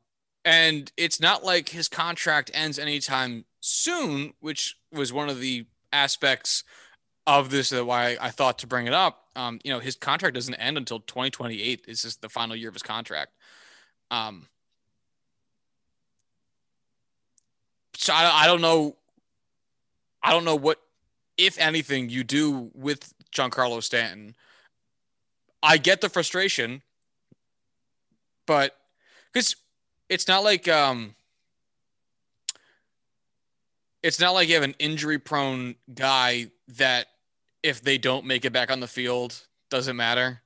and 0.48 0.94
it's 0.96 1.20
not 1.20 1.44
like 1.44 1.68
his 1.68 1.90
contract 1.90 2.50
ends 2.54 2.80
anytime 2.80 3.44
soon, 3.60 4.34
which 4.40 4.78
was 4.94 5.12
one 5.12 5.28
of 5.28 5.42
the 5.42 5.66
aspects 5.92 6.64
of 7.26 7.50
this 7.50 7.72
that 7.72 7.84
why 7.84 8.16
I 8.22 8.30
thought 8.30 8.60
to 8.60 8.68
bring 8.68 8.88
it 8.88 8.94
up. 8.94 9.26
Um, 9.36 9.60
you 9.66 9.74
know, 9.74 9.80
his 9.80 9.98
contract 9.98 10.36
doesn't 10.36 10.54
end 10.56 10.78
until 10.78 11.02
2028. 11.02 11.86
This 11.86 12.06
is 12.06 12.16
the 12.16 12.30
final 12.30 12.56
year 12.56 12.70
of 12.70 12.76
his 12.76 12.82
contract. 12.82 13.34
Um, 14.10 14.48
so 17.98 18.14
I, 18.14 18.44
I 18.44 18.48
don't 18.48 18.62
know. 18.62 18.96
I 20.24 20.32
don't 20.32 20.46
know 20.46 20.56
what, 20.56 20.80
if 21.38 21.60
anything, 21.60 22.08
you 22.08 22.24
do 22.24 22.72
with 22.74 23.14
Giancarlo 23.36 23.84
Stanton. 23.84 24.34
I 25.62 25.76
get 25.76 26.00
the 26.00 26.08
frustration, 26.08 26.84
but 28.46 28.78
because 29.34 29.58
it's 30.10 30.28
not 30.28 30.44
like 30.44 30.68
um, 30.68 31.16
it's 34.04 34.20
not 34.20 34.34
like 34.34 34.48
you 34.48 34.56
have 34.56 34.64
an 34.64 34.76
injury 34.80 35.20
prone 35.20 35.76
guy 35.94 36.48
that 36.70 37.08
if 37.64 37.82
they 37.82 37.98
don't 37.98 38.26
make 38.26 38.46
it 38.46 38.54
back 38.54 38.72
on 38.72 38.80
the 38.80 38.88
field 38.88 39.36
doesn't 39.70 39.96
matter. 39.96 40.42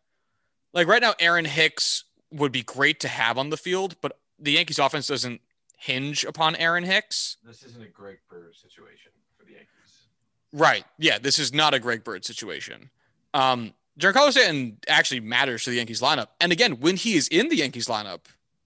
Like 0.73 0.87
right 0.87 1.01
now, 1.01 1.13
Aaron 1.19 1.45
Hicks 1.45 2.05
would 2.31 2.51
be 2.51 2.63
great 2.63 2.99
to 3.01 3.07
have 3.07 3.37
on 3.37 3.49
the 3.49 3.57
field, 3.57 3.95
but 4.01 4.17
the 4.39 4.53
Yankees 4.53 4.79
offense 4.79 5.07
doesn't 5.07 5.41
hinge 5.77 6.23
upon 6.23 6.55
Aaron 6.55 6.83
Hicks. 6.83 7.37
This 7.43 7.63
isn't 7.63 7.83
a 7.83 7.87
Greg 7.87 8.19
Bird 8.29 8.55
situation 8.55 9.11
for 9.37 9.45
the 9.45 9.51
Yankees. 9.51 10.07
Right. 10.53 10.85
Yeah, 10.97 11.19
this 11.19 11.37
is 11.37 11.53
not 11.53 11.73
a 11.73 11.79
Greg 11.79 12.03
Bird 12.03 12.23
situation. 12.23 12.89
Um, 13.33 13.73
Giancarlo 13.99 14.31
Stanton 14.31 14.77
actually 14.87 15.19
matters 15.19 15.65
to 15.65 15.69
the 15.69 15.75
Yankees 15.75 16.01
lineup. 16.01 16.27
And 16.39 16.51
again, 16.51 16.79
when 16.79 16.95
he 16.95 17.15
is 17.15 17.27
in 17.27 17.49
the 17.49 17.57
Yankees 17.57 17.87
lineup 17.87 18.21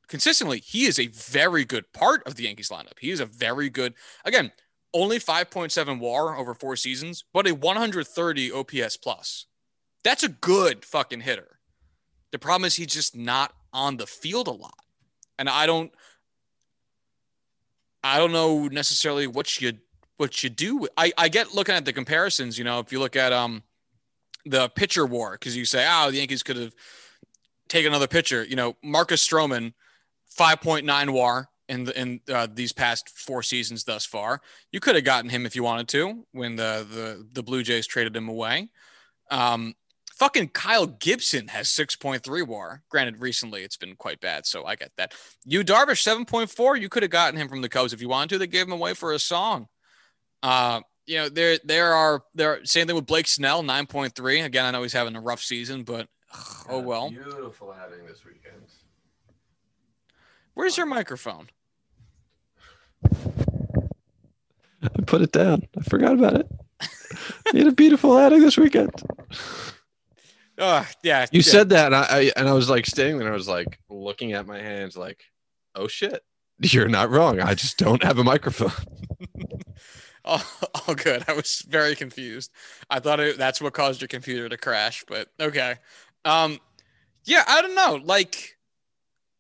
consistently, 0.08 0.60
he 0.60 0.86
is 0.86 1.00
a 1.00 1.08
very 1.08 1.66
good 1.66 1.92
part 1.94 2.24
of 2.26 2.36
the 2.36 2.44
Yankees 2.44 2.70
lineup. 2.70 3.00
He 3.00 3.12
is 3.12 3.20
a 3.20 3.26
very 3.26 3.70
good, 3.70 3.94
again, 4.24 4.52
only 4.94 5.20
5.7 5.20 6.00
war 6.00 6.38
over 6.38 6.54
four 6.54 6.76
seasons, 6.76 7.26
but 7.34 7.48
a 7.48 7.54
130 7.54 8.52
OPS 8.52 8.98
plus. 8.98 9.46
That's 10.04 10.24
a 10.24 10.30
good 10.30 10.86
fucking 10.86 11.22
hitter. 11.22 11.60
The 12.32 12.40
problem 12.40 12.66
is 12.66 12.76
he's 12.76 12.88
just 12.88 13.16
not 13.16 13.54
on 13.74 13.98
the 13.98 14.08
field 14.08 14.48
a 14.48 14.52
lot. 14.52 14.80
And 15.38 15.50
I 15.50 15.66
don't 15.66 15.92
I 18.04 18.20
don't 18.20 18.32
know 18.32 18.68
necessarily 18.68 19.26
what 19.26 19.60
you 19.60 19.74
what 20.18 20.44
you 20.44 20.50
do. 20.50 20.88
I, 20.96 21.12
I 21.18 21.28
get 21.28 21.56
looking 21.56 21.76
at 21.76 21.86
the 21.86 21.92
comparisons, 21.92 22.58
you 22.58 22.64
know, 22.64 22.80
if 22.80 22.92
you 22.92 23.00
look 23.00 23.16
at 23.16 23.34
um 23.34 23.64
the 24.46 24.70
pitcher 24.70 25.06
war, 25.06 25.32
because 25.32 25.58
you 25.58 25.66
say, 25.66 25.88
oh, 25.90 26.12
the 26.12 26.18
Yankees 26.18 26.44
could 26.44 26.58
have 26.58 26.76
taken 27.68 27.92
another 27.92 28.08
pitcher. 28.08 28.44
You 28.44 28.56
know, 28.56 28.78
Marcus 28.84 29.28
Stroman, 29.28 29.74
5.9 30.38 31.10
war 31.12 31.50
in 31.68 31.86
the, 31.86 32.00
in 32.00 32.20
uh, 32.32 32.48
these 32.52 32.74
past 32.74 33.10
four 33.10 33.42
seasons 33.44 33.84
thus 33.84 34.06
far. 34.06 34.42
You 34.72 34.80
could 34.80 34.96
have 34.96 35.04
gotten 35.04 35.30
him 35.30 35.46
if 35.46 35.56
you 35.56 35.64
wanted 35.64 35.88
to 35.90 36.26
when 36.32 36.56
the 36.56 36.86
the 36.90 37.28
the 37.32 37.44
Blue 37.44 37.64
Jays 37.64 37.88
traded 37.88 38.16
him 38.16 38.30
away. 38.30 38.70
Um, 39.32 39.74
fucking 40.16 40.50
Kyle 40.50 40.86
Gibson 40.86 41.48
has 41.48 41.68
6.3 41.70 42.48
WAR. 42.48 42.84
Granted, 42.90 43.20
recently 43.20 43.64
it's 43.64 43.78
been 43.78 43.96
quite 43.96 44.20
bad, 44.20 44.46
so 44.46 44.66
I 44.66 44.76
get 44.76 44.92
that. 44.98 45.14
Yu 45.46 45.64
Darvish 45.64 46.04
7.4. 46.04 46.80
You 46.80 46.90
could 46.90 47.04
have 47.04 47.12
gotten 47.12 47.40
him 47.40 47.50
from 47.50 47.62
the 47.62 47.70
Cubs 47.70 47.94
if 47.94 48.02
you 48.02 48.10
wanted 48.10 48.30
to. 48.30 48.38
They 48.38 48.48
gave 48.48 48.68
him 48.68 48.74
away 48.74 48.94
for 48.94 49.14
a 49.14 49.20
song. 49.20 49.68
Uh, 50.44 50.82
you 51.06 51.18
know, 51.18 51.30
there 51.30 51.60
there 51.64 51.94
are 51.94 52.24
there 52.34 52.64
same 52.66 52.88
thing 52.88 52.96
with 52.96 53.06
Blake 53.06 53.28
Snell 53.28 53.64
9.3. 53.64 54.46
Again, 54.46 54.66
I 54.66 54.72
know 54.72 54.84
he's 54.84 54.94
having 54.94 55.16
a 55.16 55.22
rough 55.22 55.42
season, 55.42 55.84
but 55.84 56.08
ugh, 56.34 56.68
oh 56.70 56.80
well. 56.80 57.10
Beautiful 57.10 57.72
having 57.72 58.06
this 58.06 58.26
weekend. 58.26 58.64
Where's 60.56 60.78
your 60.78 60.88
microphone? 60.88 61.50
I 64.82 65.02
put 65.06 65.22
it 65.22 65.32
down. 65.32 65.68
I 65.78 65.82
forgot 65.84 66.14
about 66.14 66.34
it. 66.36 66.48
you 67.54 67.60
had 67.60 67.68
a 67.68 67.72
beautiful 67.72 68.18
outing 68.18 68.42
this 68.42 68.58
weekend. 68.58 68.92
Oh, 70.58 70.88
yeah. 71.04 71.28
You 71.32 71.40
yeah. 71.40 71.52
said 71.52 71.70
that, 71.70 71.88
and 71.88 71.96
I, 71.96 72.04
I 72.10 72.32
and 72.36 72.50
I 72.50 72.54
was 72.54 72.70
like 72.70 72.86
standing 72.86 73.20
there. 73.20 73.32
I 73.32 73.36
was 73.36 73.48
like 73.48 73.80
looking 73.90 74.34
at 74.34 74.48
my 74.48 74.60
hands, 74.60 74.98
like, 74.98 75.24
oh 75.76 75.88
shit, 75.88 76.24
you're 76.60 76.88
not 76.88 77.10
wrong. 77.10 77.40
I 77.40 77.54
just 77.54 77.78
don't 77.78 78.04
have 78.04 78.18
a 78.18 78.24
microphone. 78.24 78.72
Oh, 80.28 80.60
oh, 80.88 80.96
good. 80.96 81.24
I 81.28 81.34
was 81.34 81.64
very 81.70 81.96
confused. 81.96 82.52
I 82.90 83.00
thought 83.00 83.20
it, 83.20 83.38
that's 83.38 83.62
what 83.62 83.74
caused 83.74 84.02
your 84.02 84.08
computer 84.08 84.50
to 84.50 84.58
crash, 84.58 85.04
but 85.08 85.30
okay. 85.40 85.76
Um, 86.26 86.58
yeah, 87.26 87.44
I 87.48 87.62
don't 87.62 87.76
know. 87.76 88.00
Like, 88.04 88.55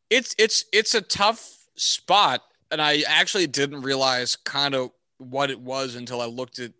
it's 0.10 0.36
it's 0.38 0.65
it's 0.72 0.95
a 0.95 1.02
tough 1.02 1.68
spot, 1.76 2.41
and 2.72 2.82
I 2.82 3.03
actually 3.07 3.48
didn't 3.48 3.82
realize 3.82 4.36
kind 4.36 4.76
of 4.76 4.91
what 5.18 5.49
it 5.49 5.60
was 5.60 5.95
until 5.95 6.22
I 6.22 6.26
looked 6.26 6.60
at 6.60 6.72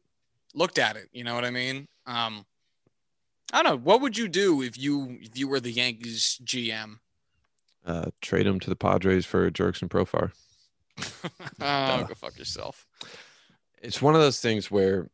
looked 0.54 0.80
at 0.80 0.96
it. 0.96 1.10
You 1.12 1.24
know 1.24 1.36
what 1.36 1.46
I 1.46 1.52
mean? 1.52 1.88
Um, 2.06 2.46
I 3.54 3.64
don't 3.64 3.72
know. 3.72 3.78
What 3.84 4.02
would 4.02 4.18
you 4.18 4.28
do 4.28 4.62
if 4.62 4.78
you 4.78 5.18
if 5.22 5.38
you 5.38 5.48
were 5.48 5.60
the 5.60 5.72
Yankees 5.72 6.40
GM? 6.44 7.00
Uh, 7.86 8.06
trade 8.22 8.48
him 8.48 8.60
to 8.60 8.70
the 8.70 8.76
Padres 8.76 9.26
for 9.26 9.50
Jurickson 9.52 9.88
Profar. 9.88 10.32
oh, 11.62 12.04
go 12.08 12.14
fuck 12.16 12.38
yourself. 12.38 12.88
It's 13.82 14.02
one 14.02 14.16
of 14.16 14.22
those 14.22 14.40
things 14.40 14.72
where 14.72 15.10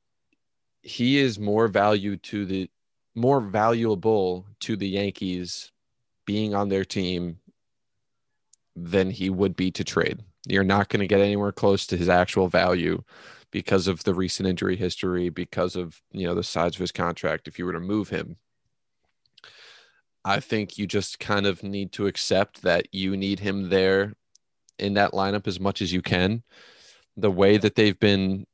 he 0.81 1.17
is 1.19 1.37
more 1.37 1.67
value 1.67 2.17
to 2.17 2.45
the 2.45 2.69
more 3.13 3.41
valuable 3.41 4.45
to 4.61 4.77
the 4.77 4.87
Yankees 4.87 5.71
being 6.25 6.55
on 6.55 6.69
their 6.69 6.85
team 6.85 7.37
than 8.75 9.09
he 9.09 9.29
would 9.29 9.55
be 9.55 9.71
to 9.71 9.83
trade. 9.83 10.23
You're 10.47 10.63
not 10.63 10.89
going 10.89 11.01
to 11.01 11.07
get 11.07 11.21
anywhere 11.21 11.51
close 11.51 11.85
to 11.87 11.97
his 11.97 12.09
actual 12.09 12.47
value 12.47 13.03
because 13.51 13.87
of 13.87 14.03
the 14.03 14.13
recent 14.13 14.47
injury 14.47 14.75
history, 14.75 15.29
because 15.29 15.75
of 15.75 16.01
you 16.11 16.25
know 16.25 16.33
the 16.33 16.43
size 16.43 16.75
of 16.75 16.79
his 16.79 16.91
contract. 16.91 17.47
If 17.47 17.59
you 17.59 17.65
were 17.65 17.73
to 17.73 17.79
move 17.79 18.09
him, 18.09 18.37
I 20.23 20.39
think 20.39 20.77
you 20.77 20.87
just 20.87 21.19
kind 21.19 21.45
of 21.45 21.63
need 21.63 21.91
to 21.93 22.07
accept 22.07 22.61
that 22.63 22.87
you 22.93 23.17
need 23.17 23.39
him 23.39 23.69
there 23.69 24.13
in 24.79 24.95
that 24.95 25.11
lineup 25.11 25.47
as 25.47 25.59
much 25.59 25.81
as 25.81 25.93
you 25.93 26.01
can. 26.01 26.43
The 27.17 27.31
way 27.31 27.57
that 27.57 27.75
they've 27.75 27.99
been 27.99 28.47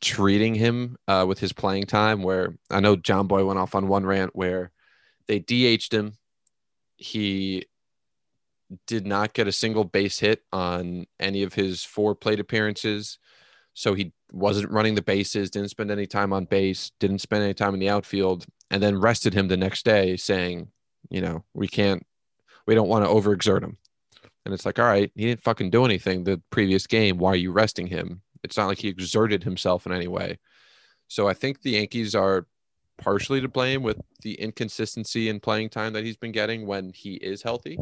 treating 0.00 0.54
him 0.54 0.96
uh, 1.08 1.24
with 1.26 1.38
his 1.38 1.52
playing 1.52 1.84
time, 1.84 2.22
where 2.22 2.54
I 2.70 2.80
know 2.80 2.96
Jomboy 2.96 3.46
went 3.46 3.58
off 3.58 3.74
on 3.74 3.88
one 3.88 4.06
rant 4.06 4.34
where 4.34 4.70
they 5.26 5.40
DH'd 5.40 5.92
him. 5.92 6.14
He 6.96 7.66
did 8.86 9.06
not 9.06 9.32
get 9.32 9.48
a 9.48 9.52
single 9.52 9.84
base 9.84 10.18
hit 10.18 10.42
on 10.52 11.06
any 11.20 11.42
of 11.42 11.54
his 11.54 11.84
four 11.84 12.14
plate 12.14 12.40
appearances. 12.40 13.18
So 13.74 13.94
he 13.94 14.12
wasn't 14.32 14.70
running 14.70 14.94
the 14.94 15.02
bases, 15.02 15.50
didn't 15.50 15.70
spend 15.70 15.90
any 15.90 16.06
time 16.06 16.32
on 16.32 16.44
base, 16.44 16.92
didn't 17.00 17.20
spend 17.20 17.42
any 17.42 17.54
time 17.54 17.74
in 17.74 17.80
the 17.80 17.88
outfield, 17.88 18.46
and 18.70 18.82
then 18.82 19.00
rested 19.00 19.34
him 19.34 19.48
the 19.48 19.56
next 19.56 19.84
day 19.84 20.16
saying, 20.16 20.68
you 21.10 21.20
know, 21.20 21.44
we 21.54 21.68
can't, 21.68 22.04
we 22.66 22.74
don't 22.74 22.88
want 22.88 23.04
to 23.04 23.10
overexert 23.10 23.62
him. 23.62 23.78
And 24.44 24.52
it's 24.52 24.66
like, 24.66 24.78
all 24.78 24.86
right, 24.86 25.10
he 25.14 25.26
didn't 25.26 25.42
fucking 25.42 25.70
do 25.70 25.84
anything 25.84 26.24
the 26.24 26.40
previous 26.50 26.86
game. 26.86 27.18
Why 27.18 27.30
are 27.30 27.36
you 27.36 27.52
resting 27.52 27.86
him? 27.86 28.22
It's 28.42 28.56
not 28.56 28.66
like 28.66 28.78
he 28.78 28.88
exerted 28.88 29.42
himself 29.42 29.86
in 29.86 29.92
any 29.92 30.08
way. 30.08 30.38
So 31.08 31.28
I 31.28 31.34
think 31.34 31.62
the 31.62 31.72
Yankees 31.72 32.14
are 32.14 32.46
partially 32.98 33.40
to 33.40 33.48
blame 33.48 33.82
with 33.82 34.00
the 34.22 34.34
inconsistency 34.34 35.28
in 35.28 35.40
playing 35.40 35.70
time 35.70 35.92
that 35.94 36.04
he's 36.04 36.16
been 36.16 36.32
getting 36.32 36.66
when 36.66 36.92
he 36.92 37.14
is 37.14 37.42
healthy. 37.42 37.78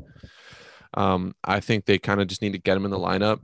Um, 0.95 1.35
I 1.45 1.61
think 1.61 1.85
they 1.85 1.99
kind 1.99 2.21
of 2.21 2.29
just 2.29 2.43
need 2.43 2.53
to 2.53 2.59
get 2.59 2.77
him 2.77 2.85
in 2.85 2.91
the 2.91 2.99
lineup, 2.99 3.41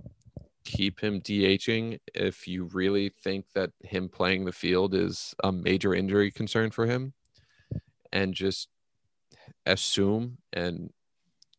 keep 0.64 1.00
him 1.00 1.20
DHing 1.20 1.98
if 2.14 2.46
you 2.46 2.64
really 2.72 3.10
think 3.22 3.46
that 3.54 3.70
him 3.82 4.08
playing 4.08 4.44
the 4.44 4.52
field 4.52 4.94
is 4.94 5.34
a 5.42 5.50
major 5.50 5.94
injury 5.94 6.30
concern 6.30 6.70
for 6.70 6.86
him, 6.86 7.14
and 8.12 8.34
just 8.34 8.68
assume 9.66 10.38
and 10.52 10.90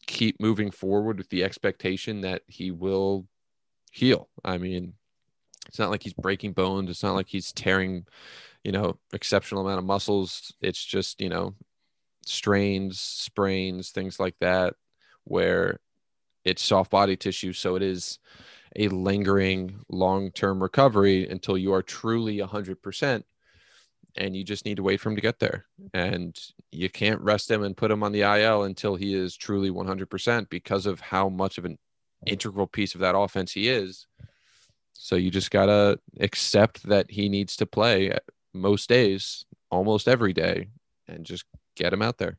keep 0.07 0.39
moving 0.39 0.71
forward 0.71 1.17
with 1.17 1.29
the 1.29 1.43
expectation 1.43 2.21
that 2.21 2.41
he 2.47 2.71
will 2.71 3.27
heal. 3.91 4.29
I 4.43 4.57
mean, 4.57 4.93
it's 5.67 5.79
not 5.79 5.91
like 5.91 6.03
he's 6.03 6.13
breaking 6.13 6.53
bones. 6.53 6.89
It's 6.89 7.03
not 7.03 7.13
like 7.13 7.27
he's 7.27 7.51
tearing, 7.51 8.05
you 8.63 8.71
know, 8.71 8.97
exceptional 9.13 9.61
amount 9.61 9.79
of 9.79 9.85
muscles. 9.85 10.53
It's 10.61 10.83
just, 10.83 11.21
you 11.21 11.29
know, 11.29 11.53
strains, 12.25 12.99
sprains, 12.99 13.91
things 13.91 14.19
like 14.19 14.35
that, 14.39 14.73
where 15.29 15.79
it's 16.43 16.63
soft 16.63 16.91
body 16.91 17.15
tissue. 17.15 17.53
So 17.53 17.75
it 17.75 17.81
is 17.81 18.19
a 18.75 18.87
lingering 18.89 19.79
long 19.89 20.31
term 20.31 20.61
recovery 20.61 21.27
until 21.27 21.57
you 21.57 21.73
are 21.73 21.81
truly 21.81 22.37
100%. 22.37 23.23
And 24.17 24.35
you 24.35 24.43
just 24.43 24.65
need 24.65 24.77
to 24.77 24.83
wait 24.83 24.99
for 24.99 25.09
him 25.09 25.15
to 25.15 25.21
get 25.21 25.39
there. 25.39 25.65
And 25.93 26.37
you 26.71 26.89
can't 26.89 27.21
rest 27.21 27.49
him 27.49 27.63
and 27.63 27.77
put 27.77 27.91
him 27.91 28.03
on 28.03 28.11
the 28.11 28.21
IL 28.21 28.63
until 28.63 28.95
he 28.95 29.13
is 29.13 29.37
truly 29.37 29.69
100% 29.69 30.49
because 30.49 30.85
of 30.85 30.99
how 30.99 31.29
much 31.29 31.57
of 31.57 31.65
an 31.65 31.77
integral 32.25 32.67
piece 32.67 32.95
of 32.95 33.01
that 33.01 33.15
offense 33.15 33.51
he 33.51 33.69
is. 33.69 34.07
So 34.93 35.15
you 35.15 35.29
just 35.29 35.51
got 35.51 35.67
to 35.67 35.99
accept 36.19 36.83
that 36.83 37.11
he 37.11 37.29
needs 37.29 37.55
to 37.57 37.65
play 37.65 38.17
most 38.53 38.89
days, 38.89 39.45
almost 39.69 40.07
every 40.07 40.33
day, 40.33 40.69
and 41.07 41.25
just 41.25 41.45
get 41.75 41.93
him 41.93 42.01
out 42.01 42.17
there. 42.17 42.37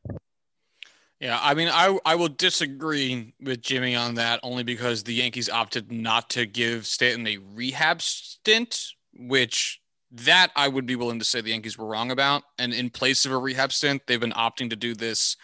Yeah, 1.21 1.37
I 1.39 1.53
mean, 1.53 1.69
I 1.71 1.99
I 2.03 2.15
will 2.15 2.29
disagree 2.29 3.35
with 3.39 3.61
Jimmy 3.61 3.95
on 3.95 4.15
that 4.15 4.39
only 4.41 4.63
because 4.63 5.03
the 5.03 5.13
Yankees 5.13 5.49
opted 5.49 5.91
not 5.91 6.31
to 6.31 6.47
give 6.47 6.87
Stanton 6.87 7.27
a 7.27 7.37
rehab 7.53 8.01
stint, 8.01 8.87
which 9.13 9.79
that 10.13 10.49
I 10.55 10.67
would 10.67 10.87
be 10.87 10.95
willing 10.95 11.19
to 11.19 11.25
say 11.25 11.39
the 11.39 11.51
Yankees 11.51 11.77
were 11.77 11.85
wrong 11.85 12.09
about. 12.09 12.41
And 12.57 12.73
in 12.73 12.89
place 12.89 13.23
of 13.27 13.31
a 13.31 13.37
rehab 13.37 13.71
stint, 13.71 14.01
they've 14.07 14.19
been 14.19 14.31
opting 14.31 14.71
to 14.71 14.75
do 14.75 14.95
this 14.95 15.37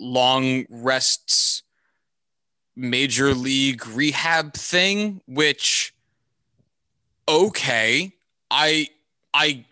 long 0.00 0.66
rests 0.68 1.62
major 2.74 3.34
league 3.34 3.86
rehab 3.86 4.54
thing, 4.54 5.20
which 5.28 5.94
okay, 7.28 8.14
I 8.50 8.88
I 9.32 9.64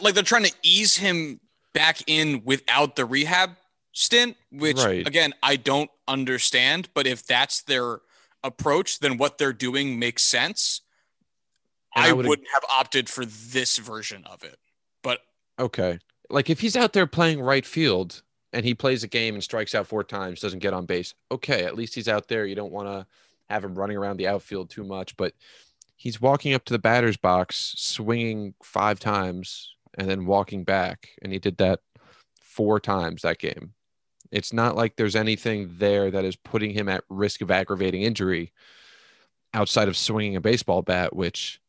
like 0.00 0.14
they're 0.14 0.22
trying 0.22 0.44
to 0.44 0.54
ease 0.62 0.96
him 0.96 1.40
back 1.74 1.98
in 2.06 2.42
without 2.44 2.94
the 2.94 3.04
rehab 3.04 3.56
stint, 3.92 4.36
which 4.50 4.78
right. 4.78 5.06
again, 5.06 5.32
I 5.42 5.56
don't 5.56 5.90
understand. 6.06 6.88
But 6.94 7.06
if 7.06 7.24
that's 7.26 7.62
their 7.62 8.00
approach, 8.42 9.00
then 9.00 9.18
what 9.18 9.38
they're 9.38 9.52
doing 9.52 9.98
makes 9.98 10.22
sense. 10.22 10.82
I, 11.94 12.10
I 12.10 12.12
wouldn't 12.12 12.46
have 12.54 12.64
opted 12.78 13.08
for 13.08 13.24
this 13.24 13.78
version 13.78 14.24
of 14.26 14.44
it. 14.44 14.56
But 15.02 15.20
okay. 15.58 15.98
Like 16.28 16.48
if 16.48 16.60
he's 16.60 16.76
out 16.76 16.92
there 16.92 17.06
playing 17.06 17.40
right 17.40 17.66
field 17.66 18.22
and 18.52 18.64
he 18.64 18.74
plays 18.74 19.02
a 19.02 19.08
game 19.08 19.34
and 19.34 19.42
strikes 19.42 19.74
out 19.74 19.88
four 19.88 20.04
times, 20.04 20.40
doesn't 20.40 20.60
get 20.60 20.72
on 20.72 20.86
base, 20.86 21.14
okay, 21.32 21.64
at 21.64 21.74
least 21.74 21.94
he's 21.94 22.08
out 22.08 22.28
there. 22.28 22.46
You 22.46 22.54
don't 22.54 22.72
want 22.72 22.88
to 22.88 23.06
have 23.48 23.64
him 23.64 23.74
running 23.74 23.96
around 23.96 24.16
the 24.16 24.28
outfield 24.28 24.70
too 24.70 24.84
much, 24.84 25.16
but 25.16 25.34
he's 25.96 26.20
walking 26.20 26.54
up 26.54 26.64
to 26.66 26.72
the 26.72 26.78
batter's 26.78 27.16
box, 27.16 27.74
swinging 27.76 28.54
five 28.62 29.00
times, 29.00 29.74
and 29.98 30.08
then 30.08 30.24
walking 30.26 30.62
back. 30.62 31.08
And 31.22 31.32
he 31.32 31.40
did 31.40 31.56
that 31.56 31.80
four 32.40 32.78
times 32.78 33.22
that 33.22 33.38
game. 33.38 33.72
It's 34.30 34.52
not 34.52 34.76
like 34.76 34.96
there's 34.96 35.16
anything 35.16 35.74
there 35.78 36.10
that 36.10 36.24
is 36.24 36.36
putting 36.36 36.70
him 36.70 36.88
at 36.88 37.04
risk 37.08 37.40
of 37.40 37.50
aggravating 37.50 38.02
injury 38.02 38.52
outside 39.52 39.88
of 39.88 39.96
swinging 39.96 40.36
a 40.36 40.40
baseball 40.40 40.82
bat, 40.82 41.14
which, 41.14 41.60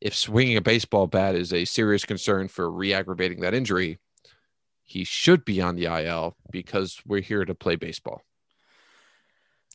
if 0.00 0.14
swinging 0.14 0.56
a 0.56 0.62
baseball 0.62 1.06
bat 1.06 1.34
is 1.34 1.52
a 1.52 1.64
serious 1.64 2.04
concern 2.04 2.48
for 2.48 2.70
re 2.70 2.94
aggravating 2.94 3.40
that 3.40 3.54
injury, 3.54 3.98
he 4.82 5.04
should 5.04 5.44
be 5.44 5.60
on 5.60 5.76
the 5.76 5.84
IL 5.84 6.36
because 6.50 7.00
we're 7.06 7.20
here 7.20 7.44
to 7.44 7.54
play 7.54 7.76
baseball. 7.76 8.22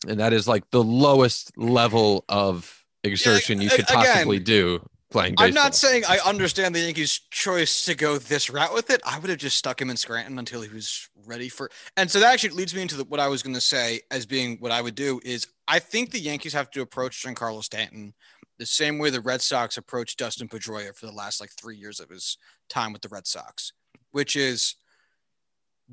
And 0.08 0.20
that 0.20 0.34
is 0.34 0.48
like 0.48 0.70
the 0.72 0.84
lowest 0.84 1.58
level 1.58 2.26
of 2.30 2.86
exertion 3.04 3.62
you 3.62 3.70
could 3.70 3.88
possibly 3.88 4.40
do 4.40 4.88
playing 5.10 5.34
baseball. 5.34 5.48
I'm 5.48 5.54
not 5.54 5.76
saying 5.76 6.04
I 6.08 6.20
understand 6.26 6.76
the 6.76 6.80
Yankees' 6.80 7.22
choice 7.32 7.86
to 7.86 7.96
go 7.96 8.18
this 8.18 8.50
route 8.50 8.74
with 8.74 8.90
it. 8.90 9.02
I 9.06 9.20
would 9.20 9.30
have 9.30 9.40
just 9.40 9.58
stuck 9.58 9.82
him 9.82 9.90
in 9.90 9.98
Scranton 9.98 10.40
until 10.40 10.62
he 10.62 10.70
was 10.70 11.10
ready 11.26 11.50
for. 11.50 11.70
And 11.96 12.10
so 12.10 12.20
that 12.20 12.34
actually 12.34 12.52
leads 12.52 12.76
me 12.76 12.82
into 12.82 12.96
the, 12.96 13.04
what 13.06 13.20
I 13.20 13.28
was 13.28 13.44
going 13.44 13.56
to 13.56 13.62
say 13.62 14.02
as 14.12 14.26
being 14.26 14.58
what 14.60 14.72
I 14.72 14.82
would 14.82 14.96
do 14.96 15.20
is 15.24 15.48
I 15.68 15.80
think 15.80 16.12
the 16.12 16.20
Yankees 16.20 16.54
have 16.54 16.72
to 16.72 16.82
approach 16.82 17.24
Giancarlo 17.24 17.64
Stanton 17.64 18.14
the 18.60 18.66
same 18.66 18.98
way 18.98 19.10
the 19.10 19.22
Red 19.22 19.42
Sox 19.42 19.78
approached 19.78 20.18
Dustin 20.18 20.48
Pedroia 20.48 20.96
for 20.96 21.06
the 21.06 21.12
last 21.12 21.40
like 21.40 21.52
three 21.52 21.78
years 21.78 22.00
of 22.00 22.10
his 22.10 22.38
time 22.70 22.92
with 22.92 23.02
the 23.02 23.10
Red 23.10 23.28
Sox, 23.28 23.72
which 24.12 24.36
is 24.36 24.76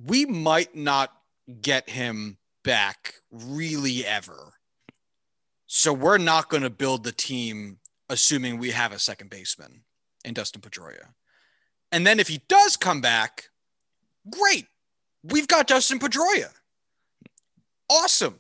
we 0.03 0.25
might 0.25 0.75
not 0.75 1.13
get 1.61 1.89
him 1.91 2.39
back 2.65 3.15
really 3.31 4.05
ever. 4.07 4.55
So 5.67 5.93
we're 5.93 6.19
not 6.19 6.49
going 6.49 6.63
to 6.63 6.71
build 6.71 7.05
the 7.05 7.13
team 7.13 7.79
assuming 8.15 8.59
we 8.59 8.71
have 8.71 8.93
a 8.93 8.99
second 8.99 9.29
baseman 9.29 9.83
in 10.25 10.35
Dustin 10.35 10.63
Pedroia. 10.63 11.09
And 11.91 12.07
then 12.07 12.21
if 12.21 12.29
he 12.29 12.41
does 12.49 12.77
come 12.77 13.01
back, 13.01 13.51
great. 14.31 14.67
We've 15.25 15.49
got 15.49 15.67
Dustin 15.67 15.99
Pedroia. 15.99 16.51
Awesome. 17.91 18.39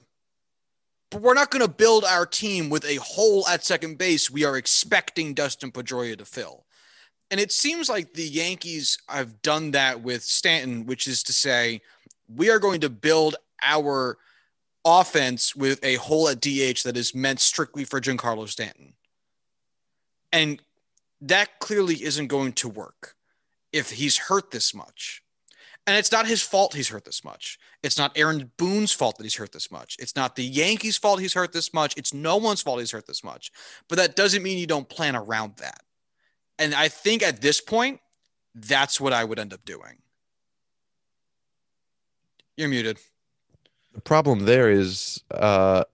But 1.11 1.23
we're 1.23 1.35
not 1.35 1.51
going 1.51 1.65
to 1.65 1.71
build 1.71 2.05
our 2.05 2.25
team 2.25 2.71
with 2.71 2.85
a 2.85 2.97
hole 2.97 3.47
at 3.49 3.65
second 3.65 3.99
base 3.99 4.31
we 4.31 4.45
are 4.45 4.57
expecting 4.57 5.35
Dustin 5.35 5.73
Pedroia 5.73 6.17
to 6.19 6.25
fill. 6.25 6.65
And 7.33 7.41
it 7.41 7.51
seems 7.51 7.89
like 7.89 8.15
the 8.15 8.23
Yankees 8.23 8.97
have 9.09 9.43
done 9.43 9.73
that 9.73 10.03
with 10.03 10.23
Stanton, 10.23 10.87
which 10.87 11.09
is 11.09 11.25
to 11.25 11.33
say, 11.33 11.81
we 12.33 12.49
are 12.49 12.61
going 12.61 12.81
to 12.83 12.91
build 12.91 13.35
our 13.61 14.19
offense 14.85 15.57
with 15.57 15.83
a 15.83 15.97
hole 15.97 16.29
at 16.29 16.41
DH 16.41 16.85
that 16.85 16.97
is 16.97 17.13
meant 17.13 17.41
strictly 17.41 17.85
for 17.85 18.01
Giancarlo 18.01 18.49
Stanton. 18.49 18.95
And 20.35 20.61
that 21.21 21.61
clearly 21.61 22.03
isn't 22.03 22.27
going 22.27 22.55
to 22.55 22.69
work 22.69 23.15
if 23.73 23.91
he's 23.91 24.19
hurt 24.19 24.51
this 24.51 24.75
much. 24.75 25.23
And 25.87 25.97
it's 25.97 26.11
not 26.11 26.27
his 26.27 26.43
fault 26.43 26.75
he's 26.75 26.89
hurt 26.89 27.05
this 27.05 27.23
much. 27.23 27.59
It's 27.83 27.97
not 27.97 28.13
Aaron 28.17 28.51
Boone's 28.57 28.91
fault 28.91 29.17
that 29.19 29.25
he's 29.25 29.37
hurt 29.37 29.53
this 29.53 29.71
much. 29.71 29.97
It's 30.01 30.17
not 30.17 30.35
the 30.35 30.45
Yankees' 30.45 30.97
fault 30.97 31.21
he's 31.21 31.35
hurt 31.35 31.53
this 31.53 31.73
much. 31.73 31.95
It's 31.97 32.13
no 32.13 32.37
one's 32.37 32.63
fault 32.63 32.81
he's 32.81 32.91
hurt 32.91 33.07
this 33.07 33.23
much. 33.23 33.53
But 33.89 33.99
that 33.99 34.17
doesn't 34.17 34.43
mean 34.43 34.59
you 34.59 34.67
don't 34.67 34.89
plan 34.89 35.15
around 35.15 35.57
that. 35.59 35.83
And 36.59 36.75
I 36.75 36.89
think 36.89 37.23
at 37.23 37.41
this 37.41 37.61
point, 37.61 38.01
that's 38.55 39.01
what 39.01 39.13
I 39.13 39.25
would 39.25 39.39
end 39.39 39.53
up 39.53 39.65
doing. 39.65 39.99
You're 42.57 42.69
muted. 42.69 42.99
The 43.93 44.01
problem 44.01 44.41
there 44.41 44.71
is 44.71 45.23
uh, 45.31 45.85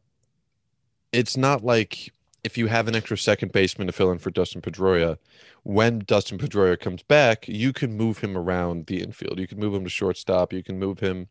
it's 1.12 1.36
not 1.36 1.62
like 1.62 2.12
if 2.44 2.56
you 2.56 2.66
have 2.66 2.88
an 2.88 2.96
extra 2.96 3.18
second 3.18 3.52
baseman 3.52 3.86
to 3.86 3.92
fill 3.92 4.10
in 4.10 4.18
for 4.18 4.30
Dustin 4.30 4.60
Pedroia, 4.60 5.18
when 5.62 6.00
Dustin 6.00 6.38
Pedroia 6.38 6.78
comes 6.78 7.02
back, 7.02 7.46
you 7.48 7.72
can 7.72 7.96
move 7.96 8.18
him 8.18 8.36
around 8.36 8.86
the 8.86 9.02
infield. 9.02 9.38
You 9.38 9.46
can 9.46 9.58
move 9.58 9.74
him 9.74 9.84
to 9.84 9.90
shortstop. 9.90 10.52
You 10.52 10.62
can 10.62 10.78
move 10.78 11.00
him, 11.00 11.28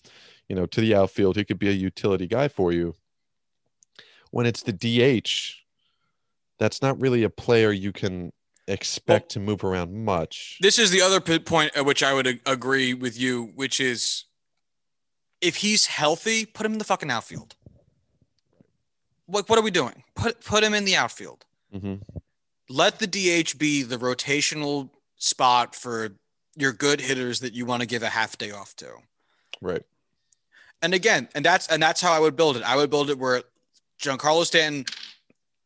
you 0.47 0.55
know, 0.55 0.65
to 0.67 0.81
the 0.81 0.93
outfield. 0.93 1.35
He 1.35 1.45
could 1.45 1.59
be 1.59 1.69
a 1.69 1.73
utility 1.73 2.27
guy 2.27 2.47
for 2.47 2.71
you. 2.71 2.95
When 4.31 4.45
it's 4.45 4.61
the 4.61 4.73
DH, 4.73 5.63
that's 6.59 6.81
not 6.81 6.99
really 7.01 7.23
a 7.23 7.29
player 7.29 7.71
you 7.71 7.91
can 7.91 8.31
expect 8.67 9.23
well, 9.23 9.27
to 9.29 9.39
move 9.39 9.63
around 9.63 10.05
much. 10.05 10.59
This 10.61 10.77
is 10.77 10.91
the 10.91 11.01
other 11.01 11.19
point 11.19 11.71
at 11.75 11.85
which 11.85 12.03
I 12.03 12.13
would 12.13 12.39
agree 12.45 12.93
with 12.93 13.19
you, 13.19 13.51
which 13.55 13.79
is 13.79 14.25
if 15.41 15.57
he's 15.57 15.87
healthy, 15.87 16.45
put 16.45 16.65
him 16.65 16.73
in 16.73 16.77
the 16.77 16.85
fucking 16.85 17.09
outfield. 17.09 17.55
Like, 19.29 19.49
what 19.49 19.59
are 19.59 19.61
we 19.61 19.71
doing? 19.71 20.03
Put 20.15 20.43
put 20.43 20.63
him 20.63 20.73
in 20.73 20.85
the 20.85 20.95
outfield. 20.95 21.45
Mm-hmm. 21.73 21.95
Let 22.69 22.99
the 22.99 23.07
DH 23.07 23.57
be 23.57 23.83
the 23.83 23.97
rotational 23.97 24.89
spot 25.17 25.75
for 25.75 26.15
your 26.55 26.73
good 26.73 27.01
hitters 27.01 27.39
that 27.39 27.53
you 27.53 27.65
want 27.65 27.81
to 27.81 27.87
give 27.87 28.03
a 28.03 28.09
half 28.09 28.37
day 28.37 28.51
off 28.51 28.75
to. 28.77 28.89
Right. 29.61 29.83
And 30.81 30.93
again, 30.93 31.29
and 31.35 31.43
that's 31.43 31.67
and 31.67 31.81
that's 31.81 32.01
how 32.01 32.13
I 32.13 32.19
would 32.19 32.35
build 32.35 32.57
it. 32.57 32.63
I 32.63 32.75
would 32.75 32.89
build 32.89 33.09
it 33.09 33.17
where 33.17 33.43
Giancarlo 34.01 34.45
Stanton 34.45 34.85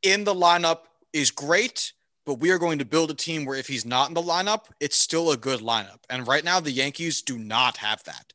in 0.01 0.23
the 0.23 0.33
lineup 0.33 0.79
is 1.13 1.29
great, 1.31 1.93
but 2.25 2.35
we 2.35 2.51
are 2.51 2.57
going 2.57 2.79
to 2.79 2.85
build 2.85 3.11
a 3.11 3.13
team 3.13 3.45
where 3.45 3.57
if 3.57 3.67
he's 3.67 3.85
not 3.85 4.07
in 4.07 4.15
the 4.15 4.21
lineup, 4.21 4.65
it's 4.79 4.97
still 4.97 5.31
a 5.31 5.37
good 5.37 5.59
lineup. 5.59 5.99
And 6.09 6.27
right 6.27 6.43
now, 6.43 6.59
the 6.59 6.71
Yankees 6.71 7.21
do 7.21 7.37
not 7.37 7.77
have 7.77 8.03
that. 8.05 8.33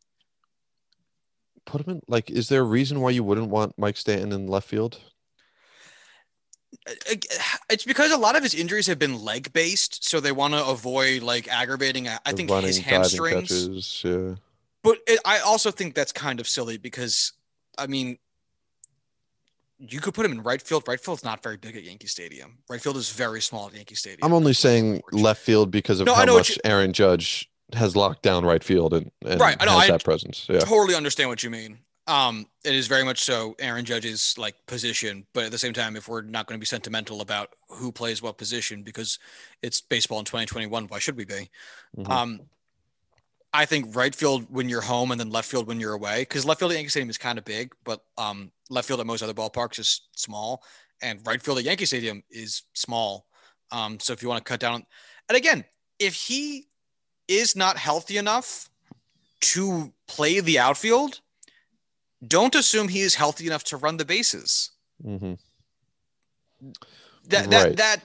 Put 1.65 1.83
him 1.83 1.95
in. 1.95 2.01
Like, 2.07 2.31
is 2.31 2.49
there 2.49 2.63
a 2.63 2.65
reason 2.65 3.01
why 3.01 3.11
you 3.11 3.25
wouldn't 3.25 3.49
want 3.49 3.77
Mike 3.77 3.97
Stanton 3.97 4.33
in 4.33 4.47
left 4.47 4.69
field? 4.69 5.01
It's 7.71 7.85
because 7.85 8.13
a 8.13 8.17
lot 8.17 8.37
of 8.37 8.43
his 8.43 8.55
injuries 8.55 8.87
have 8.87 8.99
been 8.99 9.23
leg 9.23 9.53
based, 9.53 10.09
so 10.09 10.21
they 10.21 10.33
want 10.33 10.55
to 10.55 10.65
avoid 10.65 11.23
like 11.23 11.49
aggravating. 11.49 12.09
I 12.09 12.33
think 12.33 12.51
running, 12.51 12.67
his 12.69 12.79
hamstrings. 12.79 13.49
Catches, 13.49 14.03
yeah. 14.05 14.35
But 14.83 14.99
it, 15.07 15.21
I 15.25 15.41
also 15.41 15.71
think 15.71 15.95
that's 15.95 16.13
kind 16.13 16.41
of 16.41 16.49
silly 16.49 16.77
because, 16.77 17.33
I 17.77 17.87
mean, 17.87 18.19
you 19.79 20.01
could 20.01 20.15
put 20.15 20.25
him 20.25 20.33
in 20.33 20.43
right 20.43 20.63
field. 20.63 20.87
Right 20.87 21.01
field's 21.01 21.25
not 21.25 21.43
very 21.43 21.57
big 21.57 21.77
at 21.77 21.83
Yankee 21.83 22.07
Stadium. 22.07 22.59
Right 22.69 22.81
field 22.81 22.97
is 22.97 23.11
very 23.11 23.41
small 23.41 23.67
at 23.67 23.75
Yankee 23.75 23.95
Stadium. 23.95 24.21
I'm 24.23 24.33
only 24.33 24.53
saying 24.53 25.03
left 25.13 25.43
field 25.43 25.71
because 25.71 26.01
of 26.01 26.07
no, 26.07 26.15
how 26.15 26.27
much 26.27 26.51
you, 26.51 26.57
Aaron 26.65 26.93
Judge 26.93 27.51
has 27.75 27.97
locked 27.97 28.23
down 28.23 28.45
right 28.45 28.65
field 28.65 28.95
and, 28.95 29.11
and 29.27 29.41
right. 29.41 29.57
I 29.61 29.65
know, 29.67 29.73
has 29.73 29.91
I 29.91 29.93
that 29.93 30.05
presence. 30.05 30.47
Yeah. 30.49 30.61
Totally 30.61 30.95
understand 30.95 31.29
what 31.29 31.43
you 31.43 31.51
mean. 31.51 31.79
Um, 32.09 32.47
it 32.65 32.75
is 32.75 32.87
very 32.87 33.05
much 33.05 33.21
so 33.21 33.55
Aaron 33.59 33.85
Judge's 33.85 34.35
like 34.39 34.55
position, 34.67 35.27
but 35.35 35.45
at 35.45 35.51
the 35.51 35.59
same 35.59 35.75
time, 35.75 35.95
if 35.95 36.09
we're 36.09 36.23
not 36.23 36.47
going 36.47 36.59
to 36.59 36.61
be 36.61 36.67
sentimental 36.67 37.21
about 37.21 37.51
who 37.69 37.93
plays 37.93 38.23
what 38.23 38.39
position 38.39 38.83
because 38.83 39.19
it's 39.63 39.83
baseball 39.83 40.19
in 40.19 40.25
2021, 40.25 40.87
why 40.87 40.99
should 40.99 41.19
we 41.19 41.27
be? 41.27 41.51
Mm-hmm. 41.97 42.11
Um, 42.11 42.41
I 43.53 43.67
think 43.67 43.95
right 43.95 44.15
field 44.15 44.47
when 44.49 44.71
you're 44.71 44.81
home 44.81 45.11
and 45.11 45.21
then 45.21 45.31
left 45.31 45.51
field 45.51 45.67
when 45.67 45.81
you're 45.81 45.93
away, 45.93 46.23
because 46.23 46.47
left 46.47 46.61
field 46.61 46.73
at 46.73 46.77
Yankee 46.77 46.89
Stadium 46.89 47.11
is 47.11 47.19
kind 47.19 47.39
of 47.39 47.45
big, 47.45 47.75
but 47.85 48.03
um, 48.17 48.53
left 48.71 48.89
field 48.89 49.01
at 49.01 49.07
most 49.07 49.23
other 49.23 49.35
ballparks 49.35 49.79
is 49.79 50.03
small, 50.17 50.63
and 51.03 51.21
right 51.27 51.43
field 51.43 51.59
at 51.59 51.65
Yankee 51.65 51.87
Stadium 51.87 52.23
is 52.31 52.63
small. 52.73 53.27
Um, 53.71 54.01
so 54.01 54.15
if 54.15 54.23
you 54.23 54.29
want 54.29 54.45
to 54.45 54.49
cut 54.49 54.61
down, 54.61 54.87
and 55.29 55.37
again, 55.37 55.65
if 55.99 56.15
he 56.15 56.69
is 57.27 57.55
not 57.55 57.77
healthy 57.77 58.17
enough 58.17 58.71
to 59.41 59.93
play 60.07 60.41
the 60.41 60.59
outfield, 60.59 61.21
don't 62.27 62.55
assume 62.55 62.89
he 62.89 63.01
is 63.01 63.15
healthy 63.15 63.47
enough 63.47 63.65
to 63.65 63.77
run 63.77 63.97
the 63.97 64.05
bases. 64.05 64.71
Mm-hmm. 65.05 65.35
that 67.29 67.51
that 67.51 67.65
Right. 67.65 67.77
that 67.77 68.03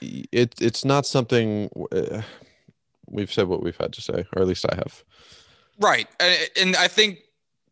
It 0.00 0.54
it's 0.60 0.84
not 0.84 1.06
something 1.06 1.70
uh, 1.92 2.22
we've 3.06 3.32
said 3.32 3.48
what 3.48 3.62
we've 3.62 3.76
had 3.76 3.92
to 3.92 4.00
say, 4.00 4.24
or 4.34 4.42
at 4.42 4.48
least 4.48 4.66
I 4.70 4.74
have. 4.76 5.04
Right. 5.78 6.08
And 6.56 6.76
I 6.76 6.88
think 6.88 7.18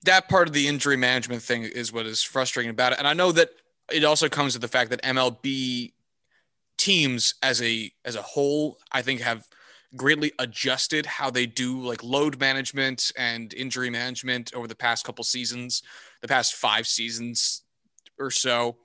that 0.04 0.28
part 0.28 0.48
of 0.48 0.54
the 0.54 0.66
injury 0.68 0.96
management 0.96 1.42
thing 1.42 1.62
is 1.62 1.92
what 1.92 2.06
is 2.06 2.22
frustrating 2.22 2.70
about 2.70 2.92
it. 2.92 2.98
And 2.98 3.06
I 3.06 3.12
know 3.12 3.32
that 3.32 3.50
it 3.90 4.04
also 4.04 4.28
comes 4.28 4.54
to 4.54 4.58
the 4.58 4.68
fact 4.68 4.90
that 4.90 5.02
MLB 5.02 5.92
teams 6.78 7.34
as 7.42 7.62
a 7.62 7.90
as 8.04 8.16
a 8.16 8.22
whole, 8.22 8.78
I 8.90 9.02
think 9.02 9.20
have 9.20 9.46
greatly 9.96 10.32
adjusted 10.38 11.06
how 11.06 11.30
they 11.30 11.46
do 11.46 11.80
like 11.80 12.02
load 12.02 12.40
management 12.40 13.12
and 13.16 13.52
injury 13.54 13.90
management 13.90 14.52
over 14.54 14.66
the 14.66 14.74
past 14.74 15.04
couple 15.04 15.24
seasons, 15.24 15.82
the 16.20 16.28
past 16.28 16.54
5 16.54 16.86
seasons 16.86 17.62
or 18.18 18.30
so. 18.30 18.76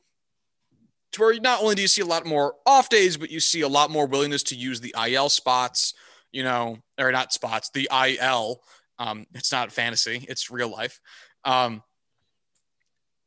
To 1.14 1.22
where 1.22 1.40
not 1.40 1.62
only 1.62 1.76
do 1.76 1.82
you 1.82 1.88
see 1.88 2.02
a 2.02 2.06
lot 2.06 2.26
more 2.26 2.56
off 2.66 2.90
days, 2.90 3.16
but 3.16 3.32
you 3.32 3.40
see 3.40 3.62
a 3.62 3.68
lot 3.68 3.90
more 3.90 4.06
willingness 4.06 4.44
to 4.44 4.56
use 4.56 4.82
the 4.82 4.94
IL 5.08 5.30
spots, 5.30 5.94
you 6.32 6.44
know, 6.44 6.78
or 7.00 7.12
not 7.12 7.32
spots, 7.32 7.70
the 7.70 7.90
IL 7.92 8.62
um, 9.00 9.26
it's 9.34 9.52
not 9.52 9.72
fantasy; 9.72 10.26
it's 10.28 10.50
real 10.50 10.70
life. 10.70 11.00
Um, 11.46 11.84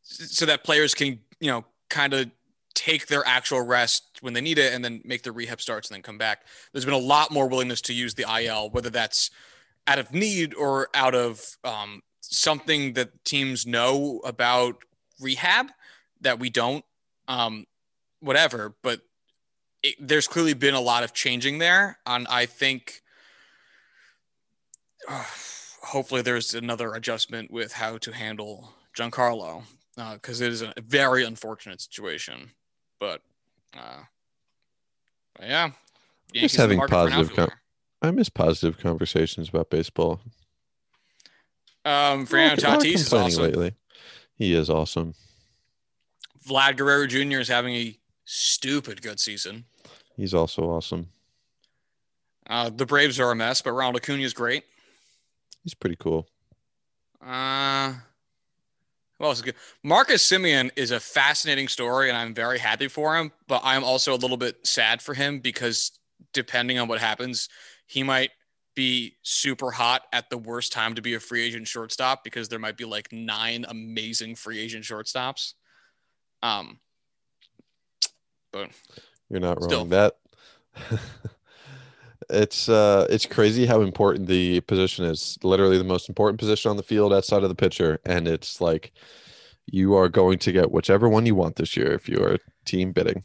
so 0.03 0.47
that 0.47 0.65
players 0.65 0.95
can, 0.95 1.21
you 1.41 1.51
know, 1.51 1.65
kind 1.89 2.13
of 2.13 2.31
take 2.75 3.07
their 3.07 3.27
actual 3.27 3.63
rest 3.63 4.19
when 4.21 4.33
they 4.33 4.41
need 4.41 4.59
it, 4.59 4.73
and 4.73 4.85
then 4.85 5.01
make 5.05 5.23
their 5.23 5.33
rehab 5.33 5.61
starts 5.61 5.89
and 5.89 5.95
then 5.95 6.03
come 6.03 6.19
back. 6.19 6.45
There's 6.73 6.85
been 6.85 6.95
a 6.95 6.99
lot 6.99 7.31
more 7.31 7.49
willingness 7.49 7.81
to 7.83 7.93
use 7.93 8.15
the 8.15 8.27
IL, 8.43 8.71
whether 8.71 8.91
that's 8.91 9.31
out 9.87 9.99
of 9.99 10.13
need 10.13 10.55
or 10.55 10.89
out 10.95 11.15
of 11.15 11.57
um, 11.65 12.03
something 12.21 12.95
that 12.95 13.25
teams 13.25 13.67
know 13.67 14.21
about 14.25 14.77
rehab 15.21 15.71
that 16.21 16.39
we 16.39 16.51
don't. 16.51 16.85
Um, 17.29 17.67
whatever, 18.21 18.75
but 18.83 19.01
it, 19.83 19.95
there's 20.01 20.29
clearly 20.29 20.55
been 20.55 20.75
a 20.75 20.81
lot 20.81 21.05
of 21.05 21.13
changing 21.13 21.59
there, 21.59 21.99
and 22.07 22.27
I 22.29 22.47
think 22.47 23.03
hopefully 25.09 26.23
there's 26.23 26.55
another 26.55 26.95
adjustment 26.95 27.51
with 27.51 27.73
how 27.73 27.99
to 27.99 28.13
handle 28.13 28.75
Giancarlo 28.97 29.65
because 30.15 30.41
it 30.41 30.53
is 30.53 30.63
a 30.63 30.73
very 30.79 31.25
unfortunate 31.25 31.81
situation. 31.81 32.53
But, 33.01 33.23
uh, 33.77 34.03
but 35.37 35.47
yeah, 35.49 35.71
Yankees 36.33 36.55
in 36.55 36.61
having 36.61 36.79
market 36.79 36.91
for 36.95 37.07
an 37.07 37.13
positive 37.13 37.37
com- 37.37 37.51
I 38.03 38.11
miss 38.13 38.29
positive 38.29 38.79
conversations 38.79 39.49
about 39.49 39.71
baseball. 39.71 40.21
um, 41.85 42.27
Fernando 42.27 42.63
Not- 42.63 42.73
not 42.75 42.81
Tatis 42.83 42.95
is 42.95 43.13
awesome. 43.13 43.43
lately. 43.43 43.75
He 44.37 44.55
is 44.55 44.71
awesome. 44.71 45.15
Vlad 46.47 46.77
Guerrero 46.77 47.07
Jr. 47.07 47.41
is 47.41 47.49
having 47.49 47.75
a 47.75 47.99
stupid 48.25 49.03
good 49.03 49.19
season. 49.19 49.65
He's 50.17 50.33
also 50.35 50.63
awesome. 50.71 51.09
Uh, 52.49 52.69
the 52.71 52.87
Braves 52.87 53.19
are 53.21 53.31
a 53.31 53.37
mess, 53.37 53.61
but 53.63 53.73
Ronald 53.73 53.97
Acuna 53.97 54.23
is 54.23 54.33
great. 54.35 54.65
He's 55.63 55.75
pretty 55.75 55.97
cool. 55.97 56.27
Uh, 57.25 57.95
who 59.21 59.27
else 59.27 59.39
is 59.39 59.43
good? 59.43 59.55
Marcus 59.85 60.27
Semien 60.27 60.71
is 60.77 60.93
a 60.93 60.99
fascinating 60.99 61.69
story, 61.69 62.09
and 62.09 62.17
I'm 62.17 62.33
very 62.35 62.59
happy 62.59 62.89
for 62.89 63.17
him. 63.17 63.31
But 63.47 63.61
I'm 63.63 63.85
also 63.85 64.15
a 64.15 64.17
little 64.17 64.39
bit 64.39 64.67
sad 64.67 65.03
for 65.03 65.13
him 65.13 65.41
because 65.41 65.93
depending 66.33 66.79
on 66.79 66.89
what 66.89 67.01
happens, 67.01 67.51
he 67.87 68.03
might 68.03 68.31
be 68.75 69.17
super 69.23 69.71
hot 69.71 70.03
at 70.15 70.31
the 70.31 70.39
worst 70.39 70.73
time 70.73 70.95
to 70.95 71.03
be 71.03 71.15
a 71.15 71.21
free 71.21 71.45
agent 71.45 71.69
shortstop 71.69 72.25
because 72.25 72.49
there 72.49 72.59
might 72.59 72.79
be 72.79 72.87
like 72.87 73.13
nine 73.13 73.67
amazing 73.69 74.37
free 74.37 74.59
agent 74.59 74.85
shortstops. 74.85 75.53
Um, 76.43 76.79
but 78.53 78.71
You're 79.29 79.41
not 79.41 79.63
Still. 79.63 79.81
wrong. 79.81 79.89
That 79.91 80.17
it's 82.31 82.69
uh 82.69 83.07
it's 83.11 83.27
crazy 83.27 83.67
how 83.67 83.81
important 83.81 84.27
the 84.27 84.61
position 84.63 85.05
is. 85.05 85.39
Literally 85.43 85.79
the 85.79 85.85
most 85.85 86.09
important 86.09 86.39
position 86.39 86.71
on 86.71 86.77
the 86.77 86.83
field 86.83 87.13
outside 87.13 87.43
of 87.43 87.49
the 87.49 87.55
pitcher. 87.55 88.01
And 88.05 88.29
it's 88.29 88.61
like 88.61 88.93
you 89.67 89.95
are 89.95 90.09
going 90.09 90.39
to 90.39 90.53
get 90.53 90.73
whichever 90.73 91.09
one 91.09 91.27
you 91.27 91.35
want 91.35 91.57
this 91.57 91.77
year 91.77 91.93
if 91.93 92.09
you 92.09 92.23
are 92.23 92.39
team 92.65 92.93
bidding. 92.93 93.23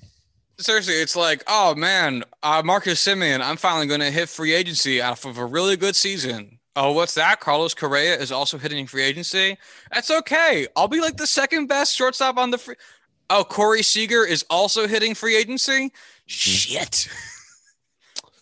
seriously, 0.59 0.95
it's 0.95 1.15
like, 1.15 1.43
oh 1.47 1.75
man, 1.75 2.23
uh, 2.43 2.61
Marcus 2.63 3.05
Semien, 3.05 3.41
I'm 3.41 3.57
finally 3.57 3.87
going 3.87 4.01
to 4.01 4.11
hit 4.11 4.29
free 4.29 4.53
agency 4.53 5.01
off 5.01 5.25
of 5.25 5.37
a 5.37 5.45
really 5.45 5.77
good 5.77 5.95
season. 5.95 6.59
Oh, 6.77 6.91
what's 6.91 7.13
that? 7.13 7.39
Carlos 7.39 7.73
Correa 7.73 8.17
is 8.19 8.31
also 8.33 8.57
hitting 8.57 8.85
free 8.85 9.03
agency. 9.03 9.57
That's 9.93 10.11
okay. 10.11 10.67
I'll 10.75 10.89
be 10.89 10.99
like 10.99 11.15
the 11.15 11.27
second 11.27 11.67
best 11.67 11.95
shortstop 11.95 12.37
on 12.37 12.51
the 12.51 12.57
free. 12.57 12.75
Oh, 13.29 13.43
Corey 13.43 13.81
Seager 13.81 14.25
is 14.25 14.45
also 14.49 14.87
hitting 14.87 15.15
free 15.15 15.35
agency. 15.35 15.91
Shit. 16.27 17.07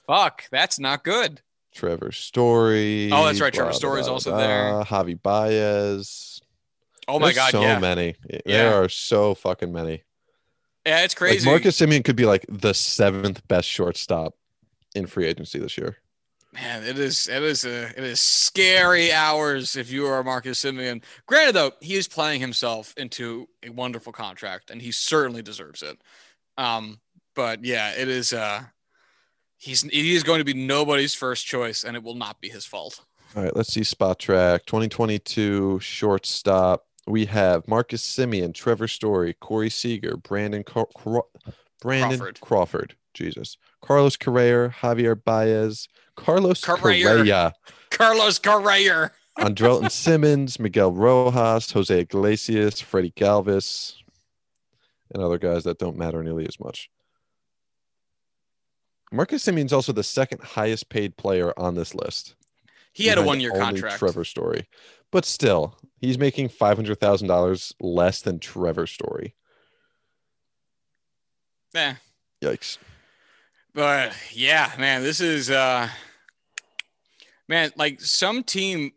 Fuck, 0.07 0.45
that's 0.51 0.79
not 0.79 1.03
good. 1.03 1.41
Trevor 1.73 2.11
Story. 2.11 3.11
Oh, 3.11 3.25
that's 3.25 3.41
right, 3.41 3.53
Trevor 3.53 3.71
blah, 3.71 3.77
Story 3.77 4.01
is 4.01 4.07
blah, 4.07 4.13
also 4.13 4.31
blah, 4.31 4.39
there. 4.39 4.83
Javi 4.83 5.21
Baez. 5.21 6.41
Oh 7.07 7.19
my 7.19 7.27
There's 7.27 7.35
god, 7.35 7.51
so 7.51 7.61
yeah, 7.61 7.79
many. 7.79 8.15
Yeah. 8.29 8.41
There 8.45 8.83
are 8.83 8.89
so 8.89 9.33
fucking 9.33 9.73
many. 9.73 10.03
yeah, 10.85 11.03
it's 11.03 11.15
crazy. 11.15 11.45
Like 11.45 11.63
Marcus 11.63 11.79
Semien 11.79 12.03
could 12.03 12.15
be 12.15 12.25
like 12.25 12.45
the 12.47 12.73
seventh 12.73 13.45
best 13.47 13.67
shortstop 13.67 14.35
in 14.95 15.07
free 15.07 15.25
agency 15.25 15.59
this 15.59 15.77
year. 15.77 15.97
Man, 16.53 16.83
it 16.83 16.99
is 16.99 17.27
it 17.27 17.41
is 17.41 17.65
a 17.65 17.87
it 17.97 18.03
is 18.03 18.21
scary 18.21 19.11
hours 19.11 19.75
if 19.75 19.91
you 19.91 20.05
are 20.05 20.23
Marcus 20.23 20.63
Semien. 20.63 21.03
Granted, 21.25 21.55
though, 21.55 21.71
he 21.81 21.95
is 21.95 22.07
playing 22.07 22.41
himself 22.41 22.93
into 22.95 23.49
a 23.63 23.69
wonderful 23.69 24.13
contract, 24.13 24.69
and 24.69 24.81
he 24.81 24.91
certainly 24.91 25.41
deserves 25.41 25.81
it. 25.81 25.97
Um, 26.57 26.99
but 27.35 27.65
yeah, 27.65 27.93
it 27.93 28.07
is. 28.07 28.31
Uh, 28.33 28.63
he's 29.63 29.83
he 29.83 30.15
is 30.15 30.23
going 30.23 30.39
to 30.39 30.45
be 30.45 30.53
nobody's 30.53 31.13
first 31.13 31.45
choice, 31.45 31.83
and 31.83 31.95
it 31.95 32.03
will 32.03 32.15
not 32.15 32.39
be 32.41 32.49
his 32.49 32.65
fault. 32.65 33.01
All 33.35 33.43
right, 33.43 33.55
let's 33.55 33.73
see 33.73 33.81
Spotrac 33.81 34.65
2022 34.65 35.79
shortstop. 35.79 36.85
We 37.07 37.25
have 37.25 37.67
Marcus 37.67 38.05
Semien, 38.05 38.53
Trevor 38.53 38.87
Story, 38.87 39.33
Corey 39.33 39.69
Seager, 39.69 40.17
Brandon 40.17 40.63
Cro- 40.63 40.89
Brandon 41.81 42.19
Crawford. 42.19 42.41
Crawford. 42.41 42.95
Jesus. 43.13 43.57
Carlos 43.81 44.15
Correa, 44.15 44.69
Javier 44.69 45.21
Baez, 45.21 45.87
Carlos 46.15 46.63
Correa. 46.63 47.17
Correa, 47.17 47.53
Carlos 47.89 48.39
Correa. 48.39 49.11
Andrelton 49.39 49.91
Simmons, 49.91 50.59
Miguel 50.59 50.91
Rojas, 50.91 51.71
Jose 51.71 51.99
Iglesias, 51.99 52.79
Freddie 52.81 53.11
Galvis, 53.11 53.95
and 55.13 55.21
other 55.21 55.37
guys 55.37 55.63
that 55.63 55.79
don't 55.79 55.97
matter 55.97 56.23
nearly 56.23 56.47
as 56.47 56.59
much. 56.59 56.89
Marcus 59.13 59.45
Semien's 59.45 59.71
also 59.71 59.91
the 59.93 60.03
second 60.03 60.41
highest 60.41 60.89
paid 60.89 61.15
player 61.17 61.53
on 61.55 61.75
this 61.75 61.93
list. 61.93 62.33
He 62.93 63.05
had 63.05 63.19
a 63.19 63.21
one 63.21 63.39
year 63.39 63.51
contract. 63.51 63.99
Trevor 63.99 64.23
Story, 64.23 64.67
but 65.11 65.23
still, 65.23 65.77
he's 66.01 66.17
making 66.17 66.49
five 66.49 66.77
hundred 66.77 66.99
thousand 66.99 67.27
dollars 67.27 67.75
less 67.79 68.21
than 68.21 68.39
Trevor 68.39 68.87
Story. 68.87 69.35
Yeah, 71.75 71.95
Yikes! 72.43 72.79
but 73.75 74.15
yeah, 74.31 74.71
man, 74.79 75.03
this 75.03 75.21
is 75.21 75.51
uh, 75.51 75.89
man, 77.47 77.71
like 77.75 78.01
some 78.01 78.43
team 78.43 78.93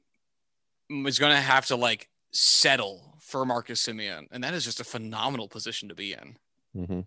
is 0.91 1.19
going 1.19 1.35
to 1.35 1.41
have 1.41 1.67
to 1.67 1.77
like 1.77 2.09
settle 2.33 3.19
for 3.21 3.45
Marcus 3.45 3.87
Semien, 3.87 4.29
and 4.31 4.43
that 4.45 4.55
is 4.55 4.65
just 4.65 4.81
a 4.81 4.85
phenomenal 4.85 5.49
position 5.49 5.91
to 5.91 5.95
be 5.95 6.15
in. 6.15 6.37
hmm 6.87 7.01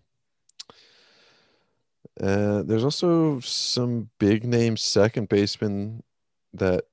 Uh, 2.18 2.62
there's 2.62 2.84
also 2.84 3.40
some 3.40 4.10
big 4.18 4.44
name 4.44 4.76
second 4.76 5.28
baseman 5.28 6.02
that 6.54 6.84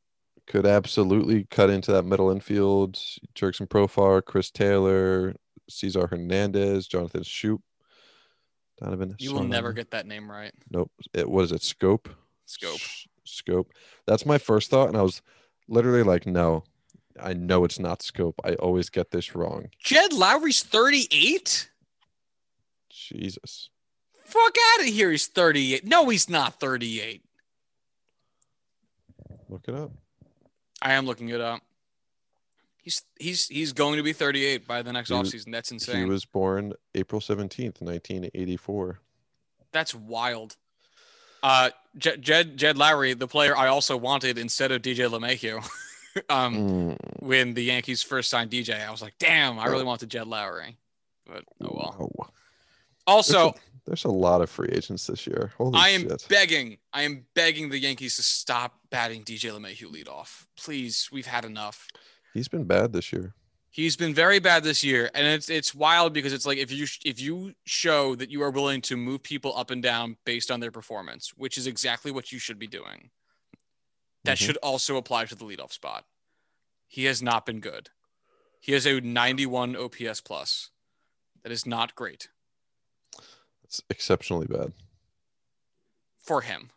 could 0.48 0.66
absolutely 0.66 1.46
cut 1.46 1.70
into 1.70 1.92
that 1.92 2.04
middle 2.04 2.32
infield. 2.32 2.96
Jurickson 3.36 3.68
Profar, 3.68 4.24
Chris 4.24 4.50
Taylor, 4.52 5.36
Cesar 5.70 6.08
Hernandez, 6.08 6.88
Jonathan 6.88 7.24
Shoup, 7.24 7.60
Donovan. 8.80 9.16
You 9.20 9.34
will 9.34 9.44
never 9.44 9.74
get 9.74 9.92
that 9.92 10.06
name 10.06 10.30
right. 10.30 10.54
Nope. 10.72 10.92
It 11.14 11.30
was 11.30 11.52
it 11.52 11.62
Scope. 11.64 12.10
Scope. 12.46 12.76
S- 12.76 13.08
Scope. 13.26 13.74
That's 14.06 14.26
my 14.26 14.38
first 14.38 14.70
thought, 14.70 14.88
and 14.88 14.98
I 14.98 15.02
was 15.02 15.22
literally 15.68 16.04
like, 16.04 16.26
no, 16.26 16.64
I 17.22 17.34
know 17.34 17.66
it's 17.66 17.80
not 17.80 18.02
Scope. 18.02 18.40
I 18.46 18.54
always 18.56 18.90
get 18.90 19.12
this 19.12 19.36
wrong. 19.36 19.68
Jed 19.80 20.14
Lowrie's 20.14 20.64
38? 20.64 21.70
Jesus. 22.90 23.70
Fuck 24.28 24.56
out 24.74 24.82
of 24.82 24.94
here. 24.94 25.10
He's 25.12 25.28
38. 25.28 25.86
No, 25.86 26.10
he's 26.10 26.30
not 26.30 26.60
38. 26.60 27.24
Look 29.50 29.64
it 29.68 29.74
up. 29.76 29.92
I 30.82 30.94
am 30.94 31.06
looking 31.06 31.30
it 31.30 31.42
up. 31.42 31.62
He's 32.82 33.02
he's 33.20 33.48
he's 33.48 33.74
going 33.74 33.98
to 33.98 34.04
be 34.04 34.14
38 34.14 34.68
by 34.68 34.82
the 34.82 34.94
next 34.94 35.10
He 35.10 35.16
was- 35.16 35.32
offseason. 35.34 35.52
That's 35.52 35.72
insane. 35.72 35.98
He 35.98 36.06
was 36.06 36.26
born 36.26 36.74
April 36.96 37.20
17th, 37.22 37.82
1984. 37.82 39.00
That's 39.72 39.94
wild. 39.96 40.56
Uh, 41.44 41.70
Jed, 41.98 42.22
Jed 42.22 42.58
Jed 42.58 42.76
Lowrie, 42.78 43.18
the 43.18 43.28
player 43.28 43.56
I 43.56 43.68
also 43.68 43.96
wanted 43.96 44.38
instead 44.38 44.72
of 44.72 44.82
DJ 44.82 45.10
LeMahieu, 45.10 45.58
um, 46.30 46.56
Mm, 46.56 46.98
when 47.20 47.54
the 47.54 47.64
Yankees 47.64 48.02
first 48.02 48.30
signed 48.30 48.52
DJ, 48.52 48.86
I 48.86 48.92
was 48.92 49.02
like, 49.02 49.14
damn, 49.20 49.60
I 49.60 49.66
really 49.68 49.84
wanted 49.84 50.10
Jed 50.10 50.26
Lowrie. 50.28 50.76
But 51.26 51.44
oh 51.62 51.70
well. 51.72 52.12
wow. 52.16 52.30
Also, 53.06 53.54
There's 53.88 54.04
a 54.04 54.10
lot 54.10 54.42
of 54.42 54.50
free 54.50 54.68
agents 54.74 55.08
this 55.08 55.26
year. 55.26 55.54
Holy 55.58 55.80
I 55.80 55.90
am 55.90 56.02
shit. 56.02 56.28
begging, 56.30 56.78
I 56.92 57.04
am 57.04 57.26
begging 57.36 57.70
the 57.70 57.80
Yankees 57.80 58.18
to 58.18 58.22
stop 58.24 58.80
batting 58.92 59.24
DJ 59.24 59.50
LeMahieu 59.58 59.90
lead 59.90 60.10
off. 60.10 60.46
Please, 60.58 61.08
we've 61.12 61.26
had 61.26 61.46
enough. 61.46 61.88
He's 62.34 62.50
been 62.50 62.66
bad 62.66 62.92
this 62.92 63.14
year. 63.14 63.34
He's 63.70 63.96
been 63.96 64.14
very 64.14 64.40
bad 64.40 64.64
this 64.64 64.84
year, 64.84 65.10
and 65.14 65.26
it's 65.26 65.50
it's 65.50 65.74
wild 65.74 66.12
because 66.12 66.34
it's 66.34 66.46
like 66.46 66.58
if 66.58 66.72
you 66.72 66.86
if 67.06 67.22
you 67.22 67.54
show 67.66 68.16
that 68.16 68.30
you 68.30 68.42
are 68.44 68.50
willing 68.52 68.82
to 68.82 68.98
move 68.98 69.24
people 69.24 69.56
up 69.56 69.72
and 69.72 69.82
down 69.82 70.18
based 70.26 70.52
on 70.52 70.60
their 70.60 70.72
performance, 70.72 71.32
which 71.38 71.58
is 71.58 71.66
exactly 71.68 72.12
what 72.12 72.32
you 72.32 72.40
should 72.40 72.60
be 72.60 72.68
doing. 72.68 73.12
That 74.26 74.38
Mhm. 74.38 74.46
should 74.46 74.58
also 74.58 74.98
apply 74.98 75.26
to 75.26 75.36
the 75.36 75.46
leadoff 75.46 75.72
spot. 75.72 76.06
He 76.88 77.06
has 77.06 77.22
not 77.22 77.46
been 77.46 77.60
good. 77.62 77.92
He 78.60 78.74
has 78.74 78.86
a 78.86 79.00
91 79.00 79.76
OPS 79.78 80.20
plus. 80.22 80.72
That 81.44 81.52
is 81.54 81.66
not 81.66 81.96
great 81.96 82.30
It's 83.68 83.82
exceptionally 83.90 84.48
bad, 84.48 84.72
for 86.20 86.42
him. 86.42 86.70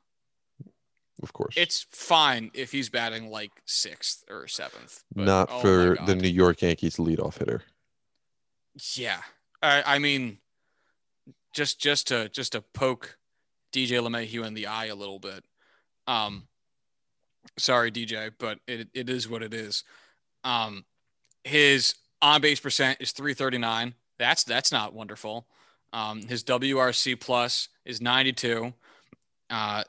of 1.23 1.33
course. 1.33 1.55
It's 1.57 1.87
fine 1.91 2.51
if 2.53 2.73
he's 2.73 2.89
batting 2.89 3.31
like 3.31 3.53
sixth 3.65 4.25
or 4.29 4.49
seventh. 4.49 5.05
but 5.15 5.25
not 5.25 5.49
oh 5.51 5.61
for 5.61 5.97
the 6.05 6.17
New 6.17 6.29
York 6.29 6.63
Yankees 6.63 6.97
leadoff 6.97 7.39
hitter. 7.39 7.63
Yeah, 8.97 9.21
I, 9.63 9.83
I 9.87 9.99
mean, 9.99 10.39
just 11.53 11.81
just 11.81 12.09
to 12.09 12.29
just 12.31 12.53
to 12.53 12.63
poke 12.75 13.19
DJ 13.73 14.01
LeMahieu 14.01 14.45
in 14.45 14.55
the 14.55 14.67
eye 14.67 14.87
a 14.87 14.95
little 14.95 15.19
bit. 15.19 15.45
Um, 16.07 16.49
sorry, 17.59 17.93
DJ, 17.93 18.33
but 18.39 18.59
it 18.67 18.89
it 18.95 19.09
is 19.09 19.29
what 19.29 19.43
it 19.43 19.55
is. 19.55 19.85
Um, 20.45 20.85
his 21.45 21.95
on 22.21 22.41
base 22.41 22.61
percent 22.61 22.99
is 23.01 23.13
three 23.13 23.35
thirty 23.35 23.59
nine. 23.59 23.95
That's 24.19 24.45
that's 24.45 24.73
not 24.73 24.93
wonderful. 24.93 25.47
Um, 25.93 26.23
his 26.23 26.45
WRC 26.45 27.19
plus 27.21 27.69
is 27.85 28.01
ninety 28.01 28.33
two. 28.33 28.73
Uh, 29.49 29.83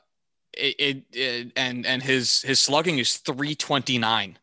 it, 0.52 0.74
it, 0.78 1.02
it 1.12 1.52
and 1.56 1.86
and 1.86 2.02
his 2.02 2.42
his 2.42 2.58
slugging 2.60 2.98
is 2.98 3.16
three 3.18 3.54
twenty 3.54 3.98
nine. 3.98 4.38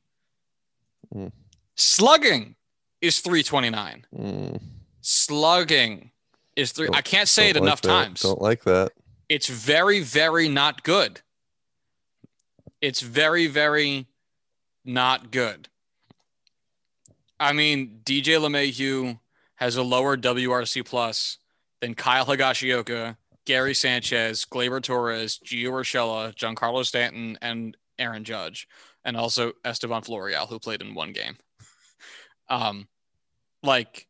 Mm. 1.13 1.31
Slugging 1.75 2.55
is 3.01 3.19
three 3.19 3.43
twenty 3.43 3.69
nine 3.69 4.05
Mm, 4.17 4.61
slugging 5.01 6.11
is 6.55 6.71
three. 6.71 6.87
Don't- 6.87 6.95
I 6.97 7.01
can't 7.01 7.27
say 7.29 7.49
it 7.49 7.55
like 7.55 7.63
enough 7.63 7.81
that. 7.81 7.87
times. 7.89 8.21
Don't 8.21 8.41
like 8.41 8.63
that. 8.63 8.91
It's 9.27 9.47
very, 9.47 9.99
very 10.01 10.47
not 10.49 10.83
good. 10.83 11.21
It's 12.81 13.01
very, 13.01 13.47
very 13.47 14.07
not 14.85 15.31
good. 15.31 15.67
I 17.39 17.53
mean, 17.53 18.01
DJ 18.03 18.37
LeMahieu 18.39 19.19
has 19.55 19.75
a 19.75 19.83
lower 19.83 20.15
WRC 20.17 20.85
plus 20.85 21.37
than 21.81 21.93
Kyle 21.93 22.25
Higashioka, 22.25 23.15
Gary 23.45 23.73
Sanchez, 23.73 24.45
Gleyber 24.45 24.81
Torres, 24.81 25.39
Gio 25.43 25.71
Urshela, 25.71 26.35
Giancarlo 26.35 26.85
Stanton, 26.85 27.37
and 27.41 27.75
Aaron 27.97 28.23
Judge, 28.23 28.67
and 29.03 29.17
also 29.17 29.53
Estevan 29.65 30.01
Florial, 30.01 30.47
who 30.47 30.59
played 30.59 30.81
in 30.81 30.93
one 30.93 31.11
game. 31.11 31.37
Um, 32.51 32.87
like, 33.61 34.07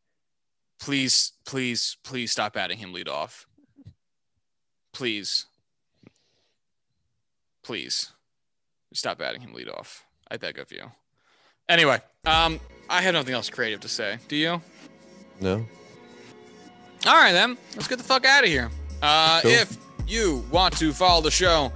please, 0.80 1.32
please, 1.44 1.98
please 2.02 2.32
stop 2.32 2.54
batting 2.54 2.78
him 2.78 2.94
lead 2.94 3.06
off. 3.06 3.46
Please. 4.94 5.44
Please. 7.62 8.12
Stop 8.94 9.18
batting 9.18 9.42
him 9.42 9.52
lead 9.52 9.68
off. 9.68 10.06
I 10.30 10.38
beg 10.38 10.58
of 10.58 10.72
you. 10.72 10.90
Anyway, 11.68 12.00
um, 12.24 12.58
I 12.88 13.02
have 13.02 13.12
nothing 13.12 13.34
else 13.34 13.50
creative 13.50 13.80
to 13.80 13.88
say. 13.88 14.18
Do 14.26 14.36
you? 14.36 14.62
No. 15.40 15.66
All 17.06 17.14
right, 17.14 17.32
then. 17.32 17.56
Let's 17.74 17.88
get 17.88 17.98
the 17.98 18.04
fuck 18.04 18.24
out 18.26 18.44
of 18.44 18.50
here. 18.50 18.70
Uh, 19.02 19.40
Cool. 19.42 19.50
If 19.52 19.76
you 20.06 20.44
want 20.50 20.76
to 20.78 20.92
follow 20.92 21.22
the 21.22 21.30
show 21.30 21.72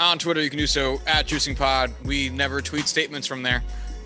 on 0.00 0.18
Twitter, 0.18 0.42
you 0.42 0.50
can 0.50 0.58
do 0.58 0.66
so 0.66 1.00
at 1.06 1.26
JuicingPod. 1.26 1.92
We 2.04 2.28
never 2.28 2.60
tweet 2.60 2.86
statements 2.86 3.26
from 3.26 3.42
there. 3.42 3.62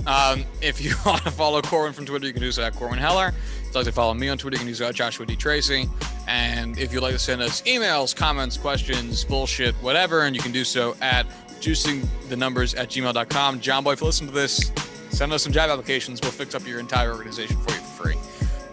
Um, 0.07 0.45
if 0.61 0.81
you 0.81 0.95
want 1.07 1.23
to 1.25 1.31
follow 1.31 1.61
Corwin 1.63 1.93
from 1.93 2.07
Twitter, 2.07 2.27
you 2.27 2.33
can 2.33 2.43
do 2.43 2.53
so 2.53 2.63
at 2.63 2.75
Corwin 2.75 2.99
Heller. 2.99 3.29
If 3.29 3.67
you'd 3.67 3.75
like 3.75 3.85
to 3.87 3.93
follow 3.93 4.15
me 4.15 4.29
on 4.29 4.39
Twitter, 4.39 4.55
you 4.57 4.61
can 4.61 4.69
do 4.69 4.75
so 4.75 4.87
at 4.87 4.95
Joshua 4.95 5.27
D. 5.27 5.37
Tracy. 5.37 5.89
And 6.29 6.79
if 6.79 6.93
you'd 6.93 7.03
like 7.03 7.13
to 7.13 7.19
send 7.19 7.43
us 7.43 7.63
emails, 7.63 8.15
comments, 8.15 8.57
questions, 8.57 9.25
bullshit, 9.25 9.75
whatever, 9.77 10.23
and 10.23 10.37
you 10.37 10.43
can 10.43 10.53
do 10.53 10.65
so 10.65 10.95
at 11.01 11.27
juicing 11.61 12.07
the 12.29 12.37
numbers 12.37 12.75
at 12.75 12.89
gmail.com. 12.91 13.61
Jomboy, 13.61 13.93
if 13.95 14.01
you 14.01 14.07
listen 14.07 14.27
to 14.27 14.33
this, 14.33 14.71
send 15.11 15.33
us 15.33 15.43
some 15.43 15.53
job 15.53 15.71
applications. 15.71 16.21
We'll 16.21 16.33
fix 16.33 16.55
up 16.55 16.67
your 16.67 16.79
entire 16.81 17.13
organization 17.13 17.57
for 17.59 17.73
you 17.73 17.81
for 17.81 18.03
free. 18.05 18.17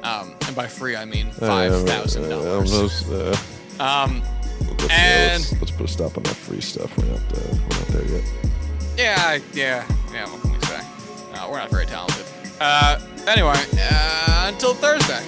Um, 0.04 0.34
and 0.48 0.56
by 0.56 0.68
free, 0.68 0.96
I 0.96 1.06
mean 1.06 1.32
five 1.32 1.72
thousand 1.88 2.26
Uh, 2.26 2.30
dollars. 2.30 2.74
Um, 3.80 4.22
let's, 4.62 4.90
And- 4.90 5.44
let's, 5.44 5.52
let's 5.60 5.72
put 5.72 5.86
a 5.86 5.92
stop 5.92 6.18
on 6.18 6.24
that 6.24 6.36
free 6.36 6.62
stuff. 6.62 6.96
We're 6.98 7.06
not, 7.06 7.20
uh, 7.20 7.40
we're 7.52 7.78
not 7.80 7.88
there 7.88 8.06
yet. 8.06 8.24
yeah, 8.98 9.40
yeah, 9.54 9.86
yeah. 10.14 10.26
What 10.30 10.42
can 10.42 10.52
we 10.54 10.60
say? 10.66 10.82
Uh, 11.34 11.48
we're 11.50 11.58
not 11.60 11.70
very 11.70 11.86
talented. 11.86 12.26
Uh, 12.60 13.00
anyway, 13.28 13.54
uh, 13.92 14.46
until 14.54 14.74
Thursday, 14.74 15.24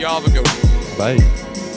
y'all 0.00 0.20
have 0.20 0.26
a 0.26 0.30
good 0.30 0.46
one. 0.46 0.98
Bye. 0.98 1.67